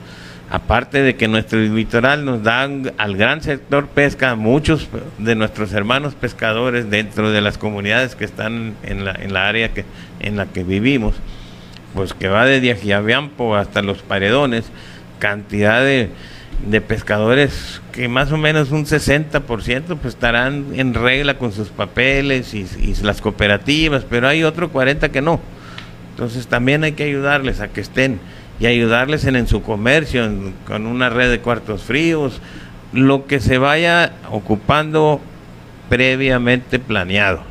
Aparte 0.54 1.02
de 1.02 1.16
que 1.16 1.28
nuestro 1.28 1.60
litoral 1.60 2.26
nos 2.26 2.44
da 2.44 2.62
al 2.62 3.18
gran 3.18 3.42
sector 3.42 3.88
pesca, 3.88 4.36
muchos 4.36 4.88
de 5.18 5.34
nuestros 5.34 5.74
hermanos 5.74 6.14
pescadores 6.14 6.92
dentro 6.92 7.32
de 7.32 7.42
las 7.42 7.58
comunidades 7.58 8.14
que 8.14 8.24
están 8.24 8.76
en 8.84 9.04
la, 9.04 9.14
en 9.14 9.34
la 9.34 9.48
área 9.48 9.74
que, 9.74 9.84
en 10.20 10.38
la 10.38 10.46
que 10.46 10.64
vivimos, 10.64 11.16
pues 11.96 12.14
que 12.14 12.28
va 12.28 12.46
desde 12.46 12.72
Ajiabiampo 12.72 13.56
hasta 13.56 13.82
los 13.82 14.04
paredones, 14.04 14.66
cantidad 15.18 15.82
de, 15.82 16.12
de 16.70 16.82
pescadores 16.82 17.82
que 17.92 18.08
más 18.08 18.32
o 18.32 18.38
menos 18.38 18.70
un 18.70 18.86
60% 18.86 19.42
pues 19.42 20.14
estarán 20.14 20.68
en 20.76 20.94
regla 20.94 21.40
con 21.40 21.52
sus 21.52 21.70
papeles 21.70 22.54
y, 22.54 22.68
y 22.80 22.94
las 23.02 23.22
cooperativas, 23.22 24.06
pero 24.08 24.28
hay 24.28 24.44
otro 24.44 24.70
40 24.72 25.10
que 25.10 25.22
no. 25.24 25.40
Entonces 26.12 26.46
también 26.46 26.84
hay 26.84 26.92
que 26.92 27.06
ayudarles 27.06 27.60
a 27.60 27.70
que 27.70 27.82
estén 27.82 28.20
y 28.64 28.66
ayudarles 28.66 29.26
en, 29.26 29.36
en 29.36 29.46
su 29.46 29.62
comercio, 29.62 30.24
con 30.66 30.88
una 30.88 31.10
red 31.10 31.30
de 31.30 31.42
cuartos 31.42 31.84
fríos, 31.84 32.40
lo 32.94 33.28
que 33.28 33.42
se 33.42 33.58
vaya 33.58 34.14
ocupando 34.32 35.20
previamente 35.90 36.80
planeado. 36.80 37.44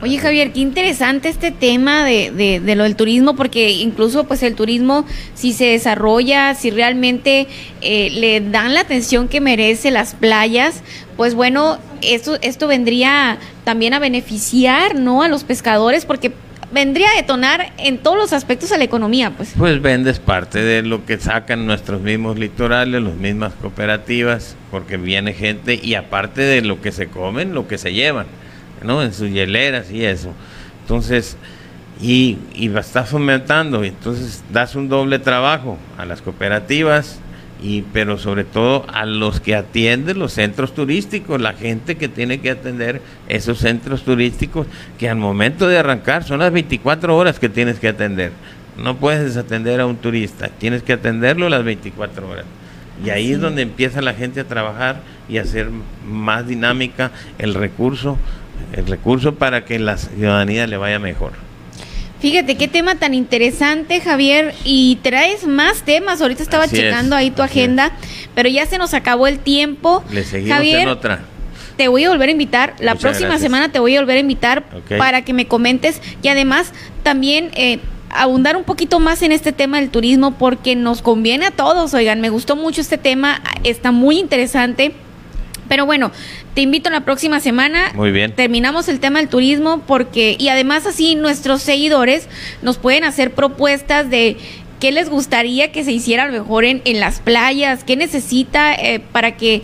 Oye 0.00 0.18
Javier, 0.18 0.52
qué 0.52 0.60
interesante 0.60 1.28
este 1.28 1.50
tema 1.50 2.04
de, 2.04 2.30
de, 2.30 2.60
de 2.60 2.76
lo 2.76 2.84
del 2.84 2.94
turismo, 2.94 3.34
porque 3.34 3.70
incluso 3.70 4.22
pues 4.22 4.44
el 4.44 4.54
turismo, 4.54 5.06
si 5.34 5.52
se 5.52 5.64
desarrolla, 5.64 6.54
si 6.54 6.70
realmente 6.70 7.48
eh, 7.80 8.10
le 8.12 8.40
dan 8.40 8.74
la 8.74 8.80
atención 8.82 9.26
que 9.26 9.40
merece 9.40 9.90
las 9.90 10.14
playas, 10.14 10.84
pues 11.16 11.34
bueno, 11.34 11.78
esto, 12.00 12.38
esto 12.42 12.68
vendría 12.68 13.38
también 13.64 13.92
a 13.92 13.98
beneficiar, 13.98 14.94
¿no? 14.94 15.24
A 15.24 15.28
los 15.28 15.42
pescadores, 15.42 16.04
porque 16.04 16.30
vendría 16.72 17.10
a 17.10 17.16
detonar 17.16 17.72
en 17.78 17.98
todos 17.98 18.16
los 18.16 18.32
aspectos 18.32 18.72
a 18.72 18.78
la 18.78 18.84
economía, 18.84 19.30
pues. 19.36 19.54
Pues 19.56 19.80
vendes 19.80 20.18
parte 20.18 20.60
de 20.60 20.82
lo 20.82 21.04
que 21.04 21.18
sacan 21.18 21.66
nuestros 21.66 22.00
mismos 22.00 22.38
litorales, 22.38 23.02
las 23.02 23.14
mismas 23.14 23.52
cooperativas, 23.54 24.56
porque 24.70 24.96
viene 24.96 25.34
gente 25.34 25.78
y 25.80 25.94
aparte 25.94 26.42
de 26.42 26.62
lo 26.62 26.80
que 26.80 26.92
se 26.92 27.08
comen, 27.08 27.54
lo 27.54 27.68
que 27.68 27.78
se 27.78 27.92
llevan, 27.92 28.26
¿no? 28.82 29.02
En 29.02 29.12
sus 29.12 29.30
hieleras 29.30 29.90
y 29.90 30.04
eso. 30.04 30.32
Entonces, 30.82 31.36
y, 32.00 32.38
y 32.54 32.74
estás 32.76 33.10
fomentando, 33.10 33.84
y 33.84 33.88
entonces 33.88 34.42
das 34.50 34.74
un 34.74 34.88
doble 34.88 35.18
trabajo 35.18 35.78
a 35.98 36.04
las 36.04 36.22
cooperativas, 36.22 37.20
y 37.62 37.82
pero 37.92 38.18
sobre 38.18 38.44
todo 38.44 38.84
a 38.92 39.06
los 39.06 39.40
que 39.40 39.54
atienden 39.54 40.18
los 40.18 40.32
centros 40.32 40.74
turísticos, 40.74 41.40
la 41.40 41.52
gente 41.52 41.96
que 41.96 42.08
tiene 42.08 42.40
que 42.40 42.50
atender 42.50 43.00
esos 43.28 43.58
centros 43.58 44.02
turísticos, 44.02 44.66
que 44.98 45.08
al 45.08 45.16
momento 45.16 45.68
de 45.68 45.78
arrancar 45.78 46.24
son 46.24 46.40
las 46.40 46.52
24 46.52 47.16
horas 47.16 47.38
que 47.38 47.48
tienes 47.48 47.78
que 47.78 47.88
atender. 47.88 48.32
No 48.76 48.96
puedes 48.96 49.22
desatender 49.22 49.80
a 49.80 49.86
un 49.86 49.96
turista, 49.96 50.48
tienes 50.48 50.82
que 50.82 50.94
atenderlo 50.94 51.48
las 51.48 51.62
24 51.62 52.28
horas. 52.28 52.46
Y 53.04 53.10
ahí 53.10 53.32
es 53.32 53.40
donde 53.40 53.62
empieza 53.62 54.02
la 54.02 54.14
gente 54.14 54.40
a 54.40 54.44
trabajar 54.44 55.00
y 55.28 55.38
a 55.38 55.42
hacer 55.42 55.70
más 56.06 56.46
dinámica 56.46 57.12
el 57.38 57.54
recurso, 57.54 58.18
el 58.72 58.86
recurso 58.86 59.36
para 59.36 59.64
que 59.64 59.78
la 59.78 59.96
ciudadanía 59.96 60.66
le 60.66 60.76
vaya 60.76 60.98
mejor. 60.98 61.32
Fíjate 62.22 62.54
qué 62.56 62.68
tema 62.68 62.94
tan 62.94 63.14
interesante, 63.14 64.00
Javier, 64.00 64.54
y 64.64 64.96
traes 65.02 65.44
más 65.44 65.82
temas. 65.82 66.22
Ahorita 66.22 66.40
estaba 66.44 66.64
Así 66.64 66.76
es, 66.76 66.82
checando 66.82 67.16
ahí 67.16 67.32
tu 67.32 67.42
agenda, 67.42 67.90
pero 68.36 68.48
ya 68.48 68.64
se 68.64 68.78
nos 68.78 68.94
acabó 68.94 69.26
el 69.26 69.40
tiempo. 69.40 70.04
Le 70.08 70.22
seguimos 70.22 70.56
Javier, 70.56 70.80
en 70.82 70.88
otra. 70.88 71.20
te 71.76 71.88
voy 71.88 72.04
a 72.04 72.10
volver 72.10 72.28
a 72.28 72.32
invitar. 72.32 72.74
La 72.78 72.92
Muchas 72.92 73.02
próxima 73.02 73.28
gracias. 73.30 73.42
semana 73.42 73.72
te 73.72 73.80
voy 73.80 73.96
a 73.96 74.00
volver 74.00 74.18
a 74.18 74.20
invitar 74.20 74.62
para 74.98 75.24
que 75.24 75.32
me 75.32 75.48
comentes 75.48 76.00
y 76.22 76.28
además 76.28 76.72
también 77.02 77.50
eh, 77.56 77.80
abundar 78.08 78.56
un 78.56 78.62
poquito 78.62 79.00
más 79.00 79.22
en 79.22 79.32
este 79.32 79.50
tema 79.50 79.80
del 79.80 79.90
turismo 79.90 80.38
porque 80.38 80.76
nos 80.76 81.02
conviene 81.02 81.46
a 81.46 81.50
todos. 81.50 81.92
Oigan, 81.92 82.20
me 82.20 82.30
gustó 82.30 82.54
mucho 82.54 82.80
este 82.80 82.98
tema, 82.98 83.42
está 83.64 83.90
muy 83.90 84.20
interesante. 84.20 84.94
Pero 85.68 85.86
bueno, 85.86 86.12
te 86.54 86.60
invito 86.60 86.90
la 86.90 87.00
próxima 87.00 87.40
semana. 87.40 87.92
Muy 87.94 88.10
bien. 88.12 88.32
Terminamos 88.32 88.88
el 88.88 89.00
tema 89.00 89.18
del 89.20 89.28
turismo 89.28 89.82
porque, 89.86 90.36
y 90.38 90.48
además 90.48 90.86
así 90.86 91.14
nuestros 91.14 91.62
seguidores 91.62 92.28
nos 92.62 92.78
pueden 92.78 93.04
hacer 93.04 93.32
propuestas 93.32 94.10
de 94.10 94.36
qué 94.80 94.92
les 94.92 95.08
gustaría 95.08 95.72
que 95.72 95.84
se 95.84 95.92
hiciera 95.92 96.24
a 96.24 96.26
lo 96.26 96.32
mejor 96.32 96.64
en, 96.64 96.82
en 96.84 97.00
las 97.00 97.20
playas, 97.20 97.84
qué 97.84 97.96
necesita 97.96 98.74
eh, 98.74 99.00
para 99.12 99.36
que, 99.36 99.62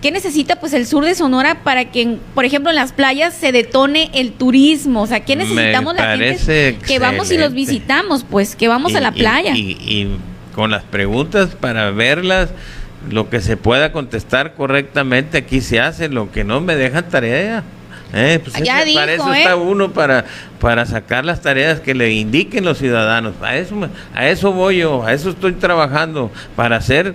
qué 0.00 0.10
necesita 0.10 0.56
pues 0.58 0.72
el 0.72 0.86
sur 0.86 1.04
de 1.04 1.14
Sonora 1.14 1.62
para 1.62 1.90
que, 1.90 2.16
por 2.34 2.44
ejemplo, 2.44 2.70
en 2.70 2.76
las 2.76 2.92
playas 2.92 3.34
se 3.34 3.52
detone 3.52 4.10
el 4.14 4.32
turismo, 4.32 5.02
o 5.02 5.06
sea, 5.06 5.20
qué 5.20 5.36
necesitamos 5.36 5.94
la 5.94 6.10
gente 6.16 6.24
parece 6.24 6.78
que 6.86 6.98
vamos 6.98 7.30
y 7.30 7.34
los 7.36 7.48
excelente. 7.48 7.54
visitamos, 7.72 8.24
pues, 8.28 8.56
que 8.56 8.68
vamos 8.68 8.94
a 8.94 9.00
la 9.00 9.12
y- 9.14 9.18
playa. 9.18 9.54
Y, 9.54 9.72
y 9.80 10.16
con 10.54 10.70
las 10.70 10.82
preguntas 10.82 11.50
para 11.54 11.90
verlas, 11.90 12.48
lo 13.10 13.30
que 13.30 13.40
se 13.40 13.56
pueda 13.56 13.92
contestar 13.92 14.54
correctamente, 14.54 15.38
aquí 15.38 15.60
se 15.60 15.80
hace, 15.80 16.08
lo 16.08 16.30
que 16.30 16.44
no 16.44 16.60
me 16.60 16.76
dejan 16.76 17.08
tarea. 17.08 17.62
Eh, 18.14 18.40
pues 18.42 18.56
Ya 18.62 18.84
para 18.94 19.12
eso 19.12 19.32
¿eh? 19.34 19.38
está 19.38 19.56
uno, 19.56 19.90
para, 19.90 20.24
para 20.60 20.86
sacar 20.86 21.24
las 21.24 21.42
tareas 21.42 21.80
que 21.80 21.94
le 21.94 22.12
indiquen 22.12 22.64
los 22.64 22.78
ciudadanos. 22.78 23.34
A 23.42 23.56
eso, 23.56 23.76
a 24.14 24.26
eso 24.28 24.52
voy 24.52 24.78
yo, 24.78 25.04
a 25.04 25.12
eso 25.12 25.30
estoy 25.30 25.52
trabajando, 25.52 26.30
para 26.56 26.80
ser 26.80 27.14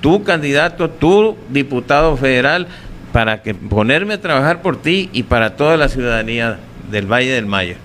tu 0.00 0.24
candidato, 0.24 0.90
tu 0.90 1.36
diputado 1.48 2.16
federal, 2.16 2.66
para 3.12 3.42
que 3.42 3.54
ponerme 3.54 4.14
a 4.14 4.20
trabajar 4.20 4.60
por 4.60 4.80
ti 4.80 5.08
y 5.12 5.22
para 5.22 5.56
toda 5.56 5.76
la 5.76 5.88
ciudadanía 5.88 6.58
del 6.90 7.10
Valle 7.10 7.30
del 7.30 7.46
Mayo. 7.46 7.76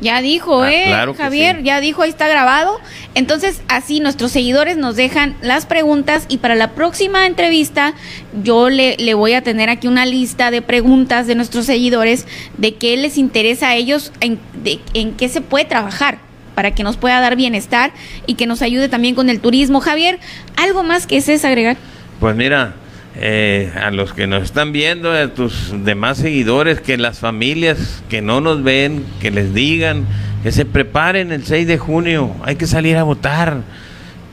Ya 0.00 0.22
dijo, 0.22 0.62
Ah, 0.62 0.72
¿eh? 0.72 0.84
claro 0.86 1.14
Javier, 1.14 1.56
sí. 1.58 1.62
ya 1.64 1.80
dijo, 1.80 2.02
ahí 2.02 2.10
está 2.10 2.26
grabado. 2.28 2.78
Entonces, 3.14 3.60
así 3.68 4.00
nuestros 4.00 4.32
seguidores 4.32 4.76
nos 4.76 4.96
dejan 4.96 5.36
las 5.42 5.66
preguntas 5.66 6.24
y 6.28 6.38
para 6.38 6.54
la 6.54 6.70
próxima 6.72 7.26
entrevista 7.26 7.94
yo 8.42 8.70
le, 8.70 8.96
le 8.98 9.14
voy 9.14 9.34
a 9.34 9.42
tener 9.42 9.68
aquí 9.68 9.88
una 9.88 10.06
lista 10.06 10.50
de 10.50 10.62
preguntas 10.62 11.26
de 11.26 11.34
nuestros 11.34 11.66
seguidores 11.66 12.26
de 12.56 12.74
qué 12.76 12.96
les 12.96 13.18
interesa 13.18 13.68
a 13.68 13.74
ellos, 13.74 14.12
en, 14.20 14.38
de, 14.62 14.80
en 14.94 15.12
qué 15.12 15.28
se 15.28 15.40
puede 15.40 15.64
trabajar 15.66 16.18
para 16.54 16.74
que 16.74 16.82
nos 16.82 16.96
pueda 16.96 17.20
dar 17.20 17.36
bienestar 17.36 17.92
y 18.26 18.34
que 18.34 18.46
nos 18.46 18.62
ayude 18.62 18.88
también 18.88 19.14
con 19.14 19.28
el 19.30 19.40
turismo. 19.40 19.80
Javier, 19.80 20.18
¿algo 20.56 20.82
más 20.82 21.06
que 21.06 21.16
es 21.18 21.44
agregar? 21.44 21.76
Pues 22.20 22.36
mira, 22.36 22.74
eh, 23.22 23.70
a 23.76 23.90
los 23.90 24.14
que 24.14 24.26
nos 24.26 24.44
están 24.44 24.72
viendo, 24.72 25.12
a 25.12 25.28
tus 25.28 25.74
demás 25.84 26.16
seguidores, 26.16 26.80
que 26.80 26.96
las 26.96 27.18
familias 27.18 28.02
que 28.08 28.22
no 28.22 28.40
nos 28.40 28.62
ven, 28.62 29.04
que 29.20 29.30
les 29.30 29.52
digan, 29.52 30.06
que 30.42 30.52
se 30.52 30.64
preparen 30.64 31.30
el 31.30 31.44
6 31.44 31.66
de 31.66 31.76
junio, 31.76 32.34
hay 32.42 32.56
que 32.56 32.66
salir 32.66 32.96
a 32.96 33.02
votar. 33.02 33.58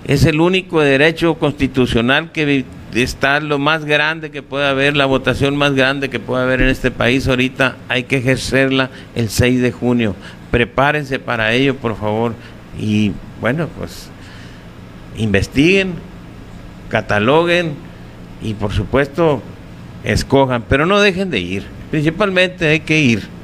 Es 0.06 0.24
el 0.24 0.40
único 0.40 0.80
derecho 0.80 1.34
constitucional 1.34 2.32
que 2.32 2.64
está 2.94 3.42
lo 3.42 3.60
más 3.60 3.84
grande 3.84 4.32
que 4.32 4.42
puede 4.42 4.66
haber, 4.66 4.96
la 4.96 5.06
votación 5.06 5.58
más 5.58 5.74
grande 5.74 6.10
que 6.10 6.22
puede 6.22 6.44
haber 6.44 6.62
en 6.62 6.70
este 6.70 6.90
país 6.90 7.28
ahorita, 7.28 7.76
hay 7.90 8.04
que 8.04 8.20
ejercerla 8.20 8.90
el 9.16 9.28
6 9.28 9.62
de 9.62 9.74
junio. 9.74 10.16
Prepárense 10.50 11.20
para 11.20 11.52
ello, 11.52 11.76
por 11.76 11.98
favor. 11.98 12.36
Y 12.80 13.12
bueno, 13.42 13.68
pues 13.78 14.10
investiguen, 15.18 15.96
cataloguen 16.88 17.87
y 18.42 18.54
por 18.54 18.74
supuesto 18.74 19.42
escojan, 20.04 20.64
pero 20.68 20.86
no 20.86 21.00
dejen 21.00 21.30
de 21.30 21.40
ir. 21.40 21.66
Principalmente 21.92 22.68
hay 22.68 22.80
que 22.82 23.00
ir. 23.00 23.38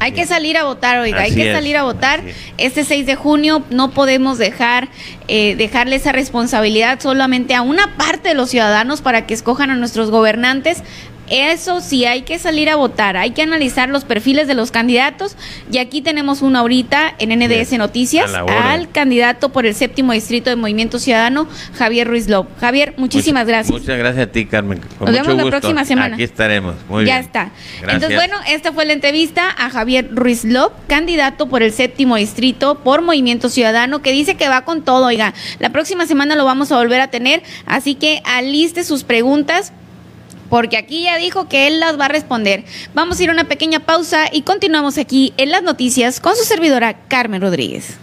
Hay 0.00 0.12
que 0.12 0.26
salir 0.26 0.56
a 0.58 0.64
votar, 0.64 0.98
oiga, 0.98 1.20
hay 1.20 1.34
que 1.34 1.50
es, 1.50 1.56
salir 1.56 1.76
a 1.76 1.84
votar. 1.84 2.20
es. 2.26 2.36
Este 2.58 2.84
6 2.84 3.06
de 3.06 3.14
junio 3.14 3.62
no 3.70 3.92
podemos 3.92 4.38
dejar 4.38 4.88
eh, 5.28 5.56
dejarle 5.56 5.96
esa 5.96 6.12
responsabilidad 6.12 7.00
solamente 7.00 7.54
a 7.54 7.62
una 7.62 7.96
parte 7.96 8.30
de 8.30 8.34
los 8.34 8.50
ciudadanos 8.50 9.00
para 9.00 9.26
que 9.26 9.34
escojan 9.34 9.70
a 9.70 9.76
nuestros 9.76 10.10
gobernantes. 10.10 10.82
Eso 11.28 11.80
sí, 11.80 12.04
hay 12.04 12.22
que 12.22 12.38
salir 12.38 12.68
a 12.68 12.76
votar, 12.76 13.16
hay 13.16 13.30
que 13.30 13.42
analizar 13.42 13.88
los 13.88 14.04
perfiles 14.04 14.46
de 14.46 14.54
los 14.54 14.70
candidatos 14.70 15.36
y 15.70 15.78
aquí 15.78 16.02
tenemos 16.02 16.42
uno 16.42 16.58
ahorita 16.58 17.14
en 17.18 17.30
NDS 17.30 17.70
Bien, 17.70 17.78
Noticias 17.78 18.32
al 18.34 18.90
candidato 18.90 19.48
por 19.48 19.66
el 19.66 19.74
séptimo 19.74 20.12
distrito 20.12 20.50
de 20.50 20.56
Movimiento 20.56 20.98
Ciudadano, 20.98 21.48
Javier 21.76 22.06
Ruiz 22.06 22.28
López. 22.28 22.54
Javier, 22.60 22.94
muchísimas 22.96 23.46
gracias. 23.46 23.72
Muchas 23.72 23.98
gracias 23.98 24.28
a 24.28 24.32
ti, 24.32 24.46
Carmen. 24.46 24.80
Con 24.98 25.06
Nos 25.06 25.14
vemos 25.14 25.44
la 25.44 25.50
próxima 25.50 25.84
semana. 25.84 26.14
Aquí 26.14 26.24
estaremos. 26.24 26.74
Muy 26.88 27.04
ya 27.04 27.14
bien. 27.14 27.26
está. 27.26 27.50
Gracias. 27.80 27.94
Entonces, 27.94 28.16
bueno, 28.16 28.36
esta 28.48 28.72
fue 28.72 28.84
la 28.84 28.92
entrevista 28.92 29.48
a 29.56 29.70
Javier 29.70 30.08
Ruiz 30.12 30.44
Lop, 30.44 30.72
candidato 30.88 31.48
por 31.48 31.62
el 31.62 31.72
séptimo 31.72 32.16
distrito 32.16 32.76
por 32.76 33.02
Movimiento 33.02 33.48
Ciudadano, 33.48 34.02
que 34.02 34.12
dice 34.12 34.36
que 34.36 34.48
va 34.48 34.64
con 34.64 34.82
todo. 34.82 35.06
Oiga, 35.06 35.34
la 35.58 35.70
próxima 35.70 36.06
semana 36.06 36.36
lo 36.36 36.44
vamos 36.44 36.72
a 36.72 36.76
volver 36.76 37.00
a 37.00 37.08
tener, 37.08 37.42
así 37.66 37.94
que 37.94 38.22
aliste 38.24 38.84
sus 38.84 39.04
preguntas. 39.04 39.72
Porque 40.50 40.76
aquí 40.76 41.02
ya 41.02 41.16
dijo 41.16 41.48
que 41.48 41.66
él 41.66 41.80
las 41.80 41.98
va 41.98 42.06
a 42.06 42.08
responder. 42.08 42.64
Vamos 42.94 43.18
a 43.18 43.22
ir 43.22 43.30
a 43.30 43.32
una 43.32 43.44
pequeña 43.44 43.80
pausa 43.80 44.26
y 44.30 44.42
continuamos 44.42 44.98
aquí 44.98 45.32
en 45.36 45.50
las 45.50 45.62
noticias 45.62 46.20
con 46.20 46.36
su 46.36 46.44
servidora 46.44 47.06
Carmen 47.08 47.40
Rodríguez. 47.40 47.98